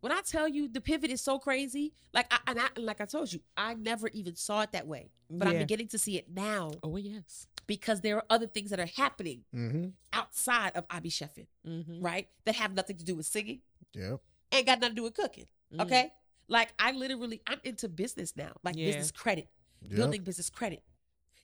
when 0.00 0.12
I 0.12 0.20
tell 0.22 0.46
you 0.48 0.68
the 0.68 0.80
pivot 0.80 1.10
is 1.10 1.20
so 1.20 1.38
crazy, 1.38 1.92
like 2.14 2.26
I, 2.32 2.38
and 2.46 2.60
I, 2.60 2.68
like 2.78 3.00
I 3.02 3.04
told 3.06 3.32
you, 3.32 3.40
I 3.56 3.74
never 3.74 4.08
even 4.08 4.36
saw 4.36 4.60
it 4.62 4.72
that 4.72 4.86
way, 4.86 5.10
but 5.30 5.48
I'm 5.48 5.58
beginning 5.58 5.88
to 5.88 5.98
see 5.98 6.16
it 6.16 6.26
now 6.32 6.70
Oh 6.82 6.96
yes. 6.96 7.46
because 7.66 8.02
there 8.02 8.16
are 8.16 8.24
other 8.30 8.46
things 8.46 8.70
that 8.70 8.78
are 8.80 8.86
happening 8.96 9.42
Mm-hmm. 9.54 9.88
outside 10.12 10.72
of 10.76 10.84
I 10.90 11.00
Be 11.00 11.10
Chefin, 11.10 11.46
Mm-hmm. 11.66 12.00
right? 12.02 12.28
That 12.44 12.54
have 12.56 12.72
nothing 12.74 12.96
to 12.98 13.04
do 13.04 13.16
with 13.16 13.26
singing, 13.26 13.60
Yep. 13.94 14.20
ain't 14.52 14.66
got 14.66 14.80
nothing 14.80 14.94
to 14.94 15.00
do 15.00 15.02
with 15.04 15.14
cooking. 15.14 15.46
Mm. 15.74 15.82
Okay, 15.82 16.12
like 16.46 16.68
I 16.78 16.92
literally, 16.92 17.40
I'm 17.46 17.58
into 17.64 17.88
business 17.88 18.34
now, 18.36 18.52
like 18.62 18.76
Yeah. 18.76 18.84
business 18.86 19.10
credit, 19.10 19.48
Yep. 19.82 19.96
building 19.96 20.22
business 20.22 20.50
credit. 20.50 20.82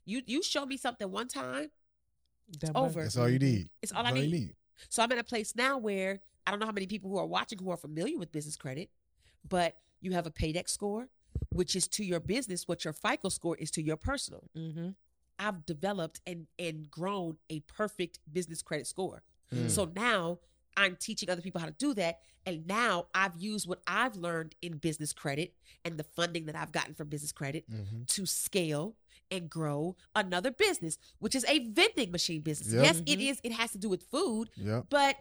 You 0.05 0.23
you 0.27 0.43
show 0.43 0.67
me 0.67 0.77
something 0.77 1.11
one 1.11 1.29
time, 1.29 1.71
That 2.61 2.73
over. 2.75 3.03
That's 3.03 3.17
all 3.17 3.29
you 3.29 3.39
need. 3.39 3.71
it's 3.83 3.93
all 3.93 4.03
That's 4.05 4.17
I 4.17 4.21
you 4.21 4.31
need. 4.31 4.55
So 4.89 5.03
I'm 5.03 5.13
in 5.13 5.19
a 5.19 5.25
place 5.25 5.55
now 5.55 5.79
where 5.79 6.21
I 6.47 6.51
don't 6.51 6.59
know 6.61 6.67
how 6.67 6.73
many 6.73 6.87
people 6.87 7.09
who 7.11 7.19
are 7.19 7.27
watching 7.27 7.59
who 7.59 7.71
are 7.71 7.77
familiar 7.77 8.19
with 8.19 8.33
business 8.33 8.57
credit, 8.57 8.91
but 9.49 9.77
you 10.01 10.11
have 10.13 10.27
a 10.27 10.31
paydex 10.31 10.71
score, 10.71 11.09
which 11.51 11.77
is 11.77 11.87
to 11.89 12.05
your 12.05 12.19
business 12.21 12.67
what 12.67 12.85
your 12.85 12.93
FICO 12.93 13.29
score 13.29 13.57
is 13.57 13.71
to 13.73 13.83
your 13.83 13.97
personal. 13.97 14.43
Mm-hmm. 14.57 14.89
I've 15.39 15.65
developed 15.67 16.21
and 16.27 16.47
and 16.59 16.91
grown 16.91 17.37
a 17.49 17.61
perfect 17.61 18.19
business 18.33 18.61
credit 18.63 18.87
score. 18.87 19.23
Mm. 19.55 19.71
So 19.71 19.91
now 19.95 20.39
I'm 20.77 20.97
teaching 20.97 21.31
other 21.31 21.43
people 21.43 21.61
how 21.61 21.67
to 21.69 21.73
do 21.79 21.95
that. 21.95 22.21
And 22.45 22.67
now 22.67 23.07
I've 23.15 23.37
used 23.37 23.69
what 23.69 23.83
I've 23.87 24.17
learned 24.17 24.57
in 24.63 24.79
business 24.79 25.13
credit 25.13 25.55
and 25.85 25.97
the 25.97 26.03
funding 26.03 26.47
that 26.47 26.57
I've 26.57 26.73
gotten 26.73 26.95
from 26.95 27.09
business 27.09 27.31
credit 27.31 27.71
Mm-hmm. 27.71 28.03
to 28.09 28.27
scale 28.27 28.97
and 29.33 29.49
grow 29.51 29.97
another 30.15 30.51
business, 30.53 30.99
which 31.19 31.35
is 31.35 31.45
a 31.49 31.59
vending 31.71 32.13
machine 32.13 32.43
business. 32.43 32.73
Yep. 32.73 32.85
Yes, 32.85 32.99
it 33.07 33.19
Mhm. 33.19 33.31
is. 33.31 33.41
It 33.43 33.53
has 33.53 33.73
to 33.73 33.79
do 33.79 33.89
with 33.89 34.05
food, 34.05 34.51
Yep. 34.57 34.87
but 34.91 35.17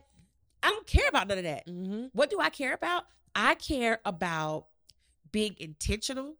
I 0.61 0.69
don't 0.69 0.85
care 0.85 1.07
about 1.07 1.27
none 1.27 1.39
of 1.39 1.43
that. 1.45 1.65
Mm-hmm. 1.65 2.07
What 2.13 2.29
do 2.29 2.39
I 2.39 2.49
care 2.49 2.73
about? 2.73 3.05
I 3.33 3.55
care 3.55 3.99
about 4.05 4.67
being 5.31 5.55
intentional, 5.59 6.35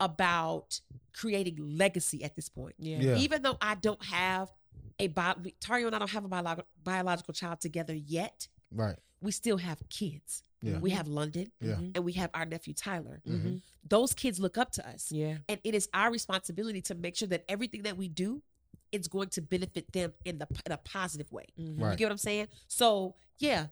about 0.00 0.80
creating 1.14 1.56
legacy 1.78 2.24
at 2.24 2.34
this 2.36 2.48
point. 2.48 2.74
Yeah. 2.78 2.98
Yeah. 2.98 3.16
Even 3.18 3.42
though 3.42 3.56
I 3.60 3.76
don't 3.76 4.04
have 4.04 4.52
a 4.98 5.06
bio, 5.08 5.34
Tario 5.60 5.86
and 5.86 5.94
I 5.96 5.98
don't 6.00 6.10
have 6.10 6.24
a 6.24 6.28
biolo- 6.28 6.64
biological 6.82 7.32
child 7.34 7.60
together 7.60 7.94
yet, 7.94 8.48
Right. 8.70 8.98
we 9.20 9.30
still 9.32 9.58
have 9.58 9.88
kids. 9.88 10.42
Yeah. 10.62 10.78
We 10.78 10.90
have 10.90 11.08
London 11.08 11.50
Yeah. 11.60 11.74
Mhm. 11.74 11.92
and 11.96 12.04
we 12.04 12.12
have 12.14 12.30
our 12.34 12.44
nephew 12.46 12.72
Tyler. 12.74 13.20
Mm-hmm. 13.26 13.56
Those 13.88 14.14
kids 14.14 14.38
look 14.38 14.56
up 14.56 14.70
to 14.72 14.88
us. 14.88 15.10
Yeah. 15.10 15.38
And 15.48 15.60
it 15.64 15.74
is 15.74 15.88
our 15.92 16.10
responsibility 16.10 16.80
to 16.82 16.94
make 16.94 17.16
sure 17.16 17.28
that 17.28 17.44
everything 17.48 17.82
that 17.82 17.96
we 17.96 18.08
do 18.08 18.42
it's 18.92 19.08
going 19.08 19.28
to 19.30 19.40
benefit 19.40 19.90
them 19.92 20.12
in 20.26 20.36
the 20.38 20.46
in 20.66 20.72
a 20.72 20.76
positive 20.76 21.32
way. 21.32 21.46
Mhm. 21.58 21.80
Right. 21.80 21.90
You 21.92 21.96
get 21.96 22.04
what 22.06 22.12
I'm 22.12 22.18
saying? 22.18 22.48
So 22.68 23.14
yeah, 23.38 23.68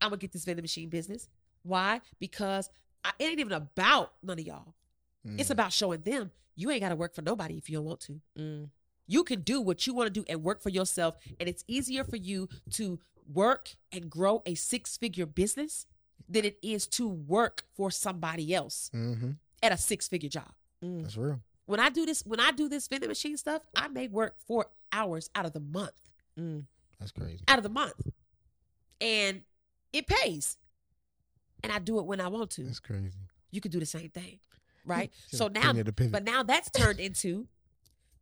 I'm 0.00 0.10
gonna 0.10 0.18
get 0.18 0.30
this 0.32 0.44
vending 0.44 0.62
machine 0.62 0.88
business. 0.90 1.28
Why? 1.62 2.00
Because 2.18 2.68
I, 3.02 3.12
it 3.18 3.24
ain't 3.24 3.40
even 3.40 3.52
about 3.52 4.12
none 4.22 4.38
of 4.38 4.44
y'all. 4.46 4.74
It's 5.24 5.48
Mm. 5.48 5.52
about 5.52 5.72
showing 5.72 6.02
them 6.02 6.30
you 6.54 6.70
ain't 6.70 6.80
got 6.82 6.90
to 6.90 6.96
work 6.96 7.14
for 7.14 7.22
nobody 7.22 7.56
if 7.56 7.68
you 7.70 7.78
don't 7.78 7.86
want 7.86 8.00
to. 8.00 8.20
Mm. 8.38 8.70
You 9.06 9.24
can 9.24 9.40
do 9.40 9.60
what 9.60 9.86
you 9.86 9.94
want 9.94 10.06
to 10.12 10.20
do 10.20 10.24
and 10.28 10.42
work 10.42 10.60
for 10.60 10.68
yourself, 10.68 11.16
and 11.40 11.48
it's 11.48 11.64
easier 11.66 12.04
for 12.04 12.16
you 12.16 12.48
to 12.72 12.98
work 13.32 13.70
and 13.90 14.10
grow 14.10 14.42
a 14.44 14.54
six 14.54 14.96
figure 14.98 15.24
business 15.26 15.86
than 16.28 16.44
it 16.44 16.58
is 16.62 16.86
to 16.86 17.08
work 17.08 17.64
for 17.74 17.90
somebody 17.90 18.54
else 18.54 18.90
Mm-hmm. 18.94 19.30
at 19.62 19.72
a 19.72 19.76
six 19.76 20.08
figure 20.08 20.28
job. 20.28 20.50
Mm. 20.84 21.02
That's 21.02 21.16
real. 21.16 21.40
When 21.66 21.80
I 21.80 21.90
do 21.90 22.06
this, 22.06 22.22
when 22.24 22.40
I 22.40 22.50
do 22.52 22.68
this 22.68 22.88
vending 22.88 23.08
machine 23.08 23.36
stuff, 23.36 23.62
I 23.76 23.88
may 23.88 24.08
work 24.08 24.36
four 24.46 24.66
hours 24.92 25.28
out 25.34 25.44
of 25.46 25.52
the 25.52 25.60
month. 25.60 26.00
Mm. 26.38 26.64
That's 26.98 27.12
crazy. 27.12 27.40
out 27.48 27.58
of 27.58 27.62
the 27.62 27.68
month. 27.70 27.94
And 29.00 29.42
it 29.92 30.06
pays. 30.06 30.56
And 31.62 31.72
I 31.72 31.78
do 31.78 31.98
it 31.98 32.06
when 32.06 32.20
I 32.20 32.28
want 32.28 32.50
to. 32.52 32.64
That's 32.64 32.80
crazy. 32.80 33.10
You 33.50 33.60
could 33.60 33.70
do 33.72 33.80
the 33.80 33.86
same 33.86 34.10
thing. 34.10 34.38
Right? 34.84 35.12
So 35.28 35.48
now 35.48 35.72
there 35.72 35.84
to 35.84 35.92
pivot. 35.92 36.12
but 36.12 36.24
now 36.24 36.42
that's 36.42 36.70
turned 36.70 36.98
into 37.00 37.46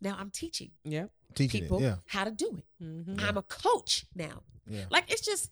now 0.00 0.16
I'm 0.18 0.30
teaching 0.30 0.70
Yeah, 0.84 1.06
Teaching 1.34 1.62
people 1.62 1.78
it. 1.78 1.82
Yeah. 1.82 1.94
how 2.06 2.24
to 2.24 2.30
do 2.32 2.58
it. 2.58 2.84
Mm-hmm. 2.84 3.20
I'm 3.20 3.36
a 3.36 3.42
coach 3.42 4.04
now. 4.14 4.42
Yeah. 4.68 4.84
Like 4.90 5.04
it's 5.12 5.20
just 5.24 5.50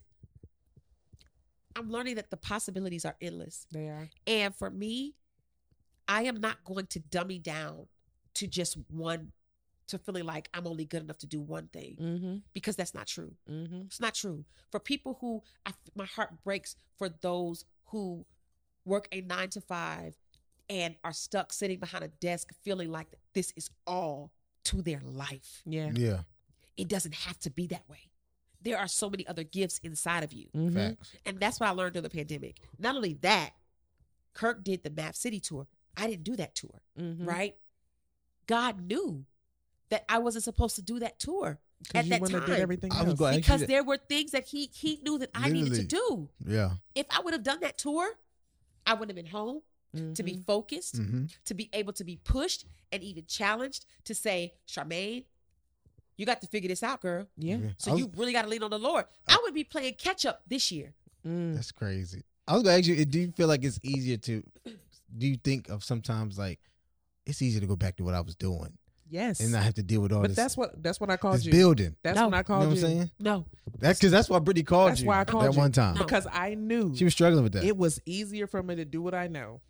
I'm 1.76 1.90
learning 1.90 2.16
that 2.16 2.30
the 2.30 2.36
possibilities 2.36 3.04
are 3.04 3.16
endless. 3.20 3.66
They 3.72 3.88
are. 3.88 4.08
And 4.26 4.54
for 4.54 4.70
me, 4.70 5.14
I 6.08 6.24
am 6.24 6.40
not 6.40 6.64
going 6.64 6.86
to 6.88 7.00
dummy 7.00 7.38
down 7.38 7.86
to 8.34 8.46
just 8.46 8.76
one 8.90 9.32
to 9.86 9.98
feeling 9.98 10.24
like 10.24 10.48
I'm 10.54 10.66
only 10.66 10.84
good 10.86 11.02
enough 11.02 11.18
to 11.18 11.26
do 11.26 11.40
one 11.40 11.68
thing 11.68 11.96
Mm-hmm. 12.00 12.36
because 12.54 12.74
that's 12.74 12.94
not 12.94 13.06
true. 13.06 13.32
Mm-hmm. 13.50 13.82
It's 13.86 14.00
not 14.00 14.14
true. 14.14 14.44
For 14.70 14.80
people 14.80 15.18
who, 15.20 15.42
I, 15.66 15.72
my 15.94 16.06
heart 16.06 16.30
breaks 16.42 16.76
for 16.98 17.08
those 17.20 17.64
who 17.86 18.24
work 18.86 19.08
a 19.12 19.20
nine 19.20 19.50
to 19.50 19.60
five 19.60 20.14
and 20.70 20.94
are 21.04 21.12
stuck 21.12 21.52
sitting 21.52 21.78
behind 21.78 22.02
a 22.02 22.08
desk 22.08 22.52
feeling 22.62 22.90
like 22.90 23.08
this 23.34 23.52
is 23.56 23.68
all 23.86 24.30
to 24.64 24.80
their 24.80 25.00
life. 25.04 25.62
Yeah. 25.66 25.90
Yeah. 25.94 26.20
It 26.78 26.88
doesn't 26.88 27.14
have 27.14 27.38
to 27.40 27.50
be 27.50 27.66
that 27.68 27.82
way. 27.88 28.08
There 28.64 28.78
are 28.78 28.88
so 28.88 29.08
many 29.10 29.26
other 29.26 29.44
gifts 29.44 29.78
inside 29.82 30.24
of 30.24 30.32
you. 30.32 30.46
Mm-hmm. 30.56 30.74
Facts. 30.74 31.12
And 31.26 31.38
that's 31.38 31.60
what 31.60 31.68
I 31.68 31.72
learned 31.72 31.92
during 31.94 32.02
the 32.04 32.10
pandemic. 32.10 32.56
Not 32.78 32.96
only 32.96 33.14
that, 33.22 33.50
Kirk 34.32 34.64
did 34.64 34.82
the 34.82 34.90
Map 34.90 35.14
City 35.14 35.38
tour. 35.40 35.66
I 35.96 36.06
didn't 36.08 36.24
do 36.24 36.34
that 36.36 36.54
tour, 36.54 36.80
Mm-hmm. 36.98 37.24
right? 37.26 37.54
God 38.46 38.86
knew 38.86 39.24
that 39.90 40.04
I 40.08 40.18
wasn't 40.18 40.44
supposed 40.44 40.76
to 40.76 40.82
do 40.82 40.98
that 41.00 41.18
tour 41.18 41.58
at 41.94 42.04
you 42.06 42.10
that 42.18 42.26
time. 42.46 42.50
everything 42.50 42.90
I 42.92 43.02
was 43.02 43.10
else. 43.10 43.18
going 43.18 43.32
to 43.34 43.38
ask 43.38 43.48
you 43.48 43.54
because 43.54 43.66
there 43.68 43.84
were 43.84 43.98
things 43.98 44.32
that 44.32 44.46
he 44.46 44.70
he 44.74 44.98
knew 45.04 45.18
that 45.18 45.30
I 45.34 45.50
needed 45.50 45.74
to 45.74 45.84
do. 45.84 46.28
Yeah. 46.46 46.72
if 46.94 47.06
I 47.10 47.20
would 47.20 47.32
have 47.32 47.42
done 47.42 47.60
that 47.60 47.78
tour, 47.78 48.06
I 48.86 48.94
would 48.94 49.08
have 49.08 49.16
been 49.16 49.26
home 49.26 49.62
to 50.14 50.22
be 50.24 50.32
Mhm. 50.34 50.44
focused, 50.44 50.96
Mm-hmm. 50.96 51.26
to 51.44 51.54
be 51.54 51.70
able 51.72 51.92
to 51.92 52.04
be 52.04 52.16
pushed 52.16 52.64
and 52.90 53.02
even 53.04 53.26
challenged 53.26 53.86
to 54.04 54.14
say, 54.14 54.54
Charmaine, 54.66 55.24
you 56.16 56.26
got 56.26 56.40
to 56.40 56.46
figure 56.46 56.68
this 56.68 56.82
out, 56.82 57.00
girl. 57.00 57.26
Yeah. 57.36 57.58
So 57.78 57.92
was- 57.92 58.00
you 58.00 58.10
really 58.16 58.32
got 58.32 58.42
to 58.42 58.48
lean 58.48 58.62
on 58.62 58.70
the 58.70 58.78
Lord. 58.78 59.04
I 59.28 59.38
would 59.42 59.54
be 59.54 59.64
playing 59.64 59.94
catch 59.94 60.24
up 60.26 60.42
this 60.48 60.70
year. 60.72 60.92
Mm. 61.26 61.54
That's 61.54 61.72
crazy. 61.72 62.22
I 62.46 62.54
was 62.54 62.62
gonna 62.62 62.76
ask 62.76 62.86
you, 62.86 63.02
do 63.06 63.20
you 63.20 63.32
feel 63.32 63.48
like 63.48 63.64
it's 63.64 63.80
easier 63.82 64.18
to 64.18 64.42
do 65.16 65.26
you 65.26 65.36
think 65.36 65.68
of 65.70 65.82
sometimes 65.82 66.36
like 66.38 66.60
it's 67.24 67.40
easier 67.40 67.60
to 67.60 67.66
go 67.66 67.76
back 67.76 67.96
to 67.96 68.04
what 68.04 68.12
I 68.12 68.20
was 68.20 68.34
doing 68.36 68.76
Yes. 69.08 69.40
and 69.40 69.50
not 69.52 69.62
have 69.62 69.74
to 69.74 69.82
deal 69.82 70.02
with 70.02 70.12
all 70.12 70.20
but 70.20 70.28
this 70.28 70.36
that's 70.36 70.54
what 70.56 70.82
that's 70.82 71.00
what 71.00 71.08
I 71.08 71.16
called 71.16 71.36
this 71.36 71.46
you. 71.46 71.52
building. 71.52 71.96
That's 72.02 72.16
No. 72.16 72.26
when 72.26 72.34
I 72.34 72.38
You 72.38 72.40
know 72.40 72.44
called 72.44 72.66
what 72.68 72.76
you. 72.76 72.84
I'm 72.86 72.90
saying? 72.92 73.10
No, 73.18 73.46
That's 73.78 73.98
because 73.98 74.12
that's 74.12 74.28
why 74.28 74.38
Brittany 74.40 74.64
called 74.64 74.90
That's 74.90 75.00
you 75.00 75.06
why 75.06 75.20
I 75.20 75.24
called 75.24 75.44
that 75.46 75.52
you. 75.54 75.58
one 75.58 75.72
time. 75.72 75.94
No. 75.94 76.02
because 76.04 76.26
I 76.30 76.54
knew 76.54 76.94
She 76.94 77.04
was 77.04 77.14
struggling 77.14 77.44
with 77.44 77.54
that. 77.54 77.64
it 77.64 77.78
was 77.78 77.98
easier 78.04 78.46
for 78.46 78.62
me 78.62 78.74
to 78.76 78.84
do 78.84 79.00
what 79.00 79.14
I 79.14 79.26
know 79.28 79.62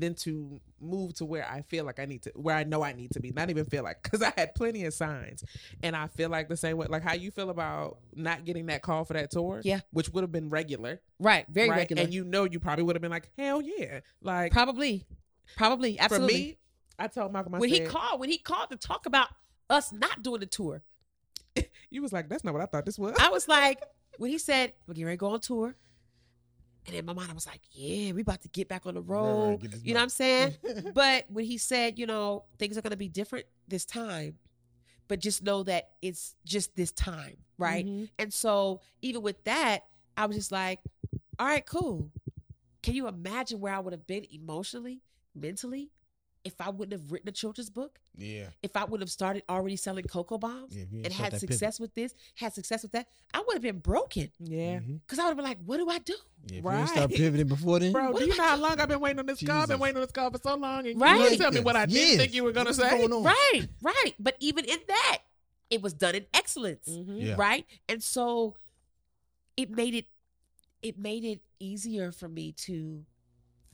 than 0.00 0.14
to 0.14 0.60
move 0.80 1.14
to 1.14 1.24
where 1.24 1.46
I 1.48 1.62
feel 1.62 1.84
like 1.84 1.98
I 1.98 2.04
need 2.04 2.22
to, 2.22 2.32
where 2.34 2.54
I 2.56 2.64
know 2.64 2.82
I 2.82 2.92
need 2.92 3.10
to 3.12 3.20
be. 3.20 3.30
Not 3.30 3.50
even 3.50 3.64
feel 3.64 3.82
like, 3.82 4.02
because 4.02 4.22
I 4.22 4.32
had 4.36 4.54
plenty 4.54 4.84
of 4.84 4.94
signs, 4.94 5.44
and 5.82 5.96
I 5.96 6.06
feel 6.06 6.28
like 6.28 6.48
the 6.48 6.56
same 6.56 6.76
way, 6.76 6.86
like 6.88 7.02
how 7.02 7.14
you 7.14 7.30
feel 7.30 7.50
about 7.50 7.98
not 8.14 8.44
getting 8.44 8.66
that 8.66 8.82
call 8.82 9.04
for 9.04 9.14
that 9.14 9.30
tour, 9.30 9.60
Yeah. 9.64 9.80
which 9.90 10.10
would 10.10 10.22
have 10.22 10.32
been 10.32 10.50
regular, 10.50 11.00
right, 11.18 11.46
very 11.48 11.70
right? 11.70 11.76
regular. 11.78 12.02
and 12.02 12.14
you 12.14 12.24
know 12.24 12.44
you 12.44 12.60
probably 12.60 12.84
would 12.84 12.96
have 12.96 13.02
been 13.02 13.10
like, 13.10 13.30
hell 13.36 13.60
yeah, 13.60 14.00
like 14.22 14.52
probably, 14.52 15.04
probably, 15.56 15.98
absolutely. 15.98 16.34
for 16.34 16.38
me. 16.38 16.58
I 16.98 17.06
told 17.08 17.32
Malcolm, 17.32 17.54
I 17.54 17.58
when 17.58 17.70
he 17.70 17.80
called, 17.80 18.20
when 18.20 18.28
he 18.30 18.38
called 18.38 18.70
to 18.70 18.76
talk 18.76 19.06
about 19.06 19.28
us 19.70 19.92
not 19.92 20.22
doing 20.22 20.40
the 20.40 20.46
tour, 20.46 20.82
you 21.90 22.02
was 22.02 22.12
like, 22.12 22.28
that's 22.28 22.44
not 22.44 22.52
what 22.54 22.62
I 22.62 22.66
thought 22.66 22.86
this 22.86 22.98
was. 22.98 23.14
I 23.18 23.28
was 23.30 23.48
like, 23.48 23.82
when 24.18 24.30
he 24.30 24.38
said 24.38 24.72
we're 24.86 24.94
getting 24.94 25.06
ready 25.06 25.16
to 25.16 25.20
go 25.20 25.28
on 25.28 25.40
tour, 25.40 25.74
and 26.88 26.96
in 26.96 27.04
my 27.04 27.12
mind 27.12 27.30
I 27.30 27.34
was 27.34 27.46
like, 27.46 27.60
yeah, 27.70 28.12
we 28.12 28.22
about 28.22 28.40
to 28.42 28.48
get 28.48 28.68
back 28.68 28.86
on 28.86 28.94
the 28.94 29.02
road. 29.02 29.60
get 29.60 29.70
this 29.72 29.84
you 29.84 29.92
know 29.94 30.00
what 30.00 30.04
I'm 30.04 30.08
saying? 30.08 30.56
but 30.94 31.26
when 31.28 31.44
he 31.44 31.58
said, 31.58 31.98
you 31.98 32.06
know, 32.06 32.44
things 32.58 32.76
are 32.78 32.82
going 32.82 32.92
to 32.92 32.96
be 32.96 33.08
different 33.08 33.44
this 33.68 33.84
time, 33.84 34.38
but 35.06 35.20
just 35.20 35.42
know 35.42 35.62
that 35.64 35.90
it's 36.02 36.34
just 36.44 36.74
this 36.74 36.90
time, 36.90 37.36
right? 37.58 37.86
Mhm. 37.86 38.08
And 38.18 38.32
so 38.32 38.80
even 39.02 39.22
with 39.22 39.44
that, 39.44 39.84
I 40.16 40.26
was 40.26 40.36
just 40.36 40.50
like, 40.50 40.80
all 41.38 41.46
right, 41.46 41.64
cool. 41.64 42.10
Can 42.82 42.94
you 42.94 43.06
imagine 43.06 43.60
where 43.60 43.74
I 43.74 43.78
would 43.80 43.92
have 43.92 44.06
been 44.06 44.24
emotionally, 44.32 45.02
mentally, 45.34 45.90
if 46.48 46.60
I 46.60 46.70
wouldn't 46.70 46.92
have 47.00 47.12
written 47.12 47.28
a 47.28 47.32
children's 47.32 47.70
book? 47.70 47.98
yeah. 48.16 48.48
If 48.62 48.76
I 48.76 48.84
would 48.84 49.00
have 49.00 49.10
started 49.10 49.44
already 49.48 49.76
selling 49.76 50.04
cocoa 50.04 50.38
bombs 50.38 50.74
Yeah, 50.76 50.82
if 50.82 50.90
you 50.92 50.98
ain't 50.98 51.06
and 51.06 51.14
had 51.14 51.26
that 51.32 51.40
pivot. 51.40 51.50
success 51.54 51.78
with 51.78 51.94
this, 51.94 52.14
had 52.34 52.52
success 52.52 52.82
with 52.82 52.92
that, 52.92 53.06
I 53.32 53.38
would 53.46 53.54
have 53.54 53.62
been 53.62 53.78
broken 53.78 54.30
Yeah, 54.40 54.80
Mhm. 54.80 55.00
because 55.02 55.18
I 55.20 55.24
would 55.24 55.28
have 55.30 55.36
been 55.36 55.44
like, 55.46 55.58
what 55.64 55.76
do 55.76 55.88
I 55.88 55.98
do? 55.98 56.16
Yeah, 56.50 56.58
if 56.58 56.64
you 56.64 56.70
ain't 56.70 56.88
start 56.88 57.10
pivoting 57.12 57.46
before 57.46 57.78
then, 57.78 57.92
bro. 57.92 58.10
What 58.10 58.18
Do 58.20 58.24
you 58.26 58.32
am 58.32 58.38
know 58.38 58.44
I 58.44 58.48
how 58.48 58.56
long 58.56 58.80
I've 58.80 58.88
been 58.88 59.00
waiting 59.00 59.18
on 59.20 59.26
this 59.26 59.42
call? 59.44 59.62
I've 59.62 59.68
been 59.68 59.78
waiting 59.78 59.96
on 59.98 60.02
this 60.02 60.10
call 60.12 60.30
for 60.30 60.38
so 60.42 60.56
long, 60.56 60.86
and 60.86 61.00
Right. 61.00 61.16
you 61.16 61.28
didn't 61.30 61.38
tell 61.40 61.52
me 61.52 61.60
what 61.60 61.76
I 61.76 61.86
didn't 61.86 62.18
think 62.18 62.34
you 62.34 62.42
were 62.44 62.52
gonna 62.52 62.70
What's 62.70 62.78
say. 62.78 62.90
going? 63.06 63.22
Right, 63.22 63.68
right. 63.82 64.14
But 64.18 64.36
even 64.40 64.64
in 64.64 64.78
that, 64.88 65.18
it 65.70 65.80
was 65.82 65.92
done 65.92 66.14
in 66.14 66.26
excellence. 66.34 66.88
Mhm. 66.88 67.22
Yeah. 67.22 67.34
right 67.38 67.66
and 67.90 68.02
so 68.02 68.56
it 69.56 69.70
made 69.70 69.94
it 69.94 70.06
it 70.80 70.96
made 70.98 71.24
it 71.24 71.42
easier 71.60 72.10
for 72.12 72.28
me 72.28 72.52
to 72.52 73.04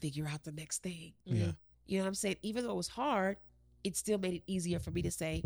figure 0.01 0.27
out 0.27 0.43
the 0.43 0.51
next 0.51 0.81
thing 0.83 1.13
Yeah. 1.23 1.51
You 1.85 1.97
know 1.97 2.03
what 2.03 2.07
i'm 2.09 2.15
saying 2.15 2.35
even 2.41 2.63
though 2.63 2.71
it 2.71 2.75
was 2.77 2.87
hard 2.89 3.37
it 3.83 3.95
still 3.95 4.17
made 4.17 4.33
it 4.33 4.43
easier 4.47 4.79
for 4.79 4.91
me 4.91 5.01
to 5.01 5.11
say 5.11 5.43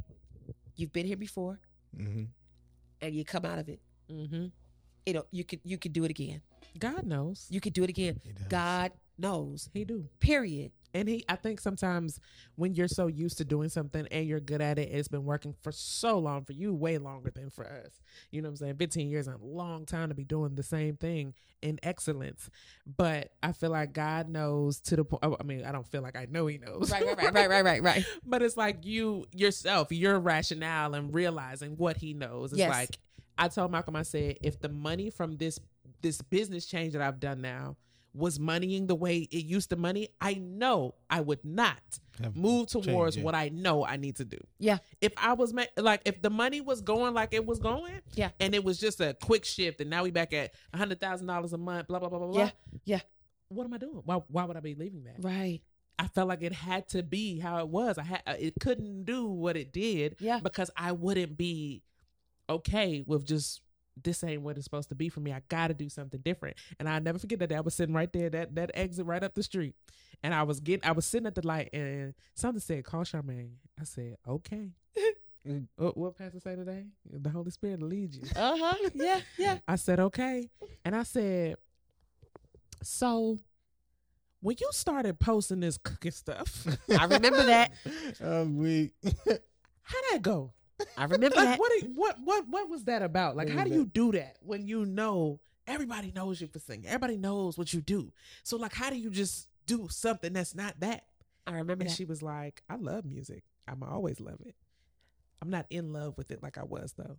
you've 0.76 0.94
been 0.94 1.06
here 1.06 1.18
before 1.18 1.60
hmm 1.96 2.24
and 3.02 3.16
you 3.16 3.24
come 3.24 3.46
out 3.46 3.60
of 3.60 3.70
it 3.70 3.80
Mm-hmm. 4.12 4.48
it'll 5.06 5.28
you 5.32 5.44
could 5.44 5.60
you 5.64 5.78
could 5.78 5.94
do 5.94 6.04
it 6.04 6.10
again. 6.10 6.42
God 6.80 7.06
knows. 7.06 7.46
You 7.50 7.62
could 7.62 7.74
do 7.74 7.84
it 7.84 7.90
again. 7.92 8.20
God 8.50 8.92
knows. 9.20 9.70
He 9.74 9.86
do. 9.86 10.08
Period. 10.20 10.72
And 10.94 11.08
he, 11.08 11.24
I 11.30 11.36
think 11.36 11.60
sometimes 11.60 12.20
when 12.56 12.74
you're 12.74 12.88
so 12.88 13.08
used 13.08 13.38
to 13.38 13.46
doing 13.46 13.70
something 13.70 14.08
and 14.12 14.26
you're 14.28 14.40
good 14.40 14.62
at 14.62 14.80
it, 14.80 14.90
it's 14.92 15.08
been 15.08 15.26
working 15.26 15.54
for 15.62 15.72
so 15.72 16.18
long 16.18 16.44
for 16.46 16.54
you, 16.54 16.74
way 16.74 16.98
longer 16.98 17.32
than 17.34 17.50
for 17.50 17.66
us. 17.66 18.00
You 18.32 18.42
know 18.42 18.48
what 18.48 18.54
I'm 18.54 18.58
saying? 18.58 18.76
15 18.78 19.10
years 19.10 19.28
is 19.28 19.34
a 19.34 19.38
long 19.46 19.86
time 19.86 20.10
to 20.10 20.16
be 20.16 20.24
doing 20.24 20.56
the 20.56 20.64
same 20.64 20.96
thing 20.98 21.34
in 21.62 21.80
excellence. 21.84 22.50
But 22.86 23.32
I 23.44 23.52
feel 23.52 23.70
like 23.70 23.94
God 23.94 24.30
knows 24.30 24.80
to 24.82 24.96
the 24.96 25.04
point. 25.04 25.24
Oh, 25.24 25.38
I 25.40 25.44
mean, 25.44 25.64
I 25.66 25.72
don't 25.72 25.88
feel 25.88 26.02
like 26.02 26.16
I 26.18 26.28
know 26.30 26.48
He 26.48 26.58
knows. 26.58 26.92
Right, 26.92 27.06
right, 27.06 27.18
right, 27.18 27.34
right, 27.34 27.50
right, 27.50 27.64
right, 27.66 27.84
right. 27.84 28.06
but 28.26 28.42
it's 28.42 28.58
like 28.58 28.86
you 28.86 29.26
yourself, 29.34 29.92
your 29.92 30.20
rationale 30.20 30.96
and 30.96 31.14
realizing 31.14 31.78
what 31.78 31.98
He 31.98 32.14
knows. 32.14 32.52
It's 32.52 32.60
Yes. 32.60 32.70
like 32.70 33.00
I 33.38 33.48
told 33.48 33.72
Malcolm, 33.72 33.96
I 33.96 34.04
said, 34.04 34.38
if 34.42 34.60
the 34.60 34.70
money 34.70 35.10
from 35.10 35.38
this 35.38 35.60
this 36.02 36.22
business 36.22 36.66
change 36.66 36.94
that 36.94 37.02
I've 37.02 37.20
done 37.20 37.42
now 37.42 37.76
was 38.14 38.40
moneying 38.40 38.88
the 38.88 38.96
way 38.96 39.20
it 39.20 39.46
used 39.46 39.70
to 39.70 39.76
money, 39.76 40.10
I 40.20 40.34
know 40.36 40.96
I 41.10 41.22
would 41.22 41.44
not 41.46 41.80
Have 42.24 42.36
move 42.36 42.68
change, 42.70 42.86
towards 42.86 43.18
yeah. 43.18 43.24
what 43.24 43.36
I 43.36 43.50
know 43.50 43.86
I 43.86 43.98
need 43.98 44.16
to 44.18 44.26
do. 44.26 44.40
Yeah. 44.58 44.80
If 45.00 45.14
I 45.18 45.34
was 45.34 45.54
ma- 45.54 45.66
like, 45.78 46.02
if 46.06 46.22
the 46.22 46.30
money 46.30 46.60
was 46.62 46.82
going 46.82 47.14
like 47.14 47.34
it 47.34 47.46
was 47.46 47.60
going, 47.60 48.02
Yeah. 48.16 48.30
and 48.40 48.56
it 48.56 48.64
was 48.64 48.80
just 48.80 49.00
a 49.00 49.16
quick 49.22 49.46
shift, 49.46 49.80
and 49.82 49.90
now 49.90 50.04
we 50.04 50.12
back 50.12 50.34
at 50.34 50.54
a 50.74 50.78
hundred 50.78 51.00
thousand 51.00 51.28
dollars 51.28 51.54
a 51.54 51.58
month, 51.58 51.88
blah 51.88 52.00
blah 52.00 52.10
blah 52.10 52.20
blah 52.20 52.28
blah. 52.30 52.40
Yeah, 52.42 52.52
yeah. 52.86 53.00
What 53.50 53.66
am 53.66 53.74
I 53.74 53.78
doing? 53.78 54.02
Why 54.06 54.16
why 54.28 54.46
would 54.46 54.58
I 54.58 54.62
be 54.62 54.76
leaving 54.76 55.04
that? 55.06 55.16
Right. 55.24 55.62
I 55.98 56.08
felt 56.08 56.30
like 56.30 56.42
it 56.42 56.54
had 56.54 56.88
to 56.90 57.04
be 57.04 57.40
how 57.40 57.60
it 57.60 57.68
was. 57.68 57.98
I 57.98 58.04
had 58.04 58.22
it 58.40 58.54
couldn't 58.60 59.04
do 59.04 59.28
what 59.28 59.58
it 59.58 59.72
did 59.74 60.16
Yeah. 60.20 60.40
because 60.42 60.72
I 60.78 60.94
wouldn't 60.94 61.38
be 61.38 61.84
okay 62.50 63.04
with 63.06 63.26
just 63.26 63.62
this 64.04 64.24
ain't 64.24 64.42
what 64.42 64.58
it's 64.58 64.66
supposed 64.66 64.90
to 64.90 64.96
be 64.96 65.10
for 65.10 65.20
me. 65.20 65.32
I 65.34 65.42
got 65.50 65.68
to 65.68 65.74
do 65.74 65.90
something 65.90 66.20
different. 66.22 66.58
And 66.80 66.88
I 66.90 67.00
never 67.00 67.20
forget 67.20 67.40
that 67.40 67.48
day 67.48 67.56
I 67.56 67.62
was 67.62 67.76
sitting 67.76 67.96
right 67.96 68.12
there, 68.12 68.30
that 68.30 68.56
that 68.56 68.72
exit 68.74 69.06
right 69.06 69.24
up 69.24 69.34
the 69.36 69.44
street, 69.44 69.76
and 70.24 70.34
I 70.34 70.44
was 70.44 70.60
getting, 70.60 70.88
I 70.88 70.94
was 70.94 71.06
sitting 71.06 71.28
at 71.28 71.36
the 71.36 71.46
light, 71.46 71.70
and 71.74 72.14
something 72.36 72.60
said, 72.62 72.84
"Call 72.84 73.04
Charmaine." 73.04 73.52
I 73.80 73.84
said, 73.84 74.18
"Okay." 74.28 74.70
What, 75.78 75.98
what 75.98 76.18
Pastor 76.18 76.40
say 76.42 76.56
today? 76.58 76.84
The 77.10 77.30
Holy 77.30 77.50
Spirit 77.50 77.80
will 77.80 77.88
lead 77.88 78.14
you. 78.14 78.24
Uh 78.36 78.58
huh. 78.58 78.90
Yeah. 78.94 79.22
Yeah. 79.38 79.58
I 79.68 79.78
said, 79.78 80.00
"Okay," 80.00 80.50
and 80.86 80.96
I 80.96 81.04
said, 81.04 81.56
"So." 82.84 83.38
When 84.42 84.56
you 84.60 84.70
started 84.72 85.20
posting 85.20 85.60
this 85.60 85.78
cooking 85.78 86.12
stuff, 86.12 86.66
I 86.98 87.04
remember 87.04 87.44
that. 87.44 87.72
Um, 88.22 88.56
we 88.58 88.92
how'd 89.26 90.04
that 90.12 90.22
go? 90.22 90.54
I 90.98 91.04
remember 91.04 91.36
Like, 91.36 91.46
that. 91.50 91.60
what, 91.60 91.72
do- 91.82 91.92
what 91.96 92.18
what 92.24 92.48
what 92.50 92.70
was 92.70 92.84
that 92.86 93.02
about? 93.02 93.36
Like, 93.36 93.50
how 93.50 93.64
do 93.64 93.72
you 93.72 93.86
do 93.86 94.12
that 94.14 94.38
when 94.42 94.66
you 94.68 94.86
know 94.86 95.40
everybody 95.68 96.12
knows 96.16 96.40
you 96.42 96.48
for 96.48 96.60
singing? 96.60 96.86
Everybody 96.88 97.18
knows 97.18 97.58
what 97.58 97.74
you 97.74 97.82
do. 97.82 98.12
So, 98.44 98.58
like, 98.58 98.74
how 98.74 98.90
do 98.90 98.98
you 98.98 99.10
just 99.10 99.48
do 99.66 99.88
something 99.90 100.34
that's 100.34 100.56
not 100.56 100.80
that? 100.80 101.04
I 101.48 101.52
remember 101.52 101.84
And 101.84 101.90
that. 101.90 101.96
she 101.96 102.06
was 102.06 102.22
like, 102.22 102.62
"I 102.70 102.76
love 102.76 103.06
music. 103.06 103.44
I'm 103.68 103.84
always 103.84 104.20
love 104.20 104.40
it. 104.46 104.56
I'm 105.42 105.50
not 105.50 105.66
in 105.70 105.94
love 105.94 106.18
with 106.18 106.32
it 106.32 106.42
like 106.44 106.58
I 106.58 106.64
was 106.64 106.94
though." 106.98 107.18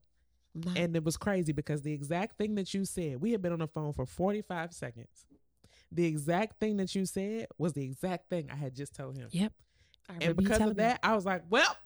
No. 0.54 0.72
And 0.76 0.96
it 0.96 1.04
was 1.04 1.16
crazy 1.16 1.52
because 1.52 1.82
the 1.82 1.92
exact 1.92 2.36
thing 2.36 2.56
that 2.56 2.74
you 2.74 2.84
said, 2.84 3.20
we 3.20 3.30
had 3.32 3.40
been 3.40 3.52
on 3.52 3.60
the 3.60 3.68
phone 3.68 3.92
for 3.92 4.04
45 4.04 4.72
seconds. 4.72 5.26
The 5.92 6.04
exact 6.06 6.58
thing 6.58 6.76
that 6.78 6.92
you 6.94 7.06
said 7.06 7.46
was 7.56 7.72
the 7.72 7.84
exact 7.84 8.28
thing 8.30 8.48
I 8.50 8.56
had 8.56 8.74
just 8.74 8.94
told 8.94 9.16
him. 9.16 9.28
Yep. 9.30 9.52
I 10.08 10.12
And 10.14 10.20
remember 10.22 10.42
you 10.42 10.46
because 10.48 10.58
telling 10.58 10.70
of 10.72 10.76
me. 10.76 10.82
that, 10.82 11.00
I 11.04 11.14
was 11.14 11.24
like, 11.24 11.42
"Well, 11.50 11.76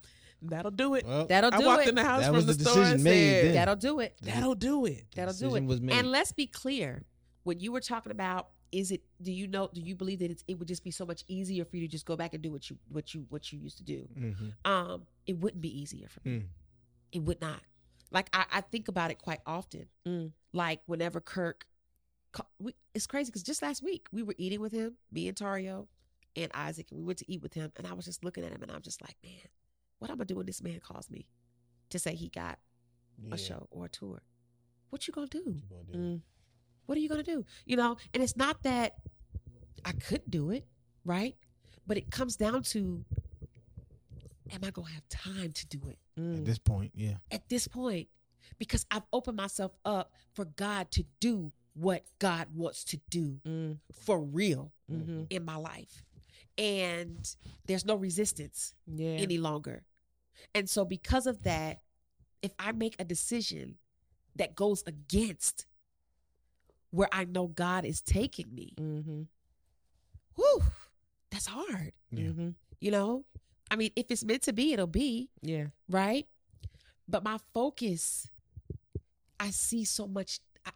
that'll 0.51 0.71
do 0.71 0.95
it." 0.95 1.07
well, 1.07 1.27
that'll 1.27 1.53
I 1.55 1.59
do 1.59 1.67
walked 1.67 1.83
it. 1.87 1.89
in 1.91 1.95
the 1.95 2.05
house 2.05 2.21
That 2.21 2.27
from 2.29 2.37
was 2.37 2.47
the, 2.47 2.53
the 2.55 2.65
store 2.71 2.83
and 2.83 2.99
decision 2.99 3.03
made 3.05 3.31
said, 3.31 3.45
then. 3.47 3.55
That'll 3.55 3.77
do 3.77 4.01
it. 4.01 4.17
"That'll 4.23 4.55
do 4.55 4.87
it." 4.87 5.05
the 5.11 5.17
That'll 5.17 5.35
do 5.35 5.39
decision 5.47 5.65
it. 5.65 5.69
Was 5.69 5.81
made. 5.81 5.97
And 5.97 6.11
let's 6.11 6.33
be 6.33 6.47
clear. 6.47 7.05
When 7.45 7.61
you 7.61 7.73
were 7.73 7.81
talking 7.81 8.11
about, 8.13 8.49
is 8.73 8.91
it? 8.91 9.03
Do 9.21 9.31
you 9.33 9.47
know? 9.47 9.69
Do 9.73 9.81
you 9.81 9.95
believe 9.95 10.19
that 10.21 10.31
it's, 10.31 10.43
it 10.49 10.59
would 10.59 10.69
just 10.69 10.83
be 10.83 10.91
so 10.91 11.05
much 11.05 11.23
easier 11.29 11.65
for 11.65 11.77
you 11.77 11.83
to 11.83 11.89
just 11.91 12.07
go 12.07 12.17
back 12.17 12.35
and 12.35 12.43
do 12.43 12.51
what 12.51 12.71
you 12.71 12.79
what 12.89 13.13
you 13.15 13.27
what 13.29 13.53
you 13.53 13.59
used 13.59 13.77
to 13.79 13.85
do? 13.85 14.09
Mhm. 14.19 14.53
Um, 14.65 15.03
it 15.27 15.39
wouldn't 15.39 15.61
be 15.61 15.81
easier 15.81 16.09
for 16.09 16.21
me. 16.27 16.39
Mm. 16.39 16.45
It 17.13 17.23
would 17.25 17.41
not. 17.41 17.61
Like 18.11 18.29
I, 18.33 18.45
I 18.53 18.61
think 18.63 18.89
about 18.89 19.11
it 19.11 19.19
quite 19.21 19.41
often. 19.47 19.87
Mm. 20.07 20.33
Like 20.53 20.81
whenever 20.87 21.21
Kirk, 21.21 21.67
we, 22.59 22.75
it's 22.95 23.07
crazy 23.07 23.31
because 23.31 23.43
just 23.43 23.61
last 23.63 23.83
week 23.83 24.07
we 24.13 24.23
were 24.23 24.35
eating 24.39 24.61
with 24.61 24.73
him, 24.73 24.95
me 25.13 25.29
and 25.29 25.37
Tario 25.37 25.87
and 26.37 26.51
Isaac, 26.55 26.87
and 26.91 26.99
we 26.99 27.05
went 27.05 27.19
to 27.19 27.31
eat 27.31 27.43
with 27.43 27.55
him, 27.55 27.73
and 27.77 27.87
I 27.87 27.93
was 27.93 28.05
just 28.07 28.25
looking 28.25 28.45
at 28.45 28.51
him, 28.53 28.63
and 28.63 28.73
I'm 28.73 28.83
just 28.83 29.01
like, 29.03 29.17
man, 29.23 29.33
what 29.99 30.11
am 30.11 30.21
I 30.21 30.25
when 30.35 30.47
This 30.47 30.63
man 30.63 30.81
calls 30.81 31.11
me 31.11 31.27
to 31.91 31.99
say 31.99 32.15
he 32.15 32.29
got 32.29 32.59
Yeah. 33.23 33.35
a 33.35 33.39
show 33.39 33.69
or 33.71 33.87
a 33.87 33.89
tour. 33.89 34.23
What 34.91 35.07
you 35.07 35.13
gonna 35.13 35.27
do? 35.29 35.43
What 35.45 35.55
you 35.55 35.63
gonna 35.71 35.93
do? 35.93 35.99
Mm. 35.99 36.23
What 36.87 36.99
are 36.99 37.01
you 37.01 37.09
gonna 37.09 37.23
do? 37.23 37.45
You 37.65 37.77
know, 37.77 37.97
and 38.13 38.23
it's 38.23 38.37
not 38.37 38.63
that 38.63 38.97
I 39.85 39.93
couldn't 39.93 40.31
do 40.31 40.51
it, 40.51 40.67
right? 41.05 41.37
But 41.87 41.97
it 41.97 42.11
comes 42.11 42.37
down 42.37 42.63
to, 42.65 43.05
am 44.51 44.61
I 44.65 44.71
gonna 44.71 44.89
have 44.91 45.09
time 45.09 45.53
to 45.53 45.67
do 45.67 45.81
it? 45.89 45.99
Mm. 46.19 46.39
At 46.39 46.45
this 46.45 46.59
point, 46.59 46.93
yeah. 46.95 47.17
at 47.31 47.49
this 47.49 47.67
point 47.69 48.09
because 48.59 48.85
I've 48.91 49.03
opened 49.13 49.37
myself 49.39 49.73
up 49.85 50.13
for 50.35 50.45
God 50.45 50.91
to 50.93 51.05
do 51.19 51.51
what 51.73 52.05
God 52.19 52.49
wants 52.55 52.85
to 52.85 53.01
do 53.11 53.41
Mm. 53.45 53.79
for 53.93 54.21
real 54.23 54.71
Mhm. 54.91 55.27
in 55.31 55.45
my 55.45 55.57
life. 55.57 56.05
And 56.57 57.35
there's 57.67 57.85
no 57.85 57.97
resistance 57.97 58.75
Yeah. 58.87 59.11
any 59.19 59.39
longer. 59.39 59.83
And 60.55 60.69
so, 60.69 60.85
because 60.85 61.27
of 61.27 61.43
that, 61.45 61.81
if 62.43 62.53
I 62.59 62.73
make 62.73 62.97
a 62.99 63.05
decision 63.05 63.77
that 64.37 64.55
goes 64.55 64.83
against 64.87 65.67
where 66.91 67.09
I 67.13 67.25
know 67.25 67.49
God 67.49 67.85
is 67.85 68.01
taking 68.01 68.55
me, 68.55 68.73
mm-hmm. 68.79 69.23
whew, 70.37 70.63
that's 71.31 71.47
hard. 71.47 71.93
Yeah. 72.11 72.27
Mm-hmm. 72.27 72.49
You 72.81 72.91
know, 72.91 73.25
I 73.71 73.77
mean, 73.77 73.91
if 73.97 74.07
it's 74.11 74.25
meant 74.25 74.43
to 74.43 74.53
be, 74.53 74.73
it'll 74.73 74.87
be. 74.87 75.31
Yeah. 75.43 75.67
right? 75.89 76.27
But 77.09 77.25
my 77.25 77.39
focus, 77.53 78.29
I 79.41 79.51
see 79.51 79.85
so 79.85 80.07
much. 80.07 80.41
I, 80.65 80.71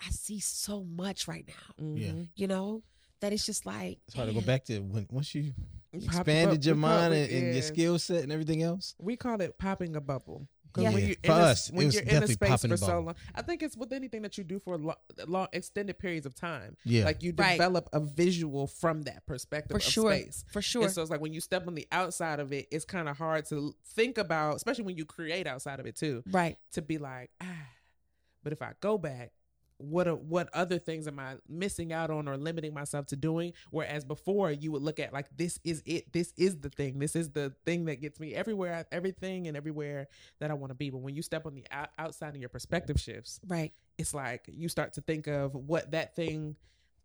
I 0.00 0.10
see 0.10 0.40
so 0.40 0.84
much 0.84 1.28
right 1.28 1.46
now. 1.46 1.84
Mhm. 1.84 2.28
You 2.34 2.46
know 2.46 2.82
that 3.20 3.32
it's 3.32 3.46
just 3.46 3.66
like 3.66 3.98
It's 4.06 4.14
hard 4.16 4.28
to 4.28 4.34
go 4.34 4.40
back 4.40 4.64
to 4.66 4.80
when 4.80 5.06
once 5.10 5.34
you 5.34 5.52
Pop- 5.92 6.02
expanded 6.02 6.64
your 6.64 6.74
mind 6.76 7.14
it- 7.14 7.30
and, 7.30 7.44
and 7.46 7.54
your 7.54 7.62
skill 7.62 7.98
set 7.98 8.22
and 8.22 8.32
everything 8.32 8.62
else. 8.62 8.94
We 8.98 9.16
call 9.16 9.40
it 9.40 9.58
popping 9.58 9.96
a 9.96 10.00
bubble. 10.00 10.48
Yeah. 10.78 10.90
when 10.90 11.06
you're 11.06 11.16
For 11.24 11.24
in 11.24 11.30
a, 11.30 11.34
us, 11.34 11.68
it 11.70 11.74
when 11.74 11.86
was 11.86 11.94
you're 11.94 12.04
in 12.04 12.22
a 12.22 12.28
space 12.28 12.60
for 12.60 12.74
a 12.74 12.76
so 12.76 13.00
long, 13.00 13.14
I 13.34 13.40
think 13.40 13.62
it's 13.62 13.78
with 13.78 13.94
anything 13.94 14.20
that 14.20 14.36
you 14.36 14.44
do 14.44 14.58
for 14.58 14.76
long, 14.76 14.96
long 15.26 15.46
extended 15.54 15.98
periods 15.98 16.26
of 16.26 16.34
time. 16.34 16.76
Yeah. 16.84 17.06
Like 17.06 17.22
you 17.22 17.32
Right. 17.34 17.52
develop 17.52 17.88
a 17.94 18.00
visual 18.00 18.66
from 18.66 19.04
that 19.04 19.24
perspective 19.24 19.70
for 19.70 19.78
of 19.78 19.82
sure, 19.82 20.12
space. 20.14 20.44
for 20.52 20.60
sure. 20.60 20.82
And 20.82 20.92
so 20.92 21.00
it's 21.00 21.10
like 21.10 21.22
when 21.22 21.32
you 21.32 21.40
step 21.40 21.66
on 21.66 21.74
the 21.76 21.88
outside 21.92 22.40
of 22.40 22.52
it, 22.52 22.68
it's 22.70 22.84
kind 22.84 23.08
of 23.08 23.16
hard 23.16 23.46
to 23.46 23.74
think 23.94 24.18
about, 24.18 24.56
especially 24.56 24.84
when 24.84 24.98
you 24.98 25.06
create 25.06 25.46
outside 25.46 25.80
of 25.80 25.86
it 25.86 25.96
too, 25.96 26.22
right, 26.30 26.58
to 26.72 26.82
be 26.82 26.98
like, 26.98 27.30
ah, 27.40 27.46
but 28.42 28.52
if 28.52 28.60
I 28.60 28.72
go 28.80 28.98
back, 28.98 29.32
what 29.78 30.08
are, 30.08 30.14
what 30.14 30.48
other 30.52 30.78
things 30.78 31.06
am 31.06 31.18
I 31.18 31.34
missing 31.48 31.92
out 31.92 32.10
on 32.10 32.28
or 32.28 32.36
limiting 32.36 32.72
myself 32.72 33.06
to 33.06 33.16
doing? 33.16 33.52
Whereas 33.70 34.04
before 34.04 34.50
you 34.50 34.72
would 34.72 34.82
look 34.82 34.98
at 34.98 35.12
like 35.12 35.26
this 35.36 35.58
is 35.64 35.82
it, 35.86 36.12
this 36.12 36.32
is 36.36 36.56
the 36.58 36.70
thing, 36.70 36.98
this 36.98 37.14
is 37.14 37.30
the 37.30 37.52
thing 37.64 37.84
that 37.86 38.00
gets 38.00 38.18
me 38.18 38.34
everywhere, 38.34 38.86
everything 38.90 39.48
and 39.48 39.56
everywhere 39.56 40.08
that 40.40 40.50
I 40.50 40.54
want 40.54 40.70
to 40.70 40.74
be. 40.74 40.90
But 40.90 40.98
when 40.98 41.14
you 41.14 41.22
step 41.22 41.46
on 41.46 41.54
the 41.54 41.64
out, 41.70 41.90
outside 41.98 42.32
and 42.32 42.40
your 42.40 42.48
perspective 42.48 43.00
shifts, 43.00 43.40
right, 43.46 43.72
it's 43.98 44.14
like 44.14 44.48
you 44.48 44.68
start 44.68 44.94
to 44.94 45.00
think 45.00 45.26
of 45.26 45.54
what 45.54 45.90
that 45.90 46.16
thing 46.16 46.56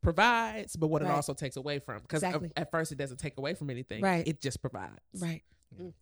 provides, 0.02 0.76
but 0.76 0.88
what 0.88 1.02
it 1.02 1.08
also 1.08 1.34
takes 1.34 1.58
away 1.58 1.80
from. 1.80 2.02
Because 2.02 2.24
uh, 2.24 2.28
Exactly. 2.28 2.52
at 2.58 2.72
first 2.72 2.92
it 2.92 2.98
doesn't 2.98 3.18
take 3.18 3.38
away 3.38 3.54
from 3.54 3.70
anything, 3.70 4.02
Right. 4.02 4.28
It 4.28 4.42
just 4.42 4.62
provides, 4.62 5.00
right. 5.20 5.44
Mm. 5.80 5.94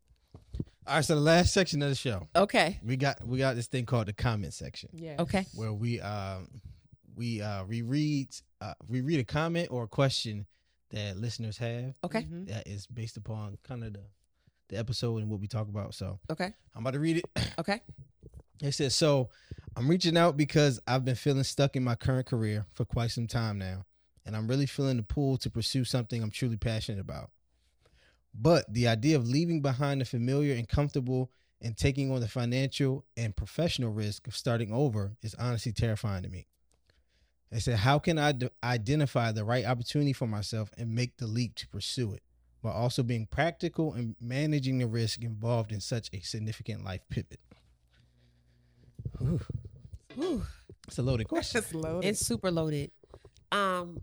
All 0.88 0.96
right, 0.96 1.06
so 1.06 1.14
the 1.16 1.22
last 1.22 1.54
section 1.54 1.82
of 1.84 1.90
the 1.90 1.96
show, 1.96 2.28
Okay, 2.36 2.80
we 2.84 2.96
got 2.98 3.26
we 3.26 3.38
got 3.38 3.56
this 3.56 3.68
thing 3.68 3.86
called 3.86 4.08
the 4.08 4.14
comment 4.14 4.54
section, 4.54 4.90
Yeah. 4.94 5.18
okay, 5.20 5.46
where 5.54 5.72
we 5.74 6.00
um 6.02 6.48
we 7.16 7.42
uh 7.42 7.64
reread 7.66 8.30
uh 8.62 8.74
reread 8.88 9.20
a 9.20 9.24
comment 9.24 9.68
or 9.72 9.84
a 9.84 9.88
question 9.88 10.46
that 10.92 11.18
listeners 11.18 11.58
have 11.58 11.96
okay, 12.04 12.24
Mhm. 12.24 12.48
that 12.48 12.68
is 12.68 12.88
based 12.88 13.18
upon 13.18 13.58
kind 13.64 13.84
of 13.84 13.94
the 13.94 14.04
the 14.70 14.78
episode 14.78 15.18
and 15.22 15.30
what 15.30 15.40
we 15.40 15.48
talk 15.48 15.68
about. 15.68 15.94
So 15.94 16.20
okay, 16.32 16.54
I'm 16.76 16.82
about 16.82 16.92
to 16.94 17.00
read 17.00 17.18
it. 17.18 17.26
okay. 17.60 17.82
It 18.62 18.74
says, 18.74 18.94
So 18.94 19.30
I'm 19.78 19.88
reaching 19.88 20.18
out 20.18 20.36
because 20.36 20.82
I've 20.86 21.06
been 21.06 21.16
feeling 21.16 21.44
stuck 21.44 21.76
in 21.78 21.84
my 21.84 21.96
current 21.96 22.26
career 22.28 22.66
for 22.74 22.84
quite 22.84 23.12
some 23.12 23.26
time 23.26 23.58
now, 23.58 23.86
and 24.26 24.36
I'm 24.36 24.48
really 24.48 24.66
feeling 24.66 24.98
the 24.98 25.04
pull 25.04 25.38
to 25.38 25.50
pursue 25.50 25.86
something 25.86 26.22
I'm 26.22 26.30
truly 26.32 26.58
passionate 26.58 27.00
about. 27.00 27.30
But 28.34 28.72
the 28.72 28.88
idea 28.88 29.16
of 29.16 29.28
leaving 29.28 29.62
behind 29.62 30.02
the 30.02 30.06
familiar 30.06 30.56
and 30.56 30.68
comfortable 30.68 31.32
and 31.62 31.76
taking 31.76 32.12
on 32.12 32.22
the 32.22 32.28
financial 32.28 33.06
and 33.18 33.36
professional 33.36 33.92
risk 33.92 34.28
of 34.28 34.36
starting 34.36 34.72
over 34.72 35.18
is 35.22 35.36
honestly 35.36 35.72
terrifying 35.72 36.24
to 36.24 36.30
me. 36.30 36.48
They 37.52 37.60
said, 37.60 37.80
How 37.80 38.00
can 38.00 38.18
I 38.18 38.32
d- 38.32 38.50
identify 38.64 39.32
the 39.32 39.44
right 39.44 39.66
opportunity 39.66 40.14
for 40.14 40.28
myself 40.28 40.72
and 40.78 40.94
make 40.94 41.18
the 41.18 41.28
leap 41.28 41.56
to 41.56 41.68
pursue 41.68 42.14
it, 42.14 42.22
while 42.62 42.74
also 42.74 43.04
being 43.04 43.26
practical 43.26 43.94
and 43.94 44.16
managing 44.22 44.78
the 44.78 44.88
risk 44.88 45.24
involved 45.24 45.72
in 45.72 45.82
such 45.82 46.10
a 46.14 46.20
significant 46.22 46.86
life 46.86 47.02
pivot? 47.10 47.40
Whew. 49.18 49.42
Whew. 50.16 50.44
It's 50.88 51.00
a 51.00 51.02
loaded 51.02 51.28
question. 51.28 51.60
It's 51.60 51.74
loaded. 51.74 52.08
It's 52.08 52.26
super 52.26 52.52
loaded. 52.52 52.92
Um, 53.52 54.02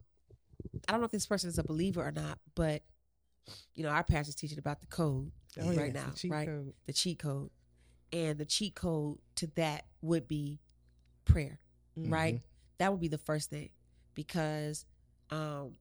I 0.89 0.93
don't 0.93 1.01
know 1.01 1.07
if 1.07 1.13
this 1.13 1.27
person 1.27 1.49
is 1.49 1.59
a 1.59 1.65
believer 1.65 2.03
or 2.03 2.13
not, 2.13 2.39
but 2.55 2.83
you 3.75 3.83
know, 3.83 3.91
our 3.91 4.05
pastor's 4.05 4.35
teaching 4.35 4.59
about 4.59 4.81
the 4.81 4.87
code 4.87 5.31
Oh, 5.61 5.73
right 5.73 5.93
now, 5.93 6.15
cheat 6.15 6.37
right? 6.37 6.51
code. 6.51 6.75
The 6.87 6.93
cheat 6.93 7.19
code, 7.19 7.51
and 8.13 8.39
the 8.39 8.45
cheat 8.45 8.75
code 8.75 9.19
to 9.37 9.47
that 9.57 9.87
would 10.03 10.29
be 10.29 10.61
prayer, 11.25 11.59
Mm-hmm. 11.99 12.11
right? 12.11 12.41
That 12.79 12.91
would 12.93 13.01
be 13.01 13.09
the 13.09 13.19
first 13.19 13.51
thing 13.51 13.71
because 14.15 14.85
um, 15.31 15.73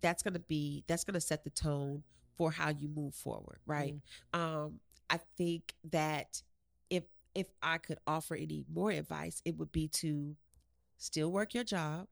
that's 0.00 0.22
gonna 0.22 0.38
be 0.40 0.84
that's 0.86 1.04
gonna 1.04 1.20
set 1.20 1.44
the 1.44 1.50
tone 1.50 2.02
for 2.36 2.50
how 2.50 2.70
you 2.70 2.88
move 2.88 3.14
forward, 3.14 3.58
right? 3.66 3.94
Um, 4.32 4.80
I 5.10 5.18
think 5.36 5.74
that 5.90 6.42
if 6.90 7.04
if 7.34 7.46
I 7.62 7.78
could 7.78 7.98
offer 8.06 8.34
any 8.34 8.64
more 8.72 8.90
advice, 8.90 9.42
it 9.44 9.56
would 9.58 9.72
be 9.72 9.88
to 9.88 10.36
still 10.98 11.32
work 11.32 11.54
your 11.54 11.64
job, 11.64 12.08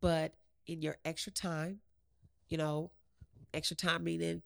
but 0.00 0.34
in 0.66 0.82
your 0.82 0.96
extra 1.04 1.32
time, 1.32 1.78
you 2.48 2.58
know, 2.58 2.90
extra 3.54 3.76
time 3.76 4.04
meaning 4.04 4.42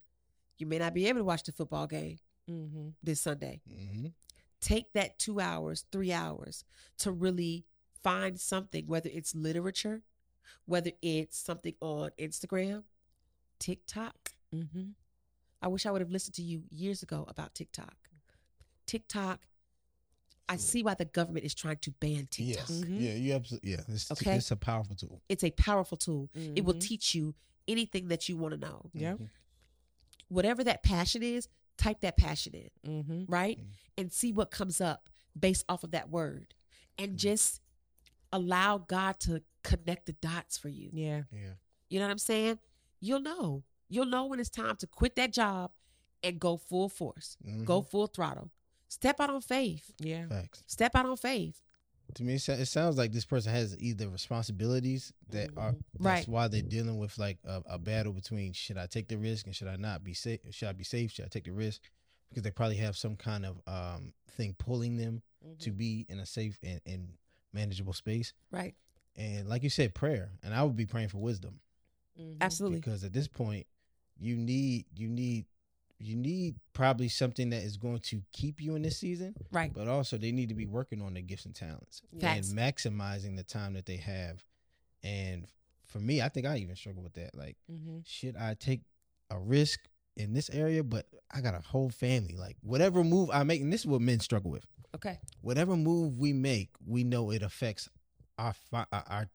you 0.58 0.66
may 0.66 0.78
not 0.78 0.94
be 0.94 1.06
able 1.06 1.20
to 1.20 1.24
watch 1.24 1.42
the 1.44 1.52
football 1.52 1.86
game 1.86 2.18
Mm-hmm. 2.50 2.88
this 3.02 3.20
Sunday. 3.20 3.60
Mm-hmm. 3.70 4.06
Take 4.60 4.92
that 4.94 5.18
two 5.18 5.38
hours, 5.40 5.84
three 5.92 6.12
hours 6.12 6.64
to 6.98 7.12
really 7.12 7.64
find 8.02 8.38
something, 8.38 8.86
whether 8.88 9.08
it's 9.12 9.32
literature, 9.34 10.02
whether 10.66 10.90
it's 11.02 11.38
something 11.38 11.74
on 11.80 12.10
Instagram, 12.18 12.82
TikTok. 13.60 14.32
Mm-hmm. 14.54 14.90
I 15.62 15.68
wish 15.68 15.86
I 15.86 15.92
would 15.92 16.00
have 16.00 16.10
listened 16.10 16.34
to 16.34 16.42
you 16.42 16.64
years 16.70 17.02
ago 17.04 17.24
about 17.28 17.54
TikTok. 17.54 17.94
TikTok, 18.86 19.40
I 20.48 20.56
see 20.56 20.82
why 20.82 20.94
the 20.94 21.04
government 21.04 21.44
is 21.46 21.54
trying 21.54 21.78
to 21.78 21.90
ban 21.92 22.26
TikTok. 22.30 22.68
Yes. 22.68 22.70
Mhm. 22.84 23.00
Yeah, 23.00 23.14
you 23.14 23.32
absolutely. 23.34 23.70
Yeah, 23.70 23.80
it's, 23.88 24.10
Okay. 24.10 24.34
it's 24.36 24.50
a 24.50 24.56
powerful 24.56 24.96
tool. 24.96 25.22
It's 25.28 25.44
a 25.44 25.50
powerful 25.52 25.96
tool. 25.96 26.28
It 26.34 26.64
will 26.64 26.74
Mhm. 26.74 26.80
teach 26.80 27.14
you 27.14 27.34
anything 27.68 28.08
that 28.08 28.28
you 28.28 28.36
want 28.36 28.52
to 28.54 28.60
know. 28.60 28.90
Yep. 28.94 29.18
Mhm. 29.18 29.28
Whatever 30.28 30.64
that 30.64 30.82
passion 30.82 31.22
is, 31.22 31.48
type 31.76 32.00
that 32.00 32.16
passion 32.16 32.54
in, 32.54 32.70
Mm-hmm. 33.02 33.24
right? 33.32 33.58
Mhm. 33.58 33.66
And 33.98 34.12
see 34.12 34.32
what 34.32 34.50
comes 34.50 34.80
up 34.80 35.10
based 35.38 35.64
off 35.68 35.84
of 35.84 35.90
that 35.92 36.10
word. 36.10 36.54
And 36.98 37.12
Mhm. 37.12 37.16
just 37.16 37.60
allow 38.32 38.78
God 38.78 39.18
to 39.20 39.42
connect 39.62 40.06
the 40.06 40.12
dots 40.14 40.56
for 40.58 40.68
you. 40.68 40.90
Yeah. 40.92 41.24
Yeah. 41.32 41.54
You 41.88 41.98
know 41.98 42.06
what 42.06 42.12
I'm 42.12 42.18
saying? 42.18 42.58
You'll 43.00 43.20
know. 43.20 43.64
You'll 43.88 44.06
know 44.06 44.26
when 44.26 44.40
it's 44.40 44.48
time 44.50 44.76
to 44.76 44.86
quit 44.86 45.16
that 45.16 45.32
job 45.32 45.72
and 46.22 46.40
go 46.40 46.56
full 46.56 46.88
force, 46.88 47.36
go 47.64 47.82
Mhm. 47.82 47.90
full 47.90 48.06
throttle. 48.06 48.50
Step 48.88 49.20
out 49.20 49.30
on 49.30 49.40
faith. 49.40 49.92
Yeah. 49.98 50.28
Facts. 50.28 50.62
Step 50.66 50.94
out 50.94 51.06
on 51.06 51.16
faith. 51.16 51.60
To 52.16 52.24
me, 52.24 52.34
it 52.34 52.66
sounds 52.68 52.98
like 52.98 53.12
this 53.12 53.24
person 53.24 53.52
has 53.52 53.76
either 53.80 54.08
responsibilities 54.08 55.12
that 55.30 55.50
are 55.56 55.72
Mhm. 55.72 55.82
that's 55.94 56.04
Right. 56.04 56.28
why 56.28 56.48
they're 56.48 56.60
dealing 56.62 56.98
with 56.98 57.16
like 57.18 57.38
a, 57.44 57.62
a 57.66 57.78
battle 57.78 58.12
between 58.12 58.52
should 58.52 58.76
I 58.76 58.86
take 58.86 59.08
the 59.08 59.16
risk 59.16 59.46
and 59.46 59.56
should 59.56 59.68
I 59.68 59.76
not 59.76 60.04
be 60.04 60.12
safe? 60.14 60.40
Should 60.50 60.68
I 60.68 60.72
be 60.72 60.84
safe? 60.84 61.12
Should 61.12 61.24
I 61.24 61.28
take 61.28 61.44
the 61.44 61.52
risk? 61.52 61.80
Because 62.28 62.42
they 62.42 62.50
probably 62.50 62.76
have 62.76 62.96
some 62.96 63.16
kind 63.16 63.46
of 63.46 63.60
um 63.66 64.12
thing 64.32 64.54
pulling 64.58 64.96
them 64.96 65.22
to 65.58 65.70
be 65.70 66.06
in 66.08 66.18
a 66.20 66.26
safe 66.26 66.58
and, 66.62 66.80
and 66.86 67.14
manageable 67.52 67.92
space. 67.92 68.32
Right. 68.50 68.74
And 69.16 69.48
like 69.48 69.62
you 69.62 69.70
said, 69.70 69.94
prayer. 69.94 70.32
And 70.42 70.54
I 70.54 70.62
would 70.62 70.76
be 70.76 70.86
praying 70.86 71.08
for 71.08 71.18
wisdom 71.18 71.60
Mhm. 72.18 72.36
Absolutely. 72.40 72.78
because 72.78 73.04
at 73.04 73.12
this 73.12 73.28
point, 73.28 73.66
you 74.18 74.36
need 74.36 74.86
you 74.94 75.08
need 75.08 75.46
you 76.02 76.16
need 76.16 76.56
probably 76.72 77.08
something 77.08 77.50
that 77.50 77.62
is 77.62 77.76
going 77.76 78.00
to 78.00 78.22
keep 78.32 78.60
you 78.60 78.74
in 78.74 78.82
this 78.82 78.98
season, 78.98 79.34
Right. 79.52 79.72
but 79.72 79.88
also 79.88 80.16
they 80.18 80.32
need 80.32 80.48
to 80.48 80.54
be 80.54 80.66
working 80.66 81.00
on 81.02 81.14
their 81.14 81.22
gifts 81.22 81.44
and 81.46 81.54
talents 81.54 82.02
Facts. 82.20 82.50
and 82.50 82.58
maximizing 82.58 83.36
the 83.36 83.44
time 83.44 83.74
that 83.74 83.86
they 83.86 83.96
have. 83.98 84.42
And 85.02 85.46
for 85.84 85.98
me, 86.00 86.20
I 86.22 86.28
think 86.28 86.46
I 86.46 86.56
even 86.58 86.76
struggle 86.76 87.02
with 87.02 87.14
that. 87.14 87.36
Like, 87.36 87.56
Mm-hmm. 87.70 87.98
should 88.04 88.36
I 88.36 88.54
take 88.54 88.80
a 89.30 89.38
risk 89.38 89.80
in 90.16 90.32
this 90.32 90.50
area? 90.50 90.82
But 90.82 91.06
I 91.30 91.40
got 91.40 91.54
a 91.54 91.60
whole 91.60 91.90
family. 91.90 92.36
Like, 92.36 92.56
whatever 92.62 93.04
move 93.04 93.30
I 93.32 93.42
make, 93.44 93.60
and 93.60 93.72
this 93.72 93.82
is 93.82 93.86
what 93.86 94.00
men 94.00 94.20
struggle 94.20 94.50
with. 94.50 94.64
Okay. 94.94 95.18
Whatever 95.40 95.76
move 95.76 96.18
we 96.18 96.32
make, 96.32 96.70
we 96.86 97.04
know 97.04 97.30
it 97.30 97.42
affects 97.42 97.88
our 98.38 98.52
fi- 98.52 98.86
our 98.92 99.04
our, 99.08 99.26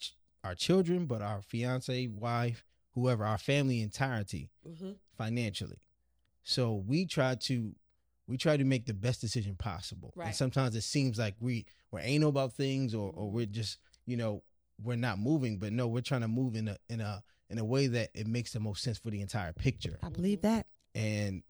our 0.44 0.56
children, 0.56 1.06
but 1.06 1.22
our 1.22 1.42
fiance, 1.42 2.08
wife, 2.08 2.64
whoever, 2.94 3.26
our 3.26 3.38
family 3.38 3.82
entirety 3.82 4.50
Mm-hmm. 4.68 4.92
financially. 5.18 5.78
So 6.48 6.76
we 6.88 7.06
try 7.06 7.36
to 7.36 7.76
we 8.26 8.38
try 8.38 8.56
to 8.56 8.64
make 8.64 8.86
the 8.86 8.94
best 8.94 9.20
decision 9.20 9.56
possible. 9.58 10.12
And 10.16 10.26
Right. 10.28 10.36
sometimes 10.36 10.76
it 10.78 10.82
seems 10.82 11.20
like 11.20 11.36
we 11.42 11.66
we're 11.92 12.00
anal 12.00 12.30
about 12.30 12.54
things 12.54 12.96
or 12.96 13.12
or 13.14 13.30
we're 13.30 13.46
just, 13.46 13.80
you 14.06 14.16
know, 14.16 14.44
we're 14.82 14.96
not 14.96 15.20
moving, 15.20 15.58
but 15.60 15.74
no, 15.74 15.88
we're 15.90 16.02
trying 16.02 16.22
to 16.22 16.28
move 16.30 16.56
in 16.56 16.70
a 16.70 16.78
in 16.90 17.02
a 17.02 17.22
in 17.50 17.60
a 17.60 17.66
way 17.66 17.88
that 17.88 18.12
it 18.14 18.28
makes 18.28 18.54
the 18.54 18.62
most 18.62 18.82
sense 18.82 18.98
for 18.98 19.10
the 19.12 19.20
entire 19.20 19.52
picture. 19.52 20.00
I 20.02 20.08
believe 20.08 20.42
that. 20.44 20.68
And 20.96 21.44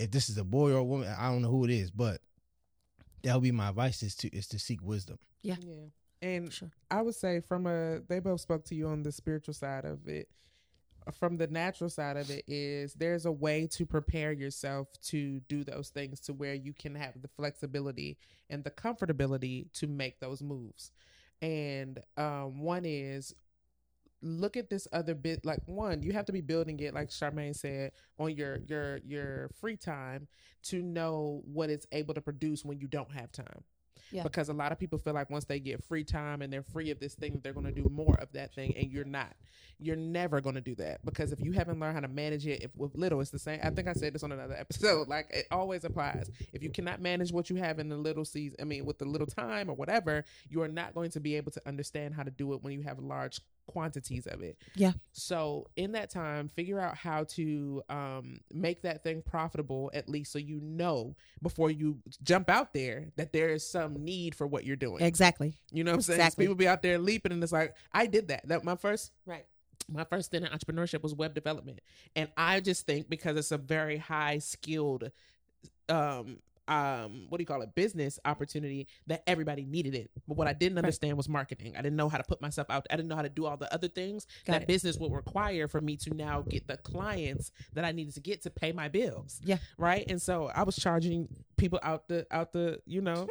if 0.00 0.10
this 0.10 0.28
is 0.28 0.36
a 0.38 0.44
boy 0.44 0.72
or 0.72 0.78
a 0.78 0.84
woman, 0.84 1.08
I 1.16 1.30
don't 1.30 1.42
know 1.42 1.50
who 1.50 1.64
it 1.64 1.70
is, 1.70 1.92
but 1.92 2.20
that 3.22 3.32
would 3.34 3.44
be 3.44 3.52
my 3.52 3.68
advice 3.68 4.02
is 4.02 4.16
to 4.16 4.36
is 4.36 4.48
to 4.48 4.58
seek 4.58 4.82
wisdom. 4.82 5.20
Yeah. 5.42 5.54
And 6.20 6.52
Sure. 6.52 6.72
I 6.90 7.02
would 7.02 7.14
say 7.14 7.38
from 7.38 7.68
a 7.68 8.00
they 8.08 8.18
both 8.18 8.40
spoke 8.40 8.64
to 8.64 8.74
you 8.74 8.88
on 8.88 9.04
the 9.04 9.12
spiritual 9.12 9.54
side 9.54 9.84
of 9.84 10.08
it. 10.08 10.28
From 11.12 11.36
the 11.36 11.46
natural 11.46 11.88
side 11.88 12.16
of 12.16 12.30
it 12.30 12.44
is 12.48 12.94
there's 12.94 13.26
a 13.26 13.32
way 13.32 13.68
to 13.72 13.86
prepare 13.86 14.32
yourself 14.32 14.88
to 15.04 15.38
do 15.48 15.62
those 15.62 15.90
things 15.90 16.18
to 16.20 16.32
where 16.32 16.54
you 16.54 16.72
can 16.72 16.96
have 16.96 17.20
the 17.22 17.28
flexibility 17.28 18.18
and 18.50 18.64
the 18.64 18.72
comfortability 18.72 19.72
to 19.74 19.86
make 19.86 20.18
those 20.18 20.42
moves. 20.42 20.90
And 21.40 22.00
um 22.16 22.60
one 22.60 22.84
is 22.84 23.34
look 24.22 24.56
at 24.56 24.70
this 24.70 24.88
other 24.92 25.14
bit 25.14 25.44
like 25.44 25.60
one 25.66 26.02
you 26.02 26.12
have 26.12 26.24
to 26.24 26.32
be 26.32 26.40
building 26.40 26.80
it 26.80 26.94
like 26.94 27.10
charmaine 27.10 27.54
said 27.54 27.92
on 28.18 28.34
your 28.34 28.58
your 28.66 28.98
your 29.06 29.50
free 29.60 29.76
time 29.76 30.26
to 30.62 30.82
know 30.82 31.42
what 31.44 31.70
it's 31.70 31.86
able 31.92 32.14
to 32.14 32.20
produce 32.20 32.64
when 32.64 32.80
you 32.80 32.88
don't 32.88 33.12
have 33.12 33.30
time 33.30 33.62
Yeah. 34.12 34.22
because 34.22 34.48
a 34.48 34.52
lot 34.52 34.72
of 34.72 34.78
people 34.78 34.98
feel 34.98 35.14
like 35.14 35.30
once 35.30 35.44
they 35.44 35.58
get 35.58 35.82
free 35.84 36.04
time 36.04 36.42
and 36.42 36.52
they're 36.52 36.62
free 36.62 36.90
of 36.90 37.00
this 37.00 37.14
thing 37.14 37.40
they're 37.42 37.52
going 37.52 37.66
to 37.66 37.72
do 37.72 37.88
more 37.90 38.16
of 38.20 38.32
that 38.32 38.54
thing 38.54 38.74
and 38.76 38.90
you're 38.90 39.04
not 39.04 39.34
you're 39.78 39.96
never 39.96 40.40
going 40.40 40.54
to 40.54 40.60
do 40.60 40.74
that 40.76 41.04
because 41.04 41.32
if 41.32 41.40
you 41.40 41.52
haven't 41.52 41.80
learned 41.80 41.94
how 41.94 42.00
to 42.00 42.08
manage 42.08 42.46
it 42.46 42.62
if 42.62 42.70
with 42.76 42.94
little 42.94 43.20
it's 43.20 43.30
the 43.30 43.38
same 43.38 43.58
i 43.62 43.70
think 43.70 43.88
i 43.88 43.92
said 43.92 44.12
this 44.12 44.22
on 44.22 44.32
another 44.32 44.54
episode 44.54 45.08
like 45.08 45.26
it 45.30 45.46
always 45.50 45.84
applies 45.84 46.30
if 46.52 46.62
you 46.62 46.70
cannot 46.70 47.00
manage 47.00 47.32
what 47.32 47.50
you 47.50 47.56
have 47.56 47.78
in 47.78 47.88
the 47.88 47.96
little 47.96 48.24
season 48.24 48.56
i 48.60 48.64
mean 48.64 48.84
with 48.84 48.98
the 48.98 49.04
little 49.04 49.26
time 49.26 49.68
or 49.68 49.74
whatever 49.74 50.24
you 50.48 50.62
are 50.62 50.68
not 50.68 50.94
going 50.94 51.10
to 51.10 51.20
be 51.20 51.34
able 51.36 51.50
to 51.50 51.60
understand 51.66 52.14
how 52.14 52.22
to 52.22 52.30
do 52.30 52.52
it 52.54 52.62
when 52.62 52.72
you 52.72 52.82
have 52.82 52.98
large 52.98 53.40
quantities 53.66 54.26
of 54.26 54.42
it 54.42 54.56
Yeah. 54.74 54.92
so 55.12 55.66
in 55.76 55.92
that 55.92 56.10
time 56.10 56.48
figure 56.48 56.78
out 56.80 56.96
how 56.96 57.24
to 57.24 57.82
um, 57.88 58.40
make 58.52 58.82
that 58.82 59.02
thing 59.02 59.22
profitable 59.22 59.90
at 59.94 60.08
least 60.08 60.32
so 60.32 60.38
you 60.38 60.60
know 60.62 61.14
before 61.42 61.70
you 61.70 61.98
jump 62.22 62.48
out 62.48 62.72
there 62.72 63.06
that 63.16 63.32
there 63.32 63.48
is 63.50 63.68
some 63.68 64.04
need 64.04 64.34
for 64.34 64.46
what 64.46 64.64
you're 64.64 64.76
doing 64.76 65.02
Exactly. 65.02 65.54
you 65.72 65.84
know 65.84 65.90
what 65.92 65.96
I'm 65.96 66.02
saying? 66.02 66.20
Exactly. 66.20 66.44
People 66.44 66.54
be 66.56 66.68
out 66.68 66.82
there 66.82 66.98
leaping, 66.98 67.32
and 67.32 67.42
it's 67.42 67.52
like 67.52 67.74
I 67.92 68.06
did 68.06 68.28
that. 68.28 68.46
That 68.48 68.64
my 68.64 68.76
first 68.76 69.12
Right. 69.26 69.44
my 69.88 70.04
first 70.04 70.26
stint 70.26 70.44
in 70.46 70.50
entrepreneurship 70.52 71.02
was 71.02 71.14
web 71.14 71.34
development, 71.34 71.80
and 72.14 72.28
I 72.36 72.60
just 72.60 72.86
think 72.86 73.08
because 73.10 73.36
it's 73.36 73.52
a 73.52 73.58
very 73.58 73.98
high 73.98 74.38
skilled, 74.38 75.10
um, 75.88 76.38
um, 76.68 77.26
what 77.28 77.38
do 77.38 77.42
you 77.42 77.46
call 77.46 77.62
it, 77.62 77.74
business 77.74 78.18
opportunity 78.24 78.86
that 79.06 79.22
everybody 79.26 79.64
needed 79.64 79.94
it. 79.94 80.10
But 80.26 80.36
what 80.36 80.48
I 80.48 80.52
didn't 80.52 80.78
understand 80.78 81.16
was 81.16 81.28
marketing. 81.28 81.74
I 81.76 81.82
didn't 81.82 81.96
know 81.96 82.08
how 82.08 82.18
to 82.18 82.24
put 82.24 82.40
myself 82.40 82.68
out. 82.70 82.86
I 82.90 82.96
didn't 82.96 83.08
know 83.08 83.16
how 83.16 83.22
to 83.22 83.28
do 83.28 83.46
all 83.46 83.56
the 83.56 83.72
other 83.72 83.88
things 83.88 84.26
Got 84.44 84.52
that 84.52 84.62
it. 84.62 84.68
business 84.68 84.96
would 84.98 85.12
require 85.12 85.68
for 85.68 85.80
me 85.80 85.96
to 85.98 86.14
now 86.14 86.42
get 86.42 86.66
the 86.66 86.76
clients 86.76 87.52
that 87.74 87.84
I 87.84 87.92
needed 87.92 88.14
to 88.14 88.20
get 88.20 88.42
to 88.42 88.50
pay 88.50 88.72
my 88.72 88.88
bills. 88.88 89.40
Yeah. 89.44 89.58
Right. 89.78 90.04
And 90.08 90.20
so 90.20 90.50
I 90.54 90.62
was 90.64 90.76
charging 90.76 91.28
people 91.56 91.78
out 91.82 92.08
the 92.08 92.26
out 92.30 92.52
the 92.52 92.80
you 92.86 93.00
know, 93.00 93.26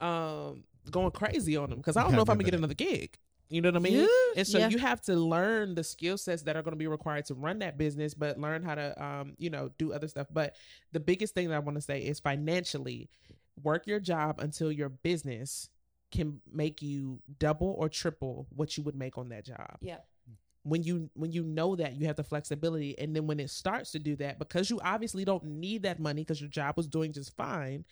um, 0.00 0.64
going 0.90 1.10
crazy 1.10 1.56
on 1.56 1.70
them 1.70 1.78
because 1.78 1.96
I 1.96 2.02
don't 2.02 2.12
know 2.12 2.22
if 2.22 2.30
I'm 2.30 2.36
gonna 2.36 2.44
get 2.44 2.54
another 2.54 2.74
gig. 2.74 3.18
You 3.50 3.62
know 3.62 3.68
what 3.70 3.76
I 3.76 3.80
mean? 3.80 3.94
Yeah. 4.00 4.06
And 4.36 4.46
so 4.46 4.58
Yeah. 4.58 4.68
you 4.68 4.78
have 4.78 5.00
to 5.02 5.14
learn 5.16 5.74
the 5.74 5.82
skill 5.84 6.18
sets 6.18 6.42
that 6.42 6.56
are 6.56 6.62
going 6.62 6.72
to 6.72 6.78
be 6.78 6.86
required 6.86 7.24
to 7.26 7.34
run 7.34 7.60
that 7.60 7.78
business, 7.78 8.12
but 8.14 8.38
learn 8.38 8.62
how 8.62 8.74
to, 8.74 9.02
um, 9.02 9.34
you 9.38 9.48
know, 9.50 9.70
do 9.78 9.92
other 9.92 10.06
stuff. 10.08 10.26
But 10.30 10.54
the 10.92 11.00
biggest 11.00 11.34
thing 11.34 11.48
that 11.48 11.54
I 11.54 11.58
want 11.60 11.76
to 11.76 11.80
say 11.82 12.00
is 12.00 12.20
financially, 12.20 13.08
work 13.62 13.86
your 13.86 14.00
job 14.00 14.38
until 14.40 14.70
your 14.70 14.88
business 14.90 15.70
can 16.10 16.40
make 16.52 16.80
you 16.82 17.20
double 17.38 17.74
or 17.78 17.88
triple 17.88 18.46
what 18.54 18.76
you 18.76 18.82
would 18.82 18.94
make 18.94 19.18
on 19.18 19.28
that 19.30 19.44
job 19.44 19.76
Yeah. 19.80 19.98
when 20.62 20.82
you 20.82 21.10
when 21.14 21.32
you 21.32 21.42
know 21.42 21.76
that 21.76 21.96
you 21.96 22.06
have 22.06 22.16
the 22.16 22.24
flexibility 22.24 22.98
and 22.98 23.14
then 23.14 23.26
when 23.26 23.38
it 23.40 23.50
starts 23.50 23.90
to 23.92 23.98
do 23.98 24.16
that 24.16 24.38
because 24.38 24.70
you 24.70 24.80
obviously 24.82 25.24
don't 25.24 25.44
need 25.44 25.82
that 25.82 25.98
money 25.98 26.22
because 26.22 26.40
your 26.40 26.48
job 26.50 26.76
was 26.78 26.86
doing 26.86 27.12
just 27.12 27.36
fine 27.36 27.84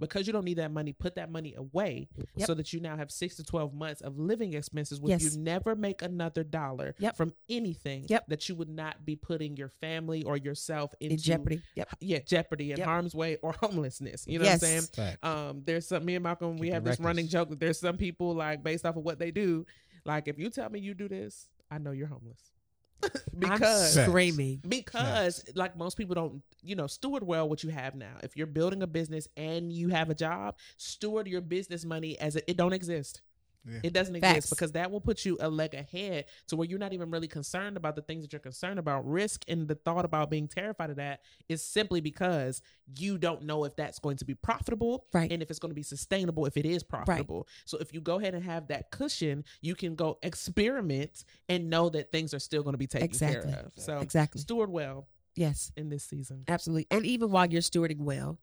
because 0.00 0.26
you 0.26 0.32
don't 0.32 0.44
need 0.44 0.58
that 0.58 0.70
money, 0.72 0.92
put 0.92 1.14
that 1.16 1.30
money 1.30 1.54
away 1.56 2.08
Yep. 2.36 2.46
so 2.46 2.54
that 2.54 2.72
you 2.72 2.80
now 2.80 2.96
have 2.96 3.10
six 3.10 3.36
to 3.36 3.44
12 3.44 3.74
months 3.74 4.00
of 4.00 4.18
living 4.18 4.54
expenses 4.54 5.00
where 5.00 5.10
Yes. 5.10 5.22
you 5.34 5.40
never 5.40 5.74
make 5.74 6.02
another 6.02 6.44
dollar 6.44 6.94
Yep. 6.98 7.16
from 7.16 7.34
anything 7.48 8.06
Yep. 8.08 8.26
that 8.28 8.48
you 8.48 8.54
would 8.54 8.68
not 8.68 9.04
be 9.04 9.16
putting 9.16 9.56
your 9.56 9.68
family 9.80 10.22
or 10.24 10.36
yourself 10.36 10.94
into 11.00 11.14
in 11.14 11.18
jeopardy. 11.20 11.62
Yep. 11.74 11.88
Yeah, 12.00 12.18
jeopardy 12.20 12.70
and 12.72 12.78
Yep. 12.78 12.86
harm's 12.86 13.14
way 13.14 13.36
or 13.36 13.52
homelessness. 13.60 14.26
You 14.26 14.38
know 14.38 14.44
yes. 14.44 14.62
what 14.62 14.68
I'm 14.68 14.80
saying? 14.80 14.92
Fact. 15.10 15.24
Um, 15.24 15.62
there's 15.64 15.86
some 15.86 16.04
me 16.04 16.14
and 16.14 16.22
Malcolm. 16.22 16.56
we 16.58 16.66
Keep 16.66 16.70
it 16.70 16.74
have 16.74 16.84
this 16.84 17.00
running 17.00 17.28
joke 17.28 17.50
that 17.50 17.60
there's 17.60 17.78
some 17.80 17.96
people 17.96 18.34
like 18.34 18.62
based 18.62 18.86
off 18.86 18.96
of 18.96 19.04
what 19.04 19.18
they 19.18 19.30
do. 19.30 19.66
Like 20.04 20.28
if 20.28 20.38
you 20.38 20.50
tell 20.50 20.70
me 20.70 20.78
you 20.80 20.94
do 20.94 21.08
this, 21.08 21.48
I 21.70 21.78
know 21.78 21.90
you're 21.90 22.06
homeless 22.06 22.52
because 23.38 23.96
I'm 23.96 24.08
screaming. 24.08 24.60
because 24.68 25.44
like 25.54 25.76
most 25.76 25.96
people 25.96 26.14
don't 26.14 26.42
you 26.62 26.74
know 26.76 26.86
steward 26.86 27.22
well 27.22 27.48
what 27.48 27.62
you 27.62 27.70
have 27.70 27.94
now. 27.94 28.16
If 28.22 28.36
you're 28.36 28.46
building 28.46 28.82
a 28.82 28.86
business 28.86 29.28
and 29.36 29.72
you 29.72 29.88
have 29.88 30.10
a 30.10 30.14
job, 30.14 30.56
steward 30.76 31.26
your 31.26 31.40
business 31.40 31.84
money 31.84 32.18
as 32.18 32.36
it, 32.36 32.44
it 32.46 32.56
don't 32.56 32.72
exist. 32.72 33.22
Yeah. 33.70 33.80
It 33.82 33.92
doesn't 33.92 34.18
Facts. 34.20 34.36
exist 34.36 34.50
because 34.50 34.72
that 34.72 34.90
will 34.90 35.00
put 35.00 35.24
you 35.24 35.36
a 35.40 35.48
leg 35.48 35.74
ahead 35.74 36.24
to 36.48 36.56
where 36.56 36.66
you're 36.66 36.78
not 36.78 36.92
even 36.92 37.10
really 37.10 37.28
concerned 37.28 37.76
about 37.76 37.96
the 37.96 38.02
things 38.02 38.22
that 38.24 38.32
you're 38.32 38.40
concerned 38.40 38.78
about. 38.78 39.06
Risk 39.06 39.44
and 39.48 39.68
the 39.68 39.74
thought 39.74 40.04
about 40.04 40.30
being 40.30 40.48
terrified 40.48 40.90
of 40.90 40.96
that 40.96 41.20
is 41.48 41.62
simply 41.62 42.00
because 42.00 42.62
you 42.96 43.18
don't 43.18 43.42
know 43.42 43.64
if 43.64 43.76
that's 43.76 43.98
going 43.98 44.16
to 44.16 44.24
be 44.24 44.34
profitable 44.34 45.04
Right. 45.12 45.30
and 45.30 45.42
if 45.42 45.50
it's 45.50 45.58
going 45.58 45.70
to 45.70 45.74
be 45.74 45.82
sustainable 45.82 46.46
if 46.46 46.56
it 46.56 46.64
is 46.66 46.82
profitable. 46.82 47.46
So 47.64 47.78
if 47.78 47.92
you 47.92 48.00
go 48.00 48.18
ahead 48.18 48.34
and 48.34 48.42
have 48.44 48.68
that 48.68 48.90
cushion, 48.90 49.44
you 49.60 49.74
can 49.74 49.94
go 49.94 50.18
experiment 50.22 51.24
and 51.48 51.68
know 51.68 51.88
that 51.90 52.10
things 52.10 52.32
are 52.34 52.38
still 52.38 52.62
going 52.62 52.74
to 52.74 52.78
be 52.78 52.86
taken 52.86 53.04
Exactly. 53.06 53.52
care 53.52 53.60
of. 53.66 53.72
So 53.76 53.98
Exactly. 53.98 54.40
steward 54.40 54.70
well 54.70 55.06
Yes. 55.34 55.70
in 55.76 55.88
this 55.88 56.04
season. 56.04 56.44
Absolutely. 56.48 56.86
And 56.90 57.04
even 57.06 57.30
while 57.30 57.46
you're 57.46 57.62
stewarding 57.62 58.00
well, 58.00 58.38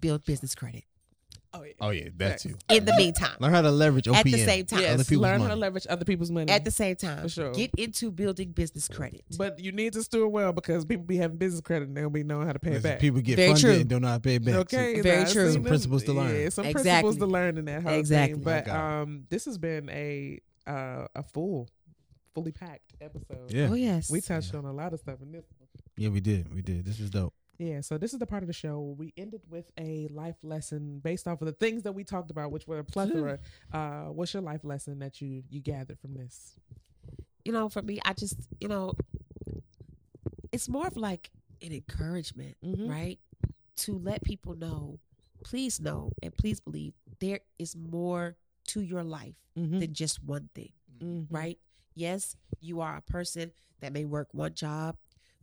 build 0.00 0.24
business 0.24 0.54
credit. 0.54 0.84
Oh 1.80 1.90
yeah. 1.90 2.02
Oh 2.02 2.04
yeah, 2.04 2.08
that 2.16 2.38
too. 2.40 2.54
In 2.70 2.84
the 2.84 2.94
meantime. 2.96 3.36
Learn 3.40 3.52
how 3.52 3.62
to 3.62 3.70
leverage 3.70 4.04
OPM. 4.06 4.16
At 4.16 4.24
the 4.24 4.44
same 4.44 4.66
time. 4.66 4.80
Yes, 4.80 5.08
people's 5.08 5.22
learn 5.22 5.40
how 5.40 5.46
money. 5.48 5.54
to 5.54 5.60
leverage 5.60 5.86
other 5.90 6.04
people's 6.04 6.30
money. 6.30 6.50
At 6.50 6.64
the 6.64 6.70
same 6.70 6.96
time. 6.96 7.22
For 7.22 7.28
sure. 7.28 7.52
Get 7.52 7.70
into 7.76 8.10
building 8.10 8.52
business 8.52 8.88
credit. 8.88 9.24
but 9.36 9.58
you 9.58 9.72
need 9.72 9.92
to 9.94 10.02
steward 10.02 10.30
well 10.32 10.52
because 10.52 10.84
people 10.84 11.04
be 11.04 11.16
having 11.16 11.36
business 11.36 11.60
credit 11.60 11.88
and 11.88 11.96
they'll 11.96 12.10
be 12.10 12.22
knowing 12.24 12.46
how 12.46 12.52
to 12.52 12.58
pay 12.58 12.72
it 12.72 12.82
back. 12.82 13.00
People 13.00 13.20
get 13.20 13.36
Very 13.36 13.48
funded 13.48 13.62
true. 13.62 13.72
and 13.80 13.88
don't 13.88 14.02
know 14.02 14.08
how 14.08 14.14
to 14.14 14.20
pay 14.20 14.36
it 14.36 14.44
back. 14.44 14.54
Okay, 14.54 15.00
Very 15.00 15.30
true. 15.30 15.52
Some 15.52 15.64
principles 15.64 16.04
to 16.04 16.12
learn. 16.12 16.34
Yeah, 16.34 16.48
some 16.48 16.64
Exactly. 16.64 16.90
principles 16.90 17.16
to 17.18 17.26
learn 17.26 17.58
in 17.58 17.64
that 17.66 17.82
whole 17.82 17.92
Exactly. 17.92 18.34
thing. 18.34 18.42
But 18.44 18.68
um, 18.68 19.24
this 19.28 19.44
has 19.46 19.58
been 19.58 19.88
a 19.90 20.40
uh, 20.66 21.06
a 21.14 21.22
full, 21.22 21.68
fully 22.34 22.52
packed 22.52 22.94
episode. 23.00 23.50
Yeah. 23.52 23.68
Oh 23.70 23.74
yes. 23.74 24.10
We 24.10 24.20
touched 24.20 24.54
on 24.54 24.64
a 24.64 24.72
lot 24.72 24.92
of 24.94 25.00
stuff 25.00 25.20
in 25.20 25.32
this. 25.32 25.44
Yeah, 25.96 26.08
we 26.08 26.20
did. 26.20 26.54
We 26.54 26.62
did. 26.62 26.84
This 26.86 26.98
was 26.98 27.10
dope. 27.10 27.33
Yeah, 27.58 27.82
so 27.82 27.98
this 27.98 28.12
is 28.12 28.18
the 28.18 28.26
part 28.26 28.42
of 28.42 28.48
the 28.48 28.52
show 28.52 28.80
where 28.80 28.94
we 28.94 29.12
ended 29.16 29.42
with 29.48 29.70
a 29.78 30.08
life 30.10 30.34
lesson 30.42 30.98
based 30.98 31.28
off 31.28 31.40
of 31.40 31.46
the 31.46 31.52
things 31.52 31.84
that 31.84 31.92
we 31.92 32.02
talked 32.02 32.30
about, 32.32 32.50
which 32.50 32.66
were 32.66 32.80
a 32.80 32.84
plethora. 32.84 33.38
uh, 33.72 34.06
what's 34.06 34.34
your 34.34 34.42
life 34.42 34.64
lesson 34.64 34.98
that 34.98 35.20
you 35.20 35.44
you 35.50 35.60
gathered 35.60 35.98
from 36.00 36.14
this? 36.14 36.56
you 37.44 37.52
know, 37.52 37.68
for 37.68 37.82
me, 37.82 38.00
I 38.06 38.14
just, 38.14 38.38
you 38.58 38.68
know, 38.68 38.94
it's 40.50 40.66
more 40.68 40.86
of 40.86 40.96
like 40.96 41.30
an 41.62 41.72
encouragement, 41.72 42.56
Mhm. 42.64 42.88
right? 42.88 43.18
To 43.76 43.98
let 43.98 44.22
people 44.22 44.54
know, 44.54 44.98
please 45.44 45.78
know 45.78 46.12
and 46.22 46.34
please 46.34 46.58
believe 46.60 46.94
there 47.20 47.40
is 47.58 47.76
more 47.76 48.36
to 48.68 48.80
your 48.80 49.04
life 49.04 49.34
Mm-hmm. 49.58 49.78
than 49.80 49.92
just 49.94 50.24
one 50.24 50.48
thing, 50.54 50.72
right? 51.30 51.58
Yes, 51.94 52.34
you 52.60 52.80
are 52.80 52.96
a 52.96 53.02
person 53.02 53.52
that 53.80 53.92
may 53.92 54.04
work 54.06 54.28
one 54.32 54.54
job 54.54 54.96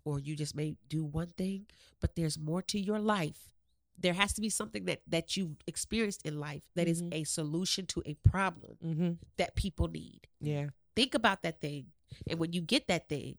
or 0.05 0.19
you 0.19 0.35
just 0.35 0.55
may 0.55 0.75
do 0.89 1.03
one 1.03 1.27
thing, 1.27 1.65
but 1.99 2.15
there's 2.15 2.37
more 2.39 2.61
to 2.63 2.79
your 2.79 2.99
life. 2.99 3.49
There 3.97 4.13
has 4.13 4.33
to 4.33 4.41
be 4.41 4.49
something 4.49 4.85
that 4.85 5.01
that 5.07 5.37
you've 5.37 5.57
experienced 5.67 6.25
in 6.25 6.39
life 6.39 6.63
that 6.75 6.87
is 6.87 7.01
Mhm. 7.03 7.13
a 7.13 7.23
solution 7.23 7.85
to 7.87 8.01
a 8.05 8.15
problem 8.15 8.77
Mm-hmm. 8.83 9.11
that 9.37 9.55
people 9.55 9.87
need. 9.87 10.27
Yeah. 10.39 10.69
Think 10.95 11.13
about 11.13 11.43
that 11.43 11.61
thing. 11.61 11.91
And 12.27 12.39
when 12.39 12.51
you 12.53 12.61
get 12.61 12.87
that 12.87 13.07
thing, 13.09 13.37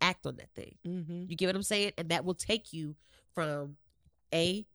act 0.00 0.26
on 0.26 0.36
that 0.36 0.50
thing. 0.54 0.76
Mm-hmm. 0.86 1.24
You 1.28 1.36
get 1.36 1.46
what 1.46 1.56
I'm 1.56 1.62
saying? 1.62 1.92
And 1.96 2.08
that 2.10 2.24
will 2.24 2.34
take 2.34 2.72
you 2.72 2.96
from 3.32 3.76
A 4.34 4.66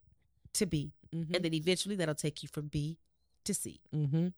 to 0.54 0.66
B. 0.66 0.92
Mm-hmm. 1.14 1.34
And 1.34 1.44
then 1.44 1.54
eventually 1.54 1.96
that'll 1.96 2.14
take 2.14 2.42
you 2.42 2.48
from 2.48 2.68
B 2.68 2.98
to 3.44 3.54
C 3.54 3.80
mm-hmm. 3.94 4.28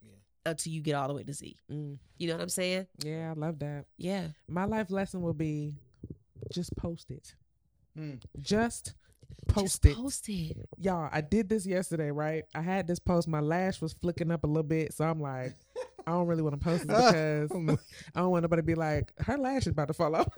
until 0.44 0.72
you 0.72 0.80
get 0.82 0.94
all 0.94 1.08
the 1.08 1.14
way 1.14 1.22
to 1.22 1.32
Z. 1.32 1.56
Mm. 1.70 1.98
You 2.18 2.28
know 2.28 2.34
what 2.34 2.42
I'm 2.42 2.48
saying? 2.48 2.86
Yeah, 2.98 3.30
I 3.30 3.38
love 3.38 3.58
that. 3.60 3.86
Yeah. 3.96 4.28
My 4.48 4.64
life 4.64 4.90
lesson 4.90 5.22
will 5.22 5.32
be 5.32 5.74
just 6.52 6.74
post 6.76 7.10
it. 7.10 7.34
Mm. 7.98 8.22
Just 8.40 8.94
post 9.48 9.82
Just 9.82 9.86
it. 9.86 9.96
Post 9.96 10.28
it. 10.28 10.56
Y'all, 10.78 11.08
I 11.12 11.20
did 11.20 11.48
this 11.48 11.66
yesterday, 11.66 12.10
right? 12.10 12.44
I 12.54 12.60
had 12.60 12.86
this 12.86 12.98
post. 12.98 13.28
My 13.28 13.40
lash 13.40 13.80
was 13.80 13.92
flicking 13.94 14.30
up 14.30 14.44
a 14.44 14.46
little 14.46 14.62
bit. 14.62 14.94
So 14.94 15.04
I'm 15.04 15.20
like, 15.20 15.54
I 16.06 16.12
don't 16.12 16.26
really 16.26 16.42
want 16.42 16.58
to 16.58 16.64
post 16.64 16.84
it 16.84 16.88
because 17.48 17.50
I 18.14 18.20
don't 18.20 18.30
want 18.30 18.42
nobody 18.42 18.60
to 18.62 18.66
be 18.66 18.74
like, 18.74 19.12
her 19.18 19.36
lash 19.38 19.62
is 19.62 19.68
about 19.68 19.88
to 19.88 19.94
fall 19.94 20.14
off. 20.14 20.28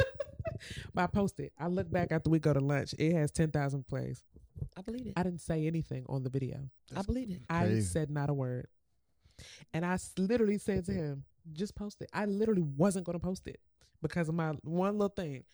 but 0.95 1.03
I 1.03 1.07
posted. 1.07 1.51
I 1.59 1.67
look 1.69 1.91
back 1.91 2.13
after 2.13 2.31
we 2.31 2.39
go 2.39 2.53
to 2.53 2.61
lunch. 2.61 2.95
It 2.99 3.13
has 3.15 3.31
10,000 3.31 3.87
plays. 3.87 4.23
I 4.77 4.83
believe 4.83 5.07
it. 5.07 5.15
I 5.17 5.23
didn't 5.23 5.41
say 5.41 5.67
anything 5.67 6.05
on 6.09 6.23
the 6.23 6.31
video. 6.31 6.59
I 6.97 7.03
believe 7.03 7.31
it. 7.31 7.43
I 7.51 7.81
said 7.81 8.11
not 8.11 8.31
a 8.31 8.35
word. 8.35 8.69
And 9.73 9.85
I 9.85 9.95
s- 9.95 10.13
literally 10.17 10.59
said 10.59 10.85
to 10.87 10.93
him, 10.93 11.25
just 11.53 11.75
post 11.75 12.01
it. 12.01 12.09
I 12.13 12.25
literally 12.27 12.63
wasn't 12.63 13.05
going 13.05 13.19
to 13.19 13.25
post 13.25 13.47
it 13.49 13.59
because 14.01 14.29
of 14.29 14.35
my 14.35 14.53
one 14.63 14.97
little 14.97 15.09
thing. 15.15 15.45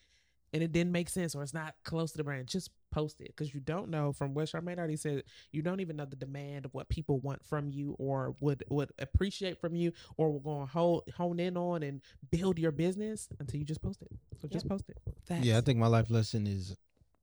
And 0.53 0.63
it 0.63 0.73
didn't 0.73 0.93
make 0.93 1.09
sense 1.09 1.35
or 1.35 1.43
it's 1.43 1.55
not 1.55 1.75
close 1.85 2.11
to 2.13 2.19
the 2.19 2.25
brand. 2.25 2.49
Just 2.49 2.71
post 2.91 3.21
it 3.21 3.29
because 3.29 3.55
you 3.55 3.61
don't 3.61 3.89
know 3.89 4.13
from 4.13 4.35
what 4.35 4.49
Charmaine 4.49 4.79
already 4.79 4.97
said, 4.97 5.23
you 5.53 5.63
don't 5.63 5.81
even 5.81 5.97
know 5.97 6.05
the 6.05 6.17
demand 6.17 6.65
of 6.65 6.75
what 6.75 6.89
people 6.89 7.19
want 7.21 7.45
from 7.45 7.69
you 7.71 7.95
or 7.99 8.35
would 8.41 8.65
would 8.69 8.91
appreciate 8.99 9.61
from 9.61 9.77
you 9.77 9.93
or 10.17 10.33
will 10.33 10.41
go 10.41 10.61
and 10.61 10.69
hold, 10.69 11.05
hone 11.17 11.39
in 11.39 11.57
on 11.57 11.83
and 11.83 12.01
build 12.31 12.59
your 12.59 12.73
business 12.73 13.29
until 13.39 13.61
you 13.61 13.65
just 13.65 13.81
post 13.83 14.03
it. 14.03 14.11
So 14.41 14.49
just 14.49 14.69
post 14.69 14.89
it. 14.89 14.99
Facts. 15.25 15.47
Yeah, 15.47 15.59
I 15.59 15.61
think 15.61 15.79
my 15.79 15.87
life 15.87 16.11
lesson 16.11 16.47
is 16.47 16.77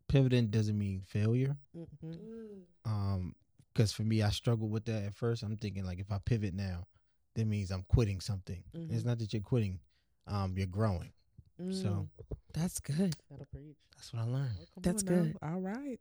pivoting 0.07 0.47
doesn't 0.47 0.77
mean 0.77 1.01
failure. 1.05 1.57
Mm-hmm. 1.75 2.61
Um, 2.85 3.35
because 3.73 3.91
for 3.91 4.03
me, 4.03 4.23
I 4.23 4.29
struggled 4.29 4.71
with 4.71 4.85
that 4.85 5.03
at 5.03 5.13
first. 5.13 5.43
I'm 5.43 5.55
thinking 5.55 5.85
like 5.85 5.99
if 5.99 6.11
I 6.11 6.17
pivot 6.25 6.55
now, 6.55 6.87
that 7.35 7.45
means 7.45 7.69
I'm 7.69 7.83
quitting 7.87 8.19
something. 8.19 8.63
Mhm. 8.75 8.91
It's 8.91 9.05
not 9.05 9.19
that 9.19 9.33
you're 9.33 9.41
quitting, 9.43 9.79
um, 10.25 10.57
you're 10.57 10.65
growing. 10.65 11.11
So 11.71 12.07
That's 12.57 12.79
good. 12.79 13.15
that'll 13.29 13.45
preach. 13.51 13.75
that's 13.95 14.13
what 14.13 14.23
I 14.23 14.25
learned. 14.25 14.49
Oh, 14.59 14.81
That's 14.81 15.03
on 15.03 15.09
now. 15.15 15.21
good. 15.23 15.37
All 15.43 15.59
right. 15.59 15.99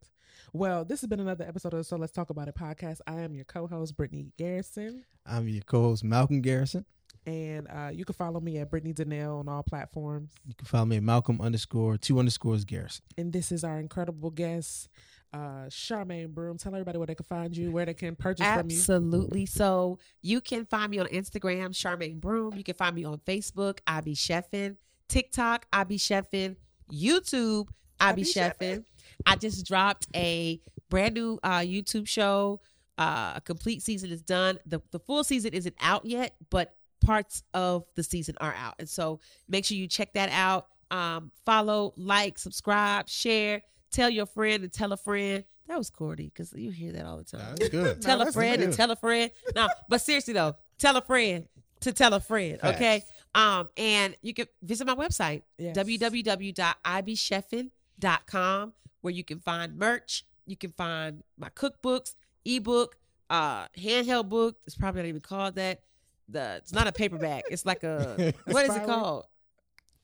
Well, 0.52 0.84
this 0.84 1.00
has 1.02 1.08
been 1.08 1.20
another 1.20 1.44
episode 1.46 1.74
of 1.74 1.84
So 1.86 1.96
Let's 1.96 2.12
Talk 2.12 2.30
About 2.30 2.48
It 2.48 2.54
podcast. 2.54 3.00
I 3.06 3.20
am 3.20 3.34
your 3.34 3.44
co-host, 3.44 3.96
Brittany 3.96 4.32
Garrison. 4.38 5.04
I'm 5.26 5.48
your 5.48 5.62
co-host 5.62 6.04
Malcolm 6.04 6.40
Garrison. 6.40 6.84
And 7.26 7.66
uh, 7.68 7.90
you 7.92 8.04
can 8.04 8.14
follow 8.14 8.38
me 8.40 8.58
at 8.58 8.70
Brittany 8.70 8.94
Danelle 8.94 9.40
on 9.40 9.48
all 9.48 9.62
platforms. 9.64 10.30
You 10.46 10.54
can 10.54 10.66
follow 10.66 10.84
me 10.86 10.96
at 10.96 11.02
Malcolm 11.02 11.40
underscore 11.40 11.96
two 11.98 12.18
underscores 12.18 12.64
Garrison. 12.64 13.04
And 13.18 13.32
this 13.32 13.50
is 13.50 13.64
our 13.64 13.80
incredible 13.80 14.30
guest, 14.30 14.88
uh, 15.32 15.66
Charmaine 15.68 16.28
Broome. 16.28 16.56
Tell 16.58 16.72
everybody 16.72 16.98
where 16.98 17.08
they 17.08 17.16
can 17.16 17.26
find 17.26 17.56
you, 17.56 17.72
where 17.72 17.84
they 17.84 17.94
can 17.94 18.14
purchase 18.14 18.46
from 18.46 18.70
you. 18.70 18.76
Absolutely. 18.76 19.46
So 19.46 19.98
you 20.22 20.40
can 20.40 20.64
find 20.66 20.90
me 20.90 20.98
on 21.00 21.06
Instagram, 21.06 21.70
Charmaine 21.70 22.20
Broome. 22.20 22.54
You 22.56 22.62
can 22.64 22.74
find 22.76 22.94
me 22.94 23.04
on 23.04 23.18
Facebook, 23.18 23.78
I 23.86 24.00
Be 24.02 24.14
Chefin. 24.14 24.76
TikTok, 25.08 25.66
I 25.72 25.84
Be 25.84 25.96
Chefin. 25.98 26.56
YouTube, 26.92 27.68
I, 27.98 28.12
be, 28.12 28.22
be 28.22 28.28
chefing. 28.28 28.84
I 29.24 29.36
just 29.36 29.66
dropped 29.66 30.06
a 30.14 30.60
brand 30.88 31.14
new 31.14 31.38
uh, 31.42 31.58
YouTube 31.60 32.06
show. 32.06 32.60
Uh, 32.98 33.32
a 33.36 33.40
complete 33.40 33.82
season 33.82 34.10
is 34.10 34.22
done. 34.22 34.58
The 34.66 34.80
the 34.90 34.98
full 34.98 35.22
season 35.24 35.52
isn't 35.52 35.74
out 35.80 36.06
yet, 36.06 36.34
but 36.50 36.74
parts 37.04 37.42
of 37.52 37.84
the 37.94 38.02
season 38.02 38.36
are 38.40 38.54
out. 38.54 38.74
And 38.78 38.88
so 38.88 39.20
make 39.48 39.64
sure 39.64 39.76
you 39.76 39.86
check 39.86 40.14
that 40.14 40.30
out. 40.30 40.68
Um, 40.90 41.30
follow, 41.44 41.92
like, 41.96 42.38
subscribe, 42.38 43.08
share, 43.08 43.62
tell 43.90 44.08
your 44.08 44.26
friend 44.26 44.62
and 44.62 44.72
tell 44.72 44.92
a 44.92 44.96
friend. 44.96 45.44
That 45.66 45.76
was 45.78 45.90
corny 45.90 46.30
because 46.32 46.52
you 46.54 46.70
hear 46.70 46.92
that 46.92 47.04
all 47.04 47.18
the 47.18 47.24
time 47.24 47.56
That's 47.58 47.70
good. 47.70 48.00
tell 48.00 48.20
a 48.22 48.24
that's 48.24 48.36
friend 48.36 48.62
and 48.62 48.72
tell 48.72 48.90
a 48.92 48.96
friend. 48.96 49.30
No, 49.54 49.68
but 49.88 50.00
seriously 50.00 50.32
though, 50.32 50.54
tell 50.78 50.96
a 50.96 51.02
friend 51.02 51.48
to 51.80 51.92
tell 51.92 52.14
a 52.14 52.20
friend. 52.20 52.58
Okay. 52.62 53.02
Um, 53.34 53.68
and 53.76 54.16
you 54.22 54.32
can 54.32 54.46
visit 54.62 54.86
my 54.86 54.94
website, 54.94 55.42
Yes. 55.58 55.76
www.ibchefin.com, 55.76 58.72
where 59.00 59.12
you 59.12 59.24
can 59.24 59.40
find 59.40 59.76
merch. 59.78 60.24
You 60.46 60.56
can 60.56 60.70
find 60.72 61.22
my 61.38 61.48
cookbooks, 61.50 62.14
ebook, 62.44 62.96
uh, 63.30 63.66
handheld 63.78 64.28
book. 64.28 64.56
It's 64.66 64.76
probably 64.76 65.02
not 65.02 65.08
even 65.08 65.20
called 65.20 65.56
that. 65.56 65.80
The 66.28 66.56
it's 66.56 66.72
not 66.72 66.86
a 66.86 66.92
paperback. 66.92 67.44
It's 67.50 67.64
like 67.66 67.82
a 67.84 68.32
what 68.46 68.64
is 68.68 68.74
it 68.76 68.84
called? 68.84 69.26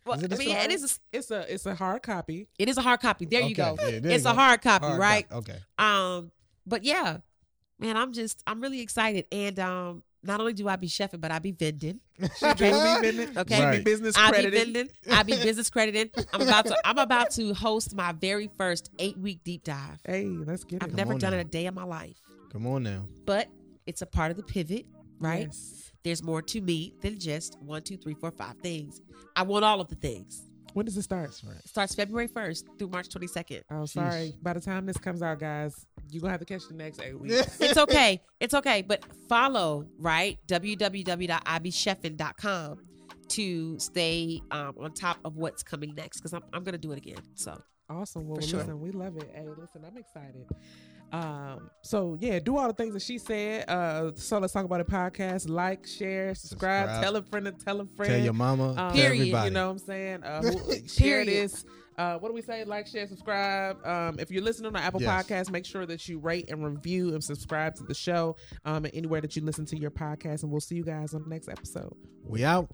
Well, 0.05 0.23
it 0.23 0.33
I 0.33 0.37
mean, 0.37 0.57
it 0.57 0.71
is. 0.73 1.01
A, 1.13 1.17
It's 1.17 1.31
a 1.31 1.53
it's 1.53 1.67
a 1.67 1.75
hard 1.75 2.03
copy. 2.03 2.49
it 2.59 2.69
is 2.69 2.77
a 2.77 2.83
hard 2.83 3.01
copy. 3.01 3.25
There 3.25 3.41
you 3.43 3.55
go. 3.55 3.77
yeah, 3.81 4.01
there 4.01 4.13
it's 4.13 4.25
you 4.25 4.31
a 4.31 4.35
go. 4.35 4.41
hard 4.41 4.63
copy, 4.63 4.87
Hard 4.87 5.01
right? 5.01 5.29
copy. 5.29 5.53
Okay. 5.53 5.59
Um, 5.79 6.31
but 6.67 6.85
yeah, 6.85 7.19
man, 7.79 7.97
I'm 7.97 8.13
just 8.13 8.43
I'm 8.47 8.61
really 8.61 8.81
excited, 8.81 9.27
and 9.33 9.59
um, 9.61 10.03
not 10.23 10.41
only 10.41 10.53
do 10.53 10.69
I 10.69 10.77
be 10.77 10.87
chefing, 10.89 11.21
but 11.21 11.31
I 11.31 11.39
be 11.39 11.53
vending. 11.53 12.01
She 12.39 12.55
do 12.55 12.65
be 12.65 12.71
vending. 12.71 13.37
Okay. 13.39 13.63
Right. 13.65 13.79
be 13.79 13.83
business 13.85 14.15
I 14.17 14.31
be 14.43 14.51
vending. 14.51 14.89
I 15.11 15.23
be 15.23 15.33
business 15.33 15.69
credited. 15.71 16.11
I'm 16.33 16.43
about 16.43 16.67
to. 16.67 16.77
I'm 16.85 16.99
about 16.99 17.31
to 17.33 17.53
host 17.55 17.95
my 17.95 18.13
very 18.13 18.49
first 18.57 18.91
eight 18.99 19.19
week 19.19 19.41
deep 19.45 19.65
dive. 19.65 20.01
Hey, 20.07 20.27
let's 20.27 20.65
get 20.65 20.77
it. 20.77 20.83
I've 20.85 20.95
never 20.95 21.19
done 21.19 21.33
now. 21.33 21.39
it 21.39 21.41
a 21.47 21.49
day 21.49 21.67
in 21.67 21.75
my 21.75 21.85
life, 21.85 22.17
Come 22.53 22.67
on 22.67 22.85
now. 22.85 23.05
but 23.25 23.49
it's 23.87 24.03
a 24.03 24.07
part 24.07 24.31
of 24.31 24.37
the 24.37 24.43
pivot, 24.45 24.87
right? 25.19 25.47
Yes. 25.47 25.91
There's 26.05 26.23
more 26.23 26.43
to 26.43 26.61
me 26.61 26.95
than 27.01 27.19
just 27.19 27.57
one, 27.61 27.83
two, 27.83 27.97
three, 27.97 28.15
four, 28.15 28.31
five 28.33 28.57
things. 28.59 29.01
I 29.37 29.43
want 29.43 29.65
all 29.65 29.81
of 29.81 29.89
the 29.89 29.95
things. 29.97 30.43
When 30.73 30.87
does 30.87 30.97
it 30.97 31.03
start? 31.03 31.31
It 31.31 31.69
starts 31.69 31.95
February 31.95 32.29
1st 32.29 32.79
through 32.79 32.89
March 32.89 33.09
22nd. 33.09 33.63
Oh, 33.71 33.85
sorry. 33.85 34.35
By 34.41 34.55
the 34.55 34.61
time 34.61 34.87
this 34.87 34.97
comes 34.97 35.23
out, 35.23 35.39
guys, 35.39 35.87
you're 36.11 36.21
gonna 36.21 36.33
have 36.33 36.41
to 36.41 36.47
catch 36.47 36.67
the 36.69 36.75
next 36.75 37.01
eight 37.01 37.19
weeks. 37.19 37.61
It's 37.61 37.79
okay. 37.79 38.21
It's 38.41 38.55
okay. 38.55 38.83
But 38.83 39.05
follow, 39.29 39.87
right? 39.99 40.39
www.ibchefin.com 40.49 42.79
to 43.29 43.79
stay 43.79 44.43
um, 44.51 44.75
on 44.81 44.93
top 44.93 45.19
of 45.25 45.37
what's 45.37 45.63
coming 45.63 45.95
next 45.95 46.19
because 46.19 46.33
I'm, 46.35 46.43
I'm 46.53 46.65
going 46.65 46.73
to 46.75 46.79
do 46.79 46.93
it 46.93 46.99
again. 46.99 47.17
So, 47.35 47.59
Awesome. 47.89 48.27
Well, 48.29 48.41
For 48.41 48.47
sure. 48.47 48.59
listen, 48.61 48.81
we 48.81 48.91
love 48.91 49.17
it. 49.17 49.31
Hey, 49.35 49.47
listen, 49.49 49.85
I'm 49.87 49.97
excited. 49.97 50.47
Um, 51.13 51.71
so 51.83 52.17
yeah, 52.21 52.39
do 52.39 52.57
all 52.57 52.69
the 52.69 52.73
things 52.75 52.95
that 52.95 53.03
she 53.03 53.19
said. 53.19 53.69
Uh, 53.69 54.13
so 54.15 54.39
let's 54.39 54.53
talk 54.55 54.65
about 54.65 54.81
it. 54.81 54.89
Podcast, 54.89 55.49
like, 55.49 55.87
share, 55.87 56.35
subscribe, 56.35 56.87
Subscribe. 56.89 57.03
tell 57.03 57.17
a 57.17 57.23
friend, 57.23 57.49
and 57.49 57.61
tell 57.61 57.81
a 57.81 57.87
friend. 57.87 58.13
Tell 58.13 58.21
your 58.23 58.33
mama. 58.33 58.71
Um, 58.71 58.77
tell 58.77 58.93
Period, 58.93 59.21
everybody. 59.21 59.49
You 59.49 59.55
know 59.55 59.67
what 59.67 59.73
I'm 59.73 59.79
saying? 59.79 60.23
Uh, 60.25 60.43
who, 60.43 60.73
share 60.89 61.25
Period. 61.25 61.29
this. 61.29 61.65
Uh, 61.99 62.19
what 62.19 62.29
do 62.29 62.35
we 62.35 62.43
say? 62.43 62.65
Like, 62.65 62.87
share, 62.87 63.07
subscribe. 63.07 63.85
Um, 63.87 64.19
if 64.19 64.31
you're 64.31 64.43
listening 64.43 64.75
on 64.75 64.83
Apple 64.83 65.01
Yes. 65.03 65.27
Podcasts, 65.27 65.51
make 65.51 65.67
sure 65.67 65.87
that 65.87 66.09
you 66.09 66.19
rate 66.19 66.51
and 66.51 66.65
review 66.65 67.15
and 67.15 67.23
subscribe 67.23 67.75
to 67.77 67.85
the 67.85 67.95
show 67.95 68.37
um, 68.65 68.85
and 68.85 68.95
anywhere 68.95 69.21
that 69.21 69.37
you 69.37 69.43
listen 69.43 69.67
to 69.67 69.79
your 69.79 69.91
podcast. 69.91 70.43
And 70.43 70.51
we'll 70.51 70.61
see 70.61 70.77
you 70.77 70.85
guys 70.85 71.15
on 71.15 71.23
the 71.23 71.29
next 71.29 71.49
episode. 71.49 71.95
we 72.25 72.45
out. 72.45 72.71